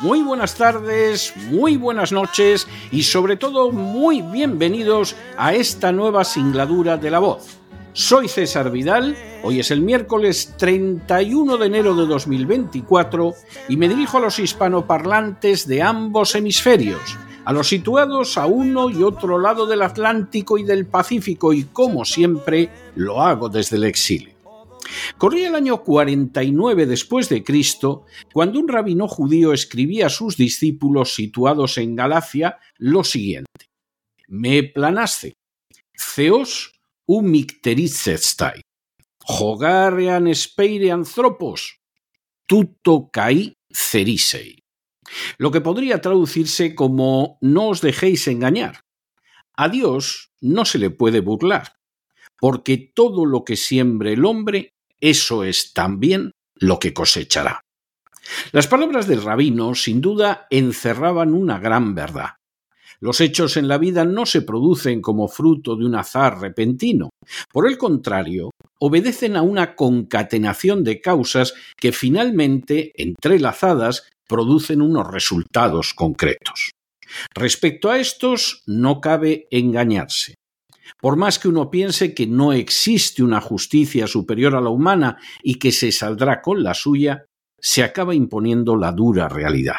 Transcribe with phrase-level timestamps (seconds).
[0.00, 6.96] muy buenas tardes, muy buenas noches y sobre todo muy bienvenidos a esta nueva singladura
[6.96, 7.58] de la voz.
[7.92, 13.34] Soy César Vidal, hoy es el miércoles 31 de enero de 2024
[13.68, 19.02] y me dirijo a los hispanoparlantes de ambos hemisferios, a los situados a uno y
[19.02, 24.39] otro lado del Atlántico y del Pacífico y como siempre lo hago desde el exilio.
[25.18, 31.14] Corría el año 49 después de Cristo, cuando un rabino judío escribía a sus discípulos
[31.14, 33.66] situados en Galacia lo siguiente:
[34.28, 35.34] Me planaste,
[36.14, 36.72] Theos
[37.06, 38.62] umicterizestai,
[39.18, 41.80] jogarean speire anthropos,
[42.46, 44.58] tuto kai cerisei.
[45.38, 48.80] Lo que podría traducirse como no os dejéis engañar.
[49.56, 51.76] A Dios no se le puede burlar,
[52.38, 57.60] porque todo lo que siembre el hombre, eso es también lo que cosechará.
[58.52, 62.34] Las palabras del rabino sin duda encerraban una gran verdad.
[63.00, 67.08] Los hechos en la vida no se producen como fruto de un azar repentino.
[67.50, 75.94] Por el contrario, obedecen a una concatenación de causas que finalmente, entrelazadas, producen unos resultados
[75.94, 76.72] concretos.
[77.34, 80.34] Respecto a estos, no cabe engañarse.
[80.98, 85.56] Por más que uno piense que no existe una justicia superior a la humana y
[85.56, 87.26] que se saldrá con la suya,
[87.58, 89.76] se acaba imponiendo la dura realidad.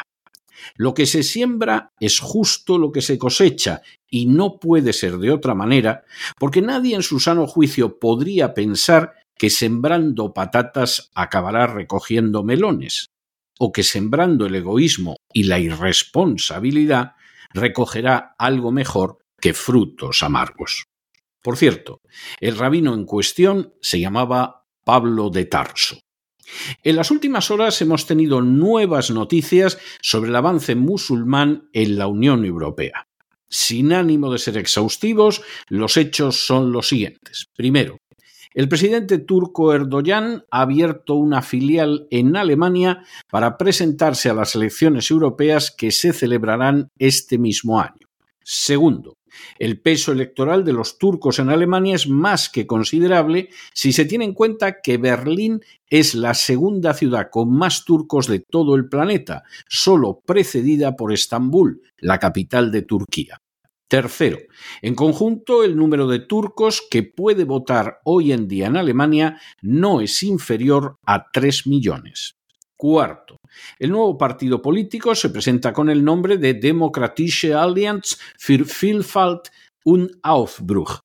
[0.76, 5.32] Lo que se siembra es justo lo que se cosecha, y no puede ser de
[5.32, 6.04] otra manera,
[6.38, 13.10] porque nadie en su sano juicio podría pensar que sembrando patatas acabará recogiendo melones,
[13.58, 17.12] o que sembrando el egoísmo y la irresponsabilidad
[17.52, 20.84] recogerá algo mejor que frutos amargos.
[21.42, 22.00] Por cierto,
[22.40, 25.98] el rabino en cuestión se llamaba Pablo de Tarso.
[26.82, 32.44] En las últimas horas hemos tenido nuevas noticias sobre el avance musulmán en la Unión
[32.44, 33.08] Europea.
[33.48, 37.48] Sin ánimo de ser exhaustivos, los hechos son los siguientes.
[37.54, 37.98] Primero,
[38.54, 45.10] el presidente turco Erdogan ha abierto una filial en Alemania para presentarse a las elecciones
[45.10, 48.08] europeas que se celebrarán este mismo año.
[48.42, 49.16] Segundo,
[49.58, 54.24] el peso electoral de los turcos en Alemania es más que considerable si se tiene
[54.24, 59.42] en cuenta que Berlín es la segunda ciudad con más turcos de todo el planeta,
[59.68, 63.40] solo precedida por Estambul, la capital de Turquía.
[63.88, 64.38] Tercero,
[64.80, 70.00] en conjunto, el número de turcos que puede votar hoy en día en Alemania no
[70.00, 72.36] es inferior a 3 millones.
[72.82, 73.38] Cuarto,
[73.78, 79.52] el nuevo partido político se presenta con el nombre de Demokratische Allianz für Vielfalt
[79.84, 80.98] und Aufbruch,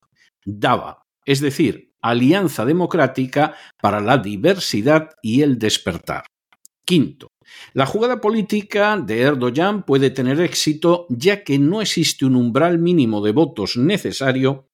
[0.43, 6.25] DAVA, es decir, Alianza Democrática para la Diversidad y el Despertar.
[6.83, 7.27] Quinto,
[7.73, 13.21] la jugada política de Erdogan puede tener éxito ya que no existe un umbral mínimo
[13.21, 14.67] de votos necesario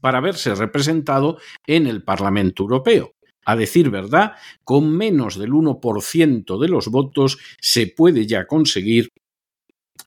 [0.00, 3.12] para verse representado en el Parlamento Europeo.
[3.48, 4.32] A decir verdad,
[4.62, 9.08] con menos del 1% de los votos se puede ya conseguir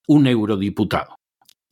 [0.07, 1.15] un eurodiputado.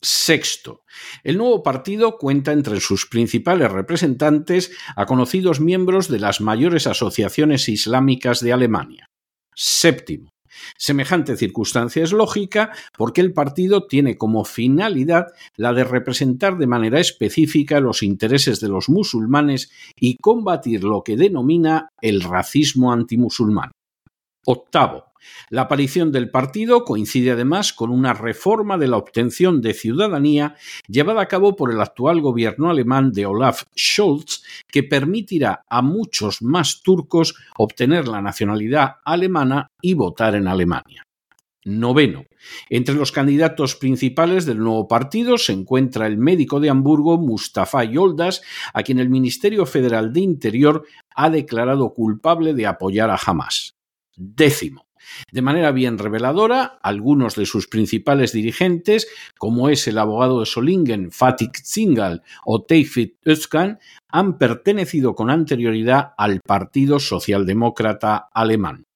[0.02, 0.82] Sexto,
[1.24, 7.70] el nuevo partido cuenta entre sus principales representantes a conocidos miembros de las mayores asociaciones
[7.70, 9.06] islámicas de Alemania.
[9.54, 10.32] Séptimo,
[10.78, 17.00] Semejante circunstancia es lógica porque el partido tiene como finalidad la de representar de manera
[17.00, 23.72] específica los intereses de los musulmanes y combatir lo que denomina el racismo antimusulmán.
[24.46, 25.09] Octavo,
[25.50, 30.56] la aparición del partido coincide además con una reforma de la obtención de ciudadanía
[30.88, 36.42] llevada a cabo por el actual gobierno alemán de Olaf Scholz, que permitirá a muchos
[36.42, 41.04] más turcos obtener la nacionalidad alemana y votar en Alemania.
[41.66, 42.26] noveno.
[42.70, 48.42] Entre los candidatos principales del nuevo partido se encuentra el médico de Hamburgo Mustafa Yoldas,
[48.74, 53.76] a quien el Ministerio Federal de Interior ha declarado culpable de apoyar a Hamas.
[54.16, 54.89] Décimo.
[55.32, 59.08] De manera bien reveladora, algunos de sus principales dirigentes,
[59.38, 63.80] como es el abogado de Solingen, Fatih Zingal o Tevfik Özkan,
[64.10, 68.89] han pertenecido con anterioridad al Partido Socialdemócrata Alemán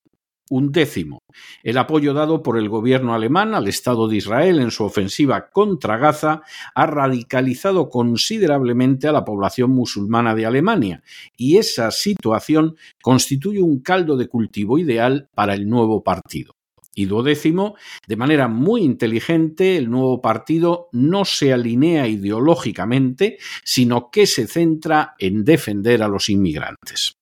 [0.50, 1.20] un décimo.
[1.64, 5.98] El apoyo dado por el gobierno alemán al Estado de Israel en su ofensiva contra
[5.98, 6.42] Gaza
[6.76, 11.04] ha radicalizado considerablemente a la población musulmana de Alemania
[11.38, 16.56] y esa situación constituye un caldo de cultivo ideal para el nuevo partido.
[16.96, 17.76] Y duodécimo,
[18.08, 25.16] de manera muy inteligente, el nuevo partido no se alinea ideológicamente, sino que se centra
[25.18, 27.16] en defender a los inmigrantes.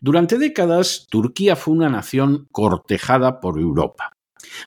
[0.00, 4.16] Durante décadas, Turquía fue una nación cortejada por Europa.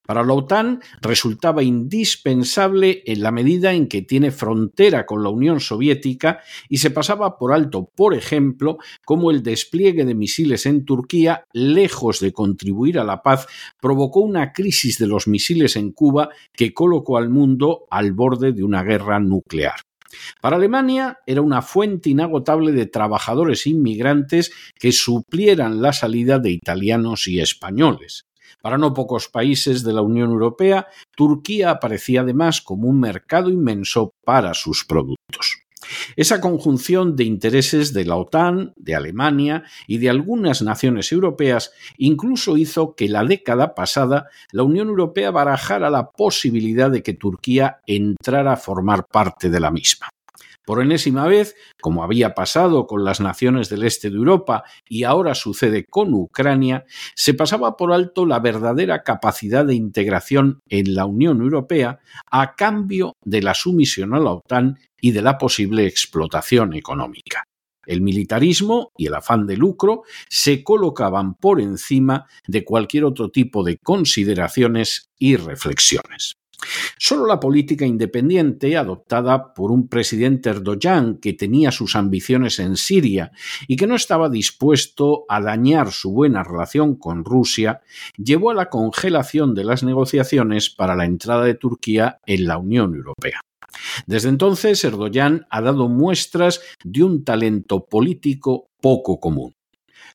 [0.05, 5.59] Para la OTAN resultaba indispensable en la medida en que tiene frontera con la Unión
[5.59, 11.45] Soviética y se pasaba por alto, por ejemplo, como el despliegue de misiles en Turquía,
[11.53, 13.47] lejos de contribuir a la paz,
[13.81, 18.63] provocó una crisis de los misiles en Cuba que colocó al mundo al borde de
[18.63, 19.88] una guerra nuclear.
[20.41, 27.27] Para Alemania era una fuente inagotable de trabajadores inmigrantes que suplieran la salida de italianos
[27.27, 28.25] y españoles.
[28.61, 34.13] Para no pocos países de la Unión Europea, Turquía aparecía además como un mercado inmenso
[34.25, 35.58] para sus productos.
[36.15, 42.57] Esa conjunción de intereses de la OTAN, de Alemania y de algunas naciones europeas incluso
[42.57, 48.53] hizo que la década pasada la Unión Europea barajara la posibilidad de que Turquía entrara
[48.53, 50.09] a formar parte de la misma.
[50.69, 55.33] Por enésima vez, como había pasado con las naciones del este de Europa y ahora
[55.33, 61.41] sucede con Ucrania, se pasaba por alto la verdadera capacidad de integración en la Unión
[61.41, 61.97] Europea
[62.29, 67.43] a cambio de la sumisión a la OTAN y de la posible explotación económica.
[67.85, 73.63] El militarismo y el afán de lucro se colocaban por encima de cualquier otro tipo
[73.63, 76.35] de consideraciones y reflexiones.
[76.97, 83.31] Solo la política independiente, adoptada por un presidente Erdogan que tenía sus ambiciones en Siria
[83.67, 87.81] y que no estaba dispuesto a dañar su buena relación con Rusia,
[88.17, 92.93] llevó a la congelación de las negociaciones para la entrada de Turquía en la Unión
[92.93, 93.39] Europea.
[94.07, 99.55] Desde entonces, Erdogan ha dado muestras de un talento político poco común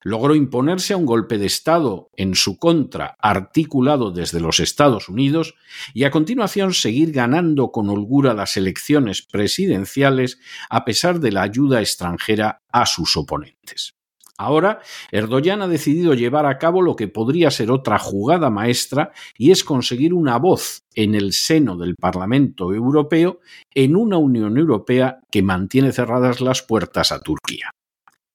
[0.05, 5.55] logró imponerse a un golpe de Estado en su contra articulado desde los Estados Unidos
[5.95, 11.81] y a continuación seguir ganando con holgura las elecciones presidenciales a pesar de la ayuda
[11.81, 13.95] extranjera a sus oponentes.
[14.37, 14.81] Ahora,
[15.13, 19.63] Erdogan ha decidido llevar a cabo lo que podría ser otra jugada maestra y es
[19.63, 23.41] conseguir una voz en el seno del Parlamento Europeo
[23.73, 27.71] en una Unión Europea que mantiene cerradas las puertas a Turquía.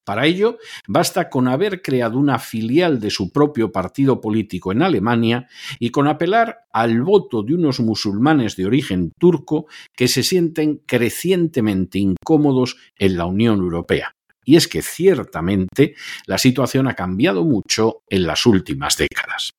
[0.06, 0.58] Para ello,
[0.88, 5.48] basta con haber creado una filial de su propio partido político en Alemania
[5.80, 12.00] y con apelar al voto de unos musulmanes de origen turco que se sienten crecientemente
[12.00, 14.16] incómodos en la Unión Europea.
[14.50, 15.94] Y es que ciertamente
[16.26, 19.52] la situación ha cambiado mucho en las últimas décadas.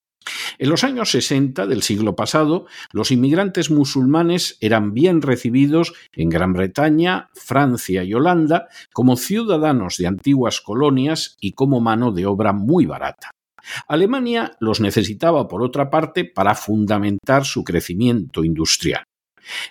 [0.58, 6.54] En los años 60 del siglo pasado, los inmigrantes musulmanes eran bien recibidos en Gran
[6.54, 12.84] Bretaña, Francia y Holanda como ciudadanos de antiguas colonias y como mano de obra muy
[12.84, 13.30] barata.
[13.86, 19.04] Alemania los necesitaba, por otra parte, para fundamentar su crecimiento industrial.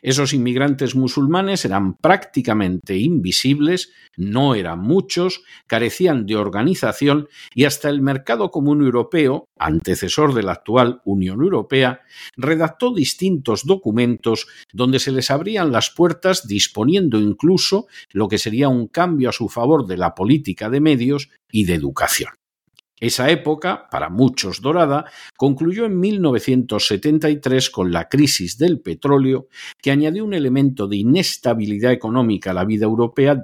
[0.01, 8.01] Esos inmigrantes musulmanes eran prácticamente invisibles, no eran muchos, carecían de organización y hasta el
[8.01, 12.01] mercado común europeo, antecesor de la actual Unión Europea,
[12.35, 18.87] redactó distintos documentos donde se les abrían las puertas disponiendo incluso lo que sería un
[18.87, 22.38] cambio a su favor de la política de medios y de educación.
[22.99, 25.05] Esa época, para muchos dorada,
[25.37, 29.47] concluyó en 1973 con la crisis del petróleo,
[29.81, 33.41] que añadió un elemento de inestabilidad económica a la vida europea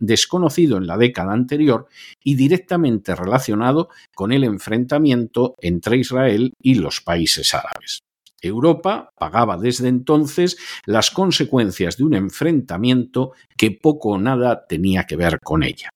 [0.00, 1.86] desconocido en la década anterior
[2.22, 8.00] y directamente relacionado con el enfrentamiento entre Israel y los países árabes.
[8.42, 15.16] Europa pagaba desde entonces las consecuencias de un enfrentamiento que poco o nada tenía que
[15.16, 15.93] ver con ella.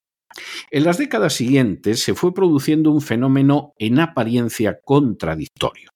[0.71, 5.91] En las décadas siguientes se fue produciendo un fenómeno en apariencia contradictorio.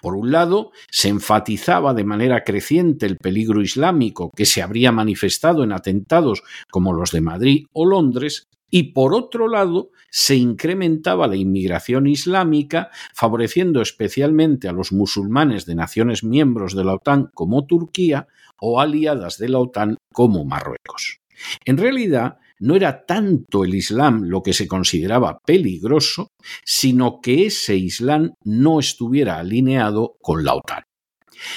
[0.00, 5.64] Por un lado, se enfatizaba de manera creciente el peligro islámico que se habría manifestado
[5.64, 11.36] en atentados como los de Madrid o Londres, y por otro lado se incrementaba la
[11.36, 18.26] inmigración islámica, favoreciendo especialmente a los musulmanes de naciones miembros de la OTAN como Turquía
[18.60, 21.20] o aliadas de la OTAN como Marruecos.
[21.64, 26.28] En realidad, no era tanto el Islam lo que se consideraba peligroso,
[26.64, 30.84] sino que ese Islam no estuviera alineado con la OTAN.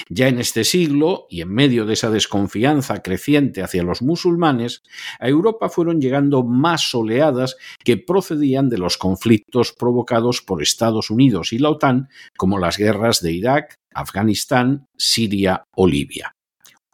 [0.08, 4.82] Ya en este siglo, y en medio de esa desconfianza creciente hacia los musulmanes,
[5.18, 11.52] a Europa fueron llegando más oleadas que procedían de los conflictos provocados por Estados Unidos
[11.52, 16.34] y la OTAN, como las guerras de Irak, Afganistán, Siria o Libia.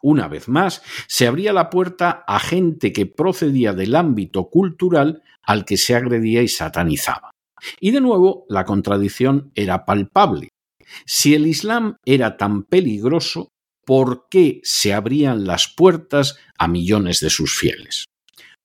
[0.07, 5.65] Una vez más, se abría la puerta a gente que procedía del ámbito cultural al
[5.65, 7.31] que se agredía y satanizaba.
[7.79, 10.49] Y de nuevo, la contradicción era palpable.
[11.07, 13.49] Si el Islam era tan peligroso,
[13.83, 18.05] ¿por qué se abrían las puertas a millones de sus fieles?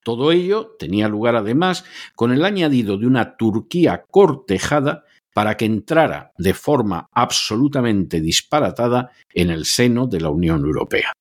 [0.05, 6.33] Todo ello tenía lugar además con el añadido de una Turquía cortejada para que entrara
[6.37, 11.15] de forma absolutamente disparatada en el seno de la Unión Europea.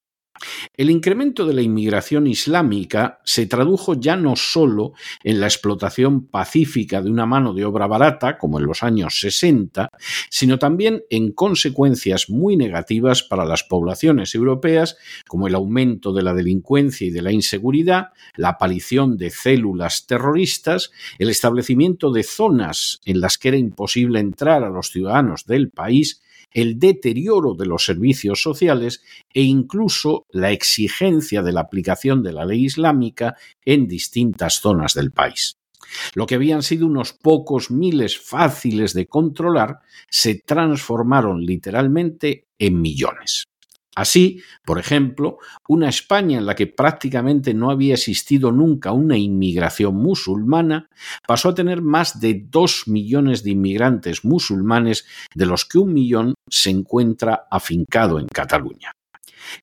[0.75, 4.93] El incremento de la inmigración islámica se tradujo ya no solo
[5.23, 9.89] en la explotación pacífica de una mano de obra barata, como en los años 60,
[10.29, 16.33] sino también en consecuencias muy negativas para las poblaciones europeas, como el aumento de la
[16.33, 23.21] delincuencia y de la inseguridad, la aparición de células terroristas, el establecimiento de zonas en
[23.21, 28.41] las que era imposible entrar a los ciudadanos del país, el deterioro de los servicios
[28.41, 29.03] sociales
[29.33, 35.11] e incluso la exigencia de la aplicación de la ley islámica en distintas zonas del
[35.11, 35.57] país.
[36.13, 39.79] Lo que habían sido unos pocos miles fáciles de controlar
[40.09, 43.48] se transformaron literalmente en millones.
[43.95, 49.95] Así, por ejemplo, una España en la que prácticamente no había existido nunca una inmigración
[49.95, 50.87] musulmana
[51.27, 56.35] pasó a tener más de dos millones de inmigrantes musulmanes, de los que un millón
[56.49, 58.91] se encuentra afincado en Cataluña.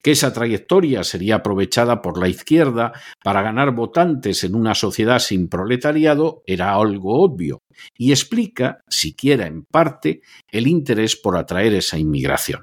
[0.02, 2.92] Que esa trayectoria sería aprovechada por la izquierda
[3.23, 7.61] para ganar votantes en una sociedad sin proletariado era algo obvio
[7.97, 12.62] y explica, siquiera en parte, el interés por atraer esa inmigración.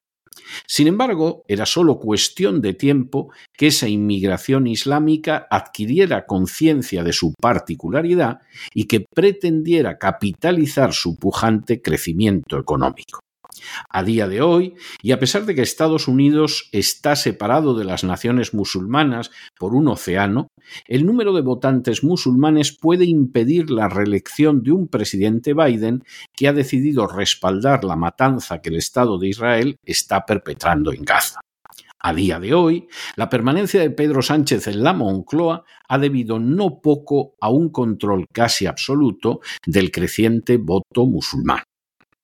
[0.68, 7.34] Sin embargo, era solo cuestión de tiempo que esa inmigración islámica adquiriera conciencia de su
[7.34, 8.40] particularidad
[8.74, 13.20] y que pretendiera capitalizar su pujante crecimiento económico.
[13.90, 18.04] A día de hoy, y a pesar de que Estados Unidos está separado de las
[18.04, 20.48] naciones musulmanas por un océano,
[20.88, 26.04] el número de votantes musulmanes puede impedir la reelección de un presidente Biden
[26.36, 31.40] que ha decidido respaldar la matanza que el Estado de Israel está perpetrando en Gaza.
[32.06, 36.82] A día de hoy, la permanencia de Pedro Sánchez en la Moncloa ha debido no
[36.82, 41.64] poco a un control casi absoluto del creciente voto musulmán.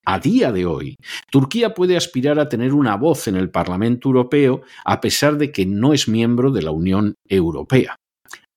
[0.05, 0.95] A día de hoy,
[1.31, 5.65] Turquía puede aspirar a tener una voz en el Parlamento Europeo a pesar de que
[5.65, 7.95] no es miembro de la Unión Europea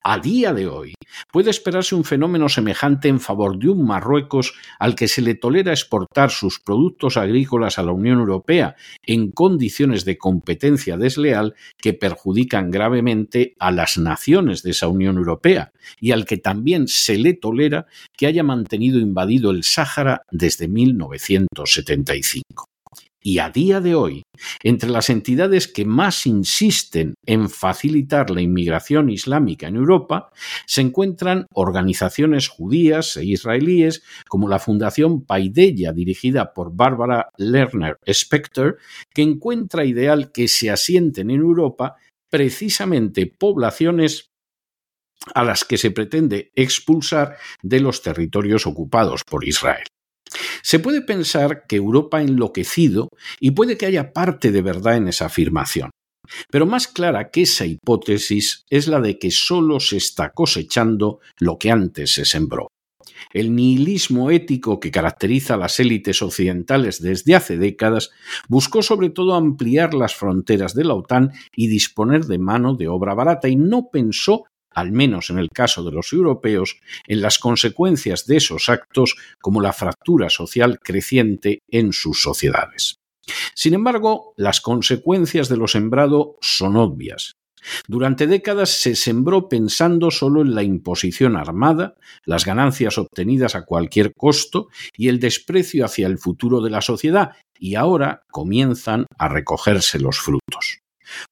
[0.04, 0.94] a día de hoy
[1.30, 5.72] puede esperarse un fenómeno semejante en favor de un Marruecos al que se le tolera
[5.72, 12.70] exportar sus productos agrícolas a la Unión Europea en condiciones de competencia desleal que perjudican
[12.70, 17.86] gravemente a las naciones de esa Unión Europea y al que también se le tolera
[18.16, 22.71] que haya mantenido invadido el Sáhara desde 1975.
[23.22, 24.22] Y a día de hoy,
[24.64, 30.30] entre las entidades que más insisten en facilitar la inmigración islámica en Europa,
[30.66, 38.76] se encuentran organizaciones judías e israelíes como la Fundación Paideia, dirigida por Barbara Lerner Specter,
[39.14, 41.96] que encuentra ideal que se asienten en Europa
[42.28, 44.32] precisamente poblaciones
[45.34, 49.84] a las que se pretende expulsar de los territorios ocupados por Israel.
[50.62, 53.08] Se puede pensar que Europa ha enloquecido
[53.40, 55.90] y puede que haya parte de verdad en esa afirmación.
[56.50, 61.58] Pero más clara que esa hipótesis es la de que solo se está cosechando lo
[61.58, 62.68] que antes se sembró.
[63.32, 68.10] El nihilismo ético que caracteriza a las élites occidentales desde hace décadas
[68.48, 73.14] buscó sobre todo ampliar las fronteras de la OTAN y disponer de mano de obra
[73.14, 76.76] barata y no pensó al menos en el caso de los europeos,
[77.06, 82.96] en las consecuencias de esos actos como la fractura social creciente en sus sociedades.
[83.54, 87.34] Sin embargo, las consecuencias de lo sembrado son obvias.
[87.86, 94.14] Durante décadas se sembró pensando solo en la imposición armada, las ganancias obtenidas a cualquier
[94.14, 100.00] costo y el desprecio hacia el futuro de la sociedad, y ahora comienzan a recogerse
[100.00, 100.81] los frutos.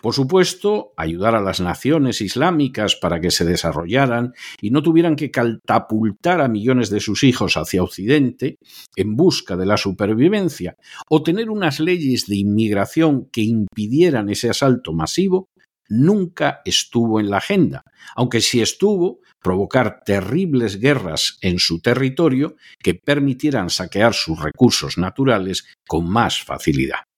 [0.00, 5.30] Por supuesto, ayudar a las naciones islámicas para que se desarrollaran y no tuvieran que
[5.30, 8.58] catapultar a millones de sus hijos hacia Occidente
[8.96, 10.76] en busca de la supervivencia,
[11.08, 15.48] o tener unas leyes de inmigración que impidieran ese asalto masivo,
[15.88, 17.82] nunca estuvo en la agenda,
[18.14, 25.66] aunque sí estuvo provocar terribles guerras en su territorio que permitieran saquear sus recursos naturales
[25.86, 27.09] con más facilidad.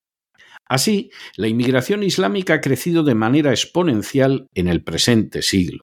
[0.72, 5.82] Así, la inmigración islámica ha crecido de manera exponencial en el presente siglo.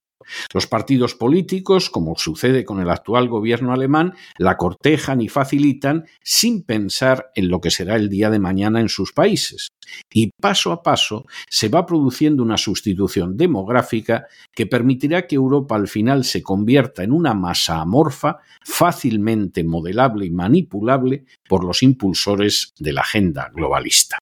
[0.52, 6.64] Los partidos políticos, como sucede con el actual gobierno alemán, la cortejan y facilitan sin
[6.64, 9.68] pensar en lo que será el día de mañana en sus países.
[10.12, 15.88] Y paso a paso se va produciendo una sustitución demográfica que permitirá que Europa al
[15.88, 22.94] final se convierta en una masa amorfa fácilmente modelable y manipulable por los impulsores de
[22.94, 24.18] la agenda globalista.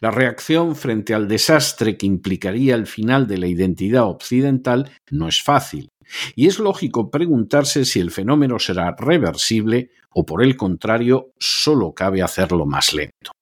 [0.00, 5.42] La reacción frente al desastre que implicaría el final de la identidad occidental no es
[5.42, 5.88] fácil,
[6.34, 12.22] y es lógico preguntarse si el fenómeno será reversible o por el contrario solo cabe
[12.22, 13.32] hacerlo más lento.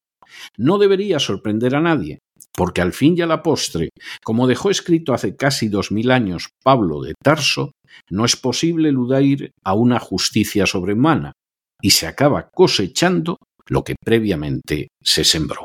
[0.56, 2.18] No debería sorprender a nadie,
[2.54, 3.90] porque al fin y a la postre,
[4.24, 7.72] como dejó escrito hace casi dos mil años Pablo de Tarso,
[8.10, 11.32] no es posible eludir a una justicia sobrehumana,
[11.80, 13.36] y se acaba cosechando
[13.68, 15.64] lo que previamente se sembró.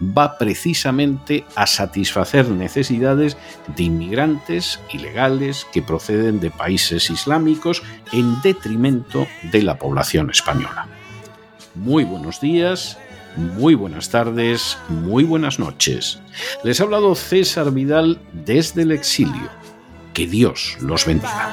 [0.00, 3.36] va precisamente a satisfacer necesidades
[3.76, 10.88] de inmigrantes ilegales que proceden de países islámicos en detrimento de la población española.
[11.74, 12.98] Muy buenos días,
[13.36, 16.20] muy buenas tardes, muy buenas noches.
[16.64, 19.50] Les ha hablado César Vidal desde el exilio.
[20.12, 21.52] Que Dios los bendiga.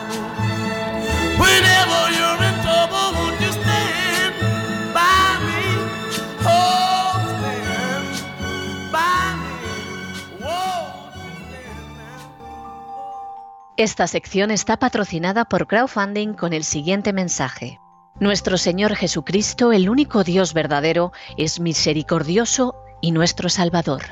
[13.77, 17.77] Esta sección está patrocinada por crowdfunding con el siguiente mensaje.
[18.21, 24.03] Nuestro Señor Jesucristo, el único Dios verdadero, es misericordioso y nuestro Salvador.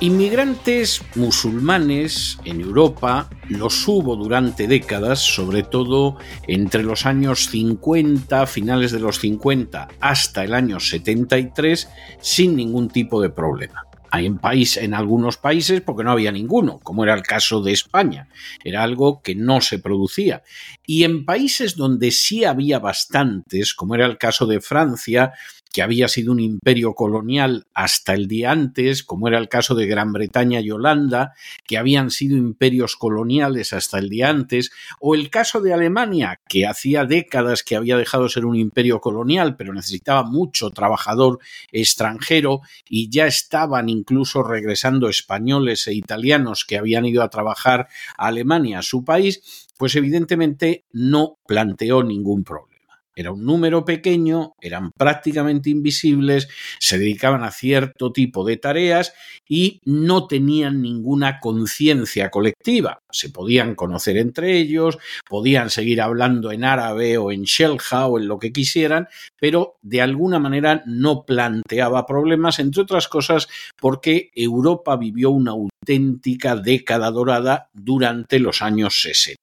[0.00, 8.92] Inmigrantes musulmanes en Europa los hubo durante décadas, sobre todo entre los años 50, finales
[8.92, 11.88] de los 50 hasta el año 73,
[12.20, 13.86] sin ningún tipo de problema.
[14.20, 18.28] En, en algunos países porque no había ninguno, como era el caso de España.
[18.62, 20.42] Era algo que no se producía.
[20.86, 25.32] Y en países donde sí había bastantes, como era el caso de Francia,
[25.74, 29.88] que había sido un imperio colonial hasta el día antes, como era el caso de
[29.88, 31.34] Gran Bretaña y Holanda,
[31.66, 36.64] que habían sido imperios coloniales hasta el día antes, o el caso de Alemania, que
[36.64, 41.40] hacía décadas que había dejado de ser un imperio colonial, pero necesitaba mucho trabajador
[41.72, 48.28] extranjero y ya estaban incluso regresando españoles e italianos que habían ido a trabajar a
[48.28, 52.73] Alemania, a su país, pues evidentemente no planteó ningún problema.
[53.14, 56.48] Era un número pequeño, eran prácticamente invisibles,
[56.78, 59.14] se dedicaban a cierto tipo de tareas
[59.48, 62.98] y no tenían ninguna conciencia colectiva.
[63.10, 64.98] Se podían conocer entre ellos,
[65.28, 70.02] podían seguir hablando en árabe o en shelja o en lo que quisieran, pero de
[70.02, 73.48] alguna manera no planteaba problemas, entre otras cosas
[73.78, 79.38] porque Europa vivió una auténtica década dorada durante los años 60.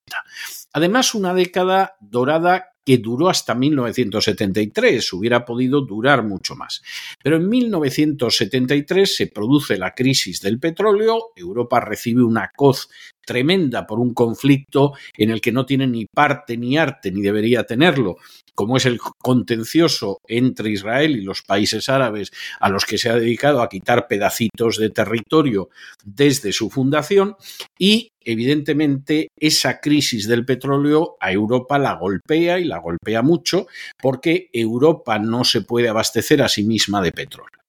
[0.73, 6.81] Además, una década dorada que duró hasta 1973, hubiera podido durar mucho más.
[7.23, 12.89] Pero en 1973 se produce la crisis del petróleo, Europa recibe una coz
[13.25, 17.63] tremenda por un conflicto en el que no tiene ni parte ni arte, ni debería
[17.63, 18.17] tenerlo,
[18.55, 23.15] como es el contencioso entre Israel y los países árabes a los que se ha
[23.15, 25.69] dedicado a quitar pedacitos de territorio
[26.03, 27.35] desde su fundación
[27.77, 33.67] y evidentemente esa crisis del petróleo a Europa la golpea y la golpea mucho
[34.01, 37.61] porque Europa no se puede abastecer a sí misma de petróleo.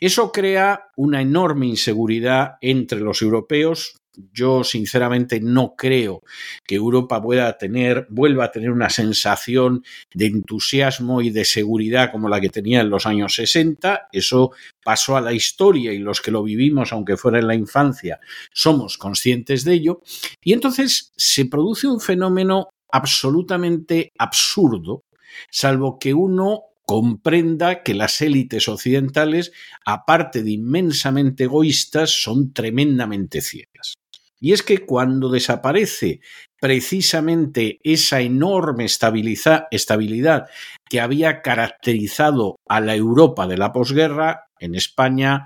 [0.00, 3.98] Eso crea una enorme inseguridad entre los europeos,
[4.32, 6.22] yo sinceramente no creo
[6.66, 12.28] que Europa pueda tener, vuelva a tener una sensación de entusiasmo y de seguridad como
[12.28, 14.08] la que tenía en los años 60.
[14.12, 14.52] Eso
[14.84, 18.20] pasó a la historia y los que lo vivimos, aunque fuera en la infancia,
[18.52, 20.02] somos conscientes de ello.
[20.42, 25.04] Y entonces se produce un fenómeno absolutamente absurdo,
[25.50, 29.52] salvo que uno comprenda que las élites occidentales,
[29.86, 33.94] aparte de inmensamente egoístas, son tremendamente ciegas.
[34.42, 36.20] Y es que cuando desaparece
[36.60, 40.46] precisamente esa enorme estabilidad
[40.90, 45.44] que había caracterizado a la Europa de la posguerra, en España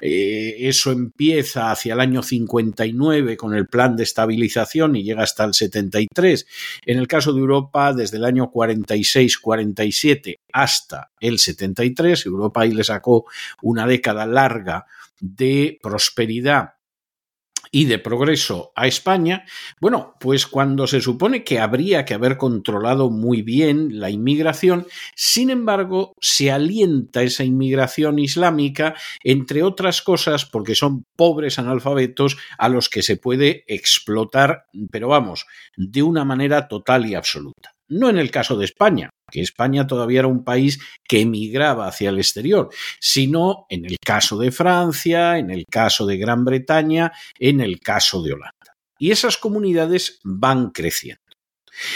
[0.00, 5.44] eh, eso empieza hacia el año 59 con el plan de estabilización y llega hasta
[5.44, 6.46] el 73.
[6.86, 12.84] En el caso de Europa, desde el año 46-47 hasta el 73, Europa ahí le
[12.84, 13.26] sacó
[13.60, 14.86] una década larga
[15.20, 16.77] de prosperidad
[17.70, 19.44] y de progreso a España,
[19.80, 25.50] bueno, pues cuando se supone que habría que haber controlado muy bien la inmigración, sin
[25.50, 32.88] embargo, se alienta esa inmigración islámica, entre otras cosas, porque son pobres analfabetos a los
[32.88, 37.72] que se puede explotar, pero vamos, de una manera total y absoluta.
[37.88, 42.10] No en el caso de España, que España todavía era un país que emigraba hacia
[42.10, 42.68] el exterior,
[43.00, 48.22] sino en el caso de Francia, en el caso de Gran Bretaña, en el caso
[48.22, 48.74] de Holanda.
[48.98, 51.22] Y esas comunidades van creciendo.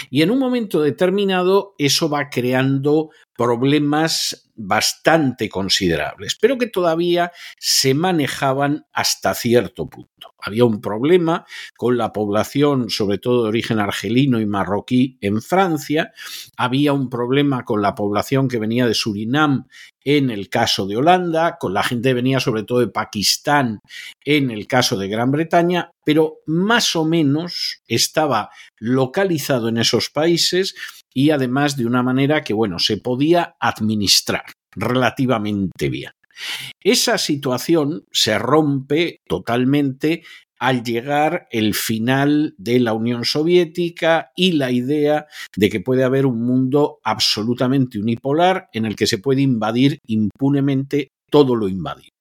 [0.09, 7.93] Y en un momento determinado eso va creando problemas bastante considerables, pero que todavía se
[7.93, 10.33] manejaban hasta cierto punto.
[10.39, 16.11] Había un problema con la población, sobre todo de origen argelino y marroquí, en Francia.
[16.55, 19.67] Había un problema con la población que venía de Surinam
[20.05, 23.79] en el caso de Holanda, con la gente que venía sobre todo de Pakistán
[24.25, 30.75] en el caso de Gran Bretaña, pero más o menos estaba localizado en esos países
[31.13, 34.45] y además de una manera que, bueno, se podía administrar
[34.75, 36.11] relativamente bien.
[36.81, 40.23] Esa situación se rompe totalmente
[40.59, 46.25] al llegar el final de la Unión Soviética y la idea de que puede haber
[46.25, 52.12] un mundo absolutamente unipolar en el que se puede invadir impunemente todo lo invadible.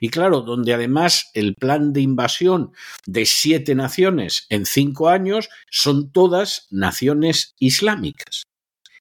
[0.00, 2.72] Y claro, donde además el plan de invasión
[3.06, 8.44] de siete naciones en cinco años son todas naciones islámicas.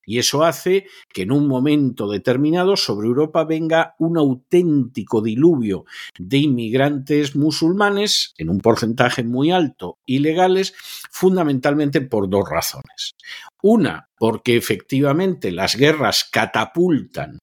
[0.09, 5.83] Y eso hace que en un momento determinado sobre Europa venga un auténtico diluvio
[6.17, 10.73] de inmigrantes musulmanes, en un porcentaje muy alto, ilegales,
[11.11, 13.15] fundamentalmente por dos razones.
[13.61, 17.37] Una, porque efectivamente las guerras catapultan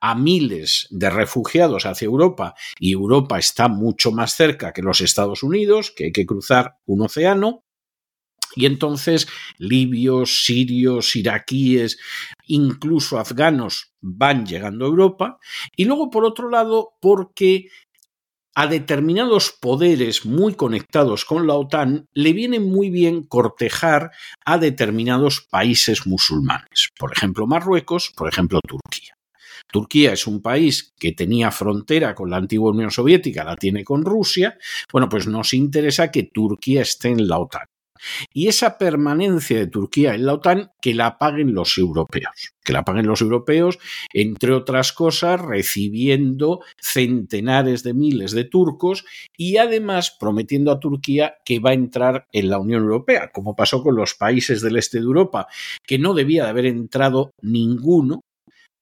[0.00, 5.42] a miles de refugiados hacia Europa y Europa está mucho más cerca que los Estados
[5.42, 7.64] Unidos, que hay que cruzar un océano,
[8.54, 11.98] y entonces libios, sirios, iraquíes,
[12.46, 15.38] incluso afganos van llegando a Europa.
[15.76, 17.68] Y luego, por otro lado, porque
[18.54, 24.10] a determinados poderes muy conectados con la OTAN le viene muy bien cortejar
[24.44, 29.17] a determinados países musulmanes, por ejemplo Marruecos, por ejemplo Turquía.
[29.70, 34.04] Turquía es un país que tenía frontera con la antigua Unión Soviética, la tiene con
[34.04, 34.58] Rusia.
[34.90, 37.66] Bueno, pues nos interesa que Turquía esté en la OTAN.
[38.32, 42.52] Y esa permanencia de Turquía en la OTAN, que la paguen los europeos.
[42.64, 43.78] Que la paguen los europeos,
[44.12, 49.04] entre otras cosas, recibiendo centenares de miles de turcos
[49.36, 53.82] y además prometiendo a Turquía que va a entrar en la Unión Europea, como pasó
[53.82, 55.48] con los países del este de Europa,
[55.86, 58.20] que no debía de haber entrado ninguno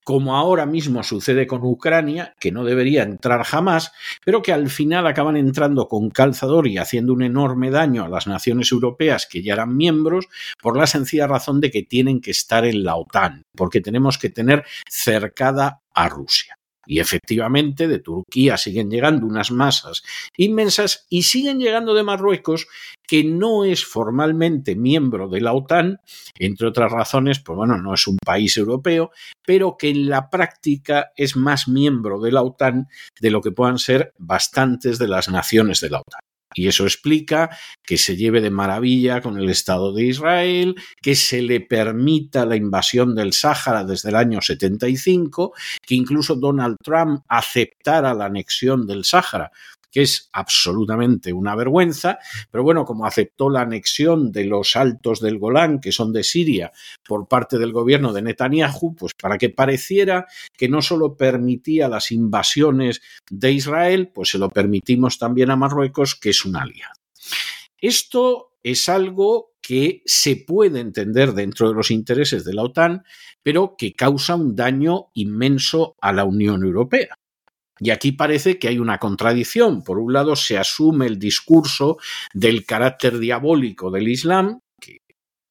[0.06, 3.90] como ahora mismo sucede con Ucrania, que no debería entrar jamás,
[4.24, 8.28] pero que al final acaban entrando con calzador y haciendo un enorme daño a las
[8.28, 10.28] naciones europeas que ya eran miembros,
[10.62, 14.30] por la sencilla razón de que tienen que estar en la OTAN, porque tenemos que
[14.30, 16.56] tener cercada a Rusia.
[16.86, 20.02] Y efectivamente de Turquía siguen llegando unas masas
[20.36, 22.66] inmensas y siguen llegando de Marruecos,
[23.06, 26.00] que no es formalmente miembro de la OTAN,
[26.38, 29.10] entre otras razones, pues bueno, no es un país europeo,
[29.44, 32.88] pero que en la práctica es más miembro de la OTAN
[33.20, 36.20] de lo que puedan ser bastantes de las naciones de la OTAN.
[36.56, 37.50] Y eso explica
[37.84, 42.56] que se lleve de maravilla con el Estado de Israel, que se le permita la
[42.56, 49.04] invasión del Sáhara desde el año 75, que incluso Donald Trump aceptara la anexión del
[49.04, 49.52] Sáhara
[49.96, 52.18] que es absolutamente una vergüenza,
[52.50, 56.70] pero bueno, como aceptó la anexión de los altos del Golán, que son de Siria,
[57.02, 62.12] por parte del gobierno de Netanyahu, pues para que pareciera que no solo permitía las
[62.12, 66.92] invasiones de Israel, pues se lo permitimos también a Marruecos, que es un aliado.
[67.78, 73.02] Esto es algo que se puede entender dentro de los intereses de la OTAN,
[73.42, 77.16] pero que causa un daño inmenso a la Unión Europea.
[77.78, 79.82] Y aquí parece que hay una contradicción.
[79.82, 81.98] Por un lado, se asume el discurso
[82.32, 85.00] del carácter diabólico del Islam, que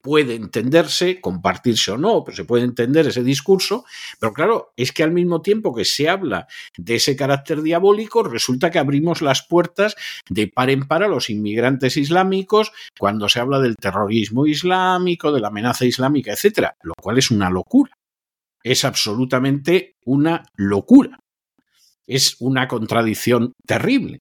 [0.02, 3.84] puede entenderse, compartirse o no, pero se puede entender ese discurso.
[4.18, 8.72] Pero claro, es que al mismo tiempo que se habla de ese carácter diabólico, resulta
[8.72, 9.94] que abrimos las puertas
[10.28, 15.40] de par en par a los inmigrantes islámicos cuando se habla del terrorismo islámico, de
[15.40, 17.92] la amenaza islámica, etcétera, lo cual es una locura.
[18.64, 21.20] Es absolutamente una locura
[22.06, 24.20] es una contradicción terrible.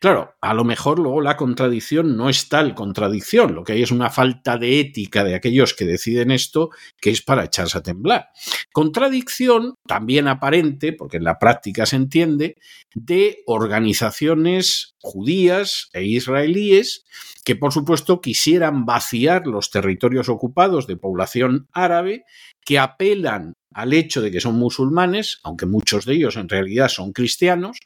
[0.00, 3.90] Claro, a lo mejor luego la contradicción no es tal contradicción, lo que hay es
[3.90, 6.70] una falta de ética de aquellos que deciden esto
[7.02, 8.30] que es para echarse a temblar.
[8.72, 12.56] Contradicción también aparente, porque en la práctica se entiende,
[12.94, 17.04] de organizaciones judías e israelíes
[17.44, 22.24] que por supuesto quisieran vaciar los territorios ocupados de población árabe,
[22.64, 27.12] que apelan al hecho de que son musulmanes, aunque muchos de ellos en realidad son
[27.12, 27.80] cristianos,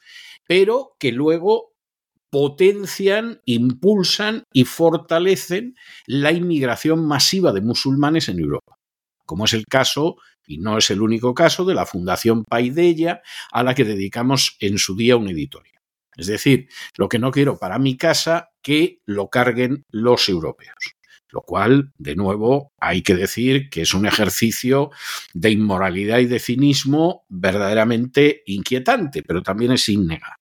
[0.47, 1.74] pero que luego
[2.35, 8.77] potencian, impulsan y fortalecen la inmigración masiva de musulmanes en Europa,
[9.25, 13.63] como es el caso, y no es el único caso, de la Fundación Paideia, a
[13.63, 15.75] la que dedicamos en su día un editorio.
[16.17, 16.67] Es decir,
[16.97, 20.97] lo que no quiero para mi casa, que lo carguen los europeos.
[21.31, 24.91] Lo cual, de nuevo, hay que decir que es un ejercicio
[25.35, 30.35] de inmoralidad y de cinismo verdaderamente inquietante, pero también es innegable.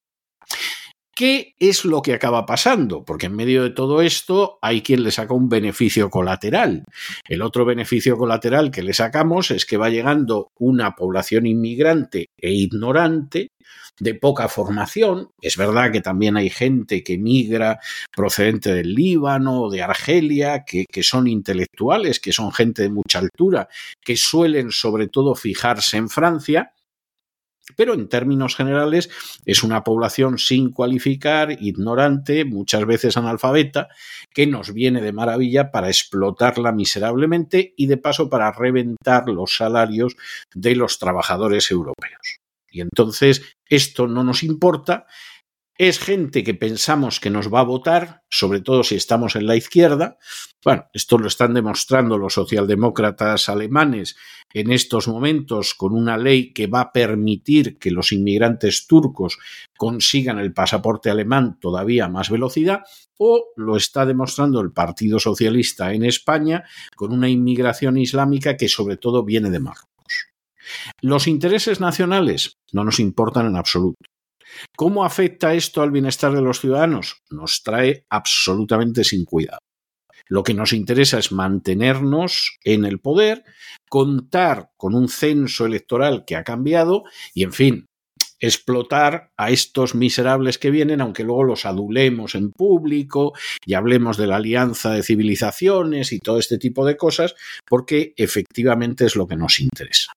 [1.15, 3.06] ¿Qué es lo que acaba pasando?
[3.06, 6.86] Porque en medio de todo esto hay quien le saca un beneficio colateral.
[7.30, 12.52] El otro beneficio colateral que le sacamos es que va llegando una población inmigrante e
[12.52, 13.52] ignorante
[13.99, 15.30] de poca formación.
[15.39, 17.80] Es verdad que también hay gente que migra
[18.12, 23.67] procedente del Líbano de Argelia, que, que son intelectuales, que son gente de mucha altura,
[24.02, 26.73] que suelen sobre todo fijarse en Francia
[27.76, 29.10] pero en términos generales
[29.45, 33.88] es una población sin cualificar, ignorante, muchas veces analfabeta,
[34.34, 40.15] que nos viene de maravilla para explotarla miserablemente y de paso para reventar los salarios
[40.54, 42.39] de los trabajadores europeos.
[42.69, 45.06] Y entonces esto no nos importa
[45.78, 49.56] es gente que pensamos que nos va a votar, sobre todo si estamos en la
[49.56, 50.18] izquierda.
[50.64, 54.16] Bueno, esto lo están demostrando los socialdemócratas alemanes
[54.54, 59.40] en estos momentos con una ley que va a permitir que los inmigrantes turcos
[59.76, 62.84] consigan el pasaporte alemán todavía a más velocidad,
[63.18, 68.98] o lo está demostrando el Partido Socialista en España con una inmigración islámica que sobre
[68.98, 69.94] todo viene de Marruecos.
[71.02, 74.12] Los intereses nacionales no nos importan en absoluto.
[74.76, 77.22] ¿Cómo afecta esto al bienestar de los ciudadanos?
[77.30, 79.60] Nos trae absolutamente sin cuidado.
[80.28, 83.44] Lo que nos interesa es mantenernos en el poder,
[83.89, 87.86] contar con un censo electoral que ha cambiado y, en fin,
[88.39, 93.34] explotar a estos miserables que vienen, aunque luego los adulemos en público
[93.66, 97.36] y hablemos de la alianza de civilizaciones y todo este tipo de cosas,
[97.66, 100.12] porque efectivamente es lo que nos interesa.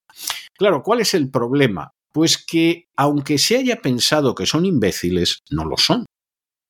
[0.58, 1.92] Claro, ¿cuál es el problema?
[2.16, 6.06] Pues que, aunque se haya pensado que son imbéciles, no lo son.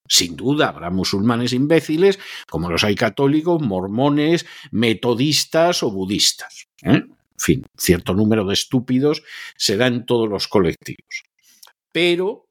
[0.08, 2.18] Sin duda habrá musulmanes imbéciles,
[2.50, 6.66] como los hay católicos, mormones, metodistas o budistas.
[6.82, 6.94] ¿eh?
[6.96, 9.22] En fin, cierto número de estúpidos
[9.56, 11.22] se da en todos los colectivos.
[11.92, 12.45] Pero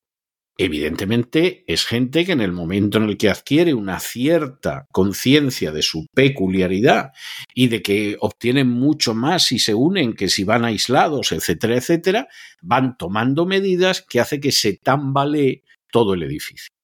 [0.58, 5.82] Evidentemente es gente que en el momento en el que adquiere una cierta conciencia de
[5.82, 7.12] su peculiaridad
[7.54, 12.28] y de que obtienen mucho más si se unen que si van aislados, etcétera, etcétera,
[12.62, 16.75] van tomando medidas que hace que se tambalee todo el edificio.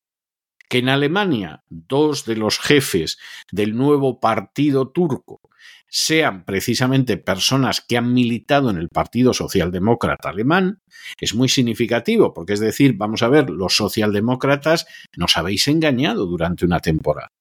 [0.72, 3.18] Que en Alemania dos de los jefes
[3.52, 5.42] del nuevo partido turco
[5.90, 10.82] sean precisamente personas que han militado en el Partido Socialdemócrata Alemán,
[11.20, 14.86] es muy significativo, porque es decir, vamos a ver, los socialdemócratas
[15.18, 17.34] nos habéis engañado durante una temporada.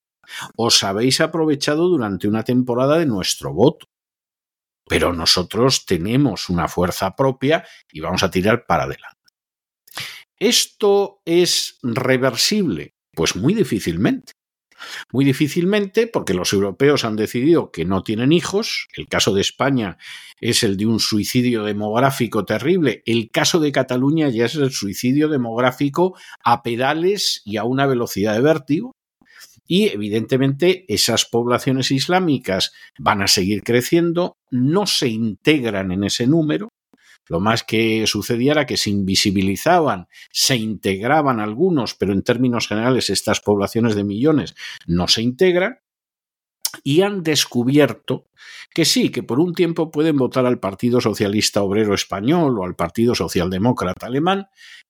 [0.57, 3.87] Os habéis aprovechado durante una temporada de nuestro voto.
[4.89, 9.21] Pero nosotros tenemos una fuerza propia y vamos a tirar para adelante.
[10.37, 12.95] ¿Esto es reversible?
[13.21, 14.33] Pues muy difícilmente.
[15.13, 18.89] Muy difícilmente porque los europeos han decidido que no tienen hijos.
[18.97, 19.99] El caso de España
[20.41, 23.03] es el de un suicidio demográfico terrible.
[23.05, 28.33] El caso de Cataluña ya es el suicidio demográfico a pedales y a una velocidad
[28.33, 28.93] de vértigo.
[29.67, 36.71] Y evidentemente esas poblaciones islámicas van a seguir creciendo, no se integran en ese número,
[37.31, 43.09] lo más que sucedía era que se invisibilizaban, se integraban algunos, pero en términos generales
[43.09, 44.57] estas poblaciones de millones
[44.89, 45.79] no se integran
[46.83, 48.27] y han descubierto
[48.75, 52.75] que sí, que por un tiempo pueden votar al Partido Socialista Obrero Español o al
[52.75, 54.49] Partido Socialdemócrata Alemán,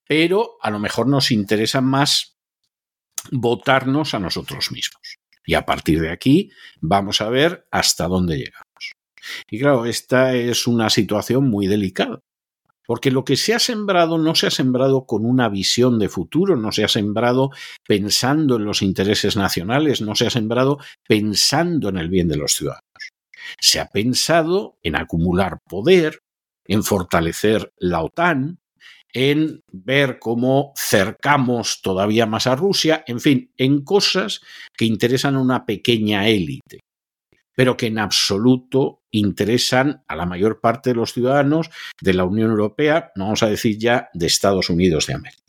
[0.09, 2.38] pero a lo mejor nos interesa más
[3.31, 5.18] votarnos a nosotros mismos.
[5.44, 6.50] Y a partir de aquí
[6.81, 8.94] vamos a ver hasta dónde llegamos.
[9.50, 12.22] Y claro, esta es una situación muy delicada,
[12.86, 16.56] porque lo que se ha sembrado no se ha sembrado con una visión de futuro,
[16.56, 17.50] no se ha sembrado
[17.86, 22.52] pensando en los intereses nacionales, no se ha sembrado pensando en el bien de los
[22.52, 22.84] ciudadanos.
[23.58, 26.20] Se ha pensado en acumular poder,
[26.66, 28.58] en fortalecer la OTAN,
[29.12, 34.40] en ver cómo cercamos todavía más a Rusia, en fin, en cosas
[34.76, 36.80] que interesan a una pequeña élite
[37.60, 41.70] pero que en absoluto interesan a la mayor parte de los ciudadanos
[42.00, 45.40] de la Unión Europea, no vamos a decir ya de Estados Unidos de América.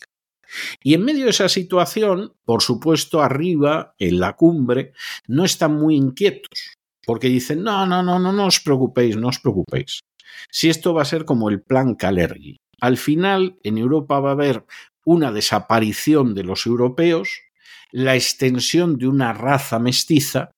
[0.84, 4.93] Y en medio de esa situación, por supuesto, arriba, en la cumbre,
[5.28, 9.39] no están muy inquietos, porque dicen, no, no, no, no, no os preocupéis, no os
[9.39, 10.02] preocupéis.
[10.50, 12.58] Si esto va a ser como el plan Kalergi.
[12.82, 14.65] Al final, en Europa va a haber
[15.06, 17.41] una desaparición de los europeos,
[17.91, 20.52] la extensión de una raza mestiza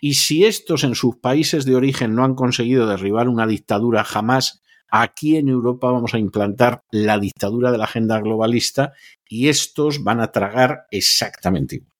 [0.00, 4.62] y si estos en sus países de origen no han conseguido derribar una dictadura jamás,
[4.88, 8.92] aquí en Europa vamos a implantar la dictadura de la agenda globalista
[9.28, 11.92] y estos van a tragar exactamente igual.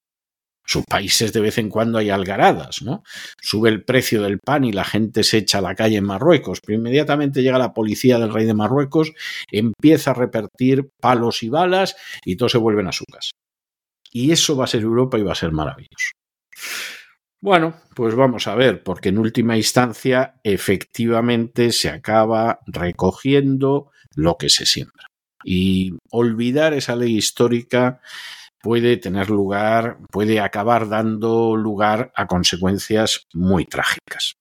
[0.68, 3.04] Sus países de vez en cuando hay algaradas, ¿no?
[3.40, 6.60] Sube el precio del pan y la gente se echa a la calle en Marruecos,
[6.60, 9.12] pero inmediatamente llega la policía del rey de Marruecos,
[9.48, 13.30] empieza a repartir palos y balas y todos se vuelven a su casa.
[14.10, 16.10] Y eso va a ser Europa y va a ser maravilloso.
[17.46, 24.48] Bueno, pues vamos a ver, porque en última instancia efectivamente se acaba recogiendo lo que
[24.48, 25.06] se siembra.
[25.44, 28.00] Y olvidar esa ley histórica
[28.60, 34.34] puede tener lugar, puede acabar dando lugar a consecuencias muy trágicas.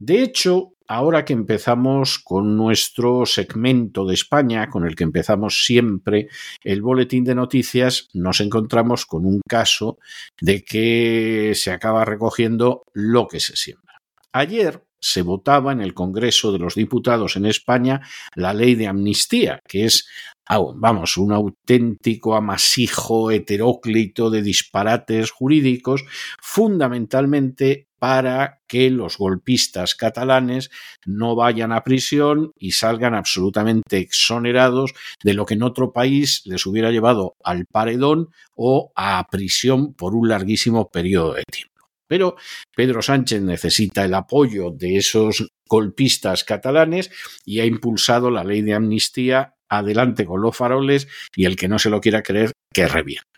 [0.00, 6.28] De hecho, ahora que empezamos con nuestro segmento de España, con el que empezamos siempre
[6.64, 9.98] el boletín de noticias, nos encontramos con un caso
[10.40, 13.98] de que se acaba recogiendo lo que se siembra.
[14.32, 18.00] Ayer se votaba en el Congreso de los Diputados en España
[18.34, 20.08] la ley de amnistía, que es,
[20.48, 26.04] vamos, un auténtico amasijo heteróclito de disparates jurídicos,
[26.40, 30.70] fundamentalmente para que los golpistas catalanes
[31.04, 36.64] no vayan a prisión y salgan absolutamente exonerados de lo que en otro país les
[36.66, 41.78] hubiera llevado al paredón o a prisión por un larguísimo periodo de tiempo.
[42.06, 42.36] Pero
[42.74, 47.10] Pedro Sánchez necesita el apoyo de esos golpistas catalanes
[47.44, 51.06] y ha impulsado la ley de amnistía adelante con los faroles
[51.36, 53.37] y el que no se lo quiera creer que reviente.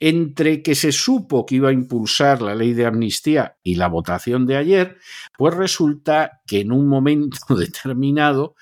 [0.00, 4.46] Entre que se supo que iba a impulsar la ley de amnistía y la votación
[4.46, 4.98] de ayer,
[5.36, 8.54] pues resulta que en un momento determinado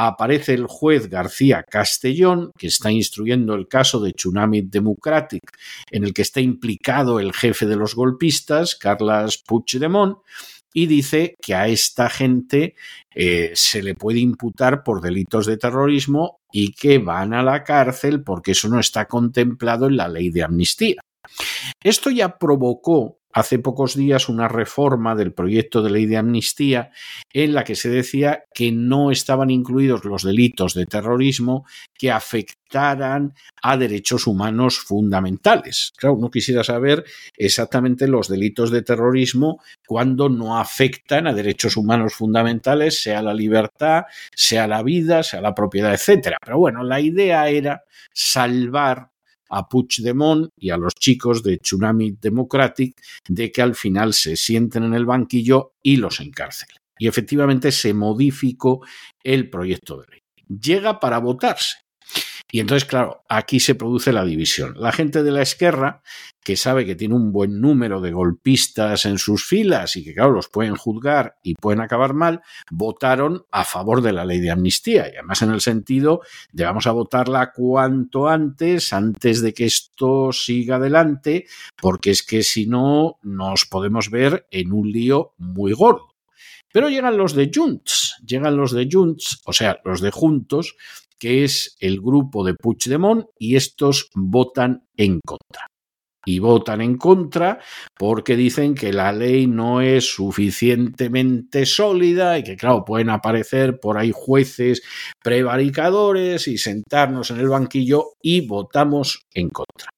[0.00, 5.42] aparece el juez García Castellón, que está instruyendo el caso de Tsunami Democratic,
[5.90, 10.18] en el que está implicado el jefe de los golpistas, Carles Puigdemont,
[10.72, 12.74] y dice que a esta gente
[13.14, 18.22] eh, se le puede imputar por delitos de terrorismo y que van a la cárcel
[18.22, 21.00] porque eso no está contemplado en la ley de amnistía.
[21.82, 26.90] Esto ya provocó hace pocos días una reforma del proyecto de ley de amnistía
[27.32, 33.34] en la que se decía que no estaban incluidos los delitos de terrorismo que afectaran
[33.62, 35.92] a derechos humanos fundamentales.
[35.96, 37.04] Claro, uno quisiera saber
[37.36, 44.04] exactamente los delitos de terrorismo cuando no afectan a derechos humanos fundamentales, sea la libertad,
[44.34, 46.38] sea la vida, sea la propiedad, etcétera.
[46.44, 49.10] Pero bueno, la idea era salvar
[49.48, 54.84] a Puigdemont y a los chicos de Tsunami Democratic de que al final se sienten
[54.84, 56.76] en el banquillo y los encarcelen.
[56.98, 58.84] Y efectivamente se modificó
[59.22, 60.22] el proyecto de ley.
[60.48, 61.76] Llega para votarse.
[62.50, 64.74] Y entonces, claro, aquí se produce la división.
[64.78, 66.02] La gente de la izquierda,
[66.42, 70.30] que sabe que tiene un buen número de golpistas en sus filas y que, claro,
[70.30, 72.40] los pueden juzgar y pueden acabar mal,
[72.70, 75.08] votaron a favor de la ley de amnistía.
[75.08, 80.32] Y además en el sentido de vamos a votarla cuanto antes, antes de que esto
[80.32, 81.44] siga adelante,
[81.76, 86.14] porque es que si no nos podemos ver en un lío muy gordo.
[86.72, 90.76] Pero llegan los de Junts, llegan los de Junts, o sea, los de Juntos,
[91.18, 95.66] que es el grupo de Puigdemont, y estos votan en contra.
[96.26, 97.58] Y votan en contra
[97.98, 103.96] porque dicen que la ley no es suficientemente sólida y que, claro, pueden aparecer por
[103.96, 104.82] ahí jueces
[105.22, 109.88] prevaricadores y sentarnos en el banquillo y votamos en contra.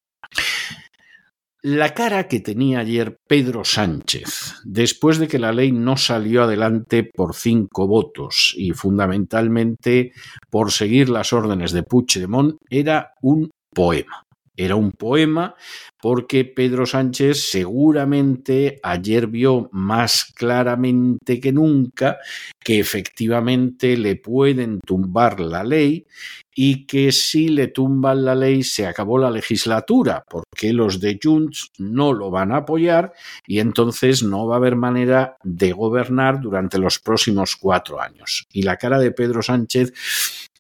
[1.63, 7.05] La cara que tenía ayer Pedro Sánchez, después de que la ley no salió adelante
[7.05, 10.13] por cinco votos y fundamentalmente
[10.49, 14.25] por seguir las órdenes de Puigdemont, era un poema.
[14.61, 15.55] Era un poema
[16.03, 22.19] porque Pedro Sánchez seguramente ayer vio más claramente que nunca
[22.63, 26.07] que efectivamente le pueden tumbar la ley
[26.55, 31.73] y que si le tumban la ley se acabó la legislatura, porque los de Junts
[31.79, 33.15] no lo van a apoyar
[33.47, 38.47] y entonces no va a haber manera de gobernar durante los próximos cuatro años.
[38.53, 39.95] Y la cara de Pedro Sánchez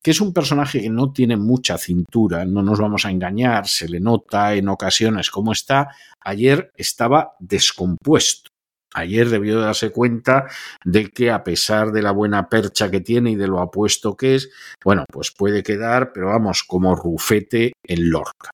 [0.02, 3.88] que es un personaje que no tiene mucha cintura, no nos vamos a engañar, se
[3.88, 5.88] le nota en ocasiones cómo está,
[6.20, 8.50] ayer estaba descompuesto.
[8.92, 10.46] Ayer debió darse cuenta
[10.84, 14.34] de que a pesar de la buena percha que tiene y de lo apuesto que
[14.34, 14.50] es,
[14.82, 18.50] bueno, pues puede quedar, pero vamos, como rufete en Lorca.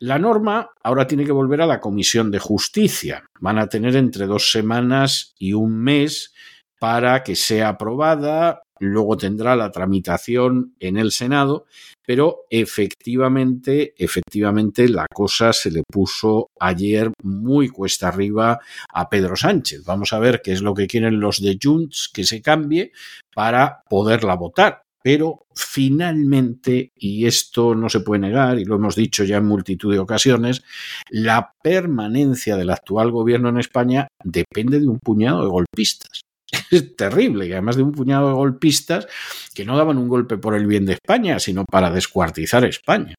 [0.00, 3.24] La norma ahora tiene que volver a la Comisión de Justicia.
[3.40, 6.34] Van a tener entre dos semanas y un mes
[6.78, 11.66] para que sea aprobada, luego tendrá la tramitación en el Senado,
[12.04, 18.60] pero efectivamente, efectivamente la cosa se le puso ayer muy cuesta arriba
[18.92, 19.84] a Pedro Sánchez.
[19.84, 22.92] Vamos a ver qué es lo que quieren los de Junts que se cambie
[23.34, 24.82] para poderla votar.
[25.02, 29.92] Pero finalmente, y esto no se puede negar, y lo hemos dicho ya en multitud
[29.92, 30.64] de ocasiones,
[31.10, 36.22] la permanencia del actual gobierno en España depende de un puñado de golpistas
[36.70, 39.06] es terrible y además de un puñado de golpistas
[39.54, 43.14] que no daban un golpe por el bien de España, sino para descuartizar España.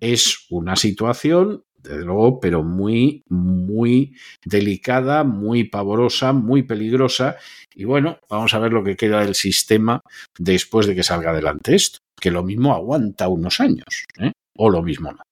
[0.00, 7.36] Es una situación, desde luego, pero muy, muy delicada, muy pavorosa, muy peligrosa.
[7.74, 10.00] Y bueno, vamos a ver lo que queda del sistema
[10.38, 14.32] después de que salga adelante esto, que lo mismo aguanta unos años, ¿eh?
[14.56, 15.22] o lo mismo no.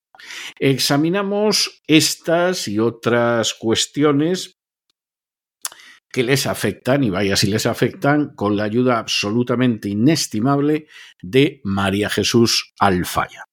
[0.58, 4.59] Examinamos estas y otras cuestiones
[6.12, 10.86] que les afectan, y vaya si les afectan, con la ayuda absolutamente inestimable
[11.22, 13.44] de María Jesús Alfaya.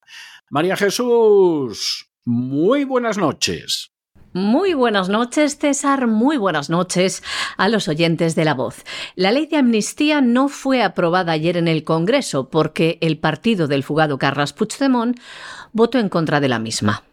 [0.49, 3.91] María Jesús, muy buenas noches.
[4.33, 6.05] Muy buenas noches, César.
[6.05, 7.23] Muy buenas noches
[7.57, 8.83] a los oyentes de La Voz.
[9.15, 13.83] La ley de amnistía no fue aprobada ayer en el Congreso porque el partido del
[13.83, 15.17] fugado Carles Puigdemont
[15.73, 17.03] votó en contra de la misma.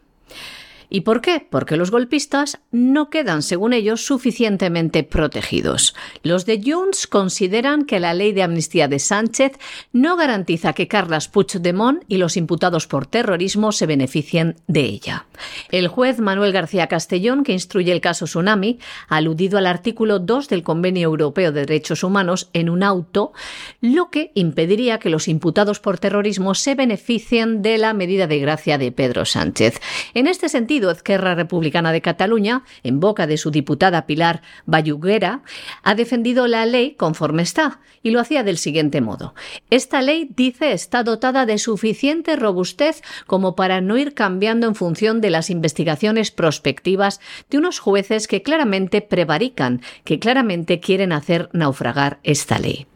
[0.95, 1.45] ¿Y por qué?
[1.51, 5.93] Porque los golpistas no quedan, según ellos, suficientemente protegidos.
[6.23, 9.59] Los de Junts consideran que la ley de amnistía de Sánchez
[9.93, 15.27] no garantiza que Carles Puigdemont y los imputados por terrorismo se beneficien de ella.
[15.73, 18.79] El juez Manuel García Castellón, que instruye el caso Tsunami,
[19.09, 23.33] ha aludido al artículo 2 del Convenio Europeo de Derechos Humanos en un auto,
[23.81, 28.79] lo que impediría que los imputados por terrorismo se beneficien de la medida de gracia
[28.79, 29.81] de Pedro Sánchez.
[30.15, 35.43] En este sentido, partido Republicana de Cataluña, en boca de su diputada Pilar Bayuguera,
[35.83, 39.35] ha defendido la ley conforme está y lo hacía del siguiente modo.
[39.71, 45.21] Esta ley, dice, está dotada de suficiente robustez como para no ir cambiando en función
[45.21, 47.21] de las investigaciones prospectivas
[47.51, 52.87] de unos jueces que claramente prevarican, que claramente quieren hacer naufragar esta ley.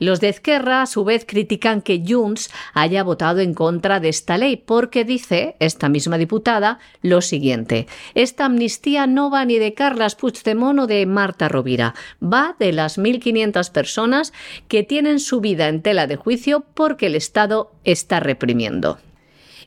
[0.00, 4.38] Los de Esquerra, a su vez, critican que Junts haya votado en contra de esta
[4.38, 10.16] ley porque dice esta misma diputada lo siguiente: esta amnistía no va ni de Carlas
[10.16, 14.32] Puigdemont o de Marta Rovira, va de las 1.500 personas
[14.68, 18.98] que tienen su vida en tela de juicio porque el Estado está reprimiendo.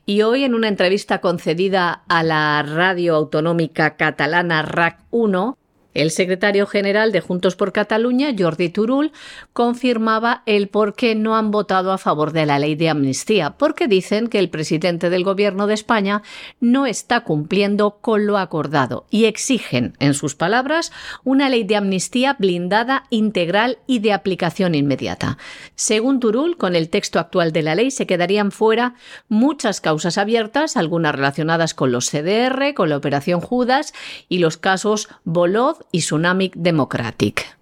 [0.06, 5.58] Y hoy, en una entrevista concedida a la radio autonómica catalana RAC 1,
[5.94, 9.12] el secretario general de Juntos por Cataluña, Jordi Turul,
[9.54, 13.88] confirmaba el por qué no han votado a favor de la ley de amnistía, porque
[13.88, 16.24] dicen que el presidente del Gobierno de España
[16.60, 20.92] no está cumpliendo con lo acordado y exigen, en sus palabras,
[21.24, 25.38] una ley de amnistía blindada, integral y de aplicación inmediata.
[25.76, 28.96] Según Turul, con el texto actual de la ley se quedarían fuera
[29.28, 33.94] muchas causas abiertas, algunas relacionadas con los CDR, con la Operación Judas
[34.30, 37.58] y los casos Bolod y Tsunami Democratic.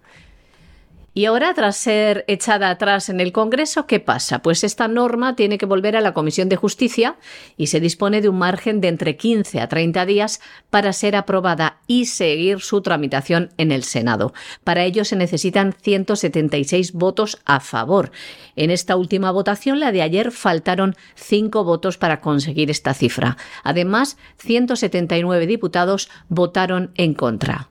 [1.14, 4.38] Y ahora, tras ser echada atrás en el Congreso, ¿qué pasa?
[4.40, 7.16] Pues esta norma tiene que volver a la Comisión de Justicia
[7.58, 11.80] y se dispone de un margen de entre 15 a 30 días para ser aprobada
[11.86, 14.32] y seguir su tramitación en el Senado.
[14.64, 18.10] Para ello se necesitan 176 votos a favor.
[18.56, 23.36] En esta última votación, la de ayer, faltaron 5 votos para conseguir esta cifra.
[23.64, 27.68] Además, 179 diputados votaron en contra.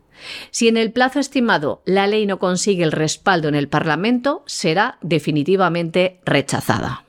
[0.52, 4.98] Si en el plazo estimado la ley no consigue el respaldo en el Parlamento, será
[5.02, 7.06] definitivamente rechazada.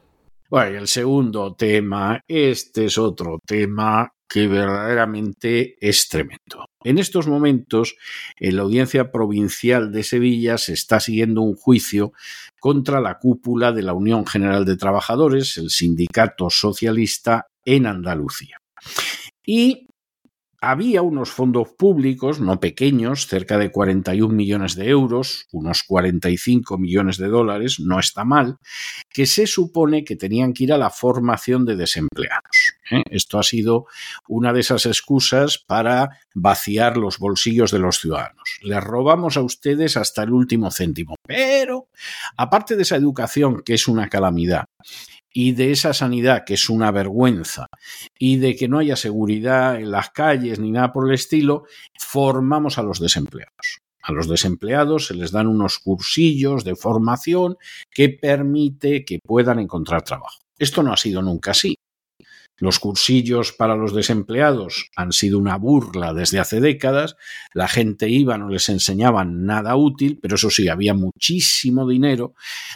[0.48, 6.66] Bueno, el segundo tema, este es otro tema que verdaderamente es tremendo.
[6.84, 7.96] En estos momentos,
[8.38, 12.12] en la Audiencia Provincial de Sevilla se está siguiendo un juicio
[12.60, 18.56] contra la cúpula de la Unión General de Trabajadores, el sindicato socialista en Andalucía.
[19.44, 19.88] Y
[20.62, 27.16] había unos fondos públicos, no pequeños, cerca de 41 millones de euros, unos 45 millones
[27.16, 28.58] de dólares, no está mal,
[29.10, 32.74] que se supone que tenían que ir a la formación de desempleados.
[32.92, 33.02] ¿eh?
[33.10, 33.86] Esto ha sido
[34.28, 38.60] una de esas excusas para vaciar los bolsillos de los ciudadanos.
[38.62, 41.16] Les robamos a ustedes hasta el último céntimo.
[41.26, 41.88] Pero,
[42.36, 44.66] aparte de esa educación, que es una calamidad,
[45.33, 47.66] y de esa sanidad que es una vergüenza
[48.18, 51.64] y de que no haya seguridad en las calles ni nada por el estilo,
[51.99, 53.80] formamos a los desempleados.
[54.03, 57.57] A los desempleados se les dan unos cursillos de formación
[57.91, 60.39] que permite que puedan encontrar trabajo.
[60.59, 61.76] Esto no ha sido nunca así.
[62.59, 67.16] Los cursillos para los desempleados han sido una burla desde hace décadas.
[67.55, 72.35] La gente iba, no les enseñaban nada útil, pero eso sí, había muchísimo dinero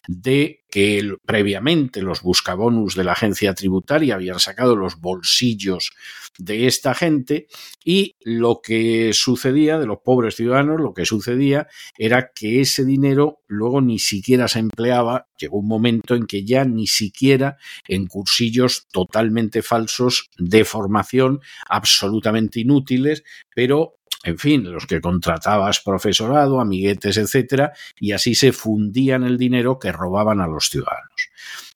[0.09, 5.93] de que previamente los buscabonus de la agencia tributaria habían sacado los bolsillos
[6.37, 7.47] de esta gente
[7.83, 11.67] y lo que sucedía de los pobres ciudadanos, lo que sucedía
[11.97, 16.67] era que ese dinero luego ni siquiera se empleaba, llegó un momento en que ya
[16.67, 17.57] ni siquiera
[17.89, 23.25] en cursillos totalmente falsos de formación absolutamente inútiles,
[23.55, 23.95] pero
[24.27, 29.93] en fin, los que contratabas profesorado, amiguetes, etcétera, y así se fundían el dinero que
[29.93, 31.31] robaban a los ciudadanos.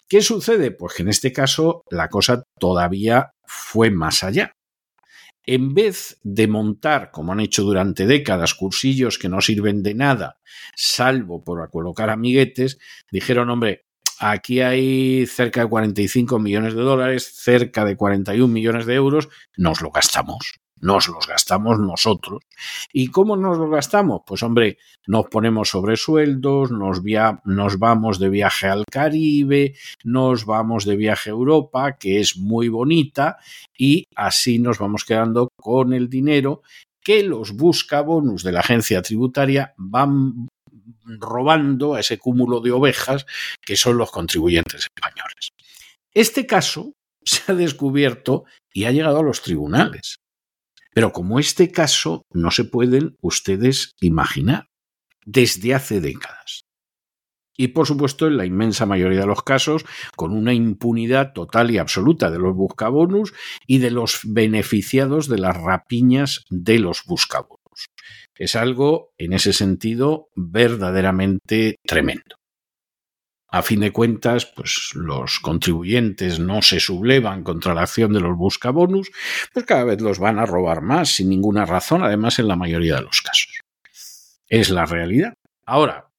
[0.09, 0.73] ¿Qué sucede?
[0.73, 4.57] Pues que en este caso la cosa todavía fue más allá.
[5.47, 10.39] En vez de montar, como han hecho durante décadas, cursillos que no sirven de nada,
[10.75, 12.79] salvo por colocar amiguetes,
[13.11, 13.85] dijeron, hombre,
[14.19, 19.81] aquí hay cerca de 45 millones de dólares, cerca de 41 millones de euros, nos
[19.81, 22.43] lo gastamos nos los gastamos nosotros.
[22.93, 24.23] ¿Y cómo nos los gastamos?
[24.27, 27.01] Pues hombre, nos ponemos sobre sueldos, nos,
[27.45, 29.75] nos vamos de viaje al Caribe,
[30.05, 33.39] nos vamos de viaje a Europa, que es muy bonita,
[33.77, 36.63] y así nos vamos quedando con el dinero
[37.03, 40.49] que los buscabonus de la agencia tributaria van
[41.19, 43.27] robando a ese cúmulo de ovejas
[43.61, 45.51] que son los contribuyentes españoles.
[46.13, 50.20] Este caso se ha descubierto y ha llegado a los tribunales.
[50.93, 54.69] Pero como este caso no se pueden ustedes imaginar
[55.25, 56.65] desde hace décadas.
[57.57, 59.85] Y por supuesto, en la inmensa mayoría de los casos,
[60.17, 63.35] con una impunidad total y absoluta de los buscabonus
[63.67, 67.61] y de los beneficiados de las rapiñas de los buscabonus.
[68.35, 72.40] Es algo, en ese sentido, verdaderamente tremendo.
[73.53, 78.37] A fin de cuentas, pues los contribuyentes no se sublevan contra la acción de los
[78.37, 79.11] buscabonus,
[79.53, 82.97] pues cada vez los van a robar más sin ninguna razón, además en la mayoría
[82.97, 83.61] de los casos.
[84.49, 85.35] Es la realidad.
[85.67, 86.11] Ahora,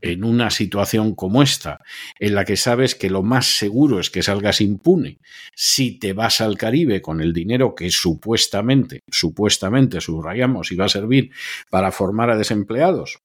[0.00, 1.80] en una situación como esta,
[2.18, 5.18] en la que sabes que lo más seguro es que salgas impune
[5.54, 11.30] si te vas al Caribe con el dinero que supuestamente, supuestamente subrayamos, iba a servir
[11.70, 13.20] para formar a desempleados,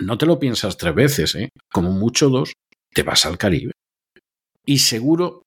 [0.00, 1.50] no te lo piensas tres veces, ¿eh?
[1.72, 2.52] como mucho dos,
[2.92, 3.72] te vas al Caribe.
[4.64, 5.42] Y seguro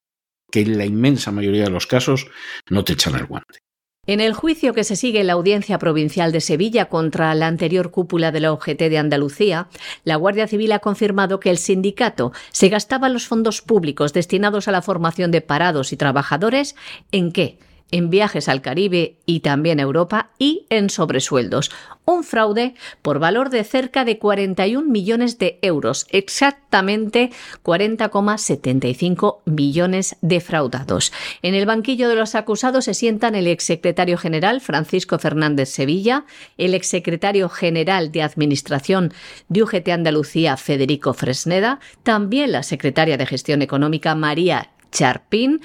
[0.51, 2.27] que en la inmensa mayoría de los casos
[2.69, 3.59] no te echan el guante.
[4.07, 7.91] En el juicio que se sigue en la Audiencia Provincial de Sevilla contra la anterior
[7.91, 9.67] cúpula de la OGT de Andalucía,
[10.03, 14.71] la Guardia Civil ha confirmado que el sindicato se gastaba los fondos públicos destinados a
[14.71, 16.75] la formación de parados y trabajadores
[17.11, 17.59] en qué?
[17.91, 21.71] En viajes al Caribe y también a Europa y en sobresueldos.
[22.05, 27.29] Un fraude por valor de cerca de 41 millones de euros, exactamente
[27.63, 31.13] 40,75 millones defraudados.
[31.43, 36.25] En el banquillo de los acusados se sientan el exsecretario general Francisco Fernández Sevilla,
[36.57, 39.13] el exsecretario general de Administración
[39.47, 45.61] de UGT Andalucía Federico Fresneda, también la secretaria de Gestión Económica María Charpín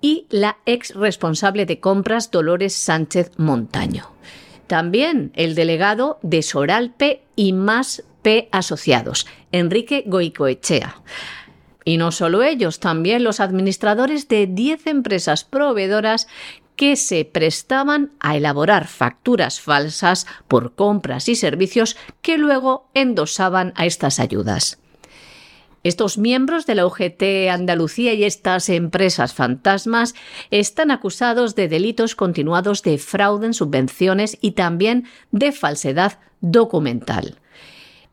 [0.00, 4.10] y la ex responsable de compras Dolores Sánchez Montaño.
[4.66, 11.00] También el delegado de Soralpe y más P Asociados, Enrique Goicoechea.
[11.84, 16.28] Y no solo ellos, también los administradores de 10 empresas proveedoras
[16.76, 23.86] que se prestaban a elaborar facturas falsas por compras y servicios que luego endosaban a
[23.86, 24.78] estas ayudas.
[25.88, 30.14] Estos miembros de la UGT Andalucía y estas empresas fantasmas
[30.50, 37.38] están acusados de delitos continuados de fraude en subvenciones y también de falsedad documental.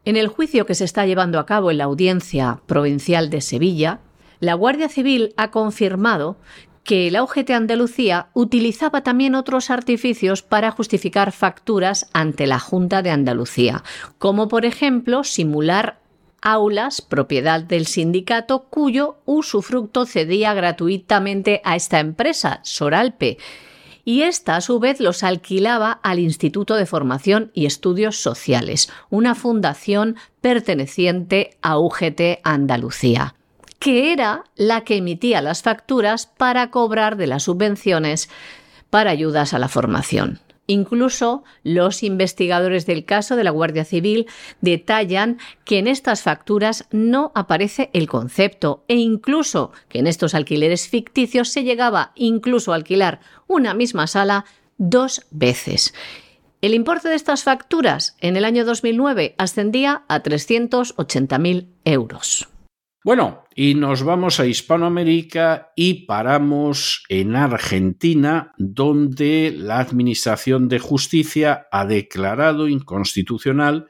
[0.05, 3.99] En el juicio que se está llevando a cabo en la Audiencia Provincial de Sevilla,
[4.39, 6.37] la Guardia Civil ha confirmado
[6.85, 13.09] que la UGT Andalucía utilizaba también otros artificios para justificar facturas ante la Junta de
[13.09, 13.83] Andalucía,
[14.17, 16.04] como por ejemplo simular
[16.45, 23.37] aulas propiedad del sindicato cuyo usufructo cedía gratuitamente a esta empresa, Soralpe,
[24.05, 29.33] y esta a su vez los alquilaba al Instituto de Formación y Estudios Sociales, una
[29.33, 33.33] fundación perteneciente a UGT Andalucía,
[33.79, 38.29] que era la que emitía las facturas para cobrar de las subvenciones
[38.91, 40.39] para ayudas a la formación.
[40.67, 44.27] Incluso los investigadores del caso de la Guardia Civil
[44.61, 50.87] detallan que en estas facturas no aparece el concepto e incluso que en estos alquileres
[50.87, 54.45] ficticios se llegaba incluso a alquilar una misma sala
[54.77, 55.93] dos veces.
[56.61, 62.47] El importe de estas facturas en el año 2009 ascendía a 380.000 euros.
[63.05, 71.67] Bueno, y nos vamos a Hispanoamérica y paramos en Argentina, donde la Administración de Justicia
[71.71, 73.87] ha declarado inconstitucional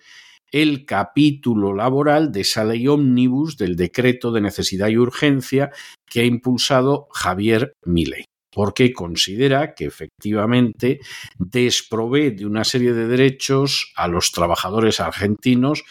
[0.52, 5.72] el capítulo laboral de esa ley ómnibus del decreto de necesidad y urgencia
[6.06, 11.02] que ha impulsado Javier Milei porque considera que efectivamente
[11.38, 15.84] desprovee de una serie de derechos a los trabajadores argentinos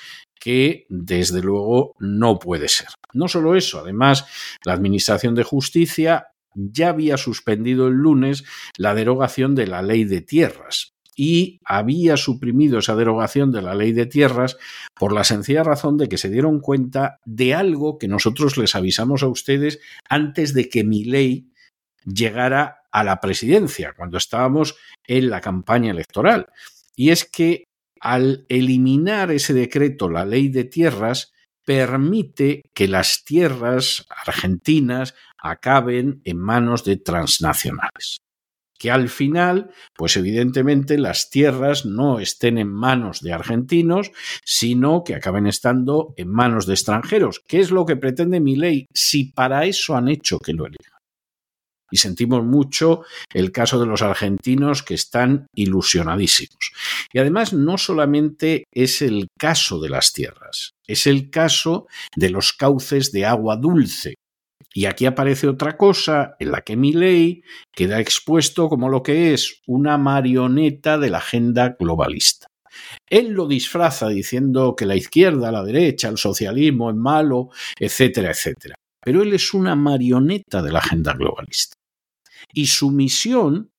[0.44, 2.88] que desde luego no puede ser.
[3.14, 4.26] No solo eso, además,
[4.62, 8.44] la Administración de Justicia ya había suspendido el lunes
[8.76, 13.92] la derogación de la ley de tierras y había suprimido esa derogación de la ley
[13.92, 14.58] de tierras
[14.94, 19.22] por la sencilla razón de que se dieron cuenta de algo que nosotros les avisamos
[19.22, 19.80] a ustedes
[20.10, 21.48] antes de que mi ley
[22.04, 24.76] llegara a la presidencia, cuando estábamos
[25.06, 26.48] en la campaña electoral.
[26.96, 27.64] Y es que
[28.04, 31.32] al eliminar ese decreto, la ley de tierras,
[31.64, 38.18] permite que las tierras argentinas acaben en manos de transnacionales.
[38.78, 44.10] Que al final, pues evidentemente las tierras no estén en manos de argentinos,
[44.44, 47.40] sino que acaben estando en manos de extranjeros.
[47.40, 48.86] ¿Qué es lo que pretende mi ley?
[48.92, 50.93] Si para eso han hecho que lo elijan
[51.94, 56.72] y sentimos mucho el caso de los argentinos que están ilusionadísimos.
[57.12, 61.86] Y además no solamente es el caso de las tierras, es el caso
[62.16, 64.14] de los cauces de agua dulce.
[64.74, 69.32] Y aquí aparece otra cosa en la que mi ley queda expuesto como lo que
[69.32, 72.48] es una marioneta de la agenda globalista.
[73.08, 78.74] Él lo disfraza diciendo que la izquierda, la derecha, el socialismo es malo, etcétera, etcétera.
[79.00, 81.76] Pero él es una marioneta de la agenda globalista.
[82.54, 83.70] Y su misión,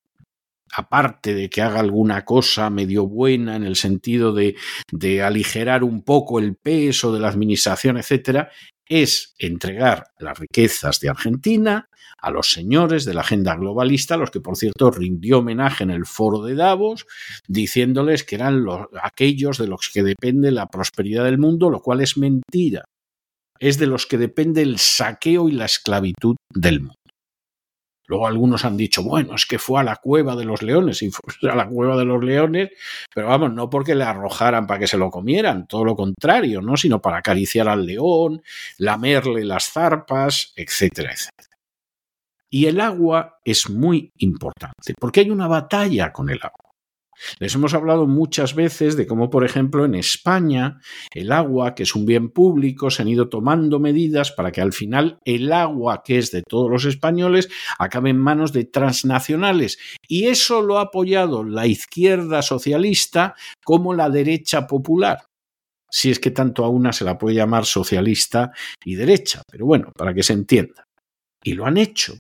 [0.71, 4.55] aparte de que haga alguna cosa medio buena en el sentido de,
[4.91, 8.51] de aligerar un poco el peso de la administración, etcétera,
[8.87, 11.89] es entregar las riquezas de Argentina
[12.25, 16.05] a los señores de la agenda globalista, los que por cierto rindió homenaje en el
[16.05, 17.05] foro de Davos,
[17.47, 22.01] diciéndoles que eran los, aquellos de los que depende la prosperidad del mundo, lo cual
[22.01, 22.85] es mentira.
[23.59, 26.95] Es de los que depende el saqueo y la esclavitud del mundo.
[28.07, 31.09] Luego algunos han dicho, bueno, es que fue a la cueva de los leones, y
[31.49, 32.69] a la cueva de los leones,
[33.13, 36.77] pero vamos, no porque le arrojaran para que se lo comieran, todo lo contrario, ¿no?
[36.77, 38.41] Sino para acariciar al león,
[38.77, 41.57] lamerle las zarpas, etcétera, etcétera.
[42.49, 46.74] Y el agua es muy importante, porque hay una batalla con el agua.
[47.39, 50.79] Les hemos hablado muchas veces de cómo, por ejemplo, en España
[51.13, 54.73] el agua, que es un bien público, se han ido tomando medidas para que al
[54.73, 57.49] final el agua, que es de todos los españoles,
[57.79, 59.77] acabe en manos de transnacionales.
[60.07, 65.19] Y eso lo ha apoyado la izquierda socialista como la derecha popular
[65.97, 68.51] si es que tanto a una se la puede llamar socialista
[68.83, 70.83] y derecha, pero bueno, para que se entienda.
[71.41, 72.17] Y lo han hecho,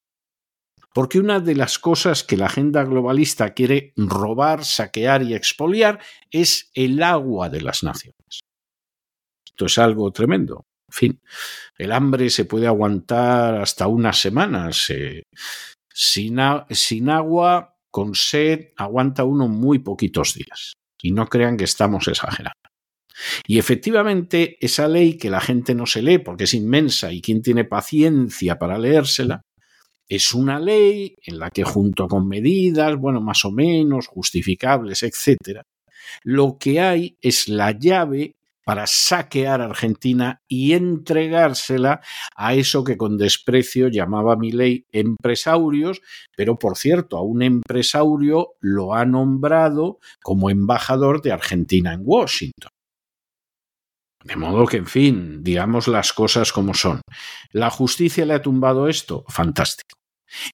[0.95, 5.99] porque una de las cosas que la agenda globalista quiere robar, saquear y expoliar
[6.31, 8.39] es el agua de las naciones.
[9.45, 10.63] Esto es algo tremendo.
[10.87, 11.21] En fin,
[11.77, 14.87] el hambre se puede aguantar hasta unas semanas.
[15.93, 16.37] Sin,
[16.69, 20.75] sin agua, con sed, aguanta uno muy poquitos días.
[21.01, 22.69] Y no crean que estamos exagerando.
[23.45, 27.41] Y efectivamente, esa ley que la gente no se lee porque es inmensa y quien
[27.41, 29.41] tiene paciencia para leérsela,
[30.07, 35.63] es una ley en la que junto con medidas, bueno, más o menos justificables, etcétera,
[36.23, 38.35] lo que hay es la llave
[38.65, 42.01] para saquear a Argentina y entregársela
[42.35, 46.01] a eso que con desprecio llamaba mi ley empresarios,
[46.35, 52.71] pero por cierto, a un empresario lo ha nombrado como embajador de Argentina en Washington.
[54.25, 56.99] De modo que, en fin, digamos las cosas como son.
[57.51, 59.23] ¿La justicia le ha tumbado esto?
[59.29, 59.95] Fantástico.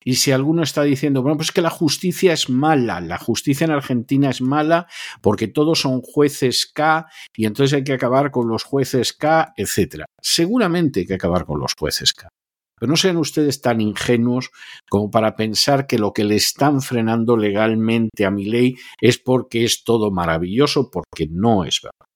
[0.04, 3.72] Y si alguno está diciendo, bueno, pues que la justicia es mala, la justicia en
[3.72, 4.88] Argentina es mala
[5.22, 10.06] porque todos son jueces K y entonces hay que acabar con los jueces K, etcétera.
[10.22, 12.28] Seguramente hay que acabar con los jueces K.
[12.78, 14.52] Pero no sean ustedes tan ingenuos
[14.90, 19.64] como para pensar que lo que le están frenando legalmente a mi ley es porque
[19.64, 22.11] es todo maravilloso, porque no es verdad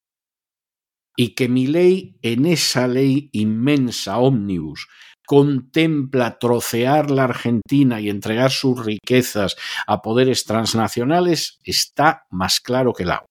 [1.15, 4.87] y que mi ley en esa ley inmensa ómnibus
[5.25, 9.55] contempla trocear la Argentina y entregar sus riquezas
[9.87, 13.29] a poderes transnacionales está más claro que el agua.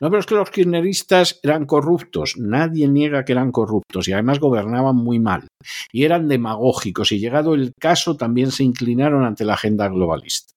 [0.00, 2.34] No, pero que los kirchneristas eran corruptos.
[2.36, 5.46] Nadie niega que eran corruptos y además gobernaban muy mal.
[5.92, 10.52] Y eran demagógicos y llegado el caso también se inclinaron ante la agenda globalista.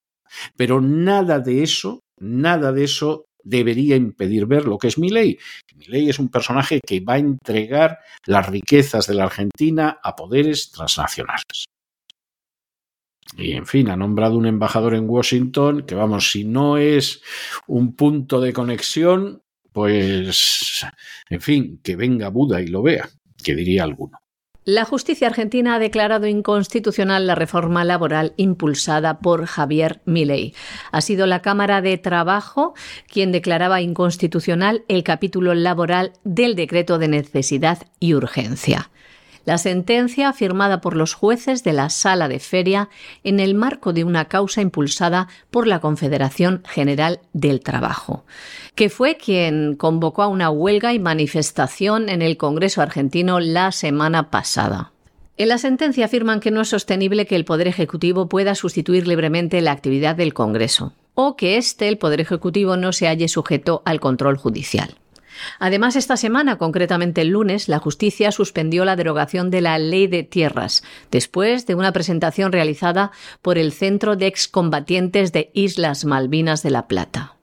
[0.56, 5.38] Pero nada de eso, nada de eso debería impedir ver lo que es Milei.
[5.74, 10.70] Milei es un personaje que va a entregar las riquezas de la Argentina a poderes
[10.70, 11.66] transnacionales.
[13.36, 17.22] Y en fin, ha nombrado un embajador en Washington que, vamos, si no es
[17.66, 19.42] un punto de conexión,
[19.72, 20.84] pues,
[21.28, 23.08] en fin, que venga Buda y lo vea,
[23.42, 24.18] que diría alguno.
[24.68, 30.54] La justicia argentina ha declarado inconstitucional la reforma laboral impulsada por Javier Milei.
[30.92, 32.74] Ha sido la Cámara de Trabajo
[33.06, 38.90] quien declaraba inconstitucional el capítulo laboral del decreto de necesidad y urgencia.
[39.48, 42.90] La sentencia, firmada por los jueces de la Sala de Feria
[43.24, 48.26] en el marco de una causa impulsada por la Confederación General del Trabajo,
[48.74, 54.28] que fue quien convocó a una huelga y manifestación en el Congreso argentino la semana
[54.28, 54.92] pasada.
[55.38, 59.62] En la sentencia afirman que no es sostenible que el Poder Ejecutivo pueda sustituir libremente
[59.62, 63.98] la actividad del Congreso, o que éste, el Poder Ejecutivo, no se halle sujeto al
[63.98, 64.98] control judicial.
[65.58, 70.22] Además, esta semana, concretamente el lunes, la justicia suspendió la derogación de la ley de
[70.22, 73.12] tierras, después de una presentación realizada
[73.42, 77.34] por el Centro de Excombatientes de Islas Malvinas de La Plata.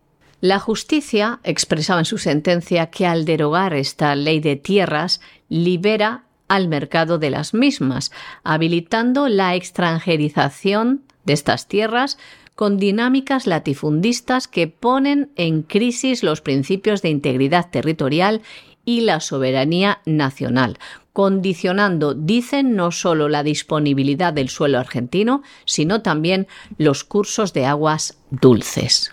[0.41, 6.67] La justicia expresaba en su sentencia que al derogar esta ley de tierras libera al
[6.67, 8.11] mercado de las mismas,
[8.43, 12.17] habilitando la extranjerización de estas tierras
[12.55, 18.41] con dinámicas latifundistas que ponen en crisis los principios de integridad territorial
[18.85, 20.77] y la soberanía nacional,
[21.11, 26.47] condicionando, dicen, no solo la disponibilidad del suelo argentino, sino también
[26.77, 29.11] los cursos de aguas dulces.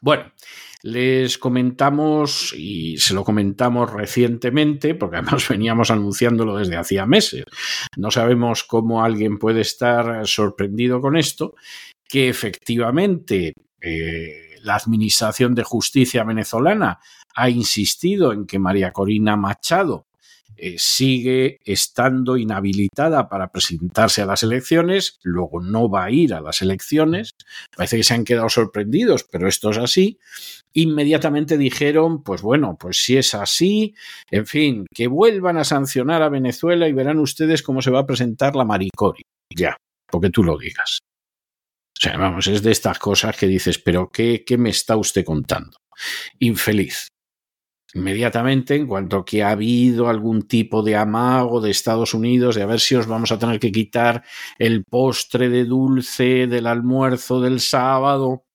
[0.00, 0.32] Bueno,
[0.82, 7.44] les comentamos y se lo comentamos recientemente, porque además veníamos anunciándolo desde hacía meses.
[7.96, 11.54] No sabemos cómo alguien puede estar sorprendido con esto,
[12.10, 16.98] que efectivamente eh, la Administración de Justicia venezolana
[17.36, 20.08] ha insistido en que María Corina Machado
[20.56, 26.40] eh, sigue estando inhabilitada para presentarse a las elecciones, luego no va a ir a
[26.40, 27.30] las elecciones,
[27.74, 30.18] parece que se han quedado sorprendidos, pero esto es así,
[30.72, 33.94] inmediatamente dijeron, pues bueno, pues si es así,
[34.32, 38.06] en fin, que vuelvan a sancionar a Venezuela y verán ustedes cómo se va a
[38.06, 39.22] presentar la Maricori,
[39.56, 39.76] ya,
[40.10, 40.98] porque tú lo digas.
[42.00, 45.22] O sea, vamos, es de estas cosas que dices, pero ¿qué, qué me está usted
[45.22, 45.76] contando?
[46.38, 47.08] Infeliz.
[47.92, 52.66] Inmediatamente, en cuanto que ha habido algún tipo de amago de Estados Unidos de a
[52.66, 54.24] ver si os vamos a tener que quitar
[54.58, 58.46] el postre de dulce del almuerzo del sábado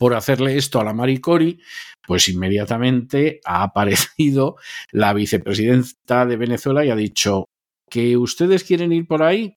[0.00, 1.60] por hacerle esto a la Maricori,
[2.04, 4.56] pues inmediatamente ha aparecido
[4.90, 7.44] la vicepresidenta de Venezuela y ha dicho
[7.88, 9.56] que ustedes quieren ir por ahí.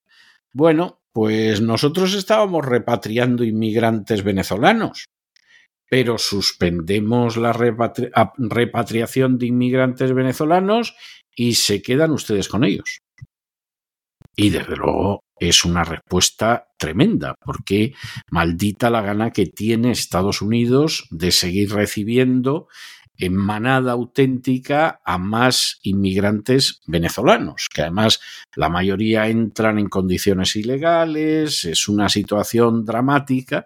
[0.51, 5.05] Bueno, pues nosotros estábamos repatriando inmigrantes venezolanos,
[5.89, 10.95] pero suspendemos la repatriación de inmigrantes venezolanos
[11.35, 12.99] y se quedan ustedes con ellos.
[14.35, 17.93] Y desde luego es una respuesta tremenda, porque
[18.31, 22.67] maldita la gana que tiene Estados Unidos de seguir recibiendo
[23.17, 28.19] en manada auténtica a más inmigrantes venezolanos, que además
[28.55, 33.65] la mayoría entran en condiciones ilegales, es una situación dramática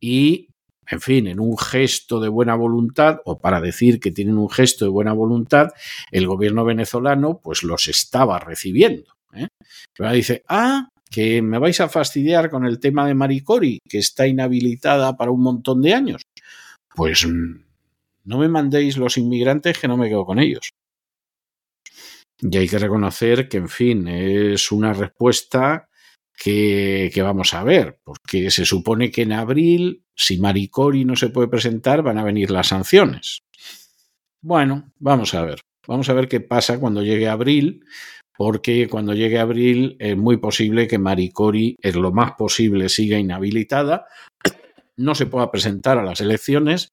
[0.00, 0.48] y,
[0.88, 4.84] en fin, en un gesto de buena voluntad, o para decir que tienen un gesto
[4.84, 5.68] de buena voluntad,
[6.10, 9.12] el gobierno venezolano pues los estaba recibiendo.
[9.32, 9.48] ¿eh?
[10.12, 15.16] Dice, ah, que me vais a fastidiar con el tema de Maricori, que está inhabilitada
[15.16, 16.22] para un montón de años.
[16.94, 17.69] Pues mm,
[18.30, 20.70] no me mandéis los inmigrantes que no me quedo con ellos.
[22.38, 25.88] Y hay que reconocer que, en fin, es una respuesta
[26.38, 31.48] que, vamos a ver, porque se supone que en abril, si Maricori no se puede
[31.48, 33.40] presentar, van a venir las sanciones.
[34.40, 35.60] Bueno, vamos a ver.
[35.88, 37.84] Vamos a ver qué pasa cuando llegue abril,
[38.38, 44.06] porque cuando llegue abril es muy posible que Maricori, es lo más posible, siga inhabilitada,
[44.96, 46.92] no se pueda presentar a las elecciones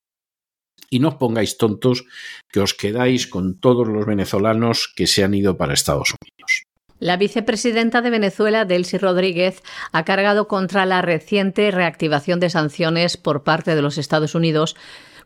[0.90, 2.06] y no os pongáis tontos
[2.52, 6.64] que os quedáis con todos los venezolanos que se han ido para Estados Unidos.
[7.00, 9.62] La vicepresidenta de Venezuela, Delcy Rodríguez,
[9.92, 14.76] ha cargado contra la reciente reactivación de sanciones por parte de los Estados Unidos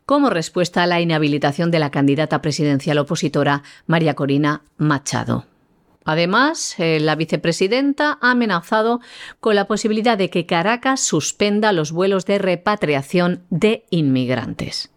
[0.04, 5.46] como respuesta a la inhabilitación de la candidata presidencial opositora María Corina Machado.
[6.04, 9.00] Además, eh, la vicepresidenta ha amenazado
[9.40, 14.91] con la posibilidad de que Caracas suspenda los vuelos de repatriación de inmigrantes.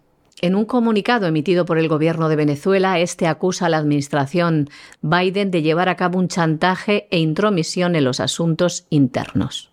[0.45, 4.69] En un comunicado emitido por el gobierno de Venezuela, este acusa a la administración
[5.01, 9.71] Biden de llevar a cabo un chantaje e intromisión en los asuntos internos.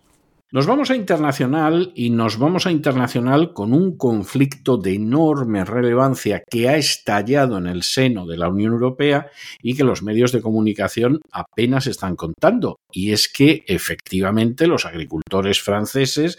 [0.53, 6.43] Nos vamos a internacional y nos vamos a internacional con un conflicto de enorme relevancia
[6.47, 9.31] que ha estallado en el seno de la Unión Europea
[9.63, 12.77] y que los medios de comunicación apenas están contando.
[12.91, 16.37] Y es que efectivamente los agricultores franceses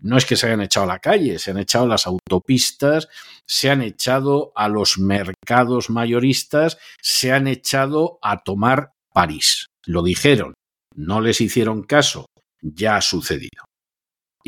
[0.00, 3.08] no es que se hayan echado a la calle, se han echado a las autopistas,
[3.46, 9.66] se han echado a los mercados mayoristas, se han echado a tomar París.
[9.86, 10.54] Lo dijeron,
[10.94, 12.26] no les hicieron caso
[12.74, 13.66] ya ha sucedido.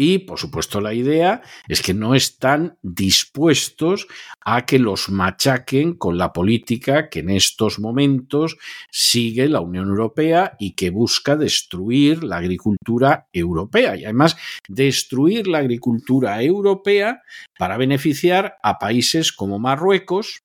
[0.01, 4.07] Y, por supuesto, la idea es que no están dispuestos
[4.45, 8.59] a que los machaquen con la política que en estos momentos
[8.93, 13.97] sigue la Unión Europea y que busca destruir la agricultura europea.
[13.97, 14.37] Y además,
[14.69, 17.23] destruir la agricultura europea
[17.59, 20.43] para beneficiar a países como Marruecos,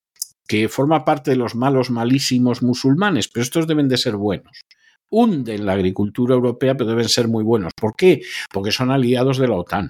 [0.47, 4.63] que forma parte de los malos malísimos musulmanes, pero estos deben de ser buenos
[5.14, 7.72] hunden la agricultura europea, pero deben ser muy buenos.
[7.80, 8.22] ¿Por qué?
[8.51, 9.89] Porque son aliados de la OTAN.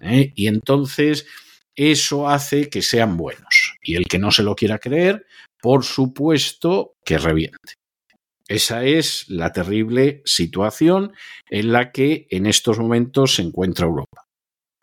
[0.00, 0.32] ¿eh?
[0.36, 1.26] Y entonces
[1.74, 3.78] eso hace que sean buenos.
[3.82, 5.26] Y el que no se lo quiera creer,
[5.60, 7.74] por supuesto que reviente.
[8.46, 11.12] Esa es la terrible situación
[11.48, 14.19] en la que en estos momentos se encuentra Europa.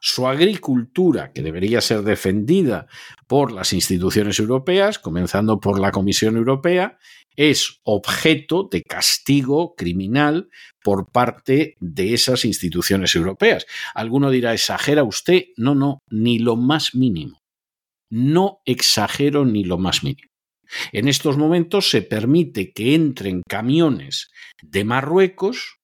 [0.09, 2.87] Su agricultura, que debería ser defendida
[3.27, 6.97] por las instituciones europeas, comenzando por la Comisión Europea,
[7.35, 10.49] es objeto de castigo criminal
[10.81, 13.65] por parte de esas instituciones europeas.
[13.93, 15.47] Alguno dirá, ¿exagera usted?
[15.57, 17.41] No, no, ni lo más mínimo.
[18.09, 20.31] No exagero ni lo más mínimo.
[20.93, 24.31] En estos momentos se permite que entren camiones
[24.63, 25.76] de Marruecos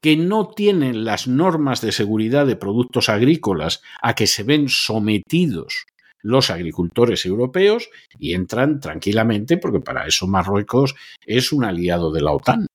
[0.00, 5.86] que no tienen las normas de seguridad de productos agrícolas a que se ven sometidos
[6.22, 10.94] los agricultores europeos y entran tranquilamente porque para eso Marruecos
[11.24, 12.66] es un aliado de la OTAN.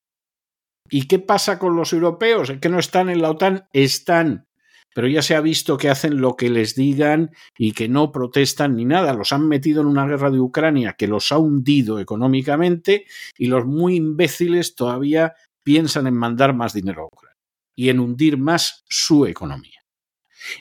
[0.89, 2.49] ¿Y qué pasa con los europeos?
[2.49, 3.67] ¿Es que no están en la OTAN?
[3.74, 4.47] Están.
[4.93, 8.76] Pero ya se ha visto que hacen lo que les digan y que no protestan
[8.76, 9.13] ni nada.
[9.13, 13.05] Los han metido en una guerra de Ucrania que los ha hundido económicamente
[13.36, 15.34] y los muy imbéciles todavía
[15.64, 17.38] piensan en mandar más dinero a Ucrania
[17.76, 19.80] y en hundir más su economía.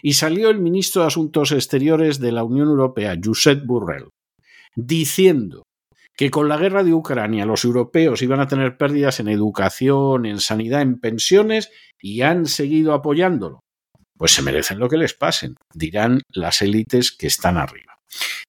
[0.01, 4.09] Y salió el ministro de Asuntos Exteriores de la Unión Europea, Josep Burrell,
[4.77, 5.65] diciendo
[6.17, 10.41] que con la guerra de Ucrania los europeos iban a tener pérdidas en educación, en
[10.41, 13.61] sanidad, en pensiones, y han seguido apoyándolo.
[14.17, 17.99] pues se merecen lo que les pasen, dirán las élites que están arriba.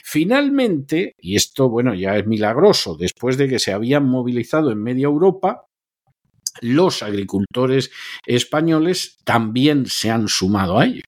[0.04, 5.06] Finalmente, y esto bueno ya es milagroso, después de que se habían movilizado en media
[5.06, 5.66] Europa,
[6.62, 7.92] los agricultores
[8.26, 11.04] españoles también se han sumado a ello,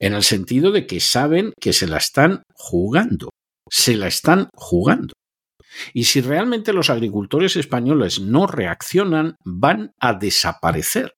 [0.00, 3.30] en el sentido de que saben que se la están jugando,
[3.70, 5.14] se la están jugando.
[5.92, 11.14] Y si realmente los agricultores españoles no reaccionan, van a desaparecer.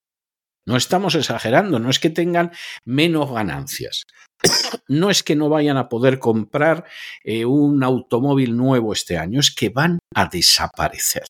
[0.66, 2.53] No estamos exagerando, no es que tengan
[2.84, 4.05] menos ganancias.
[4.89, 6.84] No es que no vayan a poder comprar
[7.24, 11.24] eh, un automóvil nuevo este año, es que van a desaparecer.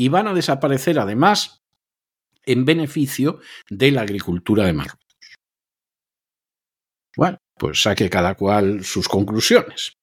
[0.00, 1.64] Y van a desaparecer además
[2.46, 5.18] en beneficio de la agricultura de Marruecos.
[7.16, 9.97] Bueno, pues saque cada cual sus conclusiones.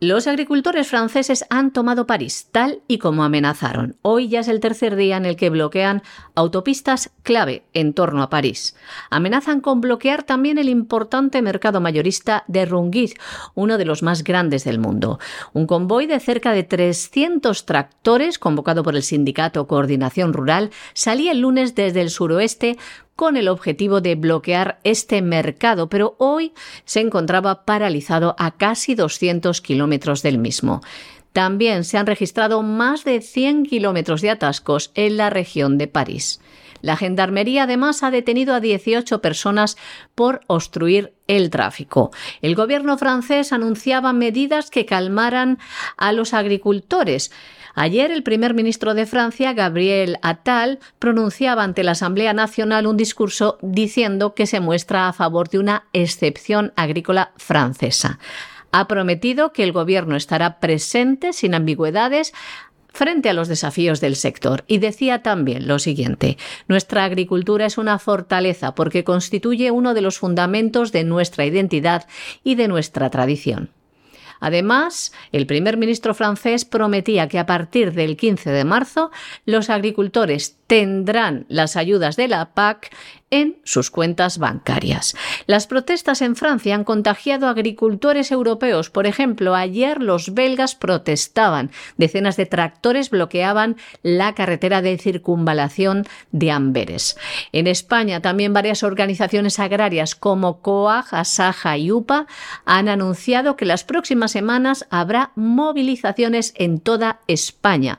[0.00, 3.96] Los agricultores franceses han tomado París tal y como amenazaron.
[4.02, 6.04] Hoy ya es el tercer día en el que bloquean
[6.36, 8.76] autopistas clave en torno a París.
[9.10, 13.14] Amenazan con bloquear también el importante mercado mayorista de Rungis,
[13.56, 15.18] uno de los más grandes del mundo.
[15.52, 21.40] Un convoy de cerca de 300 tractores, convocado por el sindicato Coordinación Rural, salía el
[21.40, 22.78] lunes desde el suroeste
[23.18, 26.52] con el objetivo de bloquear este mercado, pero hoy
[26.84, 30.82] se encontraba paralizado a casi 200 kilómetros del mismo.
[31.32, 36.40] También se han registrado más de 100 kilómetros de atascos en la región de París.
[36.80, 39.76] La Gendarmería además ha detenido a 18 personas
[40.14, 42.12] por obstruir el tráfico.
[42.40, 45.58] El gobierno francés anunciaba medidas que calmaran
[45.96, 47.32] a los agricultores.
[47.80, 53.56] Ayer el primer ministro de Francia, Gabriel Attal, pronunciaba ante la Asamblea Nacional un discurso
[53.62, 58.18] diciendo que se muestra a favor de una excepción agrícola francesa.
[58.72, 62.34] Ha prometido que el gobierno estará presente sin ambigüedades
[62.88, 68.00] frente a los desafíos del sector y decía también lo siguiente, nuestra agricultura es una
[68.00, 72.08] fortaleza porque constituye uno de los fundamentos de nuestra identidad
[72.42, 73.70] y de nuestra tradición.
[74.40, 79.10] Además, el primer ministro francés prometía que a partir del 15 de marzo
[79.44, 82.90] los agricultores tendrán las ayudas de la PAC
[83.30, 85.14] en sus cuentas bancarias.
[85.46, 88.90] Las protestas en Francia han contagiado a agricultores europeos.
[88.90, 91.70] Por ejemplo, ayer los belgas protestaban.
[91.96, 97.16] Decenas de tractores bloqueaban la carretera de circunvalación de Amberes.
[97.52, 102.26] En España también varias organizaciones agrarias como COAG, ASAJA y UPA
[102.64, 107.98] han anunciado que las próximas semanas habrá movilizaciones en toda España.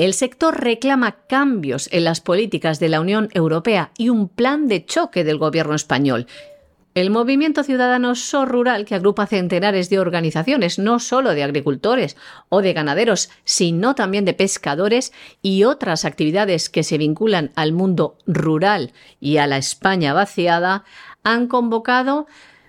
[0.00, 4.86] El sector reclama cambios en las políticas de la Unión Europea y un plan de
[4.86, 6.26] choque del gobierno español.
[6.94, 12.16] El movimiento ciudadano So Rural, que agrupa centenares de organizaciones, no solo de agricultores
[12.48, 18.16] o de ganaderos, sino también de pescadores y otras actividades que se vinculan al mundo
[18.26, 20.84] rural y a la España vaciada,
[21.24, 22.26] han convocado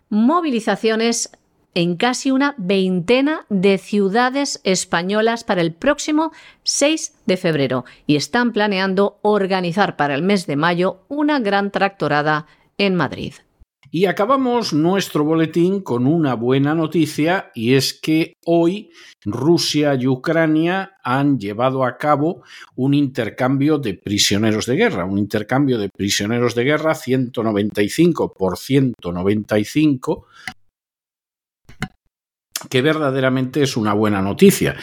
[0.09, 1.31] movilizaciones
[1.73, 6.31] en casi una veintena de ciudades españolas para el próximo
[6.63, 12.47] 6 de febrero y están planeando organizar para el mes de mayo una gran tractorada
[12.77, 13.33] en Madrid.
[13.93, 18.89] Y acabamos nuestro boletín con una buena noticia y es que hoy
[19.25, 22.41] Rusia y Ucrania han llevado a cabo
[22.75, 30.25] un intercambio de prisioneros de guerra, un intercambio de prisioneros de guerra 195 por 195
[32.69, 34.75] que verdaderamente es una buena noticia.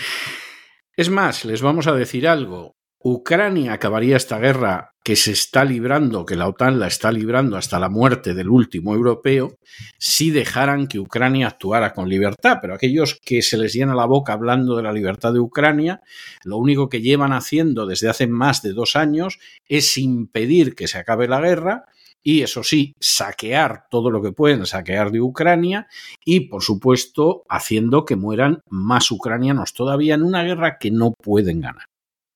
[0.96, 2.76] Es más, les vamos a decir algo.
[3.00, 7.78] Ucrania acabaría esta guerra que se está librando, que la OTAN la está librando hasta
[7.78, 9.56] la muerte del último europeo,
[9.98, 12.58] si dejaran que Ucrania actuara con libertad.
[12.60, 16.02] Pero aquellos que se les llena la boca hablando de la libertad de Ucrania,
[16.42, 20.98] lo único que llevan haciendo desde hace más de dos años es impedir que se
[20.98, 21.86] acabe la guerra
[22.22, 25.86] y, eso sí, saquear todo lo que pueden saquear de Ucrania
[26.24, 31.60] y, por supuesto, haciendo que mueran más ucranianos todavía en una guerra que no pueden
[31.60, 31.84] ganar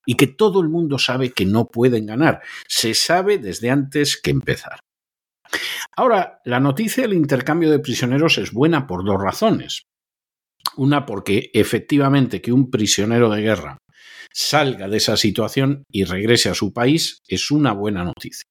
[0.07, 2.43] y que todo el mundo sabe que no pueden ganar.
[2.66, 4.80] Se sabe desde antes que empezar.
[5.97, 9.83] Ahora, la noticia del intercambio de prisioneros es buena por dos razones.
[10.76, 13.78] Una, porque efectivamente que un prisionero de guerra
[14.33, 18.45] salga de esa situación y regrese a su país es una buena noticia.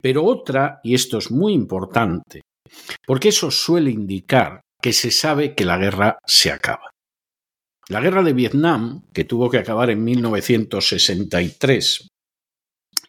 [0.00, 2.40] Pero otra, y esto es muy importante,
[3.06, 6.90] porque eso suele indicar que se sabe que la guerra se acaba.
[7.88, 12.08] La guerra de Vietnam, que tuvo que acabar en 1963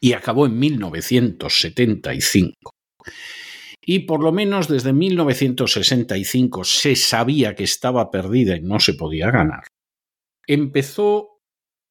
[0.01, 2.71] y acabó en 1975,
[3.85, 9.31] y por lo menos desde 1965 se sabía que estaba perdida y no se podía
[9.31, 9.65] ganar,
[10.47, 11.37] empezó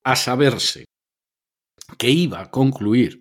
[0.04, 0.84] a saberse
[1.98, 3.20] que iba a concluir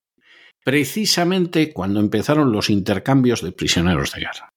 [0.63, 4.49] precisamente cuando empezaron los intercambios de prisioneros de guerra.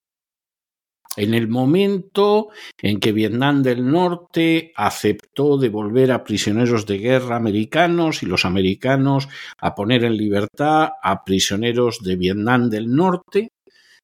[1.15, 2.49] En el momento
[2.79, 9.27] en que Vietnam del Norte aceptó devolver a prisioneros de guerra americanos y los americanos
[9.57, 13.49] a poner en libertad a prisioneros de Vietnam del Norte,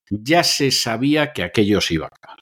[0.10, 2.40] ya se sabía que aquello se iba a acabar.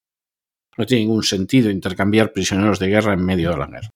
[0.77, 3.89] No tiene ningún sentido intercambiar prisioneros de guerra en medio de la guerra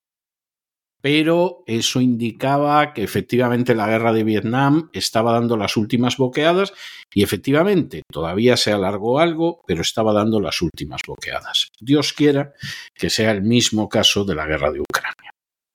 [1.06, 6.74] pero eso indicaba que efectivamente la guerra de Vietnam estaba dando las últimas boqueadas
[7.14, 11.70] y efectivamente todavía se alargó algo, pero estaba dando las últimas boqueadas.
[11.80, 12.54] Dios quiera
[12.96, 15.30] que sea el mismo caso de la guerra de Ucrania.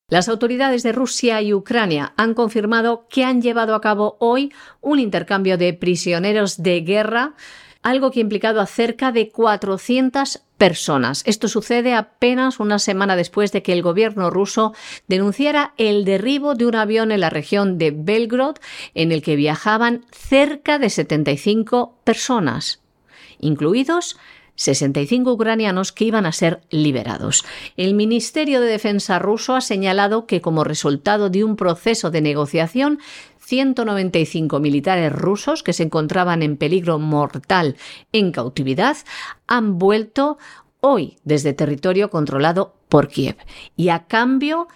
[0.08, 4.98] Las autoridades de Rusia y Ucrania han confirmado que han llevado a cabo hoy un
[4.98, 7.36] intercambio de prisioneros de guerra
[7.82, 11.22] algo que ha implicado a cerca de 400 personas.
[11.26, 14.74] Esto sucede apenas una semana después de que el gobierno ruso
[15.08, 18.56] denunciara el derribo de un avión en la región de Belgrod
[18.94, 22.82] en el que viajaban cerca de 75 personas,
[23.38, 24.18] incluidos
[24.60, 27.46] 65 ucranianos que iban a ser liberados.
[27.78, 32.98] El Ministerio de Defensa ruso ha señalado que como resultado de un proceso de negociación
[33.38, 37.76] 195 militares rusos que se encontraban en peligro mortal
[38.12, 38.98] en cautividad
[39.46, 40.36] han vuelto
[40.80, 43.36] hoy desde territorio controlado por Kiev.
[43.76, 44.68] Y a cambio,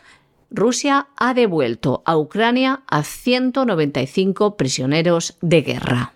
[0.50, 6.13] Rusia ha devuelto a Ucrania a 195 prisioneros de guerra.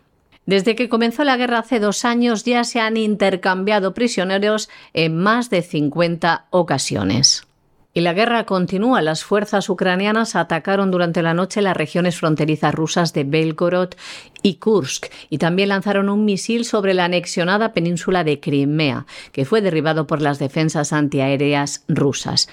[0.48, 5.50] Desde que comenzó la guerra hace dos años ya se han intercambiado prisioneros en más
[5.50, 7.46] de 50 ocasiones.
[7.92, 9.02] Y la guerra continúa.
[9.02, 13.90] Las fuerzas ucranianas atacaron durante la noche las regiones fronterizas rusas de Belgorod
[14.42, 19.60] y Kursk y también lanzaron un misil sobre la anexionada península de Crimea, que fue
[19.60, 22.48] derribado por las defensas antiaéreas rusas.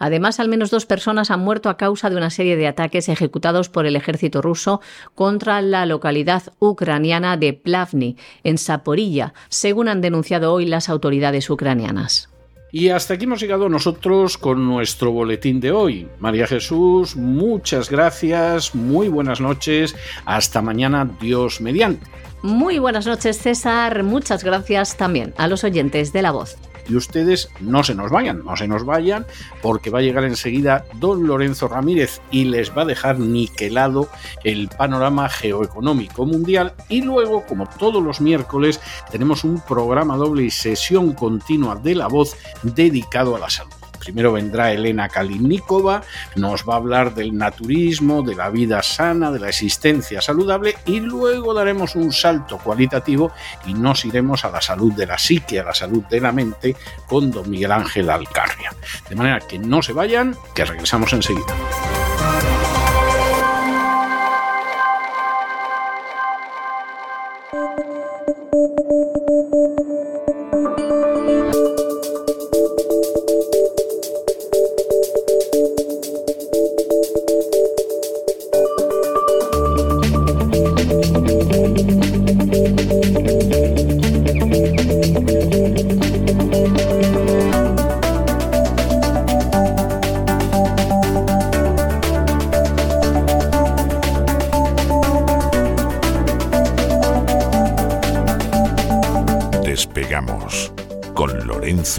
[0.00, 3.68] Además, al menos dos personas han muerto a causa de una serie de ataques ejecutados
[3.68, 4.80] por el ejército ruso
[5.14, 12.30] contra la localidad ucraniana de Plavny, en Saporilla, según han denunciado hoy las autoridades ucranianas.
[12.72, 16.08] Y hasta aquí hemos llegado nosotros con nuestro boletín de hoy.
[16.18, 19.94] María Jesús, muchas gracias, muy buenas noches,
[20.24, 22.06] hasta mañana, Dios mediante.
[22.42, 26.56] Muy buenas noches, César, muchas gracias también a los oyentes de La Voz.
[26.90, 29.26] Y ustedes no se nos vayan, no se nos vayan,
[29.62, 34.08] porque va a llegar enseguida don Lorenzo Ramírez y les va a dejar niquelado
[34.42, 36.74] el panorama geoeconómico mundial.
[36.88, 38.80] Y luego, como todos los miércoles,
[39.10, 43.79] tenemos un programa doble y sesión continua de la voz dedicado a la salud.
[44.00, 46.02] Primero vendrá Elena Kalinnikova,
[46.34, 51.00] nos va a hablar del naturismo, de la vida sana, de la existencia saludable y
[51.00, 53.30] luego daremos un salto cualitativo
[53.66, 56.74] y nos iremos a la salud de la psique, a la salud de la mente
[57.06, 58.72] con don Miguel Ángel Alcarria.
[59.08, 61.54] De manera que no se vayan, que regresamos enseguida.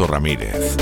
[0.07, 0.78] Ramírez.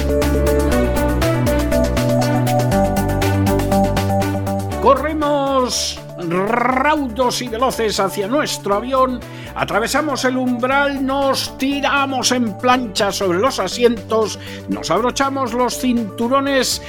[4.82, 9.20] Corremos raudos y veloces hacia nuestro avión,
[9.56, 16.82] atravesamos el umbral, nos tiramos en plancha sobre los asientos, nos abrochamos los cinturones,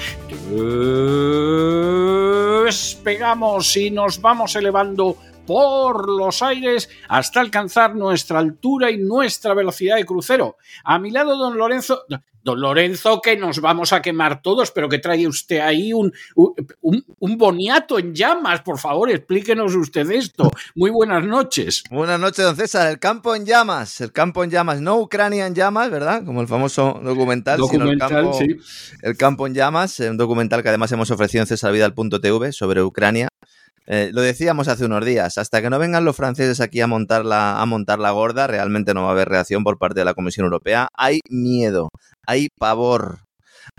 [2.65, 5.17] despegamos y nos vamos elevando
[5.51, 10.59] por los aires hasta alcanzar nuestra altura y nuestra velocidad de crucero.
[10.85, 12.05] A mi lado, don Lorenzo.
[12.43, 17.37] Don Lorenzo, que nos vamos a quemar todos, pero que trae usted ahí un, un,
[17.37, 18.63] boniato en llamas.
[18.63, 20.51] Por favor, explíquenos usted esto.
[20.75, 21.83] Muy buenas noches.
[21.91, 22.89] Buenas noches, don César.
[22.89, 26.25] El campo en llamas, el campo en llamas, no Ucrania en llamas, ¿verdad?
[26.25, 28.57] Como el famoso documental, documental sino el campo, sí.
[29.03, 33.29] el campo en llamas, un documental que además hemos ofrecido en cesarvidal.tv sobre Ucrania.
[33.87, 37.25] Eh, lo decíamos hace unos días, hasta que no vengan los franceses aquí a montar,
[37.25, 40.15] la, a montar la gorda, realmente no va a haber reacción por parte de la
[40.15, 40.89] Comisión Europea.
[40.95, 41.89] Hay miedo,
[42.27, 43.19] hay pavor,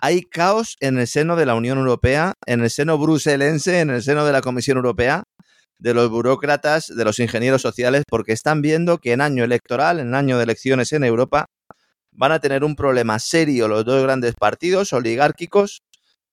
[0.01, 4.03] hay caos en el seno de la Unión Europea, en el seno bruselense, en el
[4.03, 5.23] seno de la Comisión Europea,
[5.79, 10.13] de los burócratas, de los ingenieros sociales, porque están viendo que en año electoral, en
[10.13, 11.45] año de elecciones en Europa,
[12.11, 15.81] van a tener un problema serio los dos grandes partidos oligárquicos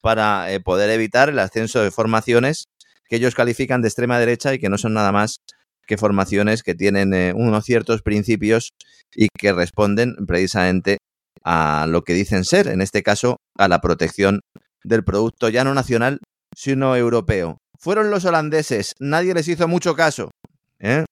[0.01, 2.67] para eh, poder evitar el ascenso de formaciones
[3.09, 5.41] que ellos califican de extrema derecha y que no son nada más
[5.87, 8.75] que formaciones que tienen eh, unos ciertos principios
[9.15, 10.99] y que responden precisamente
[11.43, 14.41] a lo que dicen ser, en este caso, a la protección
[14.85, 16.21] del producto ya no nacional,
[16.55, 17.59] sino europeo.
[17.79, 20.31] Fueron los holandeses, nadie les hizo mucho caso.
[20.79, 21.05] ¿eh?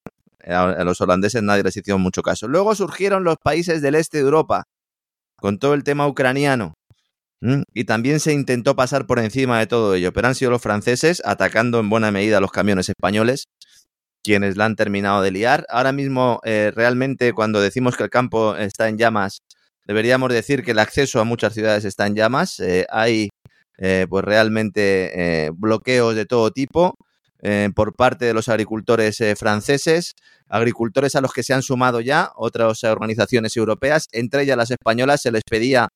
[0.46, 2.46] A los holandeses nadie les hizo mucho caso.
[2.46, 4.64] Luego surgieron los países del este de Europa,
[5.36, 6.74] con todo el tema ucraniano.
[7.40, 11.22] Y también se intentó pasar por encima de todo ello, pero han sido los franceses
[11.24, 13.46] atacando en buena medida a los camiones españoles
[14.26, 15.64] quienes la han terminado de liar.
[15.68, 19.42] Ahora mismo, eh, realmente, cuando decimos que el campo está en llamas,
[19.84, 22.58] deberíamos decir que el acceso a muchas ciudades está en llamas.
[22.58, 23.28] Eh, hay,
[23.78, 26.96] eh, pues realmente, bloqueos de todo tipo
[27.76, 30.14] por parte de los agricultores franceses,
[30.48, 35.22] agricultores a los que se han sumado ya otras organizaciones europeas, entre ellas las españolas,
[35.22, 35.88] se les pedía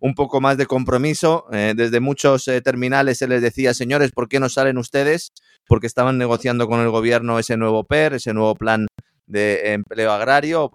[0.00, 1.46] un poco más de compromiso.
[1.52, 5.32] Eh, desde muchos eh, terminales se les decía, señores, ¿por qué no salen ustedes?
[5.66, 8.86] Porque estaban negociando con el gobierno ese nuevo PER, ese nuevo plan
[9.26, 10.70] de empleo agrario,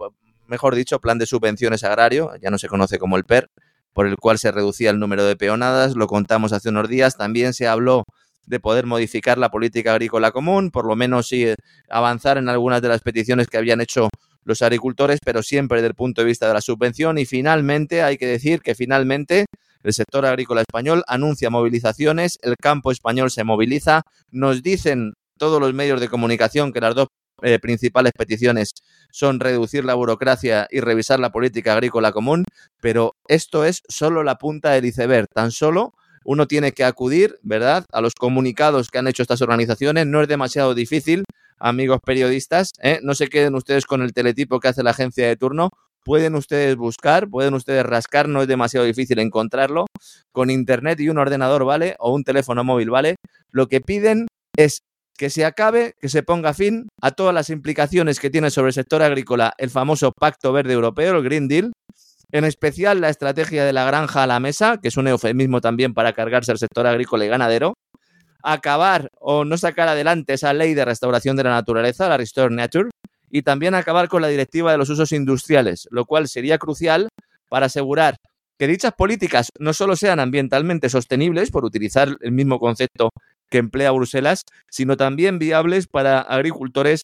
[0.46, 3.48] mejor dicho, plan de subvenciones agrario, ya no se conoce como el PER,
[3.92, 7.54] por el cual se reducía el número de peonadas, lo contamos hace unos días, también
[7.54, 8.04] se habló
[8.46, 11.56] de poder modificar la política agrícola común, por lo menos sí eh,
[11.88, 14.10] avanzar en algunas de las peticiones que habían hecho
[14.44, 17.18] los agricultores, pero siempre desde el punto de vista de la subvención.
[17.18, 19.46] Y finalmente, hay que decir que finalmente
[19.82, 25.74] el sector agrícola español anuncia movilizaciones, el campo español se moviliza, nos dicen todos los
[25.74, 27.08] medios de comunicación que las dos
[27.42, 28.70] eh, principales peticiones
[29.10, 32.44] son reducir la burocracia y revisar la política agrícola común,
[32.80, 35.92] pero esto es solo la punta del iceberg, tan solo
[36.24, 40.28] uno tiene que acudir, ¿verdad?, a los comunicados que han hecho estas organizaciones, no es
[40.28, 41.24] demasiado difícil,
[41.58, 43.00] amigos periodistas, ¿eh?
[43.02, 45.70] no se queden ustedes con el teletipo que hace la agencia de turno,
[46.04, 49.86] pueden ustedes buscar, pueden ustedes rascar, no es demasiado difícil encontrarlo,
[50.32, 51.96] con internet y un ordenador, ¿vale?
[51.98, 53.16] O un teléfono móvil, ¿vale?
[53.50, 54.26] Lo que piden
[54.56, 54.80] es
[55.16, 58.74] que se acabe, que se ponga fin a todas las implicaciones que tiene sobre el
[58.74, 61.72] sector agrícola el famoso Pacto Verde Europeo, el Green Deal,
[62.32, 65.94] en especial la estrategia de la granja a la mesa, que es un eufemismo también
[65.94, 67.74] para cargarse al sector agrícola y ganadero,
[68.44, 72.90] acabar o no sacar adelante esa ley de restauración de la naturaleza, la Restore Nature,
[73.30, 77.08] y también acabar con la directiva de los usos industriales, lo cual sería crucial
[77.48, 78.16] para asegurar
[78.58, 83.10] que dichas políticas no solo sean ambientalmente sostenibles, por utilizar el mismo concepto
[83.50, 87.02] que emplea Bruselas, sino también viables para agricultores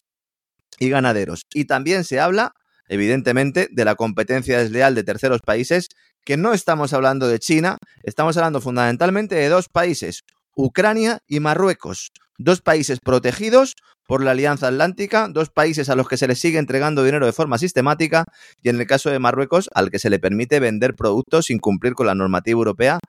[0.79, 1.41] y ganaderos.
[1.53, 2.53] Y también se habla,
[2.87, 5.89] evidentemente, de la competencia desleal de terceros países,
[6.23, 10.21] que no estamos hablando de China, estamos hablando fundamentalmente de dos países,
[10.55, 13.75] Ucrania y Marruecos, dos países protegidos
[14.07, 17.31] por la Alianza Atlántica, dos países a los que se les sigue entregando dinero de
[17.31, 18.25] forma sistemática
[18.61, 21.93] y en el caso de Marruecos al que se le permite vender productos sin cumplir
[21.93, 22.99] con la normativa europea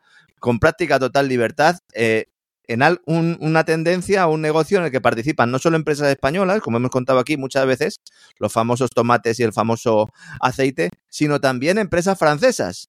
[0.42, 1.78] con práctica total libertad.
[1.94, 2.26] Eh,
[2.68, 6.90] en una tendencia, un negocio en el que participan no solo empresas españolas, como hemos
[6.90, 7.96] contado aquí muchas veces,
[8.38, 10.08] los famosos tomates y el famoso
[10.40, 12.88] aceite, sino también empresas francesas.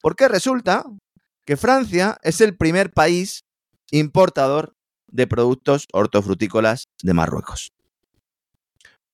[0.00, 0.84] Porque resulta
[1.44, 3.43] que Francia es el primer país
[3.98, 4.74] importador
[5.06, 7.72] de productos hortofrutícolas de Marruecos.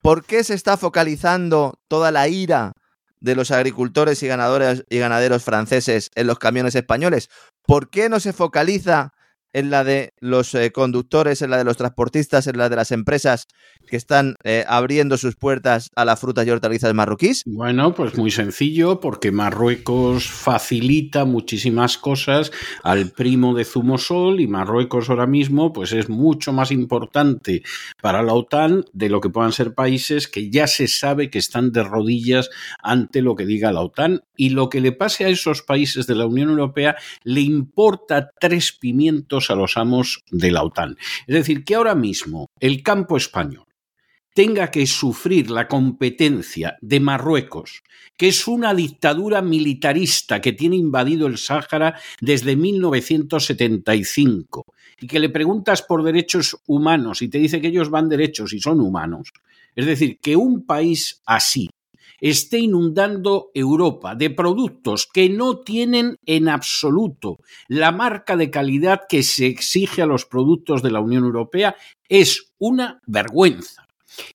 [0.01, 2.73] ¿Por qué se está focalizando toda la ira
[3.19, 7.29] de los agricultores y, y ganaderos franceses en los camiones españoles?
[7.61, 9.13] ¿Por qué no se focaliza
[9.53, 12.91] en la de los eh, conductores, en la de los transportistas, en la de las
[12.91, 13.47] empresas
[13.87, 17.43] que están eh, abriendo sus puertas a las frutas y hortalizas marroquíes?
[17.45, 22.51] Bueno, pues muy sencillo, porque Marruecos facilita muchísimas cosas
[22.83, 27.63] al primo de Zumosol y Marruecos ahora mismo pues es mucho más importante
[28.01, 31.71] para la OTAN de lo que puedan ser países que ya se sabe que están
[31.71, 32.49] de rodillas
[32.81, 36.15] ante lo que diga la OTAN y lo que le pase a esos países de
[36.15, 40.97] la Unión Europea le importa tres pimientos a los amos de la OTAN.
[41.27, 43.65] Es decir, que ahora mismo el campo español
[44.33, 47.83] tenga que sufrir la competencia de Marruecos,
[48.17, 54.65] que es una dictadura militarista que tiene invadido el Sáhara desde 1975,
[55.01, 58.59] y que le preguntas por derechos humanos y te dice que ellos van derechos y
[58.59, 59.33] son humanos.
[59.75, 61.69] Es decir, que un país así,
[62.21, 69.23] esté inundando Europa de productos que no tienen en absoluto la marca de calidad que
[69.23, 71.75] se exige a los productos de la Unión Europea
[72.07, 73.87] es una vergüenza.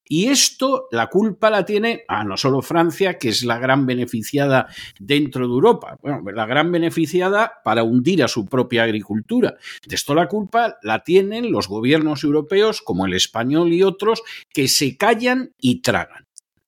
[0.08, 4.68] Y esto, la culpa la tiene a no solo Francia, que es la gran beneficiada
[4.98, 9.56] dentro de Europa, bueno, la gran beneficiada para hundir a su propia agricultura.
[9.86, 14.22] De esto la culpa la tienen los gobiernos europeos, como el español y otros,
[14.52, 16.25] que se callan y tragan.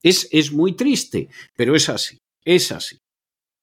[0.08, 2.98] Es, es muy triste, pero es así, es así.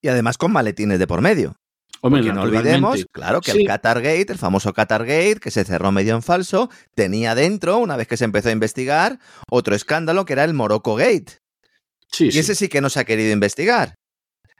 [0.02, 1.56] Y además con maletines de por medio.
[2.02, 3.62] Hombre, Porque no olvidemos, claro, que Sí.
[3.62, 8.08] el Qatargate, el famoso Qatargate, que se cerró medio en falso, tenía dentro, una vez
[8.08, 9.20] que se empezó a investigar,
[9.50, 11.40] otro escándalo que era el Morocco Gate.
[12.12, 12.40] Sí, Y sí.
[12.40, 13.96] ese sí que no se ha querido investigar.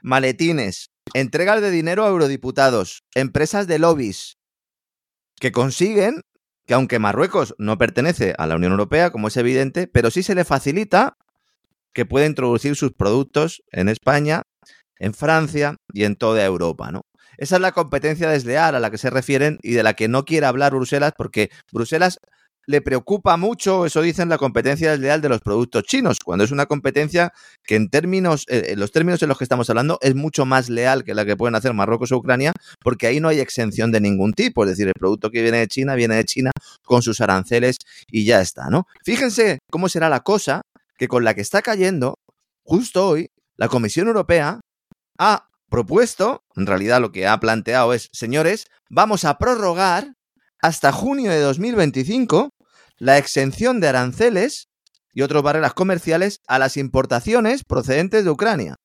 [0.02, 4.34] Maletines, entregas de dinero a eurodiputados, empresas de lobbies,
[5.38, 6.22] que consiguen
[6.66, 10.34] que aunque Marruecos no pertenece a la Unión Europea, como es evidente, pero sí se
[10.34, 11.14] le facilita
[11.96, 14.42] que pueda introducir sus productos en España,
[14.98, 17.00] en Francia y en toda Europa, ¿no?
[17.38, 20.26] Esa es la competencia desleal a la que se refieren y de la que no
[20.26, 22.18] quiere hablar Bruselas porque Bruselas
[22.66, 26.66] le preocupa mucho, eso dicen, la competencia desleal de los productos chinos, cuando es una
[26.66, 27.32] competencia
[27.64, 30.68] que en términos, eh, en los términos en los que estamos hablando, es mucho más
[30.68, 32.52] leal que la que pueden hacer Marruecos o Ucrania,
[32.82, 35.68] porque ahí no hay exención de ningún tipo, es decir, el producto que viene de
[35.68, 36.50] China viene de China
[36.84, 37.76] con sus aranceles
[38.10, 38.86] y ya está, ¿no?
[39.02, 40.60] Fíjense cómo será la cosa
[40.98, 42.18] que con la que está cayendo,
[42.62, 44.60] justo hoy, la Comisión Europea
[45.18, 50.14] ha propuesto, en realidad lo que ha planteado es, señores, vamos a prorrogar
[50.60, 52.50] hasta junio de 2025
[52.98, 54.68] la exención de aranceles
[55.12, 58.76] y otras barreras comerciales a las importaciones procedentes de Ucrania.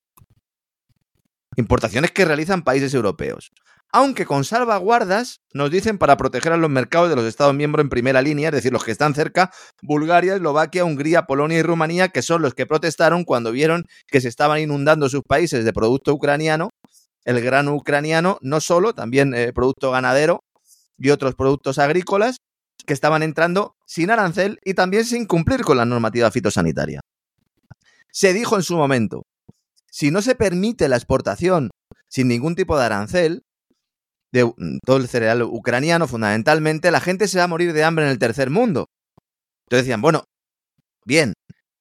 [1.58, 3.52] Importaciones que realizan países europeos.
[3.94, 7.90] Aunque con salvaguardas, nos dicen para proteger a los mercados de los Estados miembros en
[7.90, 9.52] primera línea, es decir, los que están cerca,
[9.82, 14.30] Bulgaria, Eslovaquia, Hungría, Polonia y Rumanía, que son los que protestaron cuando vieron que se
[14.30, 16.70] estaban inundando sus países de producto ucraniano,
[17.26, 20.40] el grano ucraniano, no solo, también eh, producto ganadero
[20.98, 22.38] y otros productos agrícolas
[22.86, 27.02] que estaban entrando sin arancel y también sin cumplir con la normativa fitosanitaria.
[28.12, 29.24] Se dijo en su momento,
[29.90, 31.70] si no se permite la exportación
[32.08, 33.44] sin ningún tipo de arancel,
[34.32, 38.06] de mm, todo el cereal ucraniano fundamentalmente, la gente se va a morir de hambre
[38.06, 38.88] en el tercer mundo.
[39.68, 40.24] Entonces decían, bueno,
[41.06, 41.34] bien,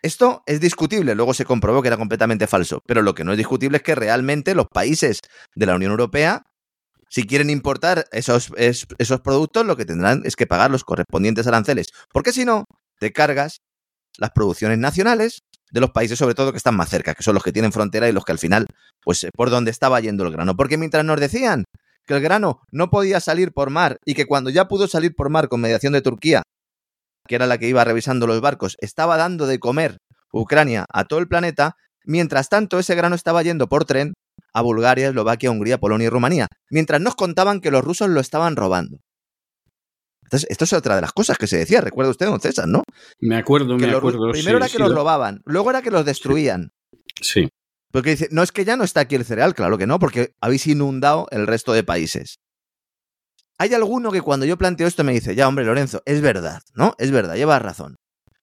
[0.02, 3.38] esto es discutible, luego se comprobó que era completamente falso, pero lo que no es
[3.38, 5.20] discutible es que realmente los países
[5.54, 6.42] de la Unión Europea,
[7.10, 11.46] si quieren importar esos, es- esos productos, lo que tendrán es que pagar los correspondientes
[11.46, 12.64] aranceles, porque si no,
[13.00, 13.58] te cargas
[14.18, 15.40] las producciones nacionales
[15.72, 18.08] de los países, sobre todo que están más cerca, que son los que tienen frontera
[18.08, 18.66] y los que al final,
[19.02, 20.56] pues eh, por donde estaba yendo el grano.
[20.56, 21.64] Porque mientras nos decían
[22.06, 25.30] que el grano no podía salir por mar y que cuando ya pudo salir por
[25.30, 26.42] mar con mediación de Turquía,
[27.28, 29.98] que era la que iba revisando los barcos, estaba dando de comer
[30.32, 34.14] Ucrania a todo el planeta, mientras tanto ese grano estaba yendo por tren
[34.52, 38.56] a Bulgaria, Eslovaquia, Hungría, Polonia y Rumanía, mientras nos contaban que los rusos lo estaban
[38.56, 38.98] robando.
[40.24, 42.82] Entonces, esto es otra de las cosas que se decía, recuerda usted, don César, ¿no?
[43.20, 44.30] Me acuerdo, Que me acuerdo.
[44.30, 46.70] primero sí, era que sí, los lo- robaban, luego era que los destruían.
[47.20, 47.48] Sí.
[47.90, 50.34] Porque dice, no es que ya no está aquí el cereal, claro que no, porque
[50.40, 52.38] habéis inundado el resto de países.
[53.58, 56.94] Hay alguno que cuando yo planteo esto me dice, ya hombre, Lorenzo, es verdad, ¿no?
[56.98, 57.96] Es verdad, llevas razón.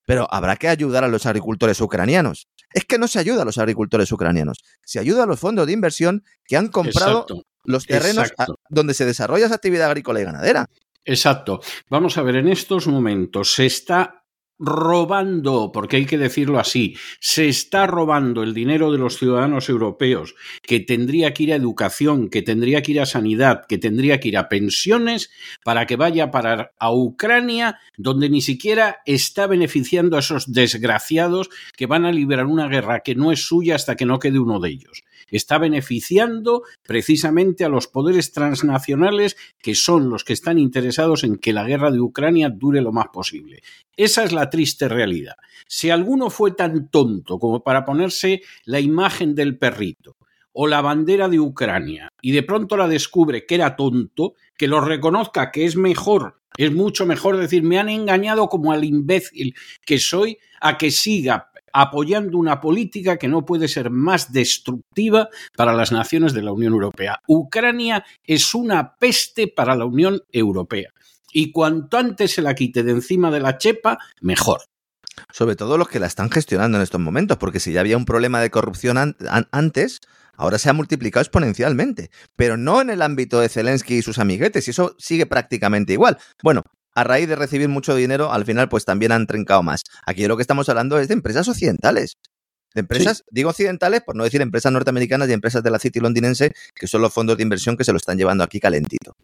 [0.06, 2.46] Pero habrá que ayudar a los agricultores ucranianos.
[2.72, 5.72] Es que no se ayuda a los agricultores ucranianos, se ayuda a los fondos de
[5.72, 7.42] inversión que han comprado Exacto.
[7.64, 8.60] los terrenos a- exacto.
[8.68, 10.66] donde se desarrolla esa actividad agrícola y ganadera.
[11.04, 11.60] Exacto.
[11.88, 14.17] Vamos a ver, en estos momentos se está
[14.58, 20.34] robando, porque hay que decirlo así, se está robando el dinero de los ciudadanos europeos
[20.62, 24.28] que tendría que ir a educación, que tendría que ir a sanidad, que tendría que
[24.28, 25.30] ir a pensiones
[25.64, 31.50] para que vaya a parar a Ucrania, donde ni siquiera está beneficiando a esos desgraciados
[31.76, 34.60] que van a liberar una guerra que no es suya hasta que no quede uno
[34.60, 35.04] de ellos.
[35.30, 41.52] Está beneficiando precisamente a los poderes transnacionales que son los que están interesados en que
[41.52, 43.62] la guerra de Ucrania dure lo más posible.
[43.96, 45.34] Esa es la triste realidad.
[45.66, 50.16] Si alguno fue tan tonto como para ponerse la imagen del perrito
[50.52, 54.80] o la bandera de Ucrania y de pronto la descubre que era tonto, que lo
[54.80, 59.54] reconozca que es mejor, es mucho mejor decir me han engañado como al imbécil
[59.84, 65.72] que soy a que siga apoyando una política que no puede ser más destructiva para
[65.72, 67.20] las naciones de la Unión Europea.
[67.28, 70.90] Ucrania es una peste para la Unión Europea.
[71.32, 74.62] Y cuanto antes se la quite de encima de la chepa, mejor.
[75.32, 78.04] Sobre todo los que la están gestionando en estos momentos, porque si ya había un
[78.04, 80.00] problema de corrupción an- an- antes,
[80.36, 82.10] ahora se ha multiplicado exponencialmente.
[82.36, 86.18] Pero no en el ámbito de Zelensky y sus amiguetes, y eso sigue prácticamente igual.
[86.42, 86.62] Bueno,
[86.94, 89.82] a raíz de recibir mucho dinero, al final pues también han trincado más.
[90.06, 92.14] Aquí de lo que estamos hablando es de empresas occidentales.
[92.74, 96.52] De empresas, digo occidentales, por no decir empresas norteamericanas y empresas de la City londinense,
[96.74, 99.14] que son los fondos de inversión que se lo están llevando aquí calentito.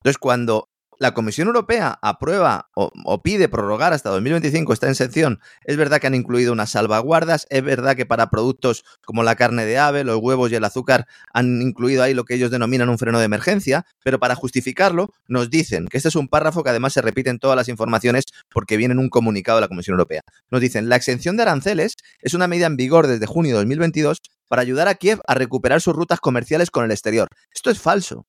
[0.00, 2.90] Entonces, cuando la Comisión Europea aprueba o,
[3.22, 7.96] pide prorrogar hasta 2025 esta exención, es verdad que han incluido unas salvaguardas, es verdad
[7.96, 12.02] que para productos como la carne de ave, los huevos y el azúcar han incluido
[12.02, 15.96] ahí lo que ellos denominan un freno de emergencia, pero para justificarlo nos dicen que
[15.96, 18.98] este es un párrafo que además se repite en todas las informaciones porque viene en
[18.98, 20.22] un comunicado de la Comisión Europea.
[20.50, 24.18] Nos dicen, la exención de aranceles es una medida en vigor desde junio de 2022
[24.48, 27.28] para ayudar a Kiev a recuperar sus rutas comerciales con el exterior.
[27.52, 28.26] Esto es falso.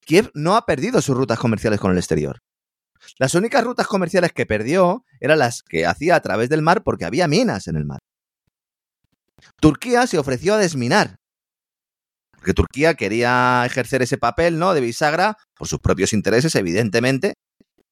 [0.00, 2.38] Kiev no ha perdido sus rutas comerciales con el exterior.
[3.18, 7.04] Las únicas rutas comerciales que perdió eran las que hacía a través del mar porque
[7.04, 8.00] había minas en el mar.
[9.60, 11.16] Turquía se ofreció a desminar.
[12.32, 14.74] Porque Turquía quería ejercer ese papel, ¿no?
[14.74, 17.34] De bisagra, por sus propios intereses, evidentemente.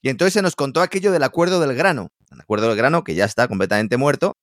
[0.03, 2.09] Y entonces se nos contó aquello del acuerdo del grano.
[2.31, 4.35] El acuerdo del grano que ya está completamente muerto,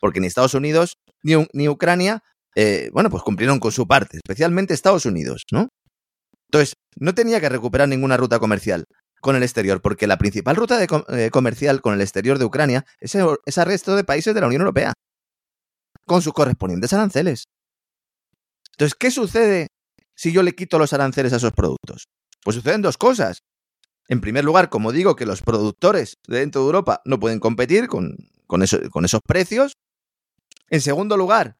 [0.00, 2.22] porque ni Estados Unidos ni, ni Ucrania,
[2.54, 5.68] eh, bueno, pues cumplieron con su parte, especialmente Estados Unidos, ¿no?
[6.52, 8.84] Entonces, no tenía que recuperar ninguna ruta comercial
[9.22, 12.84] con el exterior, porque la principal ruta de eh, comercial con el exterior de Ucrania
[13.00, 14.92] es el, es el resto de países de la Unión Europea,
[16.04, 17.44] con sus correspondientes aranceles.
[18.72, 19.68] Entonces, ¿qué sucede
[20.14, 22.08] si yo le quito los aranceles a esos productos?
[22.44, 23.38] Pues suceden dos cosas.
[24.08, 27.88] En primer lugar, como digo, que los productores de dentro de Europa no pueden competir
[27.88, 29.72] con esos precios.
[30.68, 31.56] En segundo lugar,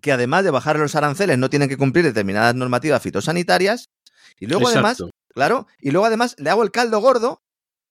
[0.00, 3.88] que además de bajar los aranceles no tienen que cumplir determinadas normativas fitosanitarias.
[4.38, 5.04] Y luego Exacto.
[5.04, 7.42] además, claro, y luego además le hago el caldo gordo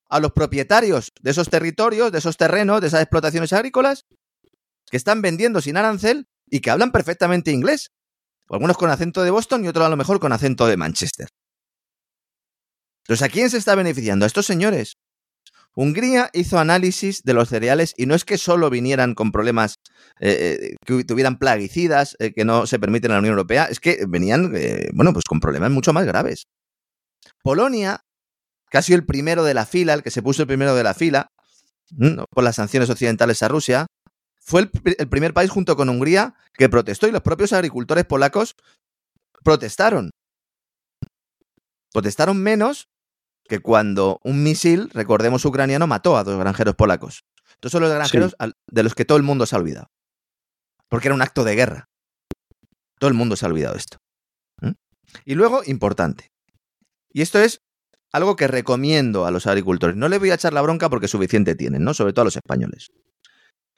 [0.09, 4.05] a los propietarios de esos territorios, de esos terrenos, de esas explotaciones agrícolas,
[4.89, 7.91] que están vendiendo sin arancel y que hablan perfectamente inglés.
[8.49, 11.29] Algunos con acento de Boston y otros a lo mejor con acento de Manchester.
[13.03, 14.25] Entonces, ¿a quién se está beneficiando?
[14.25, 14.97] A estos señores.
[15.75, 19.75] Hungría hizo análisis de los cereales y no es que solo vinieran con problemas
[20.19, 24.05] eh, que tuvieran plaguicidas eh, que no se permiten en la Unión Europea, es que
[24.07, 26.45] venían, eh, bueno, pues con problemas mucho más graves.
[27.41, 28.01] Polonia,
[28.69, 31.27] casi el primero de la fila, el que se puso el primero de la fila,
[32.31, 33.85] por las sanciones occidentales a Rusia,
[34.41, 38.55] fue el, el primer país junto con Hungría que protestó y los propios agricultores polacos
[39.43, 40.09] protestaron.
[41.93, 42.87] Protestaron menos
[43.47, 47.23] que cuando un misil, recordemos ucraniano, mató a dos granjeros polacos.
[47.53, 48.51] Estos son los granjeros Sí.
[48.71, 49.87] de los que todo el mundo se ha olvidado.
[50.93, 51.89] Porque era un acto de guerra.
[52.99, 53.97] Todo el mundo se ha olvidado esto.
[55.25, 56.27] Y luego, importante.
[57.11, 57.61] Y esto es
[58.11, 59.95] algo que recomiendo a los agricultores.
[59.95, 61.95] No les voy a echar la bronca porque suficiente tienen, ¿no?
[61.95, 62.91] Sobre todo a los españoles.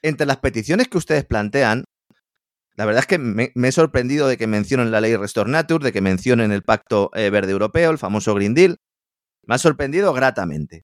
[0.02, 1.84] Entre las peticiones que ustedes plantean,
[2.74, 5.86] la verdad es que me, me he sorprendido de que mencionen la ley Restore Nature,
[5.86, 8.76] de que mencionen el Pacto eh, Verde Europeo, el famoso Green Deal.
[9.46, 10.82] Me ha sorprendido gratamente.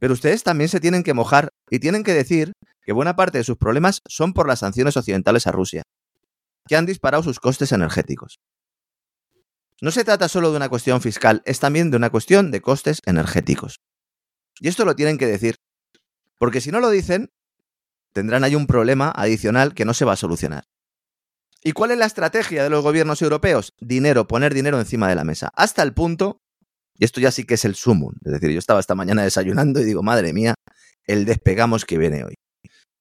[0.00, 2.52] Pero ustedes también se tienen que mojar y tienen que decir
[2.88, 5.82] que buena parte de sus problemas son por las sanciones occidentales a Rusia,
[6.66, 8.40] que han disparado sus costes energéticos.
[9.82, 13.02] No se trata solo de una cuestión fiscal, es también de una cuestión de costes
[13.04, 13.82] energéticos.
[14.58, 15.56] Y esto lo tienen que decir,
[16.38, 17.30] porque si no lo dicen,
[18.14, 20.64] tendrán ahí un problema adicional que no se va a solucionar.
[21.62, 23.74] ¿Y cuál es la estrategia de los gobiernos europeos?
[23.80, 26.40] Dinero, poner dinero encima de la mesa, hasta el punto,
[26.94, 29.78] y esto ya sí que es el sumum, es decir, yo estaba esta mañana desayunando
[29.78, 30.54] y digo, madre mía,
[31.04, 32.36] el despegamos que viene hoy.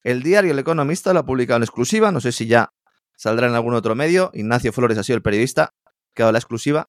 [0.08, 2.72] El diario El Economista lo ha publicado en exclusiva, no sé si ya
[3.18, 5.74] saldrá en algún otro medio, Ignacio Flores ha sido el periodista
[6.16, 6.88] que ha la exclusiva.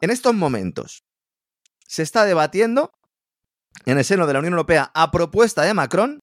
[0.00, 1.04] En estos momentos
[1.86, 2.90] se está debatiendo
[3.84, 6.18] en el seno de la Unión Europea a propuesta de Macron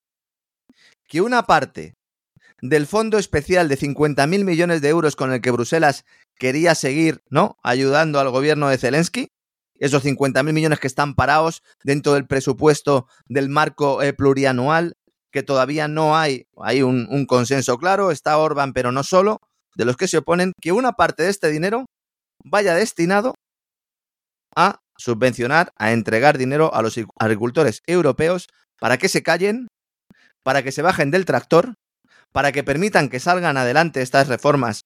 [1.07, 1.93] que una parte
[2.61, 6.03] del fondo especial de 50.000 millones de euros con el que Bruselas
[6.35, 7.55] quería seguir, ¿no?
[7.63, 9.30] Ayudando al gobierno de Zelensky,
[9.75, 14.97] esos 50.000 millones que están parados dentro del presupuesto del marco eh, plurianual,
[15.34, 19.39] que todavía no hay, hay un, un consenso claro, está Orban, pero no solo,
[19.76, 21.85] de los que se oponen, que una parte de este dinero
[22.45, 23.34] vaya destinado
[24.55, 28.47] a subvencionar, a entregar dinero a los agricultores europeos
[28.80, 29.68] para que se callen,
[30.43, 31.73] para que se bajen del tractor,
[32.31, 34.81] para que permitan que salgan adelante estas reformas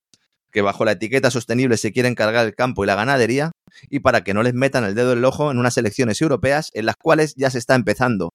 [0.53, 3.52] que bajo la etiqueta sostenible se quieren cargar el campo y la ganadería,
[3.90, 6.72] y para que no les metan el dedo en el ojo en unas elecciones europeas
[6.74, 8.32] en las cuales ya se está empezando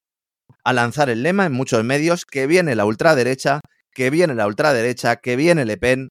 [0.65, 3.61] a lanzar el lema en muchos medios que viene la ultraderecha,
[3.93, 6.09] que viene la ultraderecha, que viene Le Pen.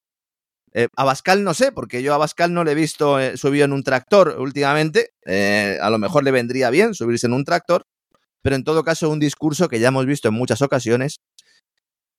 [0.73, 3.65] Eh, a Bascal no sé, porque yo a Bascal no le he visto eh, subido
[3.65, 5.11] en un tractor últimamente.
[5.25, 7.83] Eh, a lo mejor le vendría bien subirse en un tractor,
[8.41, 11.19] pero en todo caso un discurso que ya hemos visto en muchas ocasiones,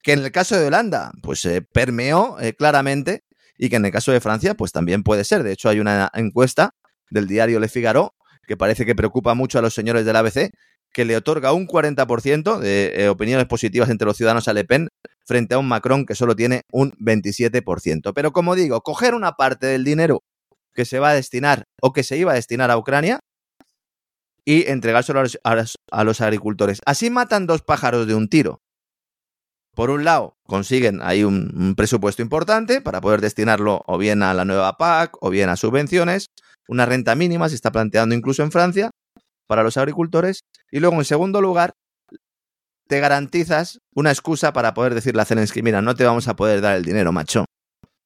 [0.02, 3.24] que en el caso de Holanda, pues eh, permeó claramente
[3.56, 5.42] y que en el caso de Francia, pues también puede ser.
[5.44, 6.74] De hecho, hay una encuesta
[7.10, 8.14] del diario Le Figaro
[8.46, 10.50] que parece que preocupa mucho a los señores del ABC,
[10.92, 14.88] que le otorga un 40% de eh, opiniones positivas entre los ciudadanos a Le Pen
[15.24, 18.12] frente a un Macron que solo tiene un 27%.
[18.14, 20.22] Pero como digo, coger una parte del dinero
[20.74, 23.20] que se va a destinar o que se iba a destinar a Ucrania
[24.44, 26.80] y entregárselo a los, agricultores.
[26.84, 28.60] Así matan dos pájaros de un tiro.
[29.74, 34.44] Por un lado, consiguen ahí un presupuesto importante para poder destinarlo o bien a la
[34.44, 36.26] nueva PAC o bien a subvenciones.
[36.68, 38.90] Una renta mínima se está planteando incluso en Francia
[39.46, 40.40] para los agricultores.
[40.70, 41.72] Y luego, en segundo lugar,
[42.88, 46.60] te garantizas una excusa para poder decirle a Zelensky, mira, no te vamos a poder
[46.60, 47.46] dar el dinero, macho,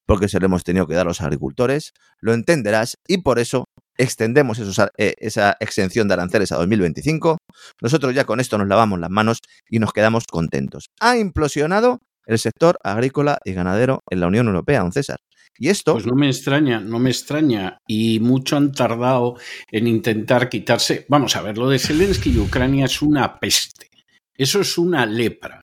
[0.06, 3.64] porque se lo hemos tenido que dar a los agricultores, lo entenderás y por eso
[3.98, 7.38] extendemos esos eh, esa exención de aranceles a 2025.
[7.82, 9.38] Nosotros ya con esto nos lavamos las manos
[9.68, 10.86] y nos quedamos contentos.
[11.00, 15.18] Ha implosionado el sector agrícola y ganadero en la Unión Europea, don César.
[15.59, 17.78] Y esto, Pues no me extraña, no me extraña.
[17.87, 19.37] Y mucho han tardado
[19.70, 21.07] en intentar quitarse.
[21.09, 23.89] Vamos a ver, lo de Zelensky y Ucrania es una peste.
[24.37, 25.62] Eso es una lepra.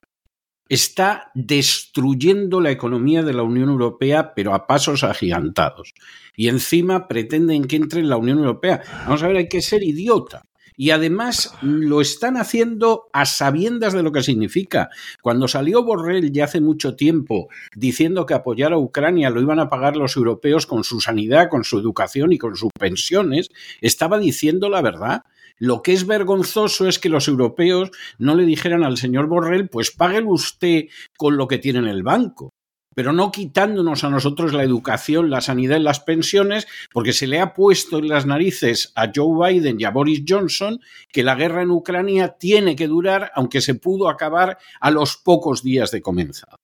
[0.68, 5.92] Está destruyendo la economía de la Unión Europea, pero a pasos agigantados.
[6.36, 8.82] Y encima pretenden que entre en la Unión Europea.
[9.04, 10.42] Vamos a ver, hay que ser idiota.
[10.76, 14.90] Y además lo están haciendo a sabiendas de lo que significa.
[15.22, 19.68] Cuando salió Borrell ya hace mucho tiempo diciendo que apoyar a Ucrania lo iban a
[19.68, 24.68] pagar los europeos con su sanidad, con su educación y con sus pensiones, estaba diciendo
[24.68, 25.22] la verdad.
[25.58, 29.92] Lo que es vergonzoso es que los europeos no le dijeran al señor Borrell, pues
[29.92, 30.86] páguelo usted
[31.16, 32.53] con lo que tiene en el banco,
[32.94, 37.40] pero no quitándonos a nosotros la educación, la sanidad y las pensiones, porque se le
[37.40, 40.80] ha puesto en las narices a Joe Biden y a Boris Johnson
[41.12, 45.62] que la guerra en Ucrania tiene que durar, aunque se pudo acabar a los pocos
[45.62, 46.56] días de comenzado.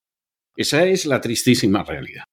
[0.56, 2.24] Esa es la tristísima realidad.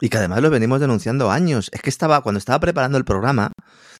[0.00, 1.70] y que además lo venimos denunciando años.
[1.72, 3.52] Es que estaba, cuando estaba preparando el programa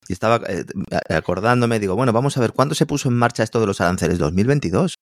[0.09, 0.65] y estaba eh,
[1.09, 4.19] acordándome, digo, bueno, vamos a ver cuándo se puso en marcha esto de los aranceles.
[4.19, 4.95] 2022.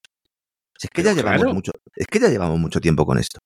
[0.77, 3.39] Si es que Pero ya llevamos mucho, es que ya llevamos mucho tiempo con esto.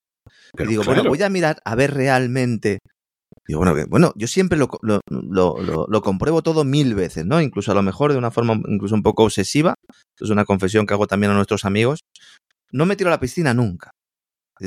[0.54, 2.78] Pero y digo, claro, bueno, voy a mirar a ver realmente.
[3.46, 7.40] Digo, bueno, que- bueno, yo siempre lo, lo, lo- lo- compruebo todo mil veces, ¿no?
[7.40, 9.74] Incluso a lo mejor de una forma incluso un poco obsesiva.
[9.88, 12.00] Esto es una confesión que hago también a nuestros amigos.
[12.72, 13.90] No me tiro a la piscina nunca.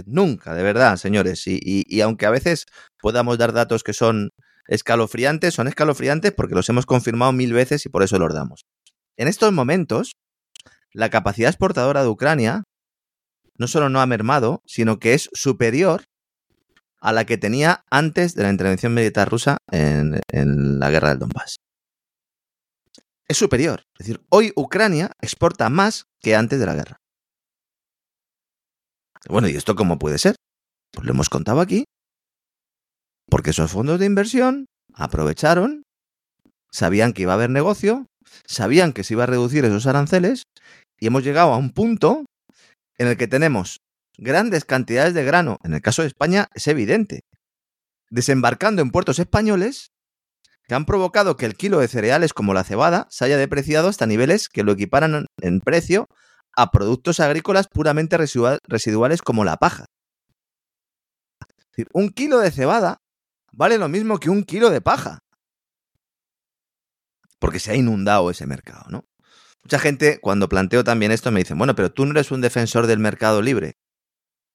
[0.06, 1.46] Nunca, de verdad, señores.
[1.48, 2.66] Y, y- y aunque a veces
[3.02, 4.30] podamos dar datos que son
[4.68, 8.62] escalofriantes, son escalofriantes porque los hemos confirmado mil veces y por eso los damos.
[9.18, 10.14] En estos momentos,
[10.94, 12.64] la capacidad exportadora de Ucrania
[13.62, 16.06] no solo no ha mermado, sino que es superior
[17.00, 20.20] a la que tenía antes de la intervención militar rusa en,
[20.80, 21.58] la guerra del Donbass.
[23.28, 23.84] Es superior.
[24.00, 26.98] Es decir, hoy Ucrania exporta más que antes de la guerra.
[29.30, 30.36] Bueno, ¿y esto cómo puede ser?
[30.92, 31.86] Pues lo hemos contado aquí.
[33.30, 34.66] Porque esos fondos de inversión
[34.96, 35.84] aprovecharon,
[36.72, 38.08] sabían que iba a haber negocio,
[38.48, 40.46] sabían que se iba a reducir esos aranceles
[41.00, 42.26] y hemos llegado a un punto
[43.02, 43.82] en el que tenemos
[44.18, 47.22] grandes cantidades de grano, en el caso de España es evidente,
[48.12, 49.92] desembarcando en puertos españoles
[50.68, 54.06] que han provocado que el kilo de cereales como la cebada se haya depreciado hasta
[54.06, 56.06] niveles que lo equiparan en precio
[56.56, 59.86] a productos agrícolas puramente residua- residuales como la paja.
[61.58, 62.98] Es decir, un kilo de cebada
[63.52, 65.18] vale lo mismo que un kilo de paja.
[67.40, 69.06] Porque se ha inundado ese mercado, ¿no?
[69.64, 72.88] Mucha gente, cuando planteo también esto, me dicen, bueno, pero tú no eres un defensor
[72.88, 73.74] del mercado libre.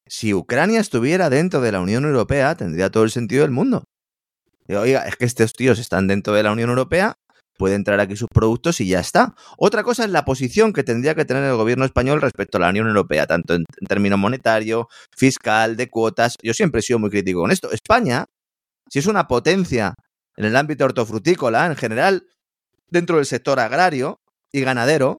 [0.06, 3.84] Si Ucrania estuviera dentro de la Unión Europea, tendría todo el sentido del mundo.
[4.66, 7.14] Digo, Oiga, es que estos tíos están dentro de la Unión Europea,
[7.56, 9.34] pueden entrar aquí sus productos y ya está.
[9.56, 12.70] Otra cosa es la posición que tendría que tener el gobierno español respecto a la
[12.70, 16.36] Unión Europea, tanto en, en términos monetario, fiscal, de cuotas.
[16.42, 17.70] Yo siempre he sido muy crítico con esto.
[17.70, 18.26] España,
[18.90, 19.94] si es una potencia
[20.36, 22.26] en el ámbito hortofrutícola, en general,
[22.90, 24.20] dentro del sector agrario
[24.56, 25.18] y ganadero,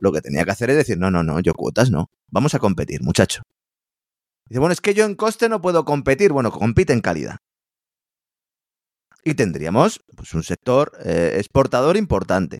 [0.00, 2.08] lo que tenía que hacer es decir, no, no, no, yo cuotas no.
[2.30, 3.42] Vamos a competir, muchacho.
[4.48, 6.32] Dice, bueno, es que yo en coste no puedo competir.
[6.32, 7.36] Bueno, compite en calidad.
[9.24, 12.58] Y tendríamos pues, un sector eh, exportador importante.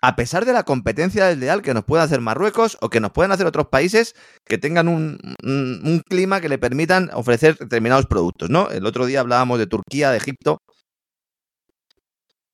[0.00, 3.30] A pesar de la competencia desleal que nos puede hacer Marruecos o que nos pueden
[3.32, 4.14] hacer otros países
[4.44, 8.68] que tengan un, un- un clima que le permitan ofrecer determinados productos, ¿no?
[8.70, 10.58] El otro día hablábamos de Turquía, de Egipto.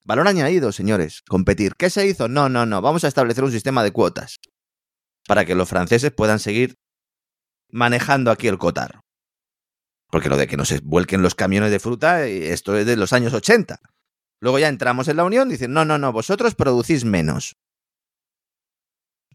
[0.09, 1.75] Valor añadido, señores, competir.
[1.77, 2.29] ¿Qué se hizo?
[2.29, 2.81] No, no, no.
[2.81, 4.39] Vamos a establecer un sistema de cuotas
[5.27, 6.77] para que los franceses puedan seguir
[7.71, 9.03] manejando aquí el cotarro.
[10.11, 13.13] Porque lo de que nos vuelquen los camiones de fruta, eh, esto es de los
[13.13, 13.81] años 80.
[14.41, 17.57] Luego ya entramos en la Unión, dicen, no, no, no, vosotros producís menos.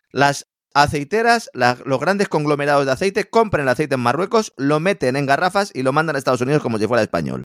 [0.09, 5.27] Las aceiteras, los grandes conglomerados de aceite, compran el aceite en Marruecos, lo meten en
[5.27, 7.43] garrafas y lo mandan a Estados Unidos como si fuera español.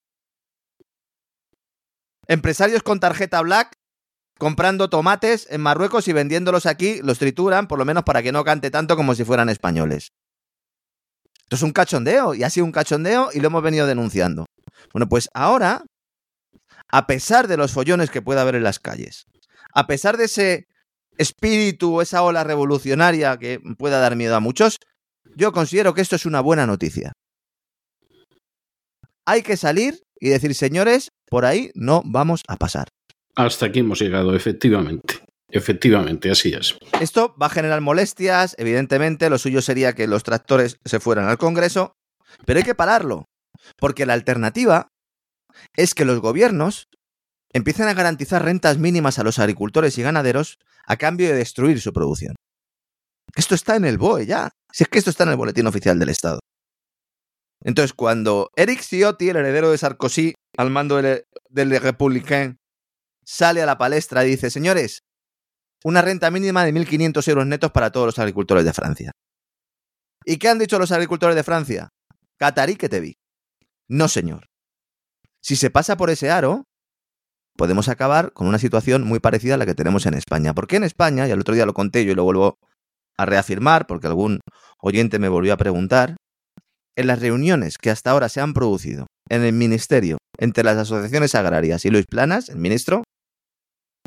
[2.28, 3.78] Empresarios con tarjeta black
[4.38, 8.44] comprando tomates en Marruecos y vendiéndolos aquí, los trituran, por lo menos para que no
[8.44, 10.12] cante tanto como si fueran españoles.
[11.42, 14.46] Esto es un cachondeo, y ha sido un cachondeo y lo hemos venido denunciando.
[14.92, 15.82] Bueno, pues ahora,
[16.88, 19.24] a pesar de los follones que pueda haber en las calles,
[19.74, 20.68] a pesar de ese
[21.16, 24.78] espíritu, esa ola revolucionaria que pueda dar miedo a muchos,
[25.34, 27.12] yo considero que esto es una buena noticia.
[29.26, 32.88] Hay que salir y decir, señores, por ahí no vamos a pasar.
[33.34, 35.20] Hasta aquí hemos llegado, efectivamente.
[35.50, 36.76] Efectivamente, así es.
[37.00, 41.38] Esto va a generar molestias, evidentemente, lo suyo sería que los tractores se fueran al
[41.38, 41.94] Congreso,
[42.44, 43.24] pero hay que pararlo,
[43.78, 44.88] porque la alternativa
[45.74, 46.88] es que los gobiernos
[47.52, 51.92] empiecen a garantizar rentas mínimas a los agricultores y ganaderos a cambio de destruir su
[51.92, 52.34] producción.
[53.34, 55.98] Esto está en el BOE ya, si es que esto está en el Boletín Oficial
[55.98, 56.40] del Estado.
[57.62, 62.58] Entonces, cuando Eric Ciotti, el heredero de Sarkozy, al mando del, del Republicain,
[63.24, 65.00] sale a la palestra y dice, señores,
[65.84, 69.12] una renta mínima de 1.500 euros netos para todos los agricultores de Francia.
[70.24, 71.90] ¿Y qué han dicho los agricultores de Francia?
[72.38, 73.14] Catarí que te vi.
[73.88, 74.46] No, señor.
[75.40, 76.64] Si se pasa por ese aro,
[77.56, 80.54] podemos acabar con una situación muy parecida a la que tenemos en España.
[80.54, 82.58] Porque en España, y el otro día lo conté yo y lo vuelvo
[83.16, 84.40] a reafirmar, porque algún
[84.78, 86.16] oyente me volvió a preguntar,
[86.98, 91.36] en las reuniones que hasta ahora se han producido en el Ministerio entre las asociaciones
[91.36, 93.04] agrarias y Luis Planas, el ministro,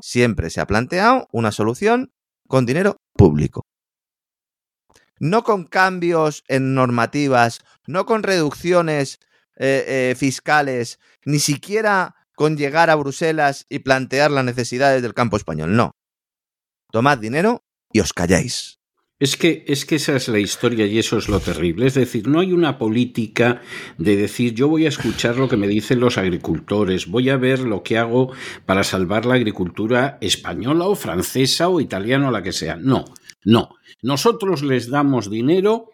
[0.02, 2.12] siempre se ha planteado una solución
[2.50, 3.62] con dinero público.
[5.20, 9.20] No con cambios en normativas, no con reducciones
[9.56, 15.38] eh, eh, fiscales, ni siquiera con llegar a Bruselas y plantear las necesidades del campo
[15.38, 15.78] español.
[15.78, 15.92] No.
[16.92, 17.64] Tomad dinero
[17.94, 18.81] y os calláis.
[19.22, 21.86] Es que, es que esa es la historia y eso es lo terrible.
[21.86, 23.62] Es decir, no hay una política
[24.00, 27.60] de decir yo voy a escuchar lo que me dicen los agricultores, voy a ver
[27.60, 28.32] lo que hago
[28.66, 32.78] para salvar la agricultura española o francesa o italiana o la que sea.
[32.78, 33.06] No,
[33.46, 33.70] no.
[34.02, 35.92] Nosotros les damos dinero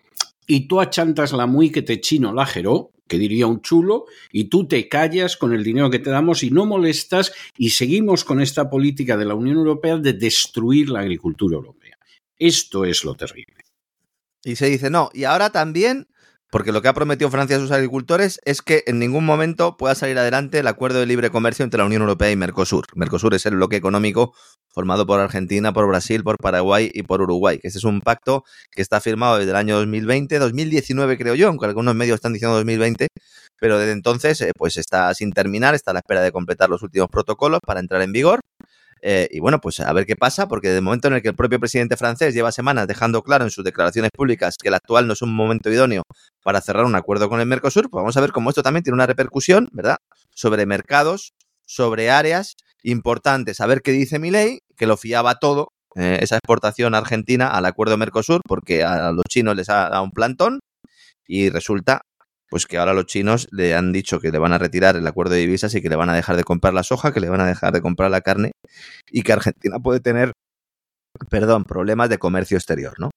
[0.47, 4.45] y tú achantas la muy que te chino la jeró, que diría un chulo, y
[4.45, 8.39] tú te callas con el dinero que te damos y no molestas y seguimos con
[8.39, 11.76] esta política de la Unión Europea de destruir la agricultura europea.
[12.39, 13.63] Esto es lo terrible.
[14.43, 16.07] Y se dice, no, y ahora también,
[16.51, 19.95] porque lo que ha prometido Francia a sus agricultores es que en ningún momento pueda
[19.95, 22.85] salir adelante el acuerdo de libre comercio entre la Unión Europea y Mercosur.
[22.95, 24.33] Mercosur es el bloque económico
[24.69, 28.43] formado por Argentina, por Brasil, por Paraguay y por Uruguay, que este es un pacto
[28.71, 32.55] que está firmado desde el año 2020, 2019 creo yo, aunque algunos medios están diciendo
[32.57, 33.07] 2020,
[33.59, 36.83] pero desde entonces eh, pues está sin terminar, está a la espera de completar los
[36.83, 38.41] últimos protocolos para entrar en vigor
[39.09, 41.35] eh, y bueno, pues a ver qué pasa, porque de momento en el que el
[41.35, 45.13] propio presidente francés lleva semanas dejando claro en sus declaraciones públicas que el actual no
[45.13, 46.03] es un momento idóneo
[46.43, 48.95] para cerrar un acuerdo con el Mercosur, pues vamos a ver cómo esto también tiene
[48.95, 49.95] una repercusión, ¿verdad?
[50.35, 51.31] Sobre mercados,
[51.65, 53.61] sobre áreas importantes.
[53.61, 57.65] A ver qué dice mi ley, que lo fiaba todo, eh, esa exportación argentina al
[57.65, 60.59] acuerdo Mercosur, porque a los chinos les ha dado un plantón
[61.25, 62.01] y resulta
[62.49, 65.33] pues que ahora los chinos le han dicho que le van a retirar el acuerdo
[65.33, 67.41] de divisas y que le van a dejar de comprar la soja, que le van
[67.41, 68.51] a dejar de comprar la carne
[69.11, 70.33] y que Argentina puede tener,
[71.29, 73.11] perdón, problemas de comercio exterior, ¿no?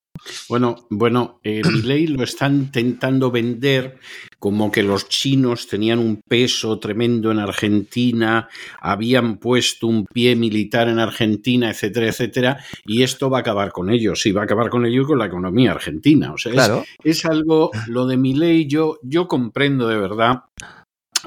[0.48, 1.62] Bueno, bueno, eh,
[2.08, 3.98] lo están intentando vender
[4.38, 8.48] como que los chinos tenían un peso tremendo en Argentina,
[8.80, 13.90] habían puesto un pie militar en Argentina, etcétera, etcétera, y esto va a acabar con
[13.90, 16.32] ellos, sí, va a acabar con ellos y con la economía argentina.
[16.32, 20.44] O sea, es, algo, lo de mi ley, yo, yo comprendo de verdad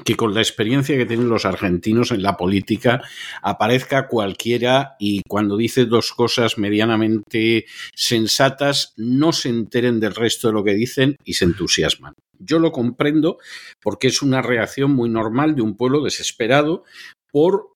[0.04, 3.02] que con la experiencia que tienen los argentinos en la política
[3.42, 10.54] aparezca cualquiera y cuando dice dos cosas medianamente sensatas no se enteren del resto de
[10.54, 12.14] lo que dicen y se entusiasman.
[12.38, 13.38] Yo lo comprendo
[13.80, 16.84] porque es una reacción muy normal de un pueblo desesperado
[17.30, 17.74] por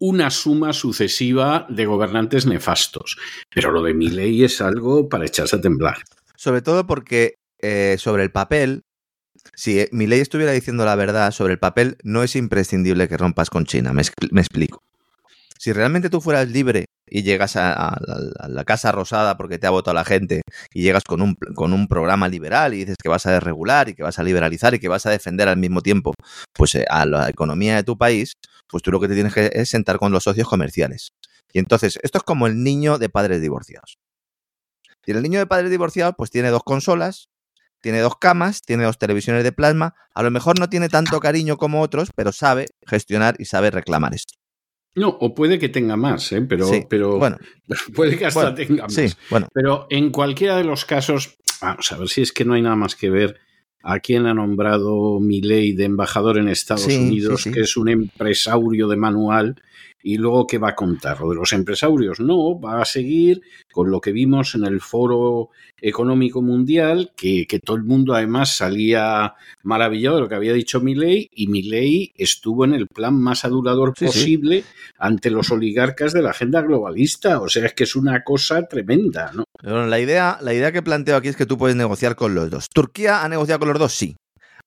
[0.00, 3.18] una suma sucesiva de gobernantes nefastos.
[3.52, 5.98] Pero lo de mi ley es algo para echarse a temblar.
[6.36, 8.82] Sobre todo porque eh, sobre el papel
[9.58, 13.16] si eh, mi ley estuviera diciendo la verdad sobre el papel, no es imprescindible que
[13.16, 13.92] rompas con China.
[13.92, 14.84] Me, explico.
[15.58, 17.98] Si realmente tú fueras libre y llegas a,
[18.46, 21.88] la Casa Rosada porque te ha votado la gente y llegas con un, con un
[21.88, 24.86] programa liberal y dices que vas a desregular y que vas a liberalizar y que
[24.86, 26.14] vas a defender al mismo tiempo
[26.52, 28.34] pues eh, a la economía de tu país,
[28.68, 31.14] pues tú lo que te tienes que es sentar con los socios comerciales.
[31.52, 33.98] Y entonces, esto es como el niño de padres divorciados.
[35.04, 37.28] Y el niño de padres divorciados pues tiene dos consolas,
[37.80, 41.56] tiene dos camas, tiene dos televisiones de plasma, a lo mejor no tiene tanto cariño
[41.56, 44.34] como otros, pero sabe gestionar y sabe reclamar esto.
[44.94, 46.42] No, o puede que tenga más, ¿eh?
[46.42, 47.36] pero, pero bueno,
[47.94, 48.94] puede que hasta tenga más.
[48.94, 49.48] Sí, bueno.
[49.52, 52.76] Pero en cualquiera de los casos, vamos a ver si es que no hay nada
[52.76, 53.38] más que ver
[53.82, 58.96] a quién ha nombrado ley de embajador en Estados Unidos, que es un empresario de
[58.96, 59.62] manual
[60.02, 61.20] y luego ¿qué va a contar?
[61.20, 62.20] ¿Lo de los empresarios?
[62.20, 63.42] No, va a seguir
[63.72, 65.50] con lo que vimos en el Foro
[65.80, 71.28] Económico Mundial, que, todo el mundo además salía maravillado de lo que había dicho Milley
[71.32, 74.64] y Milley estuvo en el plan más adulador posible
[74.98, 77.40] ante los oligarcas de la agenda globalista.
[77.40, 79.44] O sea, es que es una cosa tremenda, ¿no?
[79.62, 82.68] la idea, la idea que planteo aquí es que tú puedes negociar con los dos.
[82.72, 83.92] ¿Turquía ha negociado con los dos?
[83.92, 84.16] Sí.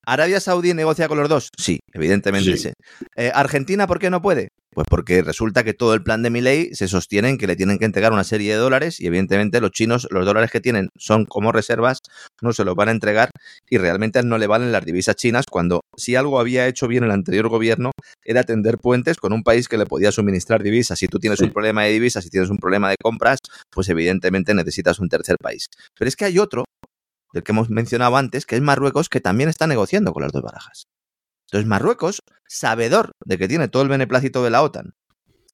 [0.06, 1.50] ¿Arabia Saudí negocia con los dos?
[1.58, 2.72] Sí, evidentemente sí.
[3.16, 4.50] Eh, ¿Argentina por qué no puede?
[4.74, 7.78] Pues porque resulta que todo el plan de Milei se sostiene en que le tienen
[7.78, 11.26] que entregar una serie de dólares y evidentemente los chinos, los dólares que tienen son
[11.26, 12.00] como reservas,
[12.42, 13.32] no se los van a entregar
[13.70, 17.12] y realmente no le valen las divisas chinas cuando si algo había hecho bien el
[17.12, 17.92] anterior gobierno
[18.24, 20.98] era tender puentes con un país que le podía suministrar divisas.
[20.98, 24.54] Si tú tienes un problema de divisas, si tienes un problema de compras, pues evidentemente
[24.54, 25.66] necesitas un tercer país.
[26.00, 26.64] Pero es que hay otro
[27.34, 30.42] del que hemos mencionado antes, que es Marruecos, que también está negociando con las dos
[30.42, 30.88] barajas.
[31.48, 34.94] Entonces Marruecos, sabedor de que tiene todo el beneplácito de la OTAN,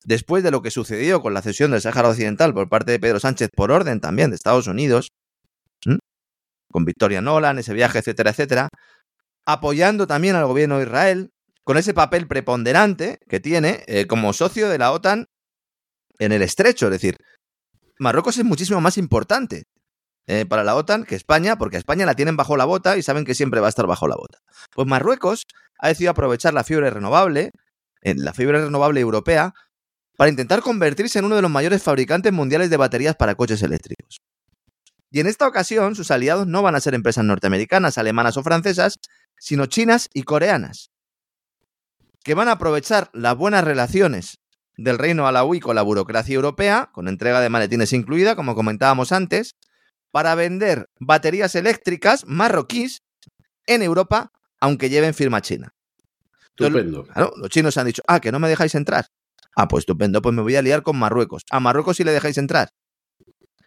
[0.03, 3.19] después de lo que sucedió con la cesión del Sáhara Occidental por parte de Pedro
[3.19, 5.09] Sánchez por orden también de Estados Unidos,
[6.71, 8.69] con Victoria Nolan, ese viaje, etcétera, etcétera,
[9.45, 11.31] apoyando también al gobierno de Israel,
[11.63, 15.25] con ese papel preponderante que tiene eh, como socio de la OTAN
[16.19, 16.85] en el estrecho.
[16.87, 17.17] Es decir,
[17.99, 19.63] Marruecos es muchísimo más importante
[20.27, 23.23] eh, para la OTAN que España, porque España la tienen bajo la bota y saben
[23.23, 24.39] que siempre va a estar bajo la bota.
[24.75, 25.47] Pues Marruecos
[25.79, 27.51] ha decidido aprovechar la fibra renovable,
[28.01, 29.53] en la fibra renovable europea,
[30.17, 34.19] para intentar convertirse en uno de los mayores fabricantes mundiales de baterías para coches eléctricos.
[35.09, 38.95] Y en esta ocasión sus aliados no van a ser empresas norteamericanas, alemanas o francesas,
[39.37, 40.91] sino chinas y coreanas,
[42.23, 44.39] que van a aprovechar las buenas relaciones
[44.75, 49.55] del reino alauí con la burocracia europea, con entrega de maletines incluida, como comentábamos antes,
[50.11, 53.03] para vender baterías eléctricas marroquíes
[53.65, 55.73] en Europa, aunque lleven firma china.
[56.49, 57.05] Estupendo.
[57.35, 59.07] los chinos han dicho, ah, que no me dejáis entrar.
[59.55, 61.43] Ah, pues estupendo, pues me voy a liar con Marruecos.
[61.51, 62.69] A Marruecos sí le dejáis entrar.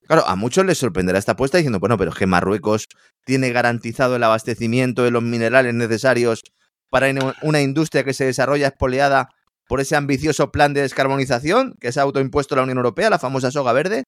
[0.06, 2.88] Claro, a muchos les sorprenderá esta apuesta diciendo, bueno, pero es que Marruecos
[3.24, 6.42] tiene garantizado el abastecimiento de los minerales necesarios
[6.88, 7.08] para
[7.42, 9.28] una industria que se desarrolla espoleada
[9.68, 13.52] por ese ambicioso plan de descarbonización que se ha autoimpuesto la Unión Europea, la famosa
[13.52, 14.02] soga verde.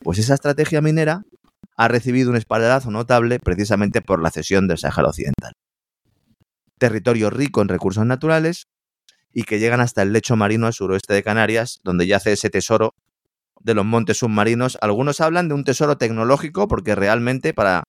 [0.00, 1.24] Pues esa estrategia minera
[1.78, 5.52] ha recibido un espaldarazo notable precisamente por la cesión del Sáhara Occidental.
[6.76, 8.66] Territorio rico en recursos naturales
[9.32, 12.94] y que llegan hasta el lecho marino al suroeste de Canarias, donde yace ese tesoro
[13.60, 14.76] de los montes submarinos.
[14.80, 17.84] Algunos hablan de un tesoro tecnológico porque realmente para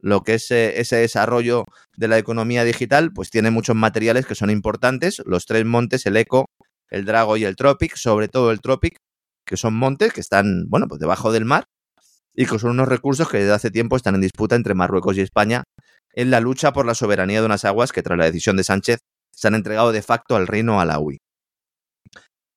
[0.00, 1.64] lo que es eh, ese desarrollo
[1.96, 5.22] de la economía digital, pues tiene muchos materiales que son importantes.
[5.24, 6.46] Los tres montes, el Eco,
[6.90, 8.96] el Drago y el Tropic, sobre todo el Tropic,
[9.44, 11.66] que son montes que están, bueno, pues debajo del mar
[12.38, 15.22] y que son unos recursos que desde hace tiempo están en disputa entre Marruecos y
[15.22, 15.64] España
[16.12, 19.00] en la lucha por la soberanía de unas aguas que tras la decisión de Sánchez
[19.34, 21.18] se han entregado de facto al reino alawi.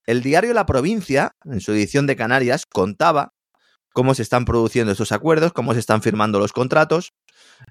[0.06, 3.30] El diario La Provincia, en su edición de Canarias, contaba
[3.92, 7.10] cómo se están produciendo estos acuerdos, cómo se están firmando los contratos.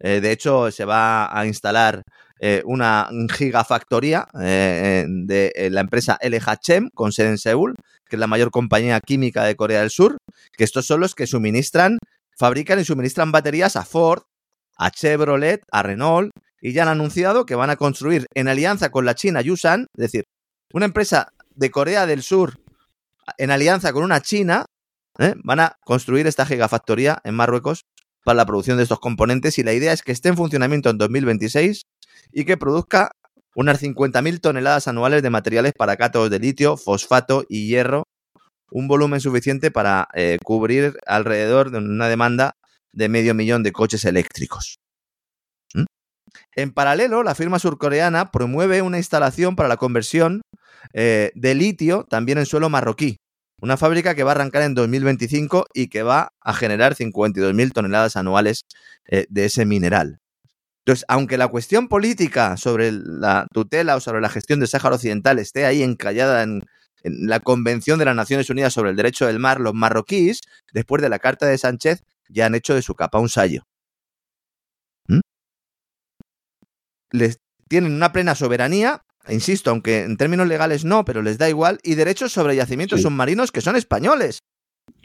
[0.00, 2.02] Eh, de hecho, se va a instalar
[2.42, 7.74] eh, una gigafactoría eh, de la empresa LHM con sede en Seúl,
[8.08, 10.16] que es la mayor compañía química de Corea del Sur,
[10.56, 11.98] que estos son los que suministran,
[12.38, 14.22] fabrican y suministran baterías a Ford,
[14.78, 16.30] a Chevrolet, a Renault,
[16.62, 20.02] y ya han anunciado que van a construir en alianza con la China Yusan, es
[20.02, 20.24] decir,
[20.72, 22.58] una empresa de Corea del Sur
[23.36, 24.64] en alianza con una China,
[25.18, 25.34] ¿eh?
[25.44, 27.82] van a construir esta gigafactoría en Marruecos
[28.24, 30.98] para la producción de estos componentes y la idea es que esté en funcionamiento en
[30.98, 31.82] 2026
[32.32, 33.12] y que produzca
[33.54, 38.04] unas 50.000 toneladas anuales de materiales para cátodos de litio, fosfato y hierro,
[38.70, 42.54] un volumen suficiente para eh, cubrir alrededor de una demanda
[42.92, 44.76] de medio millón de coches eléctricos.
[45.74, 45.84] ¿Mm?
[46.54, 50.42] En paralelo, la firma surcoreana promueve una instalación para la conversión
[50.92, 53.16] eh, de litio también en suelo marroquí,
[53.60, 58.16] una fábrica que va a arrancar en 2025 y que va a generar 52.000 toneladas
[58.16, 58.62] anuales
[59.06, 60.18] eh, de ese mineral.
[60.84, 65.38] Entonces, aunque la cuestión política sobre la tutela o sobre la gestión del Sáhara Occidental
[65.38, 66.62] esté ahí encallada en,
[67.02, 70.42] la Convención de las Naciones Unidas sobre el Derecho del Mar, los marroquíes,
[70.72, 73.62] después de la Carta de Sánchez, ya han hecho de su capa un sallo.
[75.08, 75.20] ¿Mm?
[77.12, 77.38] Les
[77.68, 81.94] tienen una plena soberanía, insisto, aunque en términos legales no, pero les da igual, y
[81.94, 84.40] derechos sobre yacimientos submarinos que son españoles.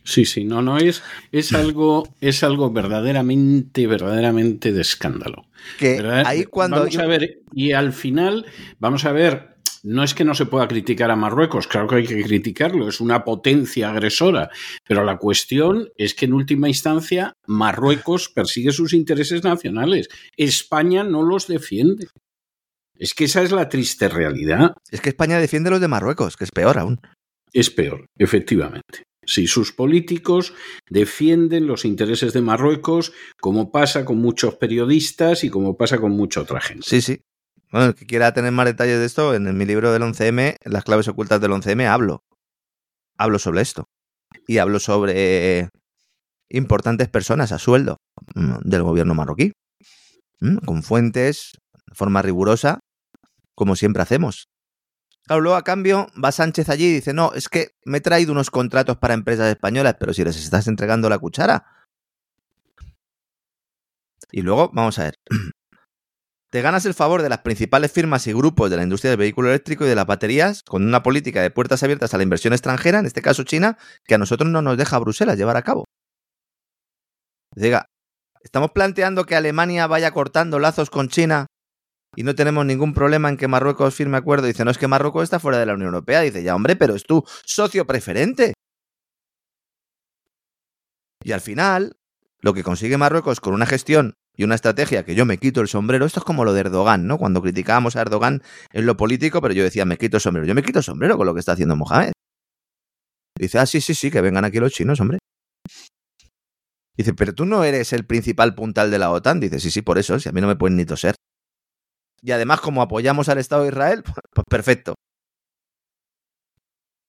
[0.05, 1.01] Sí, sí, no, no, es,
[1.31, 5.47] es, algo, es algo verdaderamente, verdaderamente de escándalo.
[5.79, 6.77] Que ahí cuando.
[6.77, 8.45] Vamos a ver, y al final,
[8.77, 12.05] vamos a ver, no es que no se pueda criticar a Marruecos, claro que hay
[12.05, 14.51] que criticarlo, es una potencia agresora,
[14.87, 20.07] pero la cuestión es que en última instancia Marruecos persigue sus intereses nacionales,
[20.37, 22.07] España no los defiende.
[22.97, 24.75] Es que esa es la triste realidad.
[24.89, 27.01] Es que España defiende los de Marruecos, que es peor aún.
[27.51, 29.03] es peor, efectivamente.
[29.25, 30.53] Si sus políticos
[30.89, 36.41] defienden los intereses de Marruecos, como pasa con muchos periodistas y como pasa con mucha
[36.41, 36.83] otra gente.
[36.87, 37.21] Sí, sí.
[37.71, 40.83] Bueno, el que quiera tener más detalles de esto, en mi libro del 11M, Las
[40.83, 42.23] claves ocultas del 11M, hablo.
[43.17, 43.85] Hablo sobre esto.
[44.47, 45.69] Y hablo sobre
[46.49, 47.97] importantes personas a sueldo
[48.35, 49.51] mm, del gobierno marroquí.
[50.39, 51.53] Mm, con fuentes,
[51.87, 52.79] de forma rigurosa,
[53.55, 54.47] como siempre hacemos.
[55.27, 58.51] Luego a cambio va Sánchez allí y dice, no, es que me he traído unos
[58.51, 61.65] contratos para empresas españolas, pero si les estás entregando la cuchara.
[64.31, 65.15] Y luego, vamos a ver,
[66.51, 69.49] te ganas el favor de las principales firmas y grupos de la industria del vehículo
[69.49, 72.99] eléctrico y de las baterías con una política de puertas abiertas a la inversión extranjera,
[72.99, 75.85] en este caso China, que a nosotros no nos deja Bruselas llevar a cabo.
[77.55, 77.87] Diga,
[78.41, 81.47] estamos planteando que Alemania vaya cortando lazos con China
[82.15, 84.47] y no tenemos ningún problema en que Marruecos firme acuerdo.
[84.47, 86.21] Dice, no es que Marruecos está fuera de la Unión Europea.
[86.21, 88.53] Dice, ya hombre, pero es tu socio preferente.
[91.23, 91.97] Y al final,
[92.39, 95.67] lo que consigue Marruecos con una gestión y una estrategia que yo me quito el
[95.67, 97.17] sombrero, esto es como lo de Erdogan, ¿no?
[97.17, 100.47] Cuando criticábamos a Erdogan en lo político, pero yo decía, me quito el sombrero.
[100.47, 102.11] Yo me quito el sombrero con lo que está haciendo Mohamed.
[103.37, 105.17] Dice, ah, sí, sí, sí, que vengan aquí los chinos, hombre.
[106.95, 109.41] Dice, pero tú no eres el principal puntal de la OTAN.
[109.41, 111.15] Dice, sí, sí, por eso, si a mí no me pueden ni toser
[112.25, 114.03] y además como apoyamos al Estado de Israel,
[114.33, 114.95] pues perfecto.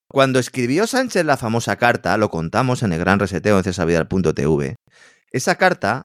[0.09, 4.77] Cuando escribió Sánchez la famosa carta, lo contamos en el gran reseteo en cesavidal.tv,
[5.33, 6.03] esa carta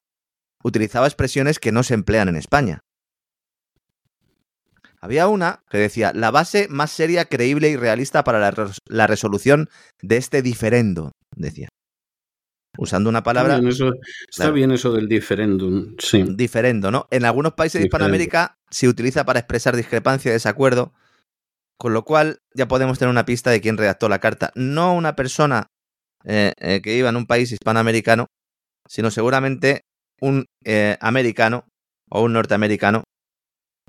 [0.64, 2.80] utilizaba expresiones que no se emplean en España.
[5.00, 9.68] Había una que decía, la base más seria, creíble y realista para la, la resolución
[10.00, 11.68] de este diferendo, decía
[12.78, 13.60] usando una palabra.
[14.30, 16.24] Está bien eso, del diferéndum, sí.
[16.26, 17.06] Diferendo, ¿no?
[17.10, 20.92] En algunos países de Hispanoamérica se utiliza para expresar discrepancia y desacuerdo,
[21.78, 24.50] con lo cual ya podemos tener una pista de quién redactó la carta.
[24.54, 25.66] No una persona
[26.24, 28.26] eh, eh, que iba en un país hispanoamericano,
[28.88, 29.82] sino seguramente
[30.20, 31.64] un eh, americano
[32.10, 33.04] o un norteamericano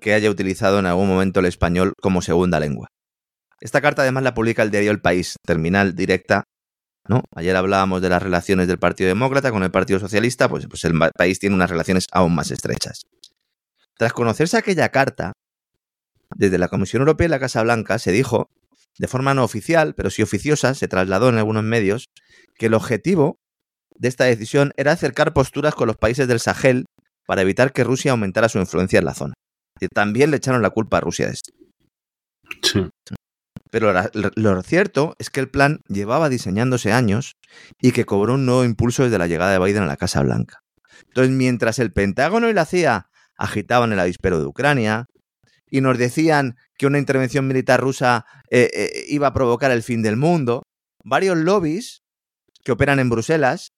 [0.02, 2.88] que haya utilizado en algún momento el español como segunda lengua.
[3.62, 6.44] Esta carta además la publica el diario El País, terminal directa
[7.08, 7.24] ¿no?
[7.36, 10.94] Ayer hablábamos de las relaciones del Partido Demócrata con el Partido Socialista, pues, pues el
[11.16, 13.04] país tiene unas relaciones aún más estrechas.
[13.98, 15.34] Tras conocerse aquella carta,
[16.36, 18.50] desde la Comisión Europea y la Casa Blanca se dijo,
[18.98, 22.10] de forma no oficial, pero sí oficiosa, se trasladó en algunos medios,
[22.56, 23.38] que el objetivo
[23.96, 26.86] de esta decisión era acercar posturas con los países del Sahel
[27.26, 29.34] para evitar que Rusia aumentara su influencia en la zona.
[29.80, 31.52] Y también le echaron la culpa a Rusia de esto.
[32.62, 32.90] Sí.
[33.72, 37.34] Pero lo cierto es que el plan llevaba diseñándose años
[37.82, 40.60] y que cobró un nuevo impulso desde la llegada de Biden a la Casa Blanca.
[41.08, 43.08] Entonces, mientras el Pentágono y la CIA
[43.38, 45.06] agitaban el avispero de Ucrania
[45.70, 50.02] y nos decían que una intervención militar rusa eh, eh, iba a provocar el fin
[50.02, 50.64] del mundo,
[51.04, 52.04] varios lobbies
[52.64, 53.72] que operan en Bruselas,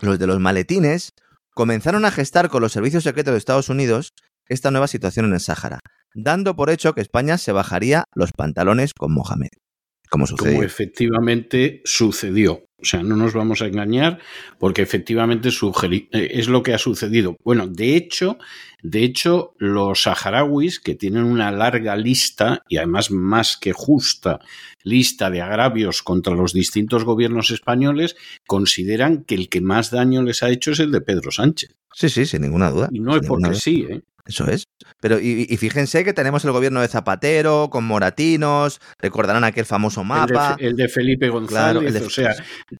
[0.00, 1.12] los de los maletines,
[1.50, 4.12] comenzaron a gestar con los servicios secretos de Estados Unidos
[4.48, 5.80] esta nueva situación en el Sáhara
[6.14, 9.50] dando por hecho que España se bajaría los pantalones con Mohamed.
[10.14, 10.52] Como sucedió.
[10.52, 12.68] Como efectivamente sucedió.
[12.80, 14.20] O sea, no nos vamos a engañar
[14.60, 17.36] porque efectivamente eh, es lo que ha sucedido.
[17.42, 18.38] Bueno, de hecho,
[18.84, 24.38] de hecho, los saharauis, que tienen una larga lista y además más que justa
[24.84, 28.14] lista de agravios contra los distintos gobiernos españoles,
[28.46, 31.74] consideran que el que más daño les ha hecho es el de Pedro Sánchez.
[31.92, 32.88] Sí, sí, sin ninguna duda.
[32.92, 34.02] Y no es porque sí, ¿eh?
[34.26, 34.68] Eso es.
[35.00, 40.56] Pero y, fíjense que tenemos el gobierno de Zapatero con moratinos, recordarán aquel famoso mapa.
[40.58, 42.34] El de, Felipe González, o sea,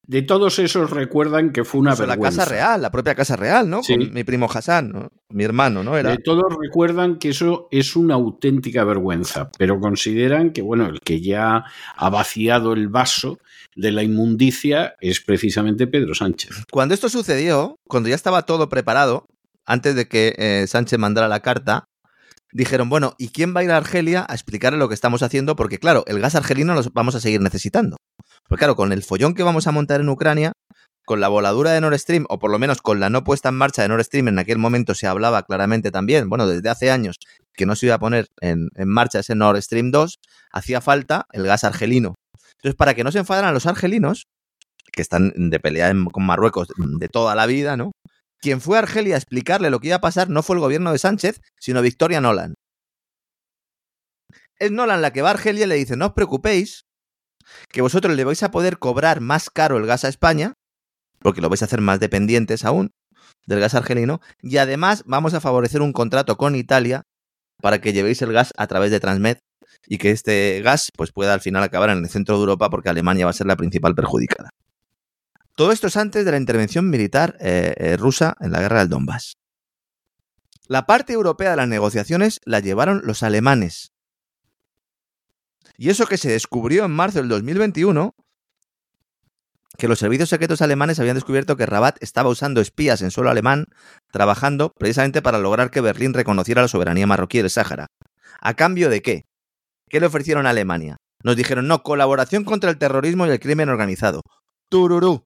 [0.07, 2.17] de todos esos recuerdan que fue una vergüenza.
[2.17, 3.83] La Casa Real, la propia Casa Real, ¿no?
[3.83, 5.11] Con mi primo Hassan, ¿no?
[5.35, 5.97] mi hermano, ¿no?
[5.97, 6.13] Era...
[6.13, 11.21] De todos recuerdan que eso es una auténtica vergüenza, pero consideran que, bueno, el que
[11.21, 11.65] ya
[11.97, 13.39] ha vaciado el vaso
[13.75, 16.65] de la inmundicia es precisamente Pedro Sánchez.
[16.71, 19.27] Cuando esto sucedió, cuando ya estaba todo preparado,
[19.67, 21.89] antes de que eh, Sánchez mandara la carta,
[22.53, 25.57] dijeron, bueno, ¿y quién va a ir a Argelia a explicarle lo que estamos haciendo?
[25.57, 27.97] Porque claro, el gas argelino lo vamos a seguir necesitando.
[28.49, 30.53] Porque claro, con el follón que vamos a montar en Ucrania,
[31.05, 33.57] con la voladura de Nord Stream, o por lo menos con la no puesta en
[33.57, 37.19] marcha de Nord Stream, en aquel momento se hablaba claramente también, bueno, desde hace años,
[37.55, 40.19] que no se iba a poner en, marcha ese Nord Stream 2,
[40.53, 42.15] hacía falta el gas argelino.
[42.57, 44.27] Entonces, para que no se enfadaran los argelinos,
[44.93, 47.91] que están de pelea con Marruecos de toda la vida, ¿no?
[48.45, 50.93] Quien fue a Argelia a explicarle lo que iba a pasar no fue el gobierno
[50.93, 52.53] de Sánchez, sino Victoria Nolan.
[54.59, 56.85] Es Nolan la que va a Argelia y le dice, no os preocupéis,
[57.71, 60.53] que vosotros le vais a poder cobrar más caro el gas a España,
[61.21, 62.91] porque lo vais a hacer más dependientes aún
[63.47, 67.01] del gas argelino, y además vamos a favorecer un contrato con Italia
[67.63, 69.39] para que llevéis el gas a través de Transmed
[69.87, 72.91] y que este gas pues, pueda al final acabar en el centro de Europa porque
[72.91, 74.51] Alemania va a ser la principal perjudicada.
[75.55, 78.89] Todo esto es antes de la intervención militar eh, eh, rusa en la guerra del
[78.89, 79.37] Donbass.
[80.67, 83.93] La parte europea de las negociaciones la llevaron los alemanes.
[85.77, 88.15] Y eso que se descubrió en marzo del 2021,
[89.77, 93.67] que los servicios secretos alemanes habían descubierto que Rabat estaba usando espías en suelo alemán,
[94.11, 97.89] trabajando precisamente para lograr que Berlín reconociera la soberanía marroquí del Sáhara.
[98.41, 99.27] ¿A cambio de qué?
[99.89, 100.97] ¿Qué le ofrecieron a Alemania?
[101.23, 104.23] Nos dijeron, no, colaboración contra el terrorismo y el crimen organizado.
[104.69, 105.25] Tururú.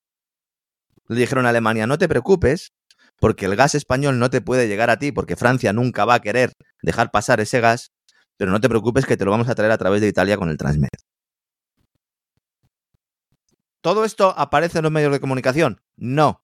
[1.08, 2.72] Le dijeron a Alemania, no te preocupes,
[3.18, 6.20] porque el gas español no te puede llegar a ti, porque Francia nunca va a
[6.20, 6.52] querer
[6.82, 7.92] dejar pasar ese gas,
[8.36, 10.50] pero no te preocupes que te lo vamos a traer a través de Italia con
[10.50, 10.88] el Transmed.
[13.80, 15.80] ¿Todo esto aparece en los medios de comunicación?
[15.96, 16.42] No.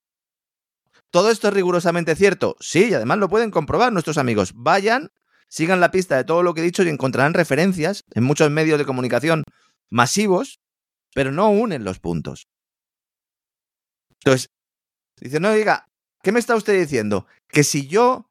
[1.10, 2.56] ¿Todo esto es rigurosamente cierto?
[2.58, 4.52] Sí, y además lo pueden comprobar nuestros amigos.
[4.54, 5.10] Vayan,
[5.48, 8.78] sigan la pista de todo lo que he dicho y encontrarán referencias en muchos medios
[8.78, 9.44] de comunicación
[9.90, 10.60] masivos,
[11.14, 12.48] pero no unen los puntos.
[14.24, 14.48] Entonces,
[15.24, 15.88] dice, no, diga,
[16.22, 17.26] ¿qué me está usted diciendo?
[17.48, 18.30] Que si yo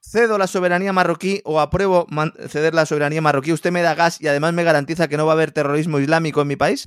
[0.00, 2.06] cedo la soberanía marroquí o apruebo
[2.48, 5.32] ceder la soberanía marroquí, usted me da gas y además me garantiza que no va
[5.32, 6.84] a haber terrorismo islámico en mi país?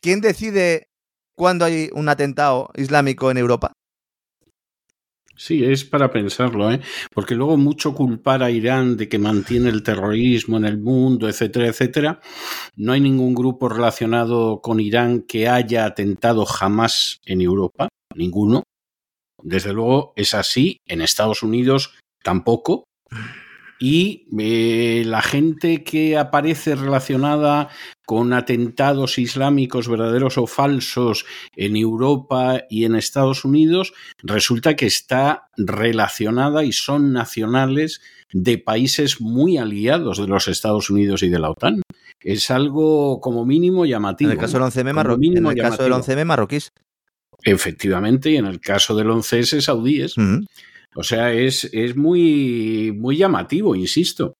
[0.00, 0.88] ¿Quién decide
[1.34, 3.71] cuándo hay un atentado islámico en Europa?
[5.34, 6.80] Sí, es para pensarlo, ¿eh?
[7.12, 11.66] porque luego mucho culpar a Irán de que mantiene el terrorismo en el mundo, etcétera,
[11.66, 12.20] etcétera.
[12.76, 18.62] No hay ningún grupo relacionado con Irán que haya atentado jamás en Europa, ninguno.
[19.42, 22.84] Desde luego es así, en Estados Unidos tampoco.
[23.84, 27.68] Y eh, la gente que aparece relacionada
[28.06, 31.26] con atentados islámicos verdaderos o falsos
[31.56, 33.92] en Europa y en Estados Unidos,
[34.22, 38.00] resulta que está relacionada y son nacionales
[38.32, 41.82] de países muy aliados de los Estados Unidos y de la OTAN.
[42.20, 44.30] Es algo como mínimo llamativo.
[44.30, 46.72] En el caso del 11M, marroquí, en el caso del 11M marroquíes.
[47.42, 50.14] Efectivamente, y en el caso del 11S saudíes.
[50.94, 54.34] O sea, es, es muy, muy llamativo, insisto.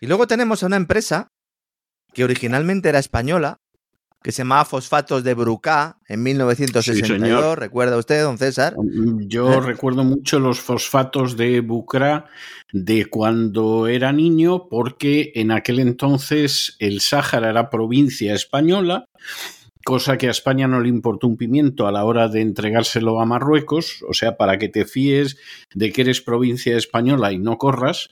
[0.00, 1.28] Y luego tenemos a una empresa
[2.12, 3.58] que originalmente era española,
[4.22, 7.58] que se llamaba Fosfatos de Brucá en 1962.
[7.58, 8.74] ¿Recuerda usted, don César?
[8.76, 9.60] Mm, yo ¿Eh?
[9.60, 12.26] recuerdo mucho los fosfatos de Bucra
[12.72, 19.06] de cuando era niño, porque en aquel entonces el Sáhara era provincia española
[19.90, 23.26] cosa que a España no le importó un pimiento a la hora de entregárselo a
[23.26, 25.36] Marruecos, o sea, para que te fíes
[25.74, 28.08] de que eres provincia española y no corras,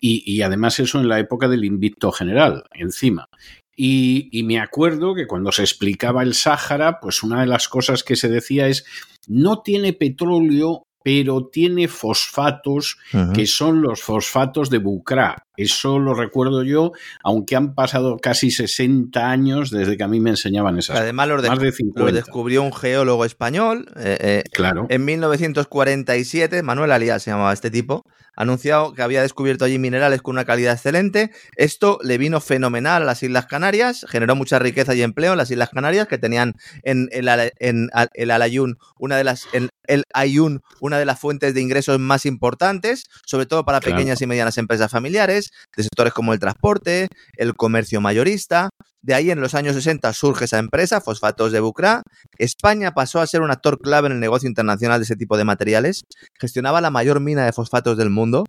[0.00, 3.28] y, además eso en la época del invicto general, encima.
[3.76, 8.02] Y, y, me acuerdo que cuando se explicaba el Sáhara, pues una de las cosas
[8.02, 8.84] que se decía es,
[9.28, 12.96] no tiene petróleo, pero tiene fosfatos,
[13.34, 15.46] que son los fosfatos de Bucra.
[15.56, 20.30] Eso lo recuerdo yo, aunque han pasado casi 60 años desde que a mí me
[20.30, 21.50] enseñaban esas Además, cosas.
[21.50, 23.86] Además, lo, descubrió un geólogo español.
[23.96, 24.86] Eh, eh, claro.
[24.88, 28.04] En 1947, Manuel Alias se llamaba este tipo,
[28.36, 31.30] anunciado que había descubierto allí minerales con una calidad excelente.
[31.56, 35.50] Esto le vino fenomenal a las Islas Canarias, generó mucha riqueza y empleo en las
[35.50, 37.28] Islas Canarias, que tenían en el,
[37.58, 41.98] en el Alayún una de las en el Ayun una de las fuentes de ingresos
[41.98, 45.43] más importantes, sobre todo para pequeñas y medianas empresas familiares,
[45.76, 48.70] de sectores como el transporte, el comercio mayorista.
[49.02, 52.02] De ahí en los años 60 surge esa empresa, Fosfatos de Bucra.
[52.38, 55.44] España pasó a ser un actor clave en el negocio internacional de ese tipo de
[55.44, 56.04] materiales.
[56.40, 58.46] Gestionaba la mayor mina de fosfatos del mundo.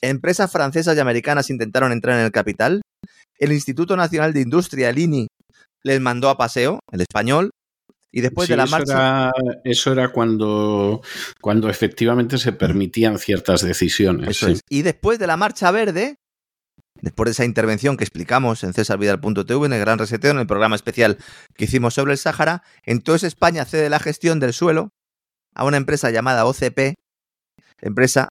[0.00, 2.80] Empresas francesas y americanas intentaron entrar en el capital.
[3.38, 5.26] El Instituto Nacional de Industria, el INI,
[5.84, 7.50] les mandó a paseo, el español,
[8.12, 8.92] y después de la eso marcha.
[8.94, 9.32] Era,
[9.64, 11.00] eso era cuando,
[11.40, 14.28] cuando efectivamente se permitían ciertas decisiones.
[14.28, 14.60] Eso es.
[14.68, 16.16] Y después de la marcha verde,
[17.02, 20.76] después de esa intervención que explicamos en cesarvidal.tv, en el Gran Reseteo, en el programa
[20.76, 21.18] especial
[21.54, 24.90] que hicimos sobre el Sáhara, entonces España cede la gestión del suelo
[25.54, 26.94] a una empresa llamada OCP,
[27.82, 28.28] empresa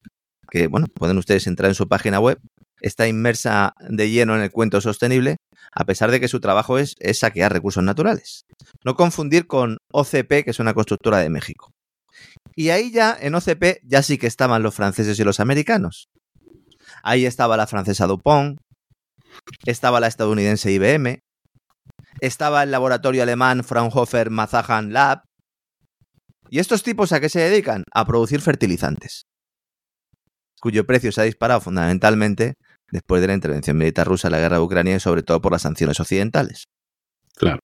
[0.50, 2.40] que, bueno, pueden ustedes entrar en su página web,
[2.82, 5.38] está inmersa de lleno en el cuento sostenible,
[5.72, 8.46] a pesar de que su trabajo es, es saquear recursos naturales.
[8.84, 11.72] No confundir con OCP, que es una constructora de México.
[12.56, 16.10] Y ahí ya, en OCP, ya sí que estaban los franceses y los americanos.
[17.04, 18.60] Ahí estaba la francesa Dupont,
[19.66, 21.20] estaba la estadounidense IBM,
[22.20, 25.24] estaba el laboratorio alemán Fraunhofer Mazahan Lab.
[26.50, 27.84] ¿Y estos tipos a qué se dedican?
[27.94, 29.24] A producir fertilizantes,
[30.60, 32.56] cuyo precio se ha disparado fundamentalmente
[32.92, 35.54] después de la intervención militar rusa en la guerra de Ucrania y sobre todo por
[35.54, 36.66] las sanciones occidentales.
[37.36, 37.60] Claro.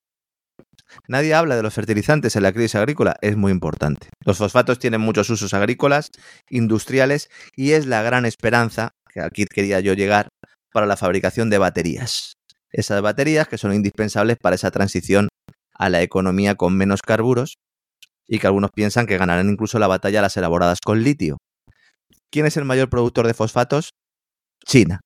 [1.07, 4.09] Nadie habla de los fertilizantes en la crisis agrícola, es muy importante.
[4.25, 6.11] Los fosfatos tienen muchos usos agrícolas,
[6.49, 10.29] industriales y es la gran esperanza, que aquí quería yo llegar,
[10.71, 12.33] para la fabricación de baterías.
[12.71, 15.29] Esas baterías que son indispensables para esa transición
[15.73, 17.55] a la economía con menos carburos
[18.27, 21.37] y que algunos piensan que ganarán incluso la batalla las elaboradas con litio.
[22.29, 23.91] ¿Quién es el mayor productor de fosfatos?
[24.65, 24.99] China.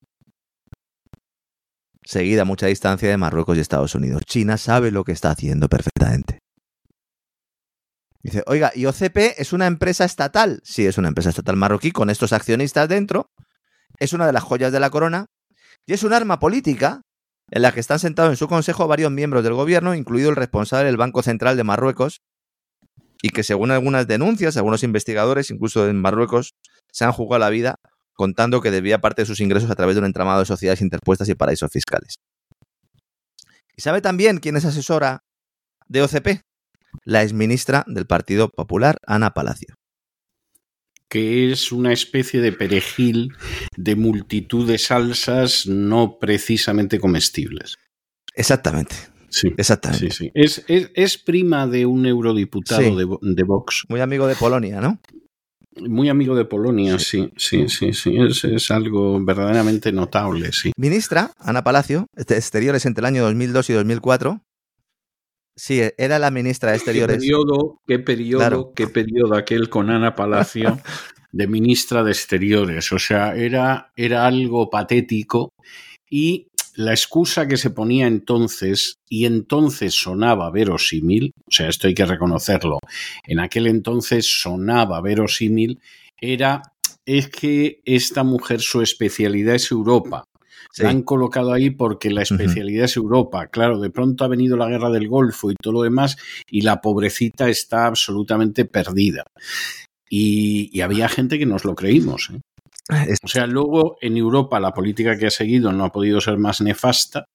[2.04, 4.24] Seguida a mucha distancia de Marruecos y Estados Unidos.
[4.26, 6.40] China sabe lo que está haciendo perfectamente.
[8.24, 10.62] Dice, oiga, ¿y OCP es una empresa estatal?
[10.64, 13.28] Sí, es una empresa estatal marroquí con estos accionistas dentro.
[14.02, 15.28] Es una de las joyas de la corona.
[15.86, 17.02] Y es un arma política
[17.52, 20.88] en la que están sentados en su consejo varios miembros del gobierno, incluido el responsable
[20.88, 22.22] del Banco Central de Marruecos,
[23.22, 26.56] y que según algunas denuncias, algunos investigadores, incluso en Marruecos,
[26.92, 27.76] se han jugado la vida
[28.14, 31.30] contando que debía parte de sus ingresos a través de un entramado de sociedades interpuestas
[31.30, 32.16] y paraísos fiscales.
[33.76, 35.20] ¿Y sabe también quién es asesora
[35.88, 36.42] de OCP?
[37.04, 39.76] La exministra del Partido Popular, Ana Palacio
[41.12, 43.34] que es una especie de perejil
[43.76, 47.76] de multitud de salsas no precisamente comestibles.
[48.34, 48.96] Exactamente.
[49.28, 50.10] Sí, exactamente.
[50.10, 50.32] Sí, sí.
[50.34, 52.96] Es, es, es, prima de un eurodiputado Sí.
[52.96, 53.84] de, de, Vox.
[53.90, 55.02] Muy amigo de Polonia, ¿no?
[55.82, 58.16] Muy amigo de Polonia, sí, sí, sí, sí.
[58.18, 60.72] Es, es, algo verdaderamente notable, sí.
[60.78, 64.42] Ministra, Ana Palacio, de Exteriores entre el año 2002 y 2004.
[65.64, 67.18] Sí, era la ministra de Exteriores.
[67.18, 68.74] ¿Qué periodo, qué periodo, Claro.
[68.76, 70.80] qué periodo aquel con Ana Palacio
[71.32, 72.92] de ministra de Exteriores?
[72.92, 75.54] O sea, era, era algo patético
[76.10, 81.94] y la excusa que se ponía entonces, y entonces sonaba verosímil, o sea, esto hay
[81.94, 82.80] que reconocerlo,
[83.28, 85.80] en aquel entonces sonaba verosímil,
[86.20, 86.64] era,
[87.06, 90.24] es que esta mujer su especialidad es Europa.
[90.72, 90.84] Sí.
[90.84, 93.48] La han colocado ahí porque la especialidad es Europa.
[93.48, 96.18] Claro, de pronto ha venido la guerra del Golfo y todo lo demás
[96.50, 99.24] y la pobrecita está absolutamente perdida.
[100.10, 102.30] Y, y había gente que nos lo creímos.
[102.34, 102.40] ¿eh?
[103.24, 106.62] O sea, luego en Europa la política que ha seguido no ha podido ser más
[106.62, 107.26] nefasta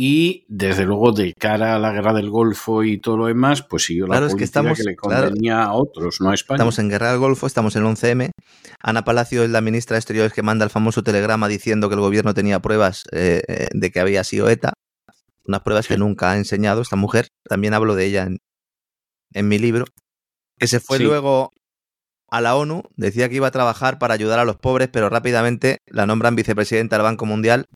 [0.00, 3.84] y desde luego de cara a la guerra del Golfo y todo lo demás, pues
[3.86, 5.26] siguió la Claro, es que estamos- que le claro.
[5.26, 6.58] convenía a otros, no a España.
[6.58, 8.30] Estamos en Guerra del Golfo, estamos en el 11M.
[8.80, 12.00] Ana Palacio es la ministra de Exteriores que manda el famoso telegrama diciendo que el
[12.00, 14.74] gobierno tenía pruebas eh, eh, de que había sido ETA.
[15.44, 17.26] Unas pruebas que nunca ha enseñado esta mujer.
[17.48, 18.38] También hablo de ella en,
[19.32, 19.84] en mi libro.
[20.58, 21.02] Que se fue Sí.
[21.04, 21.50] luego
[22.30, 25.78] a la ONU, decía que iba a trabajar para ayudar a los pobres, pero rápidamente
[25.86, 27.66] la nombran vicepresidenta del Banco Mundial.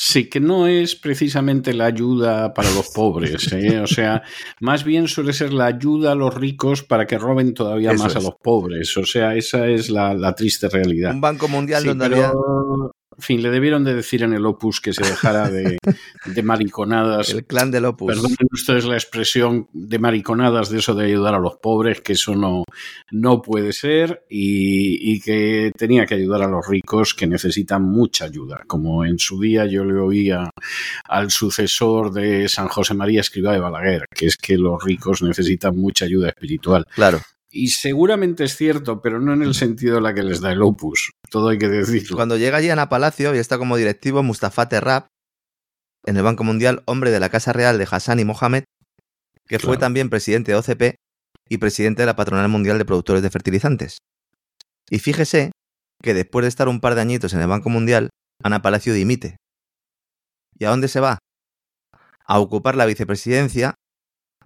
[0.00, 3.80] Sí, que no es precisamente la ayuda para los pobres, ¿eh?
[3.80, 4.22] o sea,
[4.60, 8.14] más bien suele ser la ayuda a los ricos para que roben todavía Eso más
[8.14, 11.12] a los pobres, o sea, esa es la, la triste realidad.
[11.12, 12.32] Un Banco Mundial Sí, donde pero, había
[13.18, 15.78] en fin, le debieron de decir en el opus que se dejara de,
[16.24, 17.30] de mariconadas.
[17.30, 18.14] el clan del Opus.
[18.14, 22.36] Perdonen ustedes la expresión de mariconadas de eso de ayudar a los pobres, que eso
[22.36, 22.62] no,
[23.10, 28.26] no puede ser, y, y que tenía que ayudar a los ricos que necesitan mucha
[28.26, 28.62] ayuda.
[28.68, 30.50] Como en su día yo le oía
[31.04, 35.76] al sucesor de San José María Escribá de Balaguer, que es que los ricos necesitan
[35.76, 36.86] mucha ayuda espiritual.
[36.94, 37.20] Claro.
[37.50, 40.62] Y seguramente es cierto, pero no en el sentido de la que les da el
[40.62, 41.10] opus.
[41.30, 42.16] Todo hay que decirlo.
[42.16, 45.06] Cuando llega allí Ana Palacio y está como directivo Mustafa Terrab
[46.04, 48.64] en el Banco Mundial, hombre de la Casa Real de Hassan y Mohamed,
[49.46, 50.96] que fue también presidente de OCP
[51.48, 53.98] y presidente de la Patronal Mundial de Productores de Fertilizantes.
[54.90, 55.52] Y fíjese
[56.02, 58.10] que después de estar un par de añitos en el Banco Mundial,
[58.42, 59.36] Ana Palacio dimite.
[60.58, 61.18] ¿Y a dónde se va?
[62.26, 63.74] A ocupar la vicepresidencia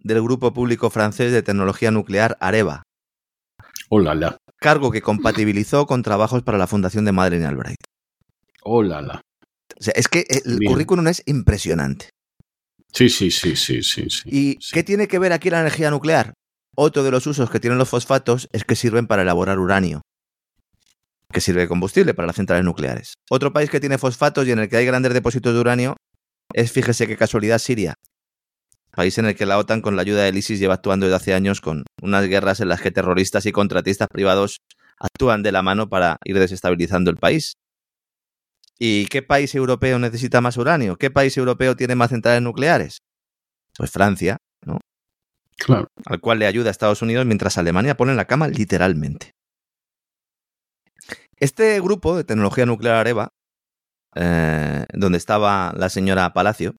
[0.03, 2.83] del Grupo Público Francés de Tecnología Nuclear Areva,
[3.95, 4.39] Hola, la.
[4.57, 7.77] cargo que compatibilizó con trabajos para la Fundación de Madeleine Albright.
[8.63, 9.21] Hola, la.
[9.79, 10.73] O sea, es que el Bien.
[10.73, 12.09] currículum es impresionante.
[12.95, 14.09] Sí, sí, sí, sí, sí.
[14.09, 14.23] sí.
[14.31, 14.71] ¿Y Sí.
[14.73, 16.33] qué tiene que ver aquí la energía nuclear?
[16.75, 20.01] Otro de los usos que tienen los fosfatos es que sirven para elaborar uranio,
[21.31, 23.13] que sirve de combustible para las centrales nucleares.
[23.29, 25.97] Otro país que tiene fosfatos y en el que hay grandes depósitos de uranio
[26.55, 27.93] es, fíjese qué casualidad, Siria.
[28.95, 31.35] País en el que la OTAN, con la ayuda del ISIS, lleva actuando desde hace
[31.35, 34.61] años con unas guerras en las que terroristas y contratistas privados
[34.99, 37.55] actúan de la mano para ir desestabilizando el país.
[38.79, 40.97] ¿Y qué país europeo necesita más uranio?
[40.97, 42.99] ¿Qué país europeo tiene más centrales nucleares?
[43.77, 44.37] Pues Francia,
[44.67, 44.79] ¿no?
[45.57, 45.89] Claro.
[46.07, 49.33] al cual le ayuda a Estados Unidos mientras Alemania pone en la cama literalmente.
[51.37, 53.29] Este grupo de tecnología nuclear Areva,
[54.17, 56.75] eh, donde estaba la señora Palacio,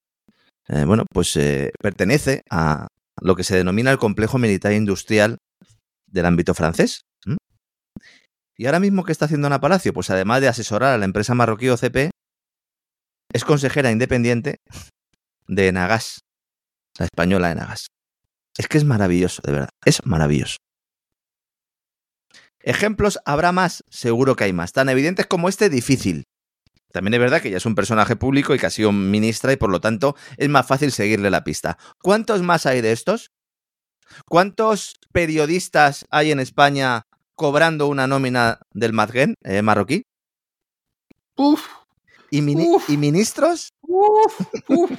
[0.68, 2.88] eh, bueno, pues eh, pertenece a
[3.22, 5.38] lo que se denomina el complejo militar industrial
[6.08, 7.02] del ámbito francés.
[8.56, 9.94] Y ahora mismo, ¿qué está haciendo Ana Palacio?
[9.94, 12.12] Pues además de asesorar a la empresa marroquí OCP,
[13.34, 14.58] es consejera independiente
[15.48, 16.20] de Enagas,
[17.00, 17.88] la española Enagas.
[18.58, 19.70] Es que es maravilloso, de verdad.
[19.84, 20.58] Es maravilloso.
[22.60, 24.72] Ejemplos habrá más, seguro que hay más.
[24.72, 26.24] Tan evidentes como este, difícil.
[26.94, 29.58] También es verdad que ella es un personaje público y que ha sido ministra y
[29.58, 31.78] por lo tanto es más fácil seguirle la pista.
[32.02, 33.32] ¿Cuántos más hay de estos?
[34.30, 37.04] ¿Cuántos periodistas hay en España
[37.36, 40.04] cobrando una nómina del Madgen eh, marroquí?
[41.36, 41.66] Uf,
[42.30, 42.90] ¿Y, mini- Uf.
[42.90, 43.74] ¿Y ministros?
[43.82, 44.40] uf,
[44.70, 44.92] uf,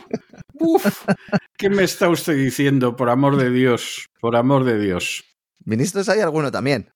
[0.55, 1.05] uf.
[1.57, 2.97] ¿Qué me está usted diciendo?
[2.97, 5.25] Por amor de Dios, por amor de Dios.
[5.65, 6.93] Ministros hay alguno también.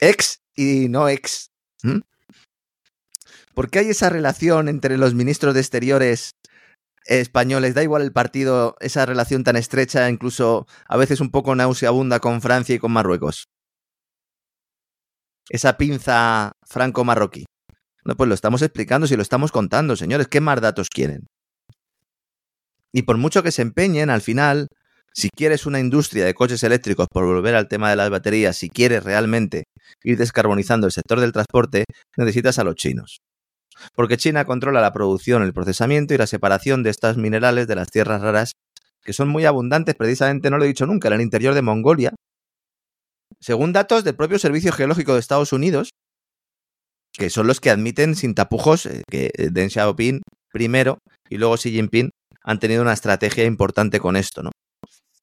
[0.00, 1.50] Ex y no ex.
[1.84, 2.00] ¿Mm?
[3.54, 6.32] ¿Por qué hay esa relación entre los ministros de Exteriores
[7.06, 7.74] españoles?
[7.74, 12.42] Da igual el partido, esa relación tan estrecha, incluso a veces un poco nauseabunda con
[12.42, 13.44] Francia y con Marruecos.
[15.48, 17.44] Esa pinza franco-marroquí.
[18.04, 20.28] No, pues lo estamos explicando, si lo estamos contando, señores.
[20.28, 21.26] ¿Qué más datos quieren?
[22.92, 24.68] Y por mucho que se empeñen, al final,
[25.12, 28.68] si quieres una industria de coches eléctricos, por volver al tema de las baterías, si
[28.68, 29.64] quieres realmente
[30.02, 31.84] ir descarbonizando el sector del transporte,
[32.16, 33.20] necesitas a los chinos.
[33.94, 37.90] Porque China controla la producción, el procesamiento y la separación de estos minerales de las
[37.90, 38.52] tierras raras,
[39.02, 42.14] que son muy abundantes, precisamente, no lo he dicho nunca, en el interior de Mongolia.
[43.40, 45.90] Según datos del propio Servicio Geológico de Estados Unidos,
[47.12, 50.22] que son los que admiten sin tapujos eh, que Deng Xiaoping
[50.52, 50.98] primero
[51.28, 52.10] y luego Xi Jinping
[52.42, 54.50] han tenido una estrategia importante con esto, ¿no?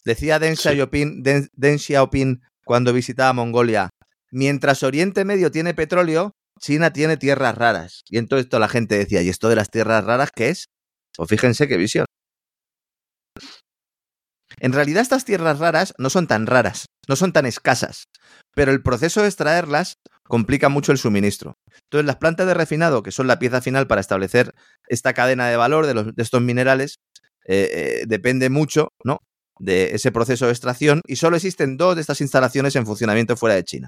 [0.06, 0.56] Decía Deng.
[0.56, 3.90] Xiaoping, Deng- Deng Xiaoping cuando visitaba Mongolia,
[4.32, 8.04] mientras Oriente Medio tiene petróleo, China tiene tierras raras.
[8.08, 10.70] Y entonces toda la gente decía, ¿y esto de las tierras raras qué es?
[11.16, 12.06] Pues fíjense qué visión.
[14.60, 18.06] En realidad estas tierras raras no son tan raras, no son tan escasas,
[18.54, 21.56] pero el proceso de extraerlas complica mucho el suministro.
[21.86, 24.54] Entonces las plantas de refinado, que son la pieza final para establecer
[24.88, 27.00] esta cadena de valor de, estos minerales,
[27.48, 29.18] eh, eh, depende mucho ¿no?
[29.60, 33.56] de ese proceso de extracción y solo existen dos de estas instalaciones en funcionamiento fuera
[33.56, 33.88] de China.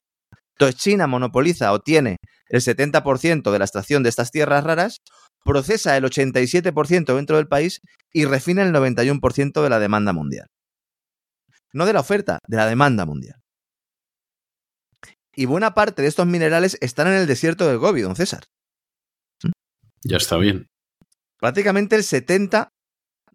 [0.58, 2.18] Entonces China monopoliza o tiene
[2.48, 4.98] el 70% de la extracción de estas tierras raras,
[5.44, 7.82] procesa el 87% dentro del país
[8.14, 10.48] y refina el 91% de la demanda mundial.
[11.74, 13.40] No de la oferta, de la demanda mundial.
[15.36, 18.44] Y buena parte de estos minerales están en el desierto del Gobi, don César.
[20.04, 20.68] Ya está bien.
[21.40, 22.70] Prácticamente el 70%,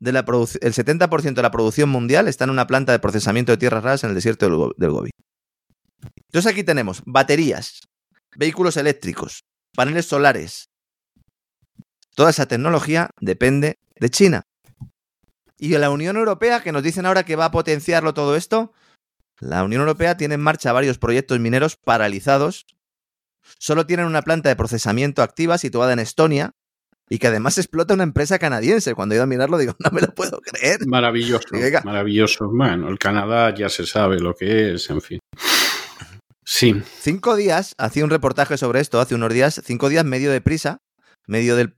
[0.01, 0.25] de la
[0.61, 4.05] el 70 de la producción mundial está en una planta de procesamiento de tierras raras
[4.05, 5.11] en el desierto del, Go- del Gobi.
[6.03, 7.89] Entonces aquí tenemos baterías,
[8.37, 9.45] vehículos eléctricos,
[9.75, 10.71] paneles solares.
[12.15, 14.43] Toda esa tecnología depende de China.
[15.57, 18.73] Y la Unión Europea, que nos dicen ahora que va a potenciarlo todo esto,
[19.41, 22.67] la Unión Europea tiene en marcha varios proyectos mineros paralizados.
[23.59, 26.55] Solo tienen una planta de procesamiento activa situada en Estonia
[27.09, 28.95] y que además explota una empresa canadiense.
[28.95, 30.87] Cuando he ido a mirarlo digo, no me lo puedo creer.
[30.87, 31.49] Maravilloso,
[31.85, 32.49] maravilloso.
[32.49, 35.19] Bueno, el Canadá ya se sabe lo que es, en fin.
[36.51, 40.41] Sí, Cinco días, hacía un reportaje sobre esto hace unos días, cinco días medio de
[40.41, 40.79] prisa,
[41.27, 41.75] medio del,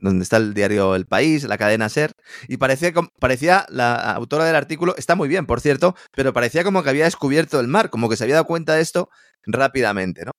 [0.00, 2.10] donde está el diario El País, la cadena Ser,
[2.48, 6.82] y parecía, parecía, la autora del artículo, está muy bien, por cierto, pero parecía como
[6.82, 9.10] que había descubierto el mar, como que se había dado cuenta de esto
[9.46, 10.32] rápidamente, ¿no?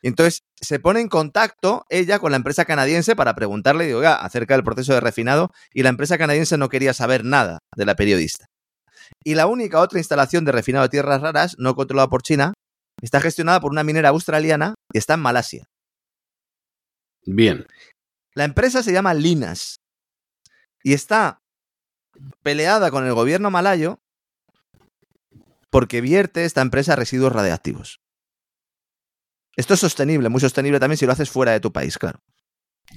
[0.00, 4.14] Y entonces se pone en contacto ella con la empresa canadiense para preguntarle, digo, "Oiga,
[4.14, 7.94] acerca del proceso de refinado, y la empresa canadiense no quería saber nada de la
[7.94, 8.46] periodista.
[9.22, 12.54] Y la única otra instalación de refinado de tierras raras, no controlada por China,
[13.04, 15.64] está gestionada por una minera australiana y está en Malasia.
[17.24, 17.66] bien.
[18.34, 19.76] La empresa se llama Linas
[20.82, 21.42] y está
[22.42, 23.98] peleada con el gobierno malayo
[25.70, 28.00] porque vierte esta empresa residuos radiactivos.
[29.56, 32.20] Esto es sostenible, muy sostenible también si lo haces fuera de tu país, claro.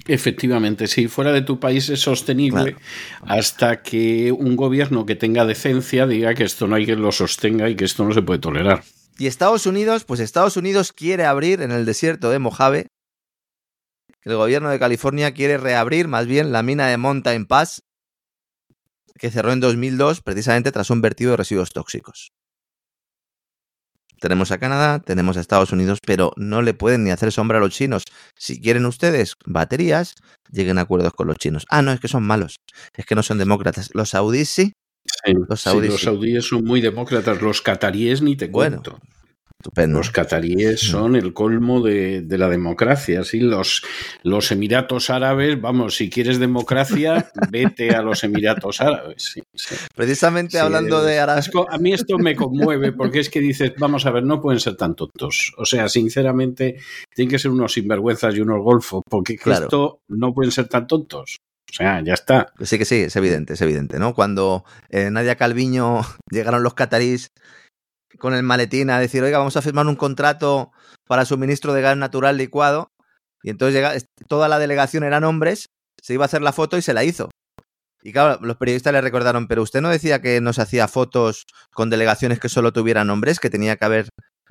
[0.06, 2.78] Efectivamente, sí, fuera de tu país es sostenible Claro.
[3.26, 7.68] hasta que un gobierno que tenga decencia diga que esto no hay quien lo sostenga
[7.68, 8.82] y que esto no se puede tolerar.
[9.18, 12.88] Y Estados Unidos, pues Estados Unidos quiere abrir en el desierto de Mojave,
[14.26, 17.84] el gobierno de California quiere reabrir más bien la mina de Mountain Pass,
[19.14, 22.32] que cerró en 2002 precisamente tras un vertido de residuos tóxicos.
[24.20, 27.60] Tenemos a Canadá, tenemos a Estados Unidos, pero no le pueden ni hacer sombra a
[27.60, 28.02] los chinos.
[28.34, 30.14] Si quieren ustedes baterías,
[30.50, 31.64] lleguen a acuerdos con los chinos.
[31.70, 32.56] Ah, no, es que son malos,
[32.94, 33.90] es que no son demócratas.
[33.94, 34.72] Los saudíes sí,
[35.26, 36.04] Sí, Los sí, saudíes, los sí.
[36.06, 39.00] saudíes son muy demócratas, los cataríes ni te Bueno, cuento.
[39.58, 39.98] estupendo.
[39.98, 43.24] Los cataríes son el colmo de, de la democracia.
[43.24, 43.40] ¿sí?
[43.40, 43.82] Los,
[44.22, 49.22] los Emiratos Árabes, vamos, si quieres democracia, vete a los Emiratos Árabes.
[49.34, 49.74] sí, sí.
[49.96, 51.42] Precisamente hablando de Arabia.
[51.70, 54.76] A mí esto me conmueve porque es que dices, vamos a ver, no pueden ser
[54.76, 55.52] tan tontos.
[55.56, 56.76] O sea, sinceramente,
[57.14, 59.64] tienen que ser unos sinvergüenzas y unos golfos porque que Claro.
[59.64, 61.38] esto no pueden ser tan tontos.
[61.70, 62.52] O sea, ya está.
[62.60, 64.14] Sí que sí, es evidente, es evidente, ¿no?
[64.14, 67.28] Cuando eh, Nadia Calviño llegaron los catarís
[68.18, 70.72] con el maletín a decir, oiga, vamos a firmar un contrato
[71.06, 72.88] para suministro de gas natural licuado,
[73.42, 75.66] Y entonces toda la delegación eran hombres,
[76.02, 77.30] se iba a hacer la foto y se la hizo.
[78.02, 81.90] Y claro, los periodistas le recordaron, pero usted no decía que nos hacía fotos con
[81.90, 84.08] delegaciones que solo tuvieran hombres, que tenía que haber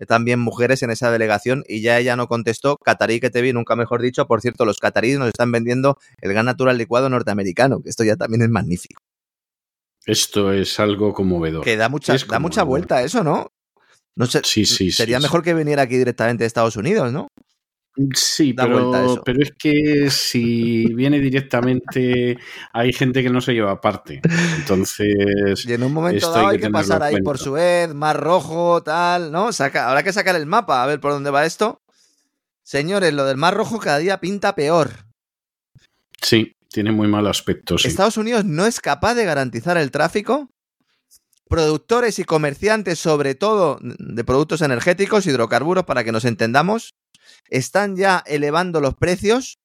[0.07, 3.75] también mujeres en esa delegación y ya ella no contestó, Catarí que te vi, nunca
[3.75, 7.89] mejor dicho, por cierto, los cataríes nos están vendiendo el gas natural licuado norteamericano, que
[7.89, 9.01] esto ya también es magnífico.
[10.05, 11.63] Esto es algo conmovedor.
[11.63, 13.51] Que da mucha, da mucha vuelta eso, ¿no?
[14.17, 17.27] No sé, sí, sí, sería mejor que viniera aquí directamente de Estados Unidos, ¿no?
[18.13, 22.37] Sí, pero, pero, es que si viene directamente
[22.73, 24.21] hay gente que no se lleva aparte.
[24.57, 25.65] Entonces.
[25.65, 29.53] Y en un momento dado hay que, pasar ahí por Suez, Mar Rojo, tal, ¿no?
[29.53, 31.81] Saca, habrá que sacar el mapa a ver por dónde va esto.
[32.63, 34.91] Señores, lo del Mar Rojo cada día pinta peor.
[36.21, 37.77] Sí, tiene muy mal aspecto.
[37.77, 37.87] Sí.
[37.87, 40.49] Estados Unidos no es capaz de garantizar el tráfico.
[41.47, 46.95] Productores y comerciantes, sobre todo de productos energéticos, hidrocarburos, para que nos entendamos,
[47.49, 49.57] están ya elevando los precios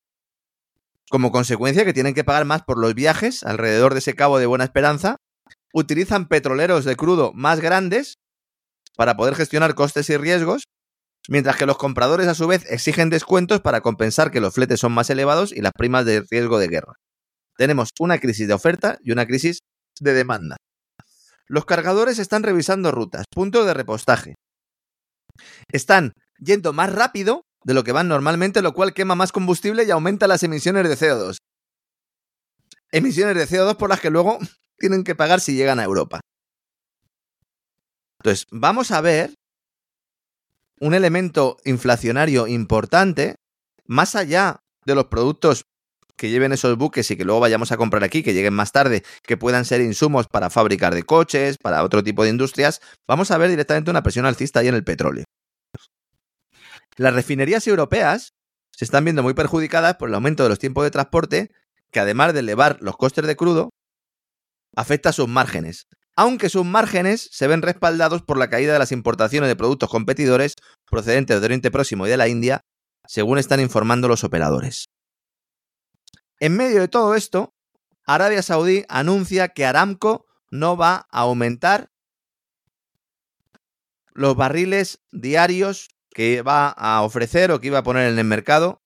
[1.11, 4.47] como consecuencia que tienen que pagar más por los viajes alrededor de ese cabo de
[4.47, 5.17] Buena Esperanza,
[5.75, 8.15] utilizan petroleros de crudo más grandes
[8.97, 10.65] para poder gestionar costes y riesgos,
[11.29, 14.93] mientras que los compradores a su vez exigen descuentos para compensar que los fletes son
[14.93, 16.95] más elevados y las primas de riesgo de guerra.
[17.57, 19.59] Tenemos una crisis de oferta y una crisis
[20.01, 20.57] de demanda.
[21.47, 24.35] Los cargadores están revisando rutas, puntos de repostaje.
[25.73, 29.91] Están yendo más rápido de lo que van normalmente, lo cual quema más combustible y
[29.91, 31.37] aumenta las emisiones de CO2.
[32.93, 34.39] Emisiones de CO2 por las que luego
[34.79, 36.21] tienen que pagar si llegan a Europa.
[38.21, 39.35] Entonces, vamos a ver
[40.81, 43.37] un elemento inflacionario importante,
[43.87, 45.65] más allá de los productos
[46.17, 49.03] que lleven esos buques y que luego vayamos a comprar aquí, que lleguen más tarde,
[49.23, 53.39] que puedan ser insumos para fabricar de coches, para otro tipo de industrias, vamos a
[53.39, 55.25] ver directamente una presión alcista ahí en el petróleo.
[56.97, 58.35] Las refinerías europeas
[58.73, 61.51] se están viendo muy perjudicadas por el aumento de los tiempos de transporte,
[61.91, 63.71] que además de elevar los costes de crudo,
[64.75, 65.87] afecta a sus márgenes.
[66.17, 70.55] Aunque sus márgenes se ven respaldados por la caída de las importaciones de productos competidores
[70.91, 72.61] procedentes de Oriente Próximo y de la India,
[73.07, 74.87] según están informando los operadores.
[76.39, 77.55] En medio de todo esto,
[78.07, 81.91] Arabia Saudí anuncia que Aramco no va a aumentar
[84.13, 88.81] los barriles diarios que va a ofrecer o que iba a poner en el mercado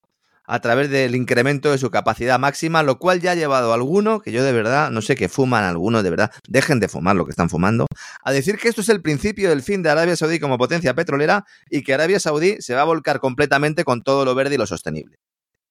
[0.47, 4.21] a través del incremento de su capacidad máxima, lo cual ya ha llevado a alguno,
[4.21, 7.25] que yo de verdad, no sé qué fuman algunos, de verdad, dejen de fumar lo
[7.25, 7.87] que están fumando,
[8.23, 11.47] a decir que esto es el principio del fin de Arabia Saudí como potencia petrolera
[11.71, 14.67] y que Arabia Saudí se va a volcar completamente con todo lo verde y lo
[14.67, 15.17] sostenible.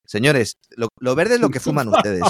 [0.06, 2.24] Señores, lo, lo verde es lo que fuman ustedes.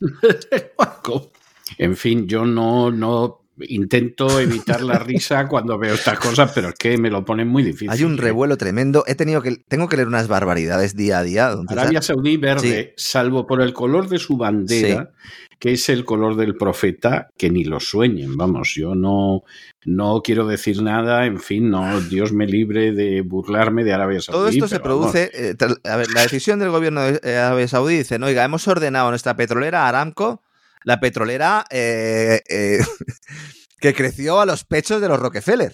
[1.78, 6.74] en fin, yo no, no intento evitar la risa cuando veo estas cosas, pero es
[6.74, 7.90] que me lo ponen muy difícil.
[7.90, 8.20] Hay un ¿eh?
[8.20, 9.04] revuelo tremendo.
[9.06, 11.54] He tenido que, tengo que leer unas barbaridades día a día.
[11.68, 15.12] Arabia Saudí verde, salvo por el color de su bandera,
[15.58, 18.36] que es el color del profeta, que ni lo sueñen.
[18.36, 19.42] Vamos, yo no,
[19.84, 24.38] no quiero decir nada, en fin, no, Dios me libre de burlarme de Arabia Saudí.
[24.38, 28.18] Todo esto se produce, eh, a ver, la decisión del gobierno de Arabia Saudí dice,
[28.18, 30.42] no, oiga, hemos ordenado a nuestra petrolera Aramco
[30.84, 32.78] la petrolera eh, eh,
[33.80, 35.72] que creció a los pechos de los Rockefeller.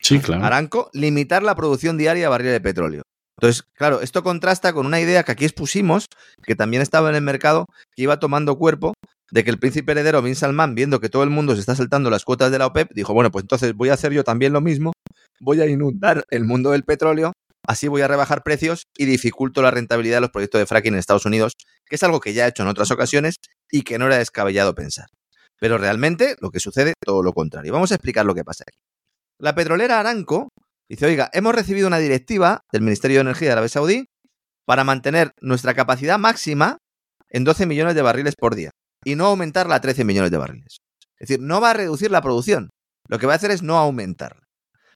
[0.00, 0.44] Sí, claro.
[0.44, 3.02] Aranco, limitar la producción diaria de barriles de petróleo.
[3.40, 6.06] Entonces, claro, esto contrasta con una idea que aquí expusimos,
[6.42, 8.94] que también estaba en el mercado, que iba tomando cuerpo,
[9.30, 12.10] de que el príncipe heredero Bin Salman, viendo que todo el mundo se está saltando
[12.10, 14.60] las cuotas de la OPEP, dijo, bueno, pues entonces voy a hacer yo también lo
[14.60, 14.92] mismo,
[15.40, 17.32] voy a inundar el mundo del petróleo
[17.68, 20.98] Así voy a rebajar precios y dificulto la rentabilidad de los proyectos de fracking en
[20.98, 21.52] Estados Unidos,
[21.84, 23.36] que es algo que ya he hecho en otras ocasiones
[23.70, 25.06] y que no era descabellado pensar.
[25.60, 27.72] Pero realmente lo que sucede, todo lo contrario.
[27.72, 28.78] Vamos a explicar lo que pasa aquí.
[29.38, 30.48] La petrolera Aranco
[30.88, 34.06] dice, oiga, hemos recibido una directiva del Ministerio de Energía de Arabia Saudí
[34.64, 36.78] para mantener nuestra capacidad máxima
[37.28, 38.70] en 12 millones de barriles por día
[39.04, 40.78] y no aumentarla a 13 millones de barriles.
[41.18, 42.70] Es decir, no va a reducir la producción.
[43.08, 44.46] Lo que va a hacer es no aumentarla.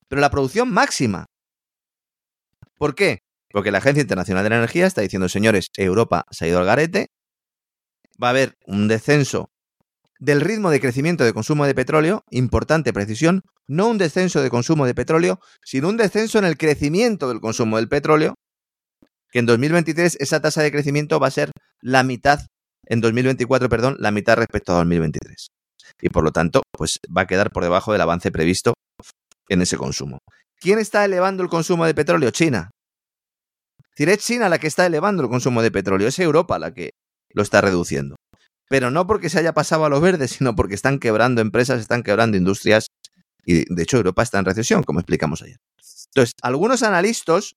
[0.09, 1.27] Pero la producción máxima
[2.82, 3.20] ¿Por qué?
[3.53, 6.65] Porque la Agencia Internacional de la Energía está diciendo, señores, Europa se ha ido al
[6.65, 7.11] garete,
[8.22, 9.51] va a haber un descenso
[10.18, 14.86] del ritmo de crecimiento de consumo de petróleo, importante precisión, no un descenso de consumo
[14.86, 18.34] de petróleo, sino un descenso en el crecimiento del consumo del petróleo,
[19.32, 22.40] que en 2023 esa tasa de crecimiento va a ser la mitad,
[22.86, 25.48] en 2024, perdón, la mitad respecto a 2023.
[26.01, 28.74] Y por lo tanto, pues va a quedar por debajo del avance previsto
[29.48, 30.18] en ese consumo.
[30.60, 32.30] ¿Quién está elevando el consumo de petróleo?
[32.30, 32.70] China.
[33.97, 36.90] Es China la que está elevando el consumo de petróleo, es Europa la que
[37.34, 38.16] lo está reduciendo.
[38.68, 42.02] Pero no porque se haya pasado a los verdes, sino porque están quebrando empresas, están
[42.02, 42.86] quebrando industrias
[43.44, 45.59] y de hecho Europa está en recesión, como explicamos ayer.
[46.06, 47.54] Entonces, algunos analistas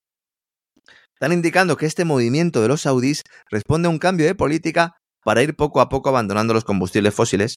[1.13, 5.41] están indicando que este movimiento de los saudíes responde a un cambio de política para
[5.41, 7.55] ir poco a poco abandonando los combustibles fósiles.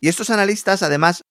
[0.00, 1.22] Y estos analistas, además,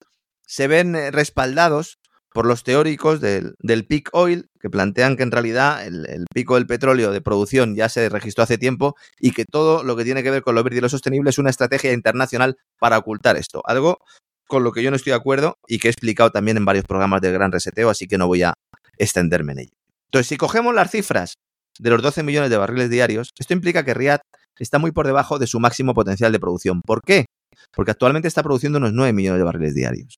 [0.45, 1.97] se ven eh, respaldados
[2.35, 3.55] por los teóricos del,
[3.87, 8.09] peak oil, que plantean que en realidad el, pico del petróleo de producción ya se
[8.09, 10.81] registró hace tiempo y que todo lo que tiene que ver con lo verde y
[10.81, 13.61] lo sostenible es una estrategia internacional para ocultar esto.
[13.63, 13.99] Algo
[14.47, 16.83] con lo que yo no estoy de acuerdo y que he explicado también en varios
[16.83, 18.53] programas del Gran Reseteo, así que no voy a
[18.97, 19.73] extenderme en ello.
[20.07, 21.35] Entonces, si cogemos las cifras
[21.79, 24.19] de los 12 millones de barriles diarios, esto implica que Riyadh
[24.59, 26.81] está muy por debajo de su máximo potencial de producción.
[26.81, 27.27] ¿Por qué?
[27.73, 30.17] Porque actualmente está produciendo unos 9 millones de barriles diarios.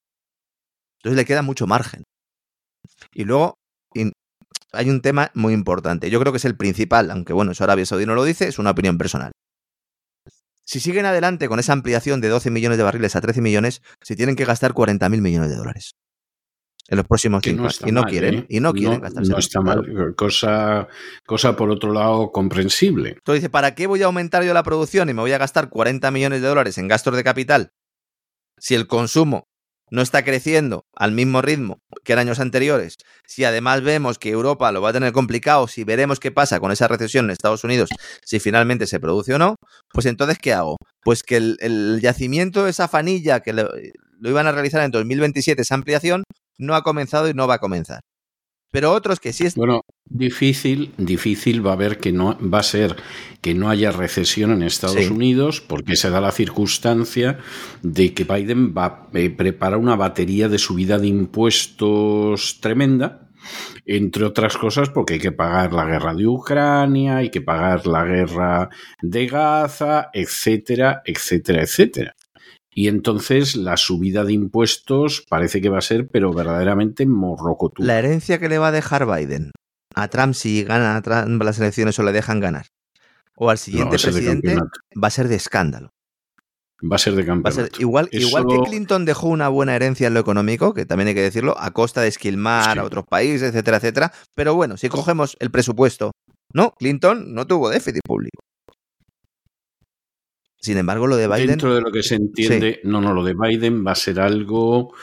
[1.08, 2.04] Entonces le queda mucho margen.
[3.14, 3.56] Y luego
[4.74, 6.10] hay un tema muy importante.
[6.10, 8.60] Yo creo que es el principal, aunque bueno, eso Arabia Saudí no lo dice, es
[8.60, 9.32] una opinión personal.
[10.66, 14.18] Si siguen adelante con esa ampliación de 12 millones de barriles a 13 millones, se
[14.18, 15.92] tienen que gastar 40 mil millones de dólares
[16.90, 17.80] en los próximos cinco años.
[17.86, 18.46] y no quieren, ¿eh?
[18.50, 19.32] y no quieren gastarse.
[19.32, 20.90] No está mal, cosa,
[21.26, 23.12] cosa por otro lado comprensible.
[23.12, 25.70] Entonces dice, ¿para qué voy a aumentar yo la producción y me voy a gastar
[25.70, 27.72] 40 millones de dólares en gastos de capital
[28.58, 29.48] si el consumo
[29.90, 34.72] no está creciendo al mismo ritmo que en años anteriores, si además vemos que Europa
[34.72, 37.90] lo va a tener complicado, si veremos qué pasa con esa recesión en Estados Unidos,
[38.24, 39.56] si finalmente se produce o no,
[39.94, 40.78] pues entonces, ¿qué hago?
[41.04, 43.70] Pues que el, yacimiento, esa fanilla que lo
[44.22, 46.24] iban a realizar en 2027, esa ampliación,
[46.58, 48.02] no ha comenzado y no va a comenzar.
[48.72, 52.64] Pero otros que sí es Bueno, difícil, difícil va a ver que no va a
[52.64, 52.98] ser
[53.42, 57.40] que no haya recesión en Estados Unidos, porque se da la circunstancia
[57.82, 63.30] de que Biden va eh, preparar una batería de subida de impuestos tremenda,
[63.86, 68.04] entre otras cosas porque hay que pagar la guerra de Ucrania, hay que pagar la
[68.04, 68.70] guerra
[69.02, 72.17] de Gaza, etcétera, etcétera, etcétera.
[72.78, 77.82] Y entonces la subida de impuestos parece que va a ser, pero verdaderamente morrocotú.
[77.82, 79.50] La herencia que le va a dejar Biden
[79.96, 82.68] a Trump si gana Trump las elecciones o le dejan ganar,
[83.36, 84.58] o al siguiente presidente,
[84.96, 85.90] va a ser de escándalo.
[86.80, 87.82] Va a ser de campeonato.
[87.82, 91.24] igual, igual que Clinton dejó una buena herencia en lo económico, que también hay que
[91.24, 94.14] decirlo, a costa de esquilmar a otros países, etcétera, etcétera.
[94.36, 96.12] Pero bueno, si cogemos el presupuesto,
[96.54, 98.44] no, Clinton no tuvo déficit público.
[100.60, 101.48] Sin embargo, lo de Biden.
[101.48, 104.94] Dentro de lo que se entiende, no, no, lo de Biden va a ser algo.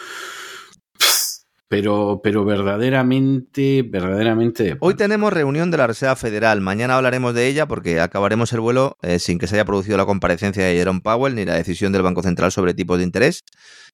[1.69, 4.77] Pero, pero verdaderamente, verdaderamente.
[4.81, 6.61] Hoy tenemos reunión de la Reserva Federal.
[6.61, 10.05] Mañana hablaremos de ella porque acabaremos el vuelo eh, sin que se haya producido la
[10.05, 13.45] comparecencia de Jerome Powell ni la decisión del Banco Central sobre tipos de interés.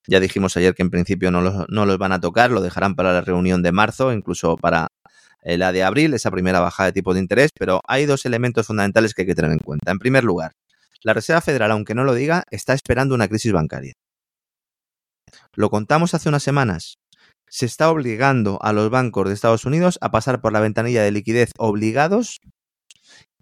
[0.07, 2.97] Ya dijimos ayer que en principio no los, no los van a tocar, lo dejarán
[2.97, 4.89] para la reunión de marzo, incluso para
[5.43, 7.51] eh, la de abril, esa primera bajada de tipos de interés.
[7.59, 9.91] Pero hay dos elementos fundamentales que hay que tener en cuenta.
[9.91, 10.53] En primer lugar,
[11.03, 13.95] la Reserva Federal, aunque no lo diga, está esperando una crisis bancaria.
[15.55, 16.99] Lo contamos hace unas semanas.
[17.49, 21.11] Se está obligando a los bancos de Estados Unidos a pasar por la ventanilla de
[21.11, 22.41] liquidez obligados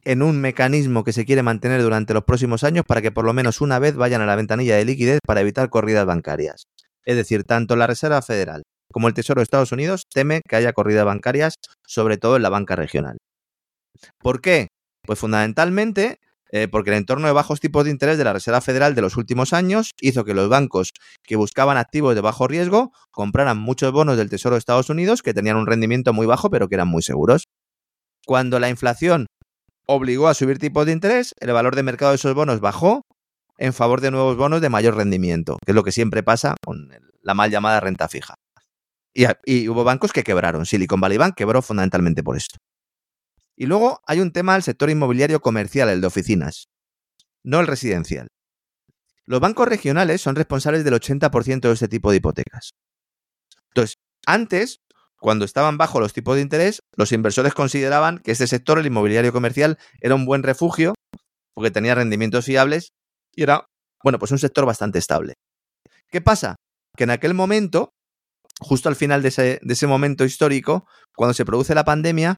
[0.04, 3.34] en un mecanismo que se quiere mantener durante los próximos años para que por lo
[3.34, 6.64] menos una vez vayan a la ventanilla de liquidez para evitar corridas bancarias.
[7.04, 10.72] Es decir, tanto la Reserva Federal como el Tesoro de Estados Unidos teme que haya
[10.72, 11.56] corridas bancarias,
[11.86, 13.18] sobre todo en la banca regional.
[14.18, 14.68] ¿Por qué?
[15.02, 16.18] Pues fundamentalmente
[16.50, 19.16] eh, porque el entorno de bajos tipos de interés de la Reserva Federal de los
[19.16, 20.92] últimos años hizo que los bancos
[21.22, 25.34] que buscaban activos de bajo riesgo compraran muchos bonos del Tesoro de Estados Unidos que
[25.34, 27.44] tenían un rendimiento muy bajo pero que eran muy seguros.
[28.26, 29.26] Cuando la inflación
[29.86, 33.02] obligó a subir tipos de interés, el valor de mercado de esos bonos bajó
[33.58, 36.90] en favor de nuevos bonos de mayor rendimiento, que es lo que siempre pasa con
[37.22, 38.34] la mal llamada renta fija.
[39.14, 40.64] Y, y hubo bancos que quebraron.
[40.64, 42.58] Silicon Valley Bank quebró fundamentalmente por esto.
[43.60, 46.68] Y luego hay un tema del sector inmobiliario comercial, el de oficinas,
[47.42, 48.28] no el residencial.
[49.24, 52.70] Los bancos regionales son responsables del 80% de este tipo de hipotecas.
[53.70, 54.78] Entonces, antes,
[55.18, 59.32] cuando estaban bajo los tipos de interés, los inversores consideraban que este sector, el inmobiliario
[59.32, 60.94] comercial, era un buen refugio
[61.52, 62.92] porque tenía rendimientos fiables
[63.34, 63.66] y era,
[64.04, 65.34] bueno, pues un sector bastante estable.
[66.10, 66.54] ¿Qué pasa?
[66.96, 67.90] Que en aquel momento,
[68.60, 70.86] justo al final de ese, de ese momento histórico,
[71.16, 72.36] cuando se produce la pandemia,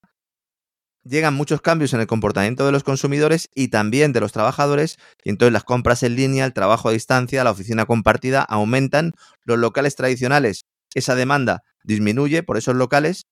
[1.05, 5.31] llegan muchos cambios en el comportamiento de los consumidores y también de los trabajadores, y
[5.31, 9.13] entonces las compras en línea, el trabajo a distancia, la oficina compartida aumentan,
[9.45, 10.65] los locales tradicionales,
[10.95, 13.25] esa demanda disminuye por esos locales,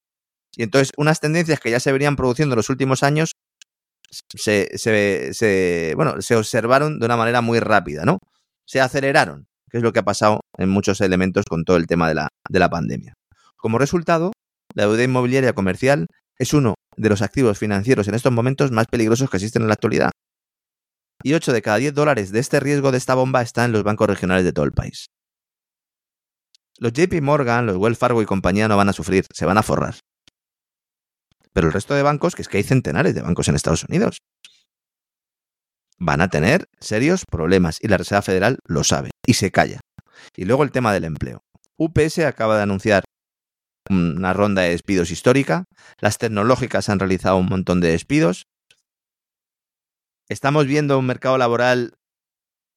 [0.55, 3.33] y entonces unas tendencias que ya se venían produciendo en los últimos años
[4.11, 8.19] se, se, bueno, se observaron de una manera muy rápida, ¿no?
[8.65, 12.07] Se aceleraron, que es lo que ha pasado en muchos elementos con todo el tema
[12.07, 13.13] de la, de la pandemia.
[13.57, 14.31] Como resultado,
[14.73, 16.07] la deuda inmobiliaria comercial
[16.39, 19.73] es uno de los activos financieros en estos momentos más peligrosos que existen en la
[19.75, 20.11] actualidad.
[21.21, 23.83] Y 8 de cada 10 dólares de este riesgo de esta bomba está en los
[23.83, 25.07] bancos regionales de todo el país.
[26.77, 29.63] Los JP Morgan, los Wells Fargo y compañía no van a sufrir, se van a
[29.63, 29.95] forrar.
[31.51, 34.19] Pero el resto de bancos, que es que hay centenares de bancos en Estados Unidos,
[35.97, 39.81] van a tener serios problemas y la Reserva Federal lo sabe y se calla.
[40.37, 41.41] Y luego el tema del empleo.
[41.77, 43.03] UPS acaba de anunciar
[43.89, 45.65] una ronda de despidos histórica,
[45.99, 48.47] las tecnológicas han realizado un montón de despidos.
[50.29, 51.93] Estamos viendo un mercado laboral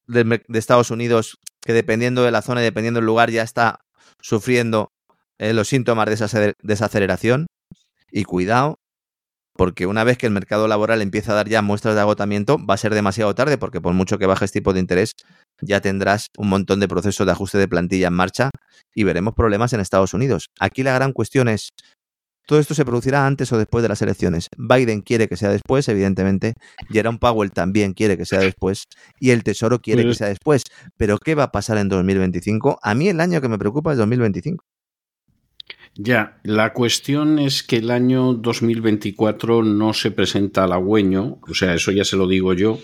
[0.07, 3.79] de, Estados Unidos que dependiendo de la zona y dependiendo del lugar ya está
[4.19, 4.91] sufriendo
[5.37, 7.47] eh, los síntomas de esa desaceleración.
[8.11, 8.79] Y cuidado,
[9.55, 12.75] porque una vez que el mercado laboral empieza a dar ya muestras de agotamiento, va
[12.75, 15.13] a ser demasiado tarde, porque por mucho que bajes tipo de interés,
[15.61, 18.49] ya tendrás un montón de procesos de ajuste de plantilla en marcha
[18.93, 20.49] y veremos problemas en Estados Unidos.
[20.59, 21.69] Aquí la gran cuestión es,
[22.45, 24.49] ¿todo esto se producirá antes o después de las elecciones?
[24.57, 26.53] Biden quiere que sea después, evidentemente,
[26.89, 28.85] Jerome Powell también quiere que sea después
[29.19, 30.63] y el Tesoro quiere que pues sea después.
[30.97, 32.79] Pero ¿qué va a pasar en 2025?
[32.81, 34.63] A mí el año que me preocupa es 2025.
[35.95, 41.91] Ya, la cuestión es que el año 2024 no se presenta halagüeño, o sea, eso
[41.91, 42.79] ya se lo digo yo,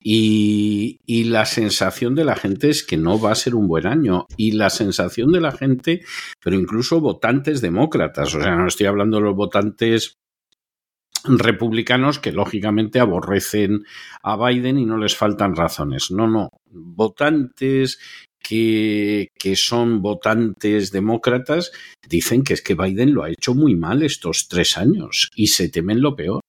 [0.00, 4.26] y, la sensación de la gente es que no va a ser un buen año.
[4.36, 6.04] Y la sensación de la gente,
[6.42, 10.18] pero incluso votantes demócratas, o sea, no estoy hablando de los votantes
[11.24, 13.84] republicanos que lógicamente aborrecen
[14.22, 16.10] a Biden y no les faltan razones.
[16.10, 16.48] No, no.
[16.70, 17.98] Votantes
[18.40, 21.72] que, son votantes demócratas
[22.08, 25.68] dicen que es que Biden lo ha hecho muy mal estos tres años y se
[25.68, 26.40] temen lo peor.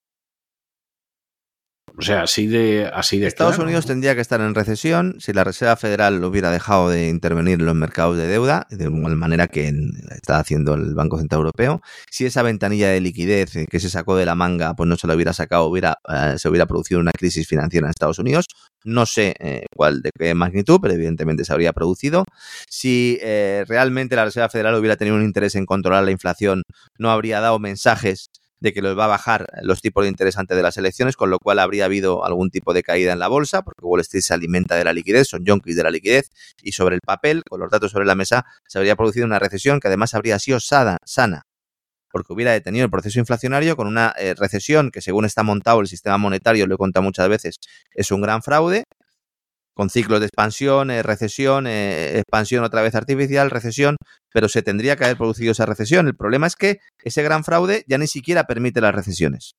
[2.00, 5.44] O sea, así de, así de Estados Unidos tendría que estar en recesión si la
[5.44, 9.70] Reserva Federal hubiera dejado de intervenir en los mercados de deuda, de igual manera que
[10.10, 11.82] está haciendo el Banco Central Europeo.
[12.10, 15.14] Si esa ventanilla de liquidez que se sacó de la manga, pues no se lo
[15.14, 18.46] hubiera sacado, hubiera, eh, se hubiera producido una crisis financiera en Estados Unidos.
[18.82, 22.24] No sé eh, cuál de qué magnitud, pero evidentemente se habría producido.
[22.66, 26.62] Si eh, realmente la Reserva Federal hubiera tenido un interés en controlar la inflación,
[26.98, 30.56] no habría dado mensajes de que los va a bajar los tipos de interés antes
[30.56, 33.62] de las elecciones, con lo cual habría habido algún tipo de caída en la bolsa,
[33.62, 36.30] porque Wall Street se alimenta de la liquidez, son junkies de la liquidez,
[36.62, 39.80] y sobre el papel, con los datos sobre la mesa, se habría producido una recesión
[39.80, 41.42] que además habría sido sana, sana
[42.12, 45.86] porque hubiera detenido el proceso inflacionario con una eh, recesión que según está montado el
[45.86, 47.60] sistema monetario, lo he contado muchas veces,
[47.94, 48.84] es un gran fraude,
[49.80, 53.96] con ciclos de expansión, recesión, eh, expansión otra vez artificial, recesión,
[54.30, 56.06] pero se tendría que haber producido esa recesión.
[56.06, 59.52] El problema es que ese gran fraude ya ni siquiera permite las recesiones.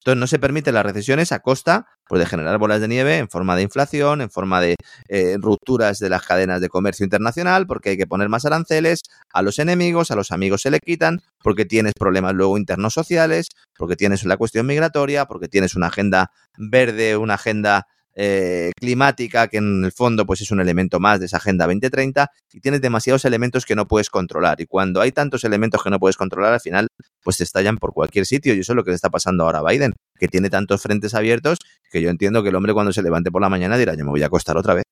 [0.00, 3.28] Entonces no se permiten las recesiones a costa pues, de generar bolas de nieve en
[3.28, 4.74] forma de inflación, en forma de
[5.08, 9.02] eh, rupturas de las cadenas de comercio internacional, porque hay que poner más aranceles
[9.32, 13.46] a los enemigos, a los amigos se le quitan, porque tienes problemas luego internos sociales,
[13.78, 19.58] porque tienes la cuestión migratoria, porque tienes una agenda verde, una agenda eh, climática, que
[19.58, 23.24] en el fondo pues es un elemento más de esa Agenda 2030, y tienes demasiados
[23.24, 24.60] elementos que no puedes controlar.
[24.60, 26.88] Y cuando hay tantos elementos que no puedes controlar, al final
[27.22, 28.54] pues te estallan por cualquier sitio.
[28.54, 31.14] Y eso es lo que le está pasando ahora a Biden, que tiene tantos frentes
[31.14, 31.58] abiertos
[31.90, 34.10] que yo entiendo que el hombre cuando se levante por la mañana dirá, yo me
[34.10, 34.84] voy a acostar otra vez.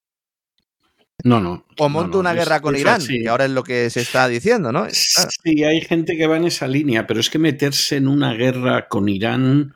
[1.24, 1.66] No, no.
[1.78, 4.86] O monto una guerra con Irán, que ahora es lo que se está diciendo, ¿no?
[4.90, 8.88] Sí, hay gente que va en esa línea, pero es que meterse en una guerra
[8.88, 9.74] con Irán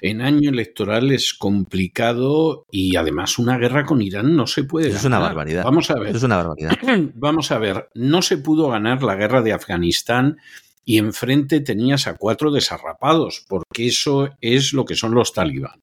[0.00, 5.04] en año electoral es complicado y además una guerra con Irán no se puede Es
[5.04, 5.64] una barbaridad.
[5.64, 6.16] Vamos a ver.
[6.16, 6.72] es una barbaridad.
[7.14, 10.38] Vamos a ver, no se pudo ganar la guerra de Afganistán
[10.84, 15.82] y enfrente tenías a cuatro desarrapados, porque eso es lo que son los talibán.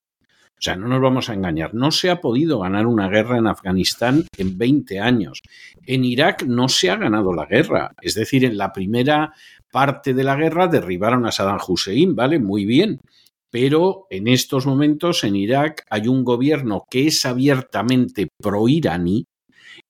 [0.60, 1.76] O sea, no nos vamos a engañar.
[1.76, 5.44] No se ha podido ganar una guerra en Afganistán en 20 años.
[5.86, 7.94] En Irak no se ha ganado la guerra.
[8.02, 9.34] Es decir, en la primera
[9.72, 12.40] parte de la guerra derribaron a Saddam Hussein, ¿vale?
[12.40, 13.00] Muy bien
[13.60, 19.26] pero en estos momentos en Irak hay un gobierno que es abiertamente pro-iraní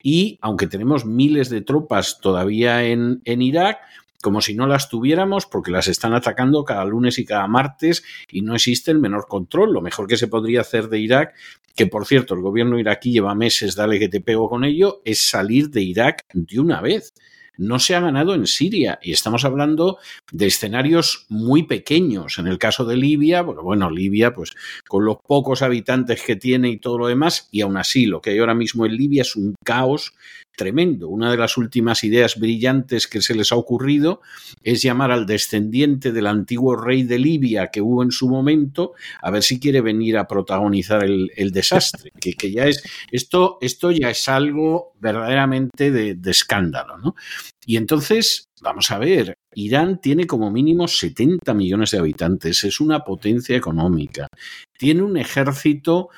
[0.01, 3.79] y aunque tenemos miles de tropas todavía en, en Irak,
[4.21, 8.41] como si no las tuviéramos porque las están atacando cada lunes y cada martes y
[8.41, 9.73] no existe el menor control.
[9.73, 11.35] Lo mejor que se podría hacer de Irak,
[11.75, 15.27] que por cierto el gobierno iraquí lleva meses, dale que te pego con ello, es
[15.29, 17.13] salir de Irak de una vez
[17.57, 19.97] no se ha ganado en Siria y estamos hablando
[20.31, 22.37] de escenarios muy pequeños.
[22.39, 24.53] En el caso de Libia, bueno, Libia, pues
[24.87, 28.31] con los pocos habitantes que tiene y todo lo demás, y aún así lo que
[28.31, 30.13] hay ahora mismo en Libia es un caos
[30.57, 31.07] tremendo.
[31.07, 34.21] Una de las últimas ideas brillantes que se les ha ocurrido
[34.63, 39.31] es llamar al descendiente del antiguo rey de Libia que hubo en su momento, a
[39.31, 42.11] ver si quiere venir a protagonizar el, desastre.
[42.19, 47.15] Que, ya es, esto, esto ya es algo verdaderamente de, de escándalo, ¿no?
[47.65, 53.01] Y entonces, vamos a ver, Irán tiene como mínimo 70 millones de habitantes, es una
[53.01, 54.27] potencia económica,
[54.77, 56.09] tiene un ejército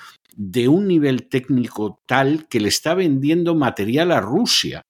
[0.41, 4.85] de un nivel técnico tal que le está vendiendo material a Rusia.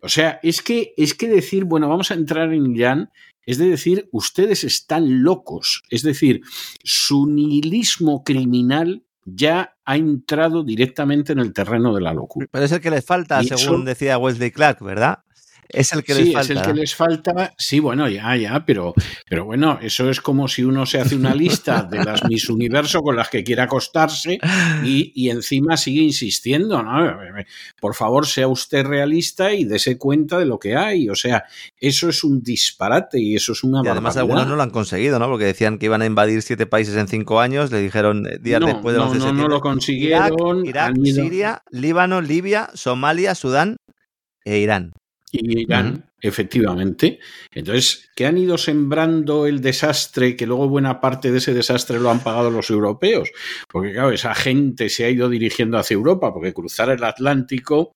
[0.00, 3.10] O sea, es que, es que decir, bueno, vamos a entrar en Irán,
[3.44, 5.82] es de decir, ustedes están locos.
[5.90, 6.42] Es decir,
[6.84, 12.46] su nihilismo criminal ya ha entrado directamente en el terreno de la locura.
[12.48, 15.18] Pero es el que les falta, Y según eso- decía Wesley Clark, ¿verdad?
[15.68, 16.52] Es el que sí, les falta.
[16.52, 17.54] es el que les falta.
[17.58, 18.94] Sí, bueno, ya, ya, pero,
[19.28, 23.02] pero bueno, eso es como si uno se hace una lista de las Miss Universo
[23.02, 24.38] con las que quiere acostarse
[24.84, 27.16] y, y encima sigue insistiendo, ¿no?
[27.80, 31.08] Por favor, sea usted realista y dése cuenta de lo que hay.
[31.08, 31.44] O sea,
[31.78, 34.20] eso es un disparate y eso es una Y además barbaridad.
[34.22, 35.28] algunos no lo han conseguido, ¿no?
[35.28, 38.60] Porque decían que iban a invadir siete países en cinco años, le dijeron eh, días
[38.60, 39.54] no, después del no, 11 de no, no septiembre.
[39.54, 40.66] lo consiguieron.
[40.66, 43.76] Irak, Siria, Líbano, Libia, Somalia, Sudán
[44.44, 44.92] e Irán.
[45.40, 47.18] Y Irán, efectivamente.
[47.52, 52.10] Entonces, que han ido sembrando el desastre, que luego buena parte de ese desastre lo
[52.10, 53.30] han pagado los europeos,
[53.70, 57.92] porque claro, esa gente se ha ido dirigiendo hacia Europa, porque cruzar el Atlántico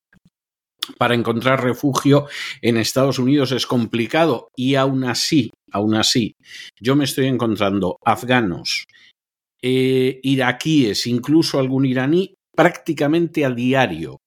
[0.99, 2.27] para encontrar refugio
[2.63, 6.35] en Estados Unidos es complicado y aún así, aún así,
[6.81, 8.85] yo me estoy encontrando afganos,
[9.63, 14.20] eh, iraquíes, incluso algún iraní, prácticamente a diario.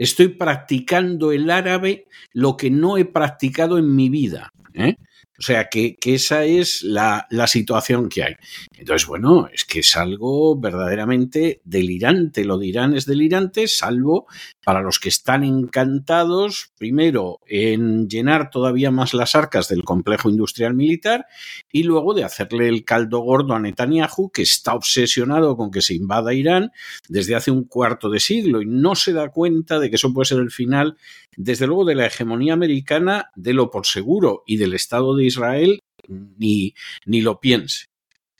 [0.00, 4.50] Estoy practicando el árabe lo que no he practicado en mi vida.
[4.72, 4.96] ¿eh?
[5.40, 8.34] O sea, que, que esa es la, la, situación que hay.
[8.76, 12.44] Entonces, bueno, es que es algo verdaderamente delirante.
[12.44, 14.26] Lo de Irán es delirante, salvo
[14.62, 20.74] para los que están encantados, primero, en llenar todavía más las arcas del complejo industrial
[20.74, 21.26] militar
[21.72, 25.94] y luego de hacerle el caldo gordo a Netanyahu, que está obsesionado con que se
[25.94, 26.70] invada Irán
[27.08, 30.26] desde hace un cuarto de siglo y no se da cuenta de que eso puede
[30.26, 30.98] ser el final,
[31.36, 35.80] desde luego, de la hegemonía americana, de lo por seguro y del Estado de Israel,
[36.08, 36.74] ni,
[37.06, 37.86] ni lo piense.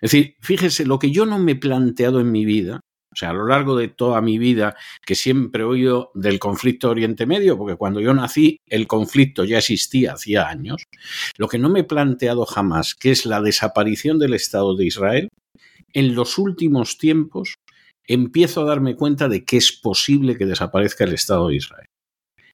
[0.00, 2.80] Es decir, fíjese, lo que yo no me he planteado en mi vida,
[3.12, 6.90] o sea, a lo largo de toda mi vida, que siempre he oído del conflicto
[6.90, 10.84] Oriente Medio, porque cuando yo nací el conflicto ya existía hacía años,
[11.36, 15.28] lo que no me he planteado jamás, que es la desaparición del Estado de Israel,
[15.92, 17.54] en los últimos tiempos
[18.06, 21.86] empiezo a darme cuenta de que es posible que desaparezca el Estado de Israel.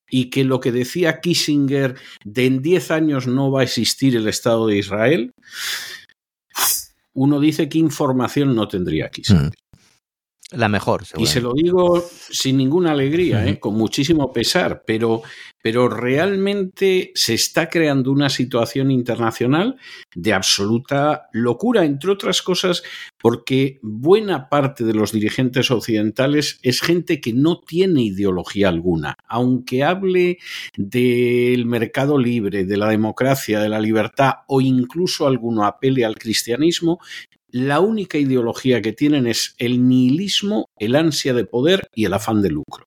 [0.08, 4.28] Y que lo que decía Kissinger de en 10 años no va a existir el
[4.28, 5.32] Estado de Israel,
[7.12, 9.52] uno dice qué información no tendría Kissinger.
[10.52, 13.48] La mejor, Y se lo digo sin ninguna alegría, uh -huh.
[13.48, 13.58] ¿eh?
[13.58, 15.22] con muchísimo pesar, pero,
[15.60, 19.74] pero realmente se está creando una situación internacional
[20.14, 22.84] de absoluta locura, entre otras cosas,
[23.20, 29.82] porque buena parte de los dirigentes occidentales es gente que no tiene ideología alguna, aunque
[29.82, 30.38] hable
[30.76, 37.00] del mercado libre, de la democracia, de la libertad o incluso alguno apele al cristianismo,
[37.56, 42.42] la única ideología que tienen es el nihilismo, el ansia de poder y el afán
[42.42, 42.86] de lucro.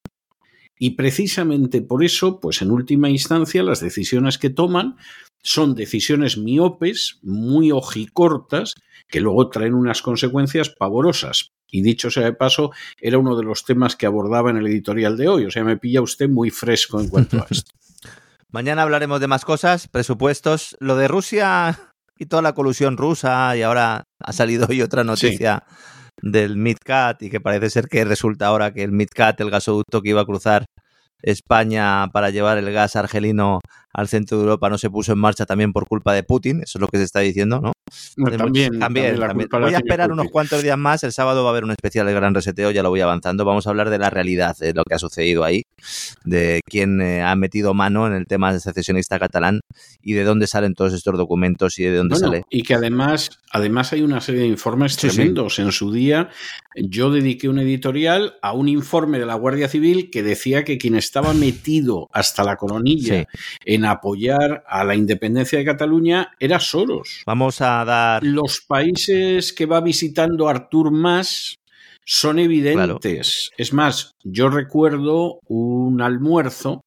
[0.77, 4.97] Y precisamente por eso, pues en última instancia, las decisiones que toman
[5.41, 8.75] son decisiones miopes, muy ojicortas,
[9.07, 11.51] que luego traen unas consecuencias pavorosas.
[11.71, 12.71] Y dicho sea de paso,
[13.01, 15.45] era uno de los temas que abordaba en el editorial de hoy.
[15.45, 17.71] O sea, me pilla usted muy fresco en cuanto a esto.
[18.51, 20.77] Mañana hablaremos de más cosas, presupuestos.
[20.79, 21.88] Lo de Rusia
[22.19, 26.29] y toda la colusión rusa y ahora ha salido hoy otra noticia sí.
[26.29, 30.09] del MidCat y que parece ser que resulta ahora que el MidCat, el gasoducto que
[30.09, 30.65] iba a cruzar
[31.21, 33.61] España para llevar el gas argelino
[33.99, 36.77] al centro de Europa no se puso en marcha también por culpa de Putin, eso
[36.77, 37.73] es lo que se está diciendo, ¿no?
[38.17, 39.49] no también, también, también, también.
[39.51, 42.13] Voy a esperar unos cuantos días más, el sábado va a haber un especial de
[42.13, 44.95] Gran Reseteo, ya lo voy avanzando, vamos a hablar de la realidad, de lo que
[44.95, 45.63] ha sucedido ahí,
[46.23, 49.61] de quién eh, ha metido mano en el tema secesionista catalán
[50.01, 52.43] y de dónde salen todos estos documentos y de dónde bueno, sale.
[52.49, 55.55] Y que además, además hay una serie de informes sí, tremendos.
[55.55, 55.61] Sí.
[55.61, 56.29] En su día
[56.75, 60.95] yo dediqué un editorial a un informe de la Guardia Civil que decía que quien
[60.95, 63.39] estaba metido hasta la coronilla sí.
[63.65, 67.23] en apoyar a la independencia de Cataluña era Soros.
[67.25, 68.23] Vamos a dar.
[68.23, 71.55] Los países que va visitando Artur Mas
[72.05, 72.75] son evidentes.
[72.75, 72.99] Claro.
[73.57, 76.81] Es más, yo recuerdo un almuerzo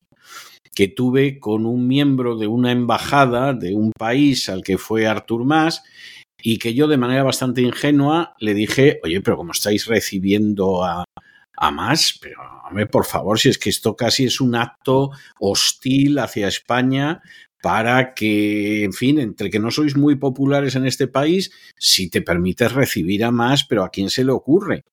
[0.75, 5.45] que tuve con un miembro de una embajada de un país al que fue Artur
[5.45, 5.83] Mas
[6.43, 11.05] y que yo de manera bastante ingenua le dije, oye, pero como estáis recibiendo a,
[11.63, 16.19] a más, pero hombre, por favor, si es que esto casi es un acto hostil
[16.19, 17.23] hacia España
[17.63, 22.21] para que, en fin, entre que no sois muy populares en este país, si te
[22.21, 24.85] permites recibir a más, pero ¿a quién se le ocurre?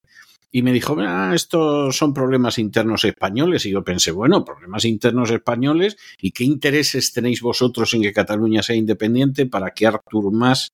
[0.52, 3.66] Y me dijo, ah, estos son problemas internos españoles.
[3.66, 8.62] Y yo pensé, bueno, problemas internos españoles, ¿y qué intereses tenéis vosotros en que Cataluña
[8.62, 10.74] sea independiente para que Artur Mas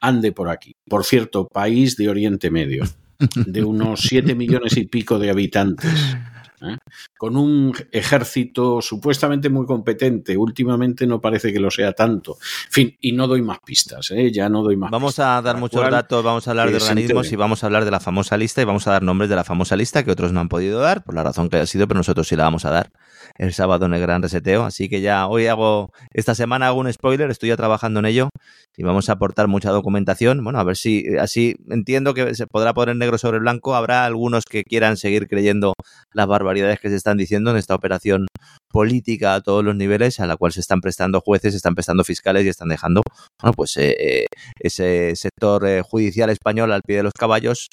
[0.00, 0.74] ande por aquí?
[0.88, 2.82] Por cierto, país de Oriente Medio,
[3.18, 5.90] de unos siete millones y pico de habitantes.
[6.62, 6.76] ¿eh?
[7.16, 10.36] con un ejército supuestamente muy competente.
[10.36, 12.38] Últimamente no parece que lo sea tanto.
[12.66, 14.30] En fin, y no doy más pistas, ¿eh?
[14.32, 17.36] ya no doy más Vamos a dar muchos datos, vamos a hablar de organismos y
[17.36, 19.76] vamos a hablar de la famosa lista y vamos a dar nombres de la famosa
[19.76, 22.26] lista que otros no han podido dar, por la razón que haya sido, pero nosotros
[22.28, 22.90] sí la vamos a dar
[23.36, 24.64] el sábado en el gran reseteo.
[24.64, 28.30] Así que ya hoy hago, esta semana hago un spoiler, estoy ya trabajando en ello
[28.76, 30.42] y vamos a aportar mucha documentación.
[30.44, 33.74] Bueno, a ver si así entiendo que se podrá poner negro sobre blanco.
[33.74, 35.74] Habrá algunos que quieran seguir creyendo
[36.12, 36.47] las barbaridades
[36.80, 38.26] que se están diciendo en esta operación
[38.70, 42.04] política a todos los niveles a la cual se están prestando jueces, se están prestando
[42.04, 43.02] fiscales y están dejando
[43.40, 44.26] bueno, pues eh, eh,
[44.58, 47.70] ese sector eh, judicial español al pie de los caballos.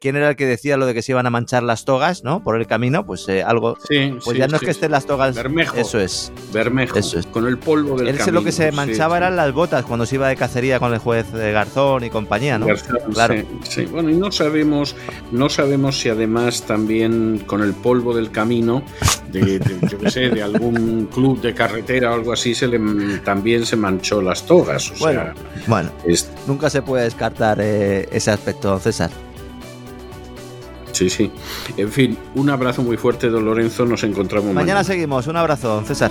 [0.00, 2.44] ¿Quién era el que decía lo de que se iban a manchar las togas, no?
[2.44, 3.76] Por el camino, pues algo.
[3.88, 5.34] Sí, pues ya no es que estén las togas.
[5.34, 5.76] Bermejo.
[5.76, 6.32] Eso es.
[6.52, 6.96] Bermejo.
[6.96, 7.26] Eso es.
[7.26, 10.28] Con el polvo del Él lo que se manchaba eran las botas cuando se iba
[10.28, 12.66] de cacería con el juez Garzón y compañía, ¿no?
[13.12, 13.34] claro.
[13.64, 14.94] Sí, Bueno, y no sabemos,
[15.32, 18.84] no sabemos si además también con el polvo del camino
[19.32, 22.78] de, yo qué sé, de algún club de carretera o algo así, se le,
[23.18, 24.92] también se manchó las togas.
[24.98, 25.22] bueno,
[25.66, 25.90] bueno
[26.46, 29.10] nunca se puede descartar eh, ese aspecto, César.
[30.92, 31.30] Sí, sí.
[31.76, 33.84] En fin, un abrazo muy fuerte, don Lorenzo.
[33.84, 34.60] Nos encontramos mañana.
[34.60, 35.28] Mañana seguimos.
[35.28, 36.10] Un abrazo, César.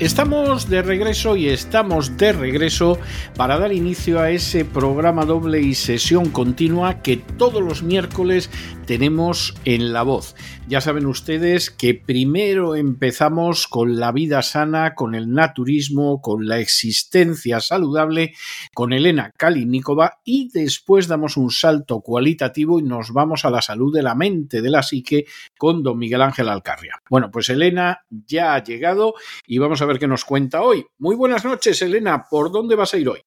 [0.00, 3.00] Estamos de regreso y estamos de regreso
[3.34, 8.48] para dar inicio a ese programa doble y sesión continua que todos los miércoles
[8.86, 10.36] tenemos en La Voz.
[10.68, 16.58] Ya saben ustedes que primero empezamos con la vida sana, con el naturismo, con la
[16.58, 18.34] existencia saludable,
[18.74, 23.92] con Elena Kalinikova y después damos un salto cualitativo y nos vamos a la salud
[23.92, 25.26] de la mente, de la psique,
[25.58, 27.02] con don Miguel Ángel Alcarria.
[27.10, 29.14] Bueno, pues Elena ya ha llegado
[29.46, 30.86] y vamos a ver qué nos cuenta hoy.
[30.98, 32.26] Muy buenas noches, Elena.
[32.30, 33.22] ¿Por dónde vas a ir hoy?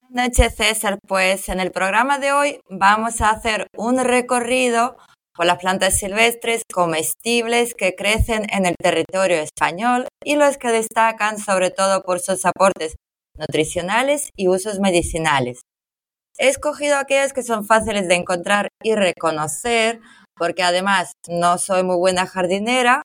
[0.00, 0.98] Buenas noches, César.
[1.06, 4.96] Pues en el programa de hoy vamos a hacer un recorrido
[5.34, 11.38] por las plantas silvestres comestibles que crecen en el territorio español y los que destacan
[11.38, 12.96] sobre todo por sus aportes
[13.38, 15.62] nutricionales y usos medicinales.
[16.38, 20.00] He escogido aquellas que son fáciles de encontrar y reconocer
[20.36, 23.02] porque además no soy muy buena jardinera,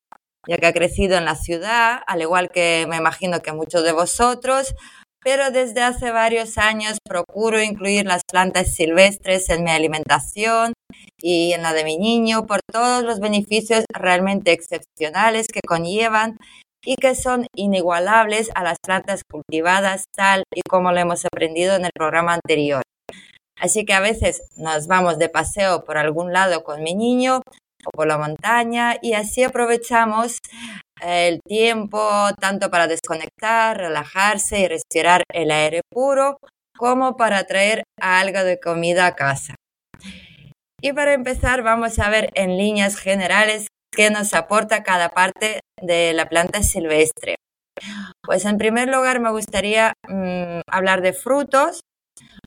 [0.47, 3.91] ya que he crecido en la ciudad, al igual que me imagino que muchos de
[3.91, 4.75] vosotros,
[5.23, 10.73] pero desde hace varios años procuro incluir las plantas silvestres en mi alimentación
[11.19, 16.37] y en la de mi niño por todos los beneficios realmente excepcionales que conllevan
[16.85, 21.85] y que son inigualables a las plantas cultivadas tal y como lo hemos aprendido en
[21.85, 22.83] el programa anterior.
[23.59, 27.41] Así que a veces nos vamos de paseo por algún lado con mi niño
[27.91, 30.39] por la montaña y así aprovechamos
[31.01, 31.99] el tiempo
[32.39, 36.37] tanto para desconectar, relajarse y respirar el aire puro
[36.77, 39.55] como para traer algo de comida a casa.
[40.81, 46.13] Y para empezar vamos a ver en líneas generales qué nos aporta cada parte de
[46.13, 47.35] la planta silvestre.
[48.21, 51.81] Pues en primer lugar me gustaría mm, hablar de frutos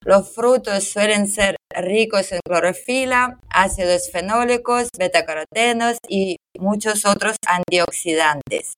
[0.04, 8.74] los frutos suelen ser ricos en clorofila, ácidos fenólicos, betacarotenos y muchos otros antioxidantes.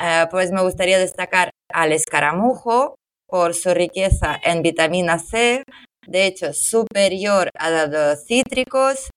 [0.00, 2.96] Eh, pues me gustaría destacar al escaramujo
[3.28, 5.64] por su riqueza en vitamina C,
[6.06, 9.10] de hecho superior a los cítricos.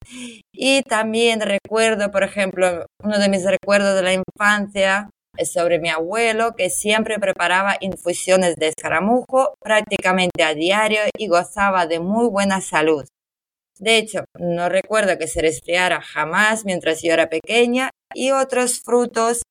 [0.53, 5.09] Y también recuerdo, por ejemplo, uno de mis recuerdos de la infancia
[5.45, 11.99] sobre mi abuelo que siempre preparaba infusiones de escaramujo prácticamente a diario y gozaba de
[11.99, 13.05] muy buena salud.
[13.77, 19.41] De hecho, no recuerdo que se resfriara jamás mientras yo era pequeña y otros frutos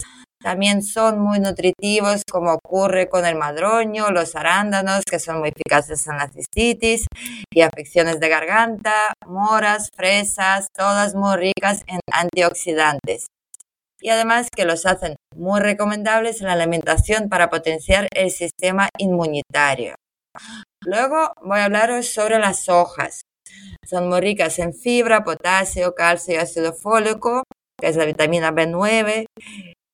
[0.40, 6.06] también son muy nutritivos como ocurre con el madroño, los arándanos que son muy eficaces
[6.06, 7.06] en la cistitis
[7.52, 13.26] y afecciones de garganta, moras, fresas, todas muy ricas en antioxidantes.
[14.00, 19.94] Y además que los hacen muy recomendables en la alimentación para potenciar el sistema inmunitario.
[20.84, 23.22] Luego voy a hablaros sobre las hojas.
[23.84, 27.42] Son muy ricas en fibra, potasio, calcio y ácido fólico,
[27.80, 29.26] que es la vitamina B9,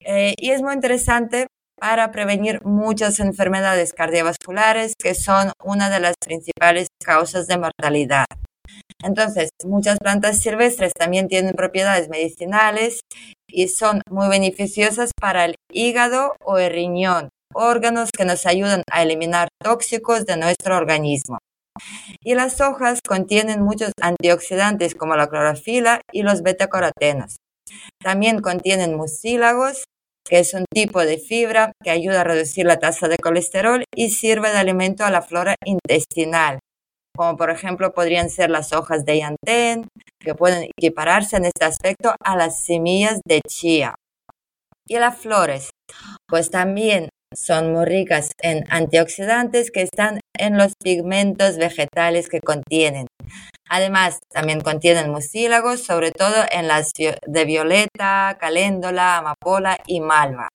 [0.01, 1.47] eh, y es muy interesante
[1.81, 8.27] para prevenir muchas enfermedades cardiovasculares que son una de las principales causas de mortalidad.
[9.03, 13.01] Entonces, muchas plantas silvestres también tienen propiedades medicinales
[13.55, 19.03] y son muy beneficiosas para el hígado o el riñón, órganos que nos ayudan a
[19.03, 21.39] eliminar tóxicos de nuestro organismo.
[22.23, 27.37] Y las hojas contienen muchos antioxidantes como la clorofila y los betacarotenos.
[28.03, 29.85] También contienen mucílagos,
[30.29, 34.11] que es un tipo de fibra que ayuda a reducir la tasa de colesterol y
[34.11, 36.61] sirve de alimento a la flora intestinal,
[37.17, 42.15] como por ejemplo podrían ser las hojas de yantén, que pueden equipararse en este aspecto
[42.23, 43.95] a las semillas de chía.
[44.87, 45.71] Y las flores,
[46.29, 53.07] pues también son muy ricas en antioxidantes que están en los pigmentos vegetales que contienen.
[53.69, 60.49] Además, también contienen mucílagos, sobre todo en las de violeta, caléndola, amapola y malva.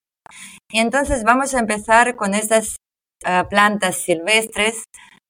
[0.71, 2.77] Y entonces vamos a empezar con estas
[3.25, 4.83] eh, plantas silvestres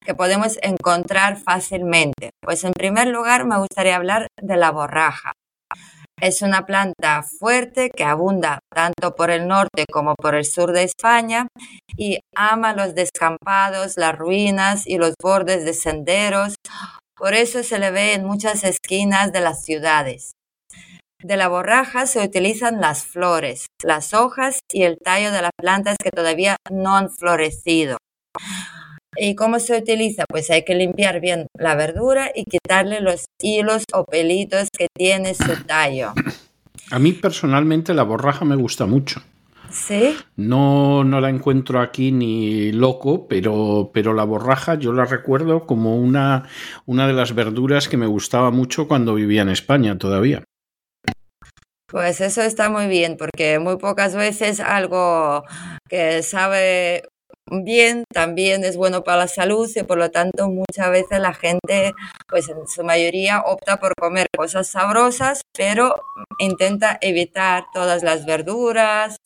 [0.06, 2.32] que podemos encontrar fácilmente.
[2.42, 5.34] Pues en primer lugar me gustaría hablar de la borraja.
[6.22, 10.84] Es una planta fuerte que abunda tanto por el norte como por el sur de
[10.84, 11.48] España
[11.96, 16.56] y ama los descampados, las ruinas y los bordes de senderos.
[17.16, 20.34] Por eso se le ve en muchas esquinas de las ciudades.
[21.22, 25.98] De la borraja se utilizan las flores, las hojas y el tallo de las plantas
[26.02, 27.98] que todavía no han florecido.
[29.20, 30.24] ¿Y cómo se utiliza?
[30.30, 35.34] Pues hay que limpiar bien la verdura y quitarle los hilos o pelitos que tiene
[35.34, 36.14] su tallo.
[36.92, 39.22] A mí personalmente la borraja me gusta mucho.
[39.70, 40.18] ¿Sí?
[40.38, 45.98] No, no la encuentro aquí ni loco, pero, pero la borraja yo la recuerdo como
[45.98, 46.46] una,
[46.86, 50.44] una de las verduras que me gustaba mucho cuando vivía en España todavía.
[51.88, 55.44] Pues eso está muy bien, porque muy pocas veces algo
[55.88, 57.04] que sabe
[57.52, 61.94] bien también es bueno para la salud y por lo tanto muchas veces la gente,
[62.28, 65.96] pues en su mayoría opta por comer cosas sabrosas, pero
[66.40, 69.18] intenta evitar todas las verduras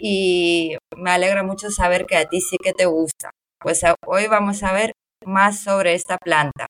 [0.00, 3.30] y me alegra mucho saber que a ti sí que te gusta.
[3.60, 4.92] Pues hoy vamos a ver
[5.24, 6.66] más sobre esta planta.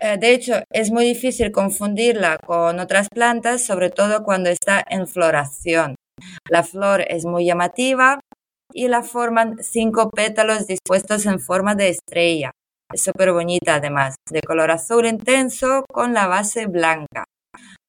[0.00, 5.06] Eh, de hecho, es muy difícil confundirla con otras plantas, sobre todo cuando está en
[5.06, 5.94] floración.
[6.48, 8.20] La flor es muy llamativa,
[8.72, 12.50] y la forman cinco pétalos dispuestos en forma de estrella.
[12.92, 17.24] Es súper bonita además, de color azul intenso con la base blanca.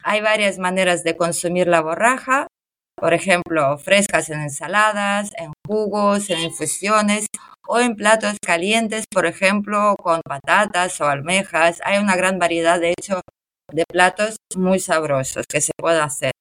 [0.04, 2.48] Hay varias maneras de consumir la borraja,
[2.96, 7.28] por ejemplo, frescas en ensaladas, en jugos, en infusiones
[7.68, 11.82] o en platos calientes, por ejemplo, con patatas o almejas.
[11.84, 13.22] Hay una gran variedad, de hecho,
[13.72, 16.32] de platos muy sabrosos que se puede hacer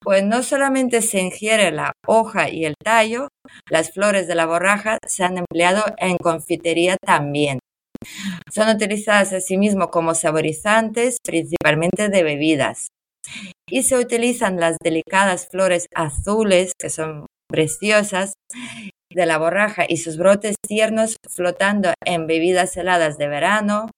[0.00, 3.28] pues no solamente se ingiere la hoja y el tallo,
[3.70, 7.58] las flores de la borraja se han empleado en confitería también.
[8.52, 12.88] Son utilizadas asimismo como saborizantes, principalmente de bebidas.
[13.68, 18.34] Y se utilizan las delicadas flores azules, que son preciosas,
[19.12, 23.90] de la borraja y sus brotes tiernos flotando en bebidas heladas de verano,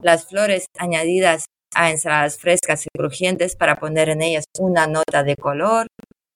[0.00, 5.36] las flores añadidas a ensaladas frescas y crujientes para poner en ellas una nota de
[5.36, 5.86] color.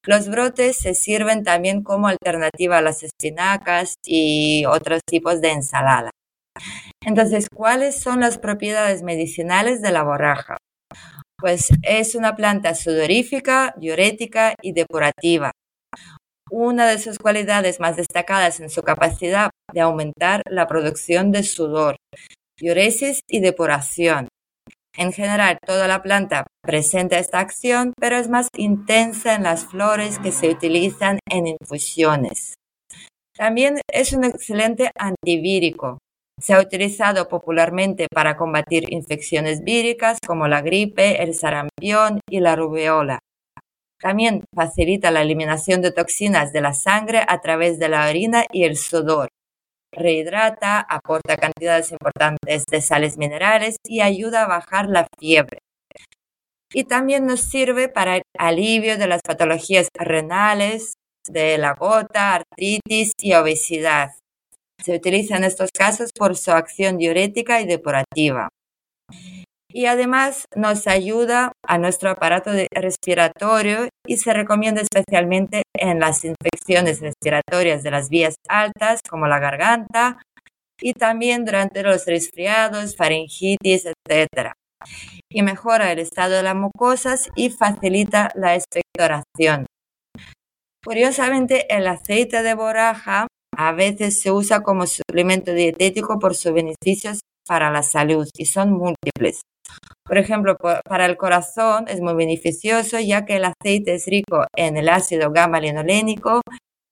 [0.07, 6.10] Los brotes se sirven también como alternativa a las espinacas y otros tipos de ensalada.
[7.05, 10.57] Entonces, ¿cuáles son las propiedades medicinales de la borraja?
[11.39, 15.52] Pues es una planta sudorífica, diurética y depurativa.
[16.50, 21.97] Una de sus cualidades más destacadas en su capacidad de aumentar la producción de sudor,
[22.58, 24.28] diuresis y depuración.
[24.99, 30.18] En general, toda la planta presenta esta acción, pero es más intensa en las flores
[30.18, 32.55] que se utilizan en infusiones.
[33.36, 35.99] También es un excelente antivírico.
[36.41, 42.57] Se ha utilizado popularmente para combatir infecciones víricas como la gripe, el sarampión y la
[42.57, 43.20] rubeola.
[44.01, 48.65] También facilita la eliminación de toxinas de la sangre a través de la orina y
[48.65, 49.28] el sudor
[49.92, 55.58] rehidrata, aporta cantidades importantes de sales minerales y ayuda a bajar la fiebre.
[56.73, 60.94] Y también nos sirve para el alivio de las patologías renales,
[61.26, 64.10] de la gota, artritis y obesidad.
[64.83, 68.49] Se utiliza en estos casos por su acción diurética y depurativa.
[69.71, 77.01] Y además nos ayuda a nuestro aparato respiratorio y se recomienda especialmente en las infecciones
[77.01, 80.23] respiratorias de las vías altas como la garganta
[80.81, 84.53] y también durante los resfriados, faringitis, etc.
[85.31, 89.67] Y mejora el estado de las mucosas y facilita la expectoración.
[90.85, 97.21] Curiosamente, el aceite de boraja a veces se usa como suplemento dietético por sus beneficios
[97.47, 99.41] para la salud y son múltiples.
[100.05, 104.77] Por ejemplo, para el corazón es muy beneficioso ya que el aceite es rico en
[104.77, 106.41] el ácido gamma-linolénico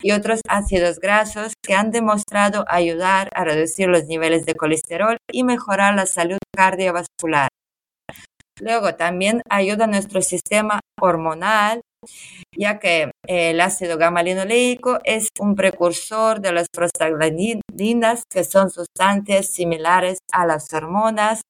[0.02, 5.44] y otros ácidos grasos que han demostrado ayudar a reducir los niveles de colesterol y
[5.44, 7.48] mejorar la salud cardiovascular.
[8.60, 11.80] Luego también ayuda a nuestro sistema hormonal,
[12.56, 20.18] ya que el ácido gamma-linoleico es un precursor de las prostaglandinas, que son sustancias similares
[20.32, 21.42] a las hormonas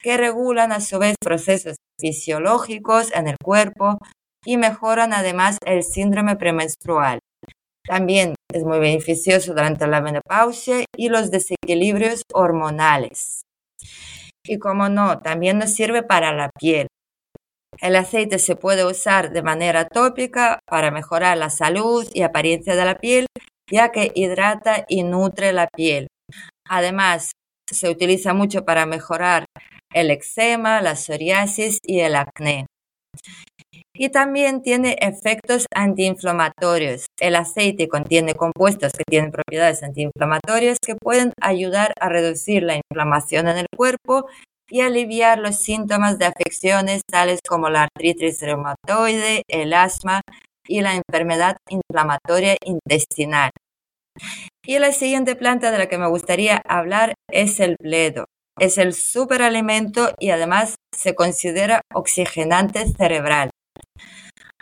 [0.00, 3.98] que regulan a su vez procesos fisiológicos en el cuerpo
[4.44, 7.18] y mejoran además el síndrome premenstrual.
[7.86, 13.42] También es muy beneficioso durante la menopausia y los desequilibrios hormonales.
[14.44, 16.86] Y como no, también nos sirve para la piel.
[17.80, 22.84] El aceite se puede usar de manera tópica para mejorar la salud y apariencia de
[22.84, 23.26] la piel,
[23.70, 26.08] ya que hidrata y nutre la piel.
[26.68, 27.32] Además,
[27.70, 29.46] se utiliza mucho para mejorar
[29.92, 32.66] el eczema, la psoriasis y el acné.
[33.94, 37.06] Y también tiene efectos antiinflamatorios.
[37.20, 43.48] El aceite contiene compuestos que tienen propiedades antiinflamatorias que pueden ayudar a reducir la inflamación
[43.48, 44.26] en el cuerpo
[44.70, 50.20] y aliviar los síntomas de afecciones tales como la artritis reumatoide, el asma
[50.66, 53.50] y la enfermedad inflamatoria intestinal.
[54.64, 58.26] Y la siguiente planta de la que me gustaría hablar es el bledo.
[58.60, 63.48] Es el superalimento y además se considera oxigenante cerebral.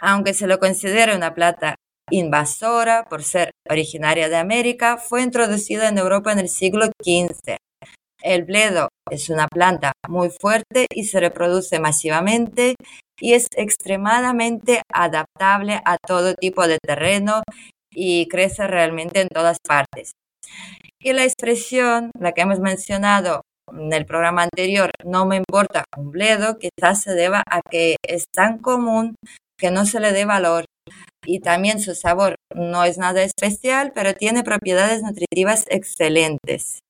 [0.00, 1.74] Aunque se lo considera una planta
[2.08, 7.56] invasora por ser originaria de América, fue introducida en Europa en el siglo XV.
[8.22, 12.76] El bledo es una planta muy fuerte y se reproduce masivamente
[13.20, 17.42] y es extremadamente adaptable a todo tipo de terreno
[17.92, 20.12] y crece realmente en todas partes.
[21.00, 26.10] Y la expresión, la que hemos mencionado en el programa anterior, no me importa un
[26.10, 29.14] bledo, quizás se deba a que es tan común
[29.58, 30.64] que no se le dé valor.
[31.26, 36.80] Y también su sabor no es nada especial, pero tiene propiedades nutritivas excelentes.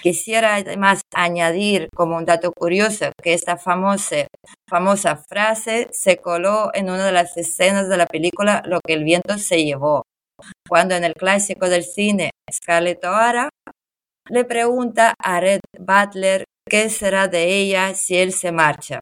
[0.00, 4.26] Quisiera además añadir como un dato curioso que esta famosa,
[4.68, 9.04] famosa frase se coló en una de las escenas de la película Lo que el
[9.04, 10.04] viento se llevó,
[10.68, 13.50] cuando en el clásico del cine Scarlett O'Hara
[14.30, 19.00] le pregunta a Red Butler qué será de ella si él se marcha.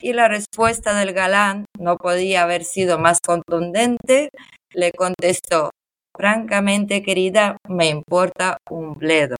[0.00, 4.28] Y la respuesta del galán no podía haber sido más contundente.
[4.72, 5.70] Le contestó,
[6.16, 9.36] francamente querida, me importa un bledo.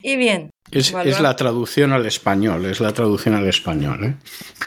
[0.00, 0.50] Y bien.
[0.70, 4.16] Es, la traducción al español, es la traducción al español.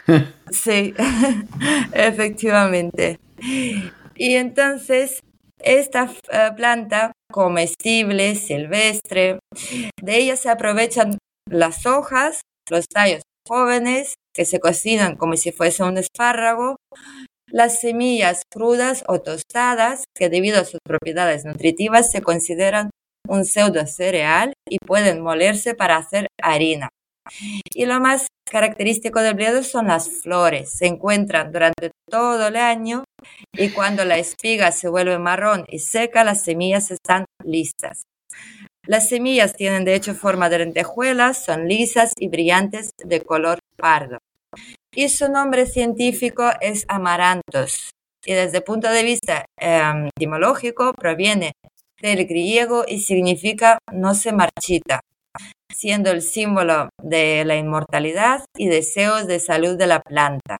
[0.08, 0.24] ¿eh?
[0.50, 0.94] sí,
[1.92, 3.18] efectivamente.
[4.14, 5.20] Y entonces,
[5.58, 9.38] esta eh, planta comestible, silvestre.
[10.00, 11.18] De ella se aprovechan
[11.50, 16.76] las hojas, los tallos jóvenes que se cocinan como si fuese un espárrago,
[17.48, 22.90] las semillas crudas o tostadas que debido a sus propiedades nutritivas se consideran
[23.28, 26.88] un pseudo cereal y pueden molerse para hacer harina.
[27.74, 30.70] Y lo más característico del bledo son las flores.
[30.70, 33.04] Se encuentran durante todo el año
[33.52, 38.02] y cuando la espiga se vuelve marrón y seca, las semillas están listas.
[38.86, 44.18] Las semillas tienen de hecho forma de lentejuelas, son lisas y brillantes de color pardo.
[44.94, 47.90] Y su nombre científico es amarantos.
[48.24, 51.52] Y desde el punto de vista em, etimológico proviene
[52.00, 55.00] del griego y significa no se marchita,
[55.72, 60.58] siendo el símbolo de la inmortalidad y deseos de salud de la planta.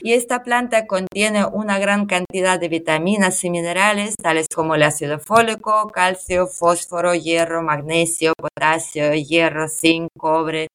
[0.00, 5.18] Y esta planta contiene una gran cantidad de vitaminas y minerales, tales como el ácido
[5.18, 10.68] fólico, calcio, fósforo, hierro, magnesio, potasio, hierro, zinc, cobre,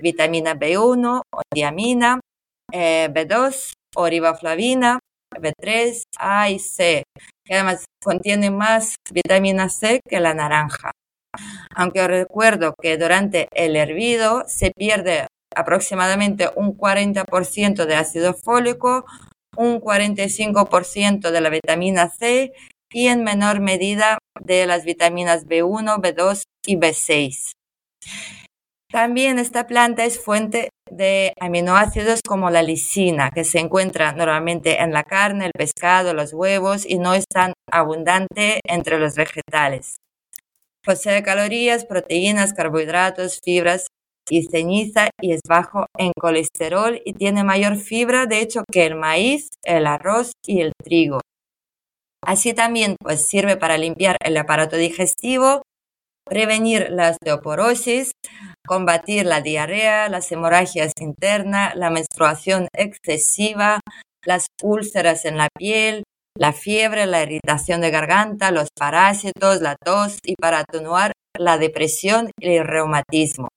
[0.00, 2.20] vitamina B1 o diamina,
[2.72, 4.98] eh, B2 o riboflavina,
[5.38, 7.02] B3, A y C,
[7.44, 10.90] que además contiene más vitamina C que la naranja.
[11.74, 19.04] Aunque recuerdo que durante el hervido se pierde aproximadamente un 40% de ácido fólico,
[19.56, 22.52] un 45% de la vitamina C
[22.92, 27.52] y en menor medida de las vitaminas B1, B2 y B6.
[28.90, 34.92] También esta planta es fuente de aminoácidos como la lisina, que se encuentra normalmente en
[34.92, 39.99] la carne, el pescado, los huevos y no es tan abundante entre los vegetales.
[40.84, 43.86] Posee calorías, proteínas, carbohidratos, fibras
[44.30, 48.94] y ceniza y es bajo en colesterol y tiene mayor fibra, de hecho, que el
[48.94, 51.20] maíz, el arroz y el trigo.
[52.24, 55.62] Así también pues, sirve para limpiar el aparato digestivo,
[56.24, 58.12] prevenir la osteoporosis,
[58.66, 63.80] combatir la diarrea, las hemorragias internas, la menstruación excesiva,
[64.24, 66.04] las úlceras en la piel,
[66.40, 72.30] la fiebre, la irritación de garganta, los parásitos, la tos y para atenuar la depresión
[72.40, 73.48] y el reumatismo.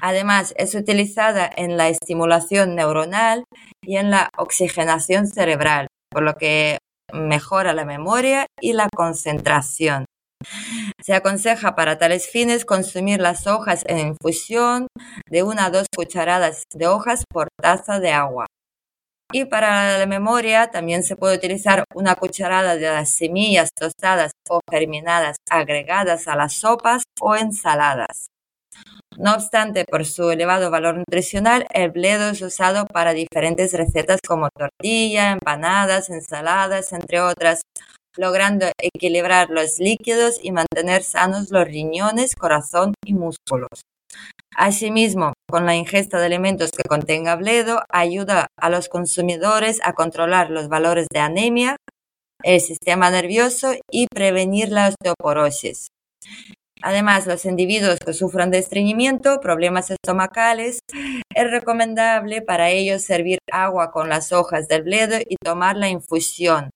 [0.00, 3.44] Además, es utilizada en la estimulación neuronal
[3.82, 6.76] y en la oxigenación cerebral, por lo que
[7.10, 10.04] mejora la memoria y la concentración.
[11.02, 14.88] Se aconseja para tales fines consumir las hojas en infusión
[15.30, 18.46] de una a dos cucharadas de hojas por taza de agua.
[19.36, 24.60] Y para la memoria también se puede utilizar una cucharada de las semillas tostadas o
[24.70, 28.28] germinadas agregadas a las sopas o ensaladas.
[29.18, 34.50] No obstante, por su elevado valor nutricional, el bledo es usado para diferentes recetas como
[34.56, 37.62] tortilla, empanadas, ensaladas, entre otras,
[38.16, 43.82] logrando equilibrar los líquidos y mantener sanos los riñones, corazón y músculos.
[44.56, 50.50] Asimismo, con la ingesta de alimentos que contenga bledo, ayuda a los consumidores a controlar
[50.50, 51.76] los valores de anemia,
[52.42, 55.88] el sistema nervioso y prevenir la osteoporosis.
[56.82, 60.80] Además, los individuos que sufran de estreñimiento, problemas estomacales,
[61.34, 66.70] es recomendable para ellos servir agua con las hojas del bledo y tomar la infusión.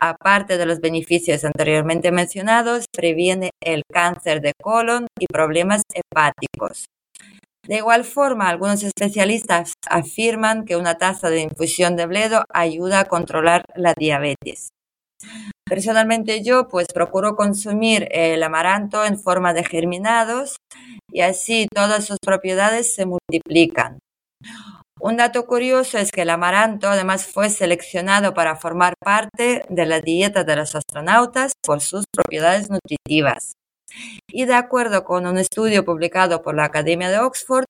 [0.00, 6.86] Aparte de los beneficios anteriormente mencionados, previene el cáncer de colon y problemas hepáticos.
[7.66, 13.04] De igual forma, algunos especialistas afirman que una taza de infusión de bledo ayuda a
[13.04, 14.70] controlar la diabetes.
[15.68, 20.56] Personalmente yo pues procuro consumir el amaranto en forma de germinados
[21.12, 23.98] y así todas sus propiedades se multiplican.
[25.00, 30.00] Un dato curioso es que el amaranto además fue seleccionado para formar parte de la
[30.00, 33.52] dieta de los astronautas por sus propiedades nutritivas.
[34.30, 37.64] Y de acuerdo con un estudio publicado por la Academia de Oxford,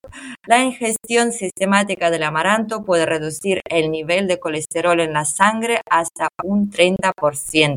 [0.47, 6.29] la ingestión sistemática del amaranto puede reducir el nivel de colesterol en la sangre hasta
[6.43, 7.77] un 30%.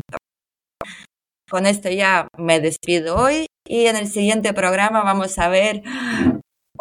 [1.48, 5.82] Con esto ya me despido hoy y en el siguiente programa vamos a ver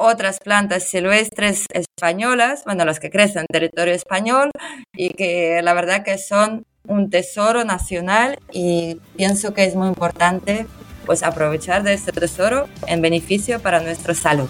[0.01, 4.51] otras plantas silvestres españolas, bueno, las que crecen en territorio español
[4.95, 10.65] y que la verdad que son un tesoro nacional y pienso que es muy importante
[11.05, 14.49] pues aprovechar de este tesoro en beneficio para nuestra salud.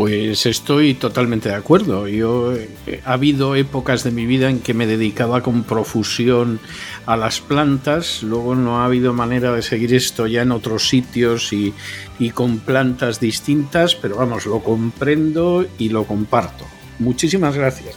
[0.00, 2.08] Pues estoy totalmente de acuerdo.
[2.08, 6.58] Yo eh, ha habido épocas de mi vida en que me dedicaba con profusión
[7.04, 11.52] a las plantas, luego no ha habido manera de seguir esto ya en otros sitios
[11.52, 11.74] y,
[12.18, 16.64] y con plantas distintas, pero vamos, lo comprendo y lo comparto.
[16.98, 17.94] Muchísimas gracias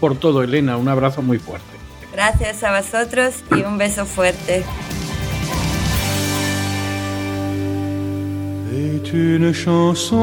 [0.00, 0.76] por todo, Elena.
[0.76, 1.64] Un abrazo muy fuerte.
[2.12, 4.64] Gracias a vosotros y un beso fuerte.
[8.76, 10.20] C'est une chanson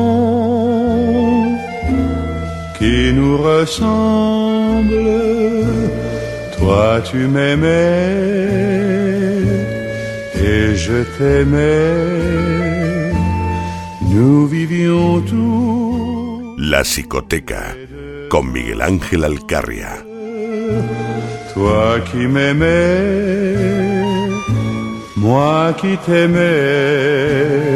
[2.77, 5.09] qui nous ressemble.
[6.59, 8.14] Toi tu m'aimais
[10.35, 13.11] et je t'aimais.
[14.14, 16.56] Nous vivions tous.
[16.59, 17.65] La psicoteca
[18.30, 19.95] con Miguel Ángel Alcarria.
[21.56, 23.56] Toi qui m'aimais,
[25.17, 27.73] moi qui t'aimais.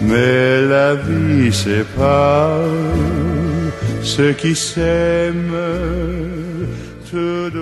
[0.00, 2.60] Mais la vie sépare
[4.02, 6.37] ceux qui s'aiment.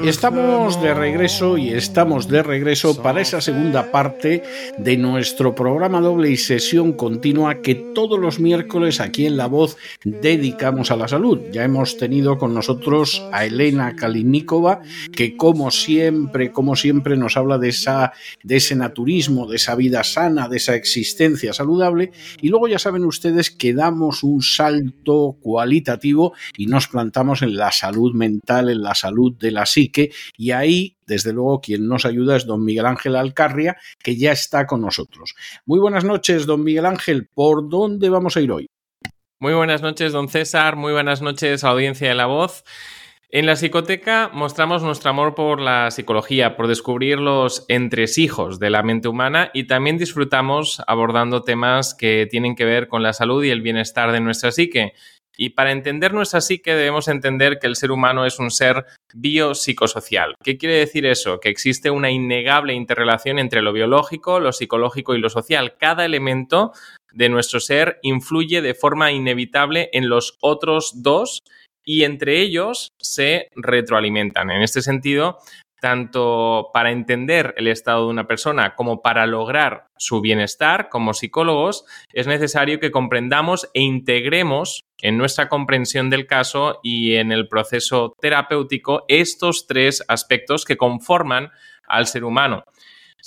[0.04, 4.42] Estamos de regreso y estamos de regreso para esa segunda parte
[4.78, 9.76] de nuestro programa doble y sesión continua que todos los miércoles aquí en La Voz
[10.04, 11.40] dedicamos a la salud.
[11.52, 14.80] Ya hemos tenido con nosotros a Elena Kalinikova,
[15.12, 20.02] que como siempre, como siempre nos habla de, esa, de ese naturismo, de esa vida
[20.02, 22.10] sana, de esa existencia saludable.
[22.40, 27.70] Y luego ya saben ustedes que damos un salto cualitativo y nos plantamos en la
[27.70, 32.36] salud mental, en la salud de la psique y ahí, desde luego, quien nos ayuda
[32.36, 35.34] es don Miguel Ángel Alcarria, que ya está con nosotros.
[35.64, 37.28] Muy buenas noches, don Miguel Ángel.
[37.32, 38.66] ¿Por dónde vamos a ir hoy?
[39.38, 40.76] Muy buenas noches, don César.
[40.76, 42.64] Muy buenas noches, audiencia de la voz.
[43.28, 48.84] En la psicoteca mostramos nuestro amor por la psicología, por descubrir los entresijos de la
[48.84, 53.50] mente humana y también disfrutamos abordando temas que tienen que ver con la salud y
[53.50, 54.94] el bienestar de nuestra psique.
[55.36, 60.34] Y para entender nuestra psique debemos entender que el ser humano es un ser biopsicosocial.
[60.42, 61.40] ¿Qué quiere decir eso?
[61.40, 65.76] Que existe una innegable interrelación entre lo biológico, lo psicológico y lo social.
[65.78, 66.72] Cada elemento
[67.12, 71.42] de nuestro ser influye de forma inevitable en los otros dos
[71.84, 74.50] y entre ellos se retroalimentan.
[74.50, 75.38] En este sentido,
[75.80, 81.84] tanto para entender el estado de una persona como para lograr su bienestar como psicólogos,
[82.12, 88.14] es necesario que comprendamos e integremos en nuestra comprensión del caso y en el proceso
[88.20, 91.50] terapéutico estos tres aspectos que conforman
[91.86, 92.64] al ser humano.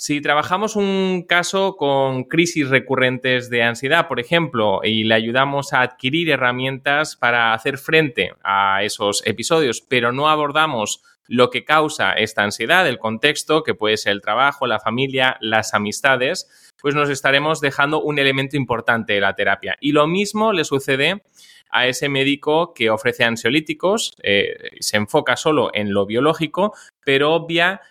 [0.02, 5.82] Si trabajamos un caso con crisis recurrentes de ansiedad, por ejemplo, y le ayudamos a
[5.82, 12.42] adquirir herramientas para hacer frente a esos episodios, pero no abordamos lo que causa esta
[12.42, 16.48] ansiedad, el contexto, que puede ser el trabajo, la familia, las amistades,
[16.80, 19.76] pues nos estaremos dejando un elemento importante de la terapia.
[19.82, 21.24] Y lo mismo le sucede
[21.68, 27.82] a ese médico que ofrece ansiolíticos, eh, se enfoca solo en lo biológico, pero obvia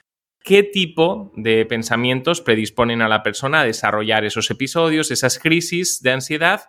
[0.43, 6.11] qué tipo de pensamientos predisponen a la persona a desarrollar esos episodios, esas crisis de
[6.11, 6.63] ansiedad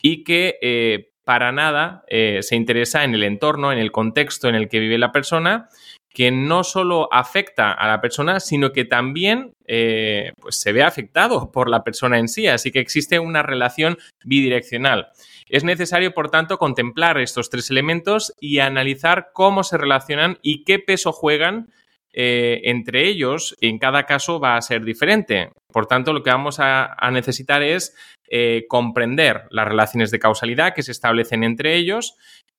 [0.00, 4.54] y que eh, para nada eh, se interesa en el entorno, en el contexto en
[4.54, 5.68] el que vive la persona,
[6.12, 11.50] que no solo afecta a la persona, sino que también eh, pues se ve afectado
[11.52, 12.46] por la persona en sí.
[12.48, 15.08] Así que existe una relación bidireccional.
[15.48, 20.78] Es necesario, por tanto, contemplar estos tres elementos y analizar cómo se relacionan y qué
[20.78, 21.70] peso juegan
[22.12, 25.50] eh, entre ellos, en cada caso va a ser diferente.
[25.72, 27.96] Por tanto, lo que vamos a, necesitar es
[28.28, 32.16] eh, comprender las relaciones de causalidad que se establecen entre ellos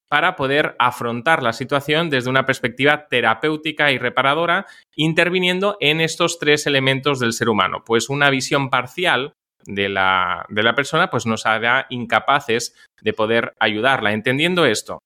[0.10, 6.68] para poder afrontar la situación desde una perspectiva terapéutica y reparadora, interviniendo en estos tres
[6.68, 7.84] elementos del ser humano.
[7.86, 9.34] Pues una visión parcial
[9.66, 14.14] de la, de la persona pues nos hará incapaces de poder ayudarla.
[14.14, 15.00] Entendiendo esto,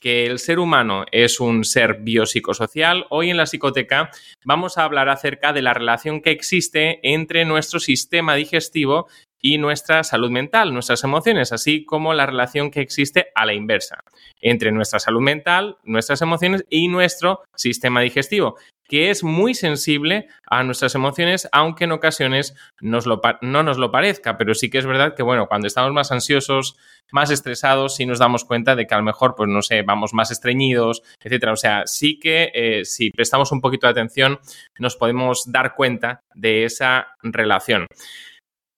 [0.00, 4.10] que el ser humano es un ser biopsicosocial, hoy en la psicoteca
[4.44, 9.06] vamos a hablar acerca de la relación que existe entre nuestro sistema digestivo
[9.40, 14.02] y nuestra salud mental, nuestras emociones, así como la relación que existe a la inversa
[14.40, 18.56] entre nuestra salud mental, nuestras emociones y nuestro sistema digestivo,
[18.90, 24.52] que es muy sensible a nuestras emociones, aunque en ocasiones no nos lo parezca, pero
[24.52, 26.76] sí que es verdad que, bueno, cuando estamos más ansiosos,
[27.12, 30.12] más estresados, sí nos damos cuenta de que a lo mejor, pues no sé, vamos
[30.12, 31.52] más estreñidos, etcétera.
[31.52, 34.40] O sea, sí que eh, si prestamos un poquito de atención,
[34.80, 37.86] nos podemos dar cuenta de esa relación.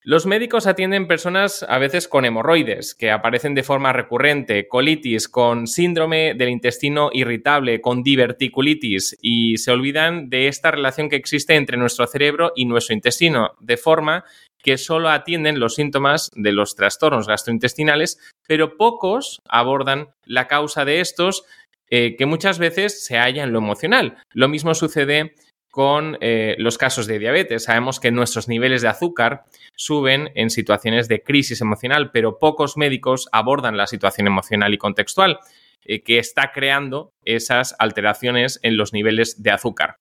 [0.04, 5.68] Los médicos atienden personas a veces con hemorroides, que aparecen de forma recurrente, colitis, con
[5.68, 11.76] síndrome del intestino irritable, con diverticulitis, y se olvidan de esta relación que existe entre
[11.76, 14.24] nuestro cerebro y nuestro intestino, de forma
[14.58, 20.98] que solo atienden los síntomas de los trastornos gastrointestinales, pero pocos abordan la causa de
[21.00, 21.44] estos,
[21.90, 24.16] eh, que muchas veces se halla en lo emocional.
[24.32, 25.34] Lo mismo sucede
[25.72, 27.64] con eh, los casos de diabetes.
[27.64, 29.44] Sabemos que nuestros niveles de azúcar
[29.74, 35.38] suben en situaciones de crisis emocional, pero pocos médicos abordan la situación emocional y contextual
[35.86, 39.96] eh, que está creando esas alteraciones en los niveles de azúcar.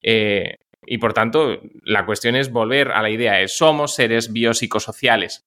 [0.00, 5.44] Eh, y por tanto, la cuestión es volver a la idea de somos seres biopsicosociales.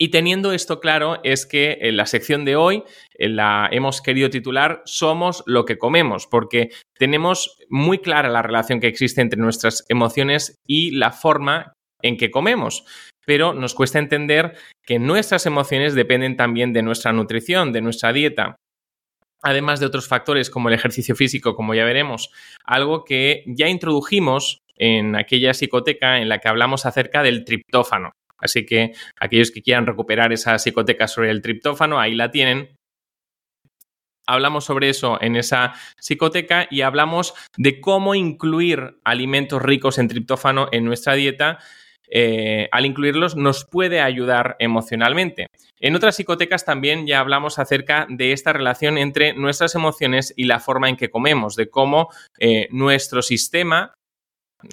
[0.00, 2.84] Y teniendo esto claro, es que en la sección de hoy
[3.18, 8.86] la hemos querido titular Somos lo que comemos, porque tenemos muy clara la relación que
[8.86, 12.84] existe entre nuestras emociones y la forma en que comemos.
[13.26, 18.56] Pero nos cuesta entender que nuestras emociones dependen también de nuestra nutrición, de nuestra dieta
[19.42, 22.30] además de otros factores como el ejercicio físico, como ya veremos,
[22.64, 28.12] algo que ya introdujimos en aquella psicoteca en la que hablamos acerca del triptófano.
[28.38, 32.76] Así que aquellos que quieran recuperar esa psicoteca sobre el triptófano, ahí la tienen.
[34.26, 40.68] Hablamos sobre eso en esa psicoteca y hablamos de cómo incluir alimentos ricos en triptófano
[40.70, 41.58] en nuestra dieta.
[42.10, 45.46] Eh, al incluirlos nos puede ayudar emocionalmente.
[45.80, 50.58] En otras psicotecas también ya hablamos acerca de esta relación entre nuestras emociones y la
[50.58, 52.08] forma en que comemos, de cómo
[52.38, 53.94] eh, nuestro sistema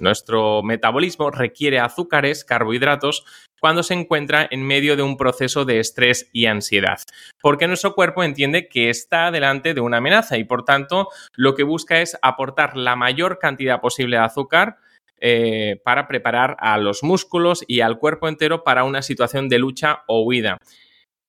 [0.02, 3.26] nuestro metabolismo requiere azúcares, carbohidratos,
[3.60, 7.00] cuando se encuentra en medio de un proceso de estrés y ansiedad,
[7.42, 11.64] porque nuestro cuerpo entiende que está delante de una amenaza y por tanto lo que
[11.64, 14.78] busca es aportar la mayor cantidad posible de azúcar
[15.20, 20.04] eh, para preparar a los músculos y al cuerpo entero para una situación de lucha
[20.08, 20.58] o huida.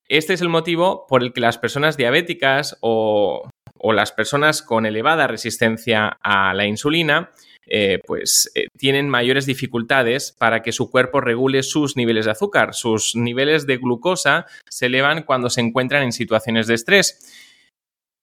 [0.09, 3.49] Este es el motivo por el que las personas diabéticas o
[3.79, 7.31] o las personas con elevada resistencia a la insulina,
[7.69, 12.75] eh, pues eh, tienen mayores dificultades para que su cuerpo regule sus niveles de azúcar.
[12.75, 17.33] Sus niveles de glucosa se elevan cuando se encuentran en situaciones de estrés.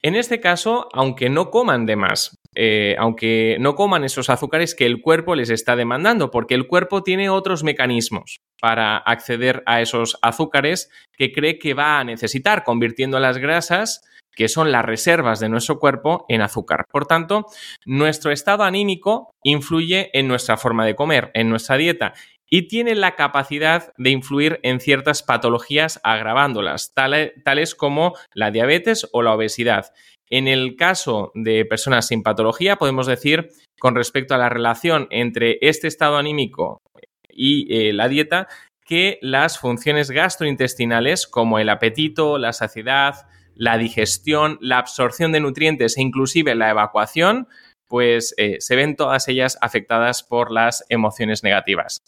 [0.02, 4.86] En este caso, aunque no coman de más, eh, aunque no coman esos azúcares que
[4.86, 10.18] el cuerpo les está demandando, porque el cuerpo tiene otros mecanismos para acceder a esos
[10.22, 14.04] azúcares que cree que va a necesitar, convirtiendo las grasas
[14.36, 16.86] que son las reservas de nuestro cuerpo en azúcar.
[16.92, 17.46] Por tanto,
[17.86, 22.14] nuestro estado anímico influye en nuestra forma de comer, en nuestra dieta,
[22.50, 29.24] y tiene la capacidad de influir en ciertas patologías agravándolas, tales como la diabetes o
[29.24, 29.92] la obesidad.
[30.30, 35.58] En el caso de personas sin patología, podemos decir, con respecto a la relación entre
[35.62, 36.80] este estado anímico
[37.28, 38.48] y eh, la dieta,
[38.86, 45.98] que las funciones gastrointestinales, como el apetito, la saciedad, la digestión, la absorción de nutrientes
[45.98, 47.48] e inclusive la evacuación,
[47.88, 52.02] pues eh, se ven todas ellas afectadas por las emociones negativas.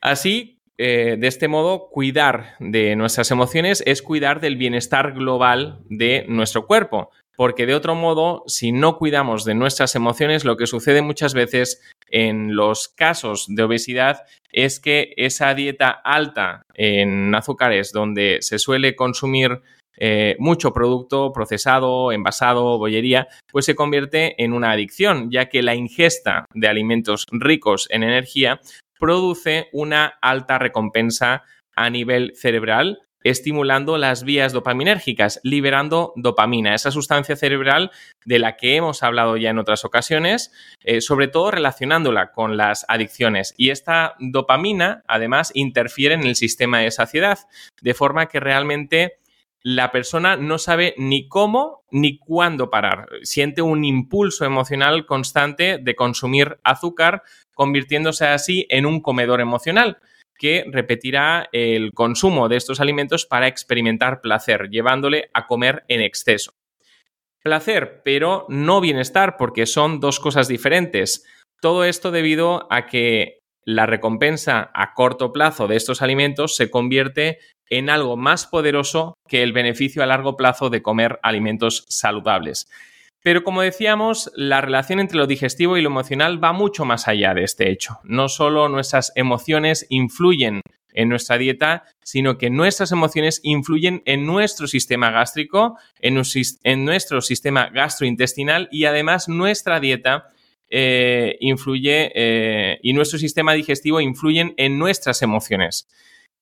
[0.00, 6.24] Así, eh, de este modo, cuidar de nuestras emociones es cuidar del bienestar global de
[6.28, 11.02] nuestro cuerpo, porque de otro modo, si no cuidamos de nuestras emociones, lo que sucede
[11.02, 18.38] muchas veces en los casos de obesidad es que esa dieta alta en azúcares, donde
[18.40, 19.62] se suele consumir
[19.96, 25.74] eh, mucho producto procesado, envasado, bollería, pues se convierte en una adicción, ya que la
[25.74, 28.60] ingesta de alimentos ricos en energía
[28.98, 31.42] produce una alta recompensa
[31.74, 37.90] a nivel cerebral, estimulando las vías dopaminérgicas, liberando dopamina, esa sustancia cerebral
[38.24, 42.84] de la que hemos hablado ya en otras ocasiones, eh, sobre todo relacionándola con las
[42.88, 43.54] adicciones.
[43.56, 47.38] Y esta dopamina, además, interfiere en el sistema de saciedad,
[47.80, 49.18] de forma que realmente
[49.64, 53.08] la persona no sabe ni cómo ni cuándo parar.
[53.22, 57.22] Siente un impulso emocional constante de consumir azúcar,
[57.54, 59.98] convirtiéndose así en un comedor emocional
[60.38, 66.54] que repetirá el consumo de estos alimentos para experimentar placer, llevándole a comer en exceso.
[67.42, 71.24] Placer, pero no bienestar, porque son dos cosas diferentes.
[71.60, 77.38] Todo esto debido a que la recompensa a corto plazo de estos alimentos se convierte
[77.72, 82.68] en algo más poderoso que el beneficio a largo plazo de comer alimentos saludables.
[83.22, 87.32] Pero como decíamos, la relación entre lo digestivo y lo emocional va mucho más allá
[87.32, 87.98] de este hecho.
[88.04, 90.60] No solo nuestras emociones influyen
[90.92, 96.14] en nuestra dieta, sino que nuestras emociones influyen en nuestro sistema gástrico, en,
[96.84, 100.28] nuestro sistema gastrointestinal y además nuestra dieta
[100.68, 105.88] eh, influye eh, y nuestro sistema digestivo influyen en nuestras emociones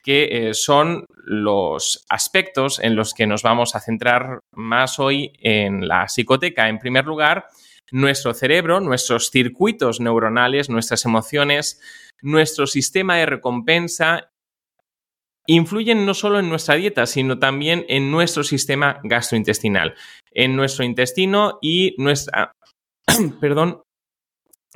[0.03, 5.87] que eh, son los aspectos en los que nos vamos a centrar más hoy en
[5.87, 6.69] la psicoteca.
[6.69, 7.47] En primer lugar,
[7.93, 11.81] nuestro cerebro, nuestros circuitos neuronales, nuestras emociones,
[12.23, 14.31] nuestro sistema de recompensa
[15.47, 19.95] influyen no solo en nuestra dieta, sino también en nuestro sistema gastrointestinal,
[20.33, 22.53] en nuestro intestino y nuestra,
[23.41, 23.83] perdón,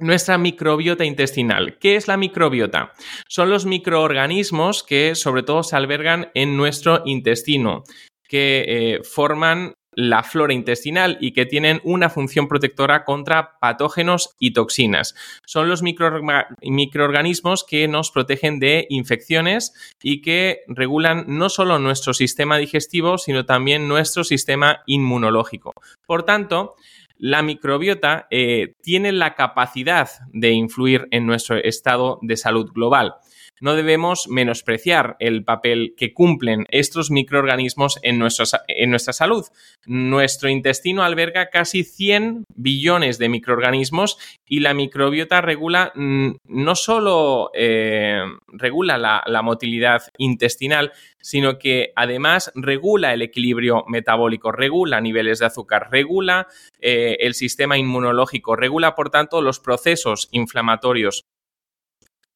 [0.01, 1.79] nuestra microbiota intestinal.
[1.79, 2.93] ¿Qué es la microbiota?
[3.29, 7.85] Son los microorganismos que sobre todo se albergan en nuestro intestino,
[8.29, 14.53] que eh, forman la flora intestinal y que tienen una función protectora contra patógenos y
[14.53, 15.15] toxinas.
[15.47, 22.59] Son los microorganismos que nos protegen de infecciones y que regulan no solo nuestro sistema
[22.59, 25.73] digestivo, sino también nuestro sistema inmunológico.
[26.07, 26.75] Por tanto,
[27.19, 33.15] la microbiota eh, tiene la capacidad de influir en nuestro estado de salud global.
[33.61, 39.45] No debemos menospreciar el papel que cumplen estos microorganismos en, nuestra salud.
[39.87, 47.51] Nuestro intestino alberga casi 100 billones de microorganismos y la microbiota regula mm, no solo
[47.55, 55.47] eh, regula la, motilidad intestinal, sino que además regula el equilibrio metabólico, regula niveles de
[55.47, 56.49] azúcar, regula
[56.81, 61.25] eh, el sistema inmunológico, regula por tanto los procesos inflamatorios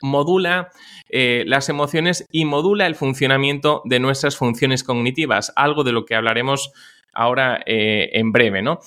[0.02, 0.70] modula
[1.08, 6.14] eh, las emociones y modula el funcionamiento de nuestras funciones cognitivas, algo de lo que
[6.14, 6.72] hablaremos
[7.12, 8.80] ahora eh, en breve, ¿no?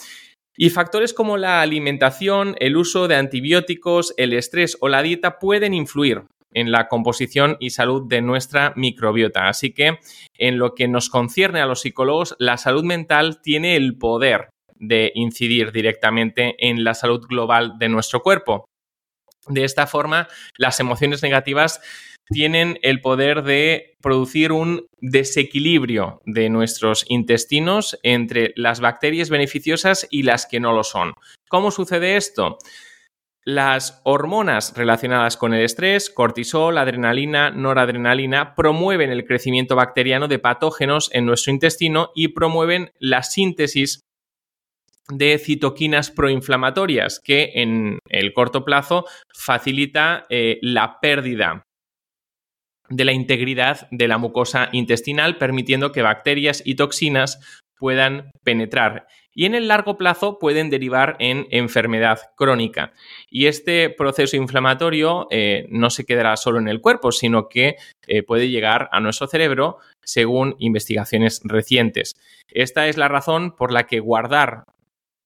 [0.55, 5.73] Y factores como la alimentación, el uso de antibióticos, el estrés o la dieta pueden
[5.73, 6.23] influir
[6.53, 9.47] en la composición y salud de nuestra microbiota.
[9.47, 9.99] Así que
[10.37, 15.11] en lo que nos concierne a los psicólogos, la salud mental tiene el poder de
[15.15, 18.65] incidir directamente en la salud global de nuestro cuerpo.
[19.47, 21.81] De esta forma, las emociones negativas
[22.31, 30.23] tienen el poder de producir un desequilibrio de nuestros intestinos entre las bacterias beneficiosas y
[30.23, 31.13] las que no lo son.
[31.49, 32.57] ¿Cómo sucede esto?
[33.43, 41.09] Las hormonas relacionadas con el estrés, cortisol, adrenalina, noradrenalina, promueven el crecimiento bacteriano de patógenos
[41.11, 44.01] en nuestro intestino y promueven la síntesis
[45.11, 51.67] de citoquinas proinflamatorias que en el corto plazo facilita eh, la pérdida
[52.89, 59.45] de la integridad de la mucosa intestinal, permitiendo que bacterias y toxinas puedan penetrar y
[59.45, 62.91] en el largo plazo pueden derivar en enfermedad crónica.
[63.29, 67.75] Y este proceso inflamatorio eh, no se quedará solo en el cuerpo, sino que
[68.07, 72.13] eh, puede llegar a nuestro cerebro según investigaciones recientes.
[72.49, 74.63] Esta es la razón por la que guardar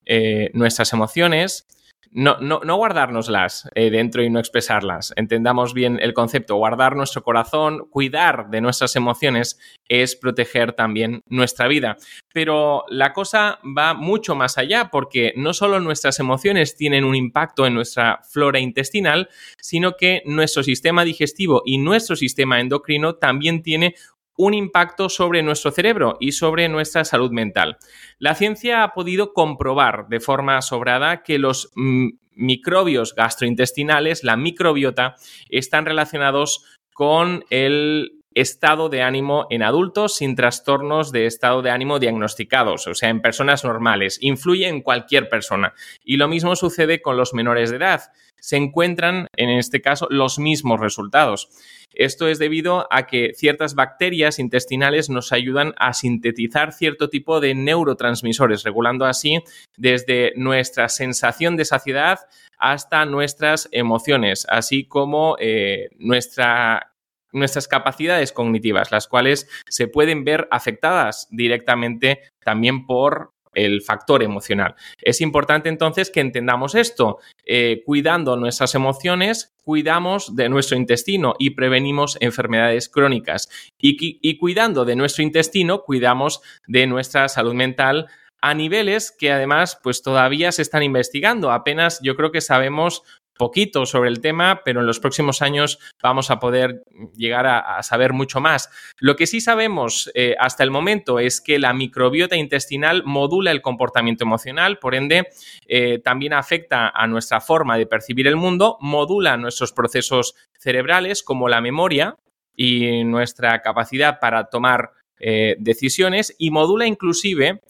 [0.06, 1.68] eh, nuestras emociones
[2.16, 5.12] no, no, no guardárnoslas eh, dentro y no expresarlas.
[5.18, 6.56] Entendamos bien el concepto.
[6.56, 9.60] Guardar nuestro corazón, cuidar de nuestras emociones
[9.90, 11.98] es proteger también nuestra vida.
[12.34, 17.66] Pero la cosa va mucho más allá porque no solo nuestras emociones tienen un impacto
[17.66, 19.28] en nuestra flora intestinal,
[19.60, 23.94] sino que nuestro sistema digestivo y nuestro sistema endocrino también tiene
[24.38, 27.78] un impacto sobre nuestro cerebro y sobre nuestra salud mental.
[28.20, 35.16] La ciencia ha podido comprobar de forma sobrada que los microbios gastrointestinales, la microbiota,
[35.50, 42.00] están relacionados con el estado de ánimo en adultos sin trastornos de estado de ánimo
[42.00, 44.18] diagnosticados, o sea, en personas normales.
[44.22, 45.74] Influye en cualquier persona.
[46.04, 48.02] Y lo mismo sucede con los menores de edad.
[48.40, 51.50] Se encuentran, en este caso, los mismos resultados.
[51.94, 57.56] Esto es debido a que ciertas bacterias intestinales nos ayudan a sintetizar cierto tipo de
[57.56, 59.42] neurotransmisores, regulando así
[59.78, 62.20] desde nuestra sensación de saciedad
[62.58, 66.92] hasta nuestras emociones, así como eh, nuestra
[67.36, 74.76] nuestras capacidades cognitivas, las cuales se pueden ver afectadas directamente también por el factor emocional.
[75.02, 77.18] Es importante entonces que entendamos esto.
[77.46, 83.50] Eh, cuidando nuestras emociones, cuidamos de nuestro intestino y prevenimos enfermedades crónicas.
[83.78, 88.08] Y, y cuidando de nuestro intestino, cuidamos de nuestra salud mental
[88.42, 91.52] a niveles que además pues todavía se están investigando.
[91.52, 93.02] Apenas yo creo que sabemos
[93.38, 96.84] poquito sobre el tema, pero en los próximos años vamos a poder
[97.16, 98.70] llegar a, saber mucho más.
[99.00, 103.62] Lo que sí sabemos eh, hasta el momento es que la microbiota intestinal modula el
[103.62, 105.28] comportamiento emocional, por ende,
[105.68, 111.50] eh, también afecta a nuestra forma de percibir el mundo, modula nuestros procesos cerebrales como
[111.50, 112.18] la memoria
[112.56, 117.62] y nuestra capacidad para tomar eh, decisiones y modula inclusive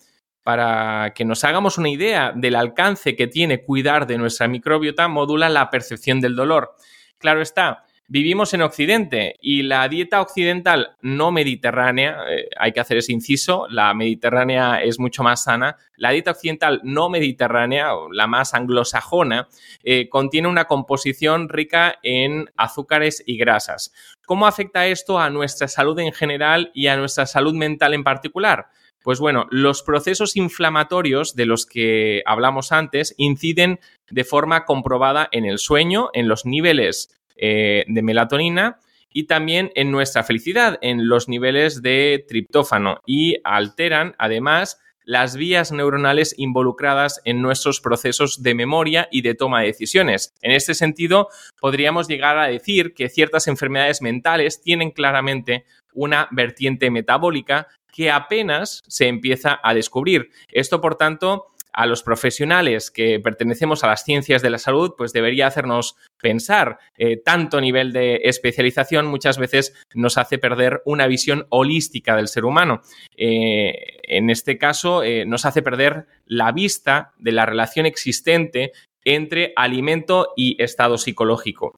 [0.45, 5.49] para que nos hagamos una idea del alcance que tiene cuidar de nuestra microbiota, modula
[5.49, 6.75] la percepción del dolor.
[7.17, 12.97] Claro está, vivimos en Occidente y la dieta occidental no mediterránea, eh, hay que hacer
[12.97, 18.53] ese inciso, la mediterránea es mucho más sana, la dieta occidental no mediterránea, la más
[18.53, 19.47] anglosajona,
[19.83, 23.91] eh, contiene una composición rica en azúcares y grasas.
[24.27, 28.67] ¿Cómo afecta esto a nuestra salud en general y a nuestra salud mental en particular?
[29.05, 35.45] Pues bueno, los procesos inflamatorios de los que hablamos antes inciden de forma comprobada en
[35.45, 38.79] el sueño, en los niveles eh, de melatonina
[39.13, 45.71] y también en nuestra felicidad, en los niveles de triptófano y alteran además las vías
[45.71, 50.33] neuronales involucradas en nuestros procesos de memoria y de toma de decisiones.
[50.41, 51.29] En este sentido,
[51.61, 58.83] podríamos llegar a decir que ciertas enfermedades mentales tienen claramente una vertiente metabólica que apenas
[58.87, 60.29] se empieza a descubrir.
[60.49, 65.13] Esto, por tanto, a los profesionales que pertenecemos a las ciencias de la salud, pues
[65.13, 66.77] debería hacernos pensar.
[66.97, 72.45] Eh, tanto nivel de especialización muchas veces nos hace perder una visión holística del ser
[72.45, 72.81] humano.
[73.17, 78.71] Eh, en este caso, eh, nos hace perder la vista de la relación existente
[79.03, 81.77] entre alimento y estado psicológico.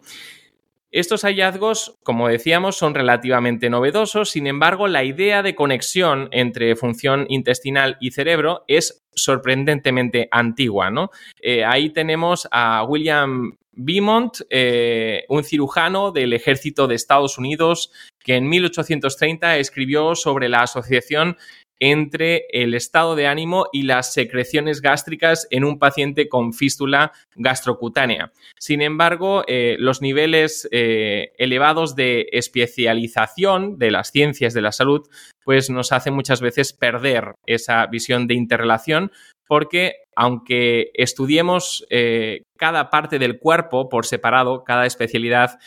[0.91, 7.25] Estos hallazgos, como decíamos, son relativamente novedosos, sin embargo, la idea de conexión entre función
[7.29, 10.89] intestinal y cerebro es sorprendentemente antigua.
[10.89, 11.09] ¿no?
[11.41, 17.91] Eh, ahí tenemos a William Beaumont, eh, un cirujano del ejército de Estados Unidos,
[18.23, 21.37] que en 1830 escribió sobre la asociación
[21.79, 28.31] entre el estado de ánimo y las secreciones gástricas en un paciente con fístula gastrocutánea.
[28.59, 35.07] Sin embargo, eh, los niveles eh, elevados de especialización de las ciencias de la salud
[35.43, 39.11] pues nos hacen muchas veces perder esa visión de interrelación
[39.47, 45.57] porque aunque estudiemos eh, cada parte del cuerpo por separado, cada especialidad,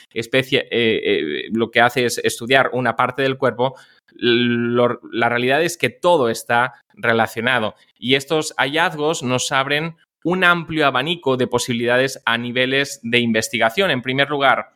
[1.52, 3.74] lo que hace es estudiar una parte del cuerpo,
[4.16, 7.74] la realidad es que todo está relacionado.
[7.98, 13.90] Y estos hallazgos nos abren un amplio abanico de posibilidades a niveles de investigación.
[13.90, 14.72] En primer lugar,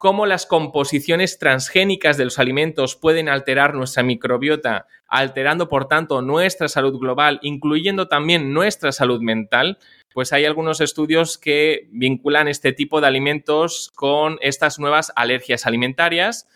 [0.00, 6.68] cómo las composiciones transgénicas de los alimentos pueden alterar nuestra microbiota, alterando por tanto nuestra
[6.68, 9.78] salud global, incluyendo también nuestra salud mental,
[10.14, 16.48] pues hay algunos estudios que vinculan este tipo de alimentos con estas nuevas alergias alimentarias,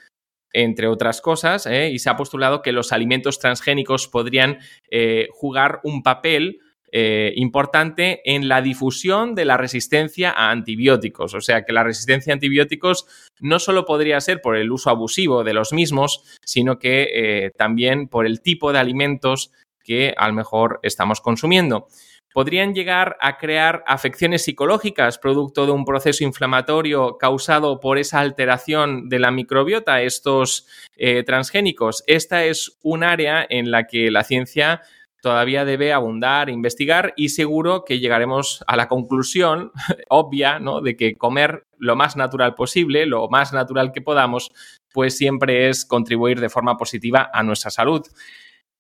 [0.55, 1.91] entre otras cosas, ¿eh?
[1.91, 4.59] y se ha postulado que los alimentos transgénicos podrían
[4.91, 6.61] eh, jugar un papel
[6.93, 11.35] eh, importante en la difusión de la resistencia a antibióticos.
[11.35, 13.07] O sea que la resistencia a antibióticos
[13.41, 18.27] no solo podría ser por el uso abusivo de los mismos, sino que también por
[18.27, 19.51] el tipo de alimentos
[19.83, 21.89] que a lo mejor estamos consumiendo
[22.35, 29.09] podrían llegar a crear afecciones psicológicas producto de un proceso inflamatorio causado por esa alteración
[29.09, 32.03] de la microbiota, estos eh, transgénicos.
[32.09, 34.83] Esta es un área en la que la ciencia
[35.23, 39.71] todavía debe abundar, investigar y seguro que llegaremos a la conclusión
[40.11, 40.81] obvia ¿no?
[40.81, 44.51] de que comer lo más natural posible, lo más natural que podamos,
[44.93, 48.03] pues siempre es contribuir de forma positiva a nuestra salud.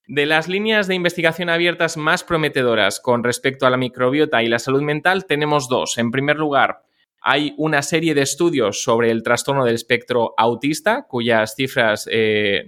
[0.06, 4.58] De las líneas de investigación abiertas más prometedoras con respecto a la microbiota y la
[4.58, 5.96] salud mental tenemos dos.
[5.96, 6.82] En primer lugar,
[7.22, 12.64] hay una serie de estudios sobre el trastorno del espectro autista, cuyas cifras eh,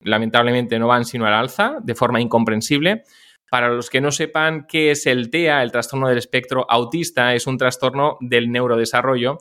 [0.00, 3.04] lamentablemente no van sino al alza de forma incomprensible.
[3.50, 7.46] Para los que no sepan qué es el TEA, el trastorno del espectro autista, es
[7.46, 9.38] un trastorno del neurodesarrollo.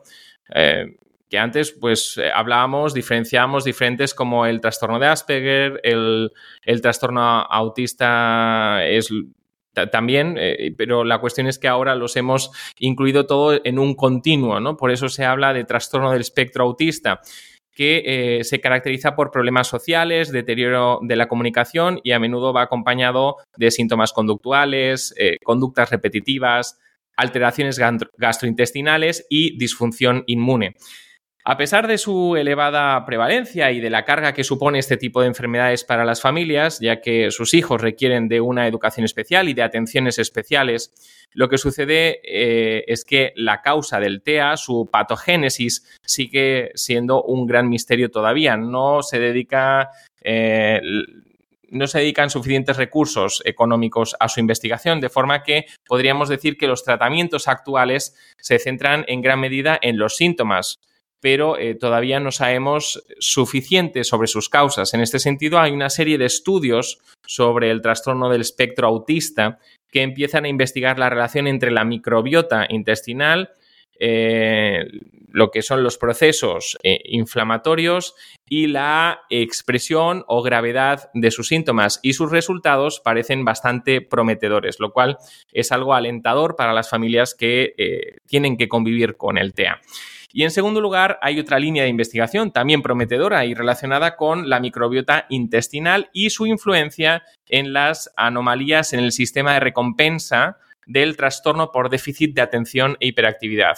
[0.56, 0.96] Eh,
[1.34, 6.32] que antes pues eh, hablábamos, diferenciábamos diferentes como el trastorno de Asperger, el,
[6.80, 9.10] trastorno autista es
[9.92, 14.60] también, eh, pero la cuestión es que ahora los hemos incluido todo en un continuo,
[14.60, 14.78] ¿no?
[14.78, 17.20] Por eso se habla de trastorno del espectro autista
[17.72, 22.62] que eh, se caracteriza por problemas sociales, deterioro de la comunicación y a menudo va
[22.62, 26.80] acompañado de síntomas conductuales, conductas repetitivas,
[27.18, 27.80] alteraciones
[28.20, 30.76] gastrointestinales y disfunción inmune.
[31.46, 35.28] A pesar de su elevada prevalencia y de la carga que supone este tipo de
[35.28, 39.62] enfermedades para las familias, ya que sus hijos requieren de una educación especial y de
[39.62, 40.94] atenciones especiales,
[41.34, 47.46] lo que sucede eh, es que la causa del TEA, su patogénesis, sigue siendo un
[47.46, 48.56] gran misterio todavía.
[48.56, 49.90] No se dedica.
[50.22, 50.80] Eh,
[51.70, 56.68] no se dedican suficientes recursos económicos a su investigación, de forma que podríamos decir que
[56.68, 60.80] los tratamientos actuales se centran en gran medida en los síntomas,
[61.24, 64.94] pero eh, todavía no sabemos suficiente sobre sus causas.
[64.94, 69.58] En este sentido, hay una serie de estudios sobre el trastorno del espectro autista
[69.90, 73.52] que empiezan a investigar la relación entre la microbiota intestinal,
[73.98, 74.86] eh,
[75.32, 78.16] lo que son los procesos eh, inflamatorios
[78.50, 84.92] y la expresión o gravedad de sus síntomas y sus resultados parecen bastante prometedores, lo
[84.92, 85.16] cual
[85.54, 89.80] es algo alentador para las familias que tienen que convivir con el TEA.
[90.36, 94.60] Y en segundo lugar, hay otra línea de investigación también prometedora y relacionada con la
[94.60, 101.72] microbiota intestinal y su influencia en las anomalías en el sistema de recompensa del trastorno
[101.72, 103.78] por déficit de atención e hiperactividad.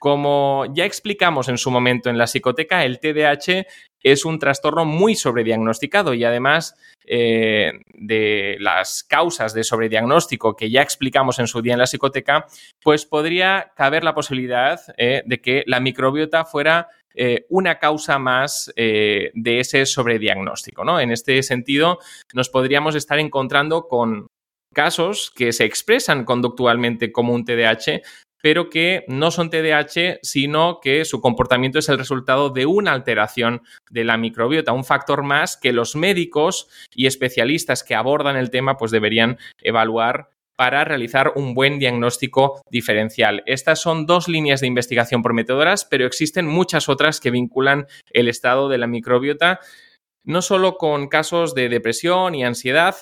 [0.00, 3.66] Como ya explicamos en su momento en la psicoteca, el TDAH
[4.02, 10.80] es un trastorno muy sobrediagnosticado y además eh, de las causas de sobrediagnóstico que ya
[10.80, 12.46] explicamos en su día en la psicoteca,
[12.82, 18.72] pues podría caber la posibilidad eh, de que la microbiota fuera eh, una causa más
[18.74, 19.30] de
[19.60, 20.82] ese sobrediagnóstico.
[20.82, 20.98] ¿no?
[20.98, 21.98] En este sentido,
[22.32, 24.28] nos podríamos estar encontrando con
[24.72, 28.00] casos que se expresan conductualmente como un TDAH,
[28.42, 33.62] pero que no son TDAH, sino que su comportamiento es el resultado de una alteración
[33.90, 38.76] de la microbiota, un factor más que los médicos y especialistas que abordan el tema
[38.76, 43.42] pues deberían evaluar para realizar un buen diagnóstico diferencial.
[43.46, 48.68] Estas son dos líneas de investigación prometedoras, pero existen muchas otras que vinculan el estado
[48.68, 49.60] de la microbiota
[50.24, 52.96] no solo con casos de depresión y ansiedad,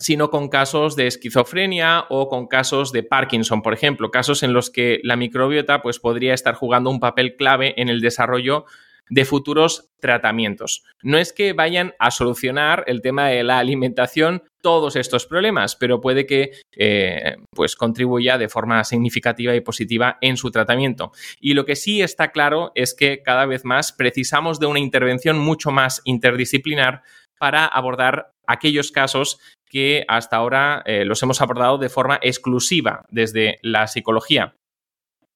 [0.00, 4.70] sino con casos de esquizofrenia o con casos de Parkinson, por ejemplo, casos en los
[4.70, 8.64] que la microbiota pues, podría estar jugando un papel clave en el desarrollo
[9.10, 10.84] de futuros tratamientos.
[11.02, 16.00] No es que vayan a solucionar el tema de la alimentación todos estos problemas, pero
[16.00, 21.12] puede que eh, pues contribuya de forma significativa y positiva en su tratamiento.
[21.40, 25.38] Y lo que sí está claro es que cada vez más precisamos de una intervención
[25.38, 27.02] mucho más interdisciplinar
[27.38, 29.38] para abordar aquellos casos
[29.70, 34.54] que hasta ahora eh, los hemos abordado de forma exclusiva desde la psicología.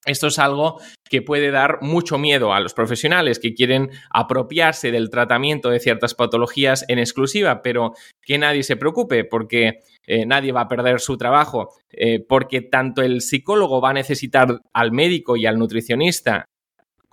[0.05, 5.09] Esto es algo que puede dar mucho miedo a los profesionales que quieren apropiarse del
[5.09, 10.63] tratamiento de ciertas patologías en exclusiva, pero que nadie se preocupe porque eh, nadie va
[10.63, 15.47] a perder su trabajo, eh, porque tanto el psicólogo va a necesitar al médico y
[15.47, 16.45] al nutricionista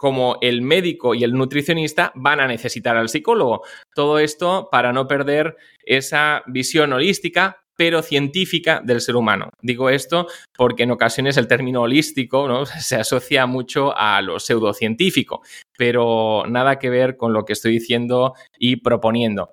[0.02, 3.62] como el médico y el nutricionista van a necesitar al psicólogo.
[3.94, 9.52] Todo esto para no perder esa visión holística pero científica del ser humano.
[9.62, 10.26] Digo esto
[10.58, 12.66] porque en ocasiones el término holístico ¿no?
[12.66, 15.44] se asocia mucho a lo pseudocientífico,
[15.78, 19.52] pero nada que ver con lo que estoy diciendo y proponiendo.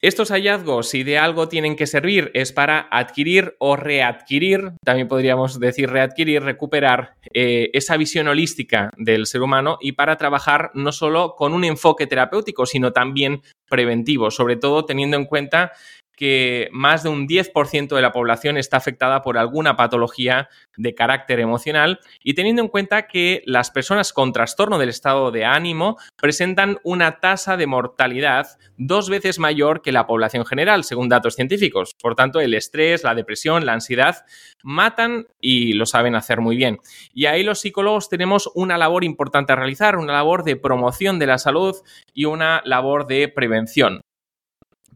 [0.00, 5.58] Estos hallazgos, si de algo tienen que servir, es para adquirir o readquirir, también podríamos
[5.58, 11.34] decir readquirir, recuperar eh, esa visión holística del ser humano y para trabajar no solo
[11.36, 13.40] con un enfoque terapéutico, sino también
[13.70, 15.72] preventivo, sobre todo teniendo en cuenta
[16.16, 21.40] que más de un 10% de la población está afectada por alguna patología de carácter
[21.40, 26.78] emocional y teniendo en cuenta que las personas con trastorno del estado de ánimo presentan
[26.82, 31.94] una tasa de mortalidad dos veces mayor que la población general, según datos científicos.
[32.00, 34.24] Por tanto, el estrés, la depresión, la ansiedad
[34.62, 36.78] matan y lo saben hacer muy bien.
[37.12, 41.26] Y ahí los psicólogos tenemos una labor importante a realizar, una labor de promoción de
[41.26, 41.76] la salud
[42.12, 44.03] y una labor de prevención.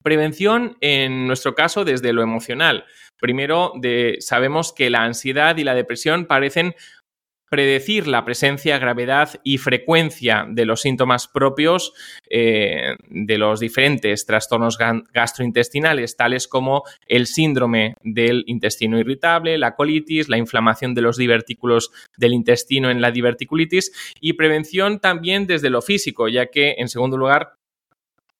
[0.03, 2.85] Prevención, en nuestro caso, desde lo emocional.
[3.21, 3.73] Primero,
[4.21, 6.75] sabemos que la ansiedad y la depresión parecen
[7.51, 11.93] predecir la presencia, gravedad y frecuencia de los síntomas propios
[12.29, 20.29] eh, de los diferentes trastornos gastrointestinales, tales como el síndrome del intestino irritable, la colitis,
[20.29, 25.83] la inflamación de los divertículos del intestino en la diverticulitis y prevención también desde lo
[25.83, 27.55] físico, ya que, en segundo lugar,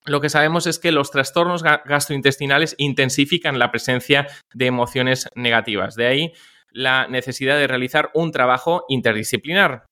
[0.09, 5.95] lo que sabemos es que los trastornos gastrointestinales intensifican la presencia de emociones negativas.
[5.95, 6.33] De ahí
[6.71, 9.87] la necesidad de realizar un trabajo interdisciplinar.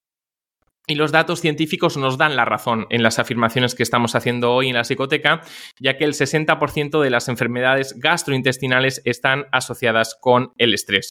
[0.88, 4.68] Y los datos científicos nos dan la razón en las afirmaciones que estamos haciendo hoy
[4.68, 5.40] en la psicoteca,
[5.80, 11.10] ya que el 60% de las enfermedades gastrointestinales están asociadas con el estrés.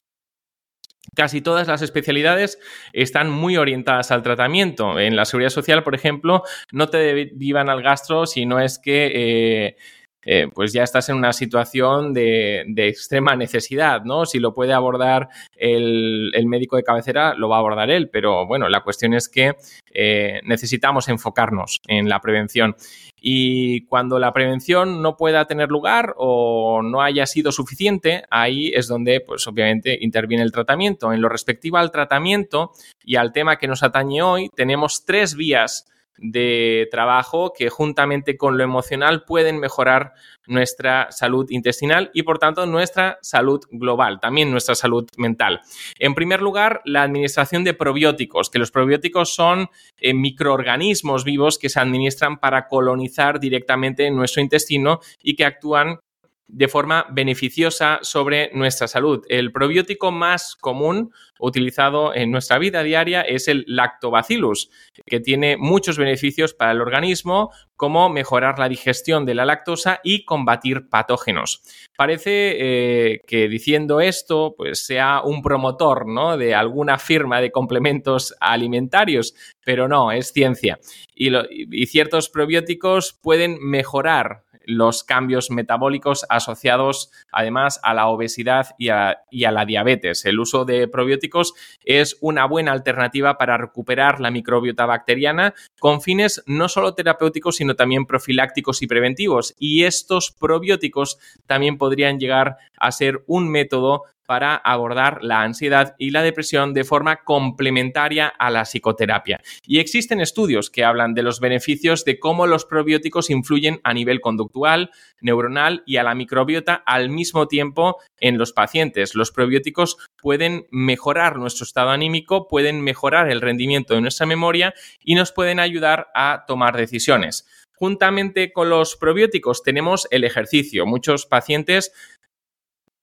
[1.15, 2.59] Casi todas las especialidades
[2.93, 4.99] están muy orientadas al tratamiento.
[4.99, 9.11] En la seguridad social, por ejemplo, no te derivan al gastro si no es que
[9.15, 9.77] eh,
[10.25, 14.25] eh, pues ya estás en una situación de, extrema necesidad, ¿no?
[14.25, 18.67] Si lo puede abordar el, médico de cabecera, lo va a abordar él, pero bueno,
[18.69, 19.55] la cuestión es que
[19.93, 22.75] eh, necesitamos enfocarnos en la prevención.
[23.21, 28.87] Y cuando la prevención no pueda tener lugar o no haya sido suficiente, ahí es
[28.87, 31.13] donde, pues obviamente, interviene el tratamiento.
[31.13, 32.71] En lo respectivo al tratamiento
[33.03, 35.87] y al tema que nos atañe hoy, tenemos tres vías
[36.17, 40.13] de trabajo que juntamente con lo emocional pueden mejorar
[40.47, 45.61] nuestra salud intestinal y por tanto nuestra salud global, también nuestra salud mental.
[45.99, 51.69] En primer lugar, la administración de probióticos, que los probióticos son eh, microorganismos vivos que
[51.69, 55.99] se administran para colonizar directamente nuestro intestino y que actúan
[56.47, 59.23] de forma beneficiosa sobre nuestra salud.
[59.29, 64.69] El probiótico más común utilizado en nuestra vida diaria es el lactobacillus,
[65.05, 70.23] que tiene muchos beneficios para el organismo, como mejorar la digestión de la lactosa y
[70.23, 71.61] combatir patógenos.
[71.97, 76.05] Parece eh, que diciendo esto, pues sea un promotor
[76.37, 80.79] de alguna firma de complementos alimentarios, pero no, es ciencia.
[81.15, 89.21] y ciertos probióticos pueden mejorar los cambios metabólicos asociados además a la obesidad y a,
[89.31, 90.25] la diabetes.
[90.25, 91.53] El uso de probióticos
[91.83, 97.75] es una buena alternativa para recuperar la microbiota bacteriana con fines no solo terapéuticos, sino
[97.75, 99.55] también profilácticos y preventivos.
[99.59, 106.11] Y estos probióticos también podrían llegar a ser un método para abordar la ansiedad y
[106.11, 109.41] la depresión de forma complementaria a la psicoterapia.
[109.65, 114.21] Y existen estudios que hablan de los beneficios de cómo los probióticos influyen a nivel
[114.21, 119.15] conductual, neuronal y a la microbiota al mismo tiempo en los pacientes.
[119.15, 124.73] Los probióticos pueden mejorar nuestro estado anímico, pueden mejorar el rendimiento de nuestra memoria
[125.03, 127.47] y nos pueden ayudar a tomar decisiones.
[127.77, 130.85] Juntamente con los probióticos tenemos el ejercicio.
[130.85, 131.91] Muchos pacientes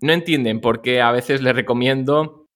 [0.03, 2.47] no entienden por qué a veces les recomiendo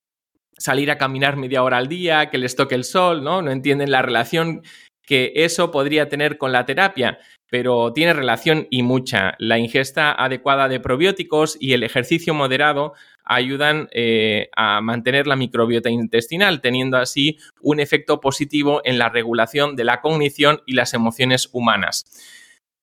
[0.58, 3.42] salir a caminar media hora al día, que les toque el sol, ¿no?
[3.42, 4.62] No entienden la relación
[5.02, 7.18] que eso podría tener con la terapia,
[7.49, 9.34] pero tiene relación y mucha.
[9.39, 12.94] La ingesta adecuada de probióticos y el ejercicio moderado
[13.25, 19.76] ayudan eh, a mantener la microbiota intestinal, teniendo así un efecto positivo en la regulación
[19.76, 22.05] de la cognición y las emociones humanas.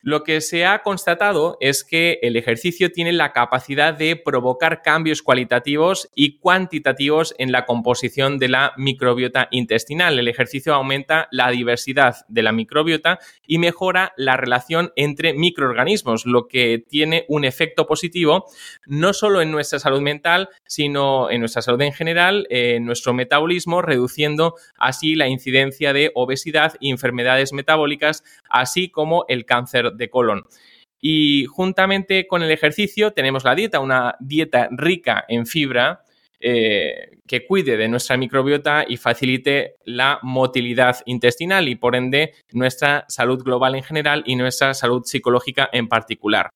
[0.06, 5.22] Lo que se ha constatado es que el ejercicio tiene la capacidad de provocar cambios
[5.22, 10.20] cualitativos y cuantitativos en la composición de la microbiota intestinal.
[10.20, 16.50] El ejercicio aumenta la diversidad de la microbiota y mejora la relación entre microorganismos, lo
[16.50, 18.48] que tiene un efecto positivo
[18.86, 23.82] no solo en nuestra salud mental, sino en nuestra salud en general, en nuestro metabolismo,
[23.82, 30.44] reduciendo así la incidencia de obesidad y enfermedades metabólicas, así como el cáncer de colon.
[31.00, 36.04] Y juntamente con el ejercicio tenemos la dieta, una dieta rica en fibra
[36.40, 43.06] eh, que cuide de nuestra microbiota y facilite la motilidad intestinal y por ende nuestra
[43.08, 46.50] salud global en general y nuestra salud psicológica en particular.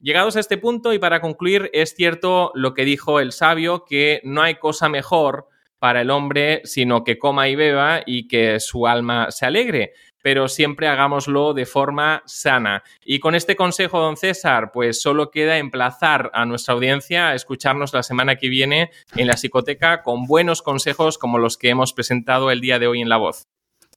[0.00, 4.20] Llegados a este punto y para concluir, es cierto lo que dijo el sabio, que
[4.22, 5.48] no hay cosa mejor
[5.80, 10.48] para el hombre, sino que coma y beba y que su alma se alegre pero
[10.48, 12.82] siempre hagámoslo de forma sana.
[13.04, 17.92] Y con este consejo, don César, pues solo queda emplazar a nuestra audiencia a escucharnos
[17.92, 22.50] la semana que viene en la psicoteca con buenos consejos como los que hemos presentado
[22.50, 23.48] el día de hoy en La Voz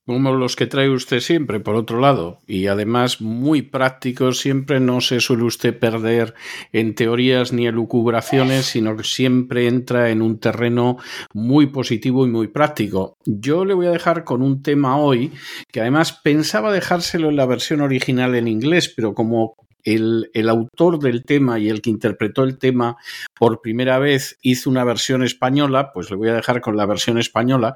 [0.08, 5.02] como los que trae usted siempre, por otro lado, y además muy prácticos, siempre no
[5.02, 6.34] se suele usted perder
[6.72, 10.95] en teorías ni elucubraciones, sino que siempre entra en un terreno
[11.34, 13.18] muy positivo y muy práctico.
[13.26, 15.34] Yo le voy a dejar con un tema hoy
[15.74, 19.56] que además pensaba dejárselo en la versión original en inglés, pero como
[19.88, 22.98] el, autor del tema y el que interpretó el tema
[23.33, 27.17] por primera vez hizo una versión española, pues le voy a dejar con la versión
[27.17, 27.75] española.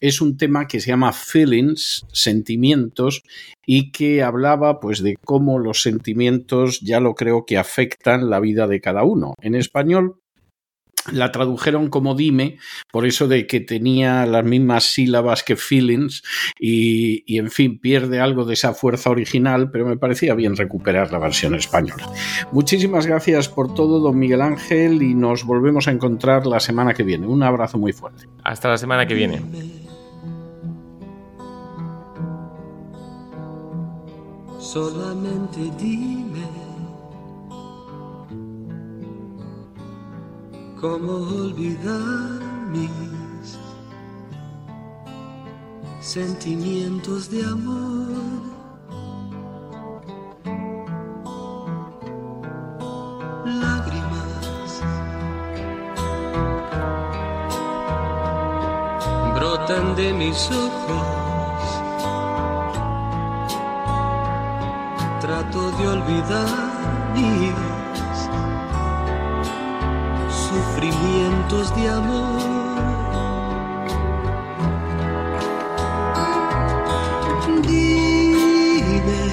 [0.00, 3.22] Es un tema que se llama Feelings, sentimientos,
[3.64, 8.66] y que hablaba pues de cómo los sentimientos ya lo creo que afectan la vida
[8.66, 9.34] de cada uno.
[9.40, 10.21] En español
[11.10, 12.58] la tradujeron como dime,
[12.90, 16.22] por eso de que tenía las mismas sílabas que feelings
[16.58, 21.12] y, y, en fin, pierde algo de esa fuerza original, pero me parecía bien recuperar
[21.12, 22.08] la versión española.
[22.52, 27.02] Muchísimas gracias por todo, don Miguel Ángel, y nos volvemos a encontrar la semana que
[27.02, 27.26] viene.
[27.26, 28.28] Un abrazo muy fuerte.
[28.44, 29.40] Hasta la semana que viene.
[34.58, 36.11] Solamente dime
[40.82, 42.40] ¿Cómo olvidar
[42.72, 43.56] mis
[46.00, 48.42] sentimientos de amor?
[53.46, 54.82] Lágrimas
[59.36, 61.66] brotan de mis ojos.
[65.20, 67.71] Trato de olvidar mis
[70.52, 72.40] sufrimientos de amor.
[77.68, 79.24] Dime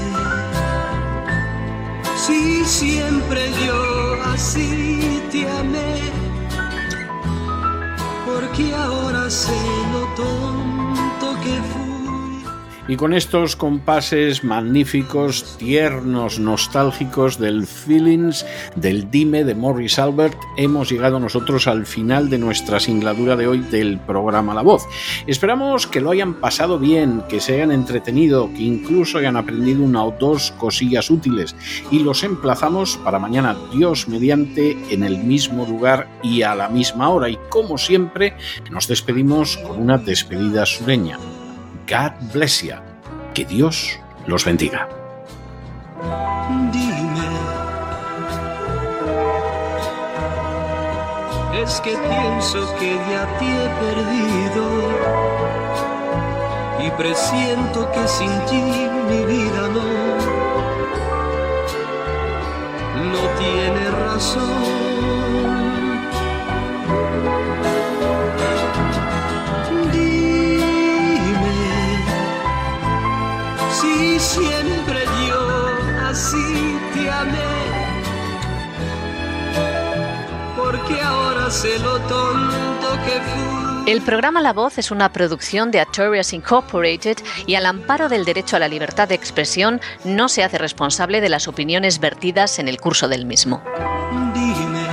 [2.15, 5.93] si siempre yo así te amé,
[8.25, 9.61] porque ahora sé
[9.93, 11.78] lo tonto que fui.
[12.90, 20.90] Y con estos compases magníficos, tiernos, nostálgicos del Feelings, del Dime de Morris Albert, hemos
[20.90, 24.88] llegado nosotros al final de nuestra singladura de hoy del programa La Voz.
[25.27, 30.03] Esperamos que lo hayan pasado bien, que se hayan entretenido, que incluso hayan aprendido una
[30.03, 31.56] o dos cosillas útiles
[31.92, 37.09] y los emplazamos para mañana, Dios mediante, en el mismo lugar y a la misma
[37.09, 37.30] hora.
[37.30, 38.35] Y como siempre,
[38.72, 41.19] nos despedimos con una despedida sureña.
[41.90, 42.76] God bless you.
[43.34, 44.88] Que Dios los bendiga.
[46.72, 47.30] Dime,
[51.64, 54.66] es que pienso que ya te he perdido
[56.85, 58.61] y presiento que sin ti
[59.09, 59.90] mi vida no,
[63.14, 64.89] no tiene razón.
[74.19, 77.39] Siempre yo así te amé.
[80.56, 83.91] Porque ahora sé lo tonto que fui.
[83.91, 87.17] El programa La Voz es una producción de Artorias Incorporated
[87.48, 91.30] y al amparo del derecho a la libertad de expresión no se hace responsable de
[91.30, 93.64] las opiniones vertidas en el curso del mismo.
[94.33, 94.85] Dime,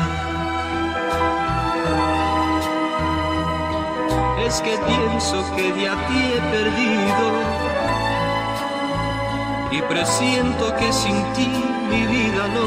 [4.47, 7.66] es que pienso que he perdido
[9.71, 11.49] y presiento que sin ti
[11.91, 12.67] mi vida no,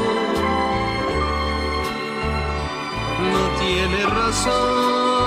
[3.32, 5.19] no tiene razón.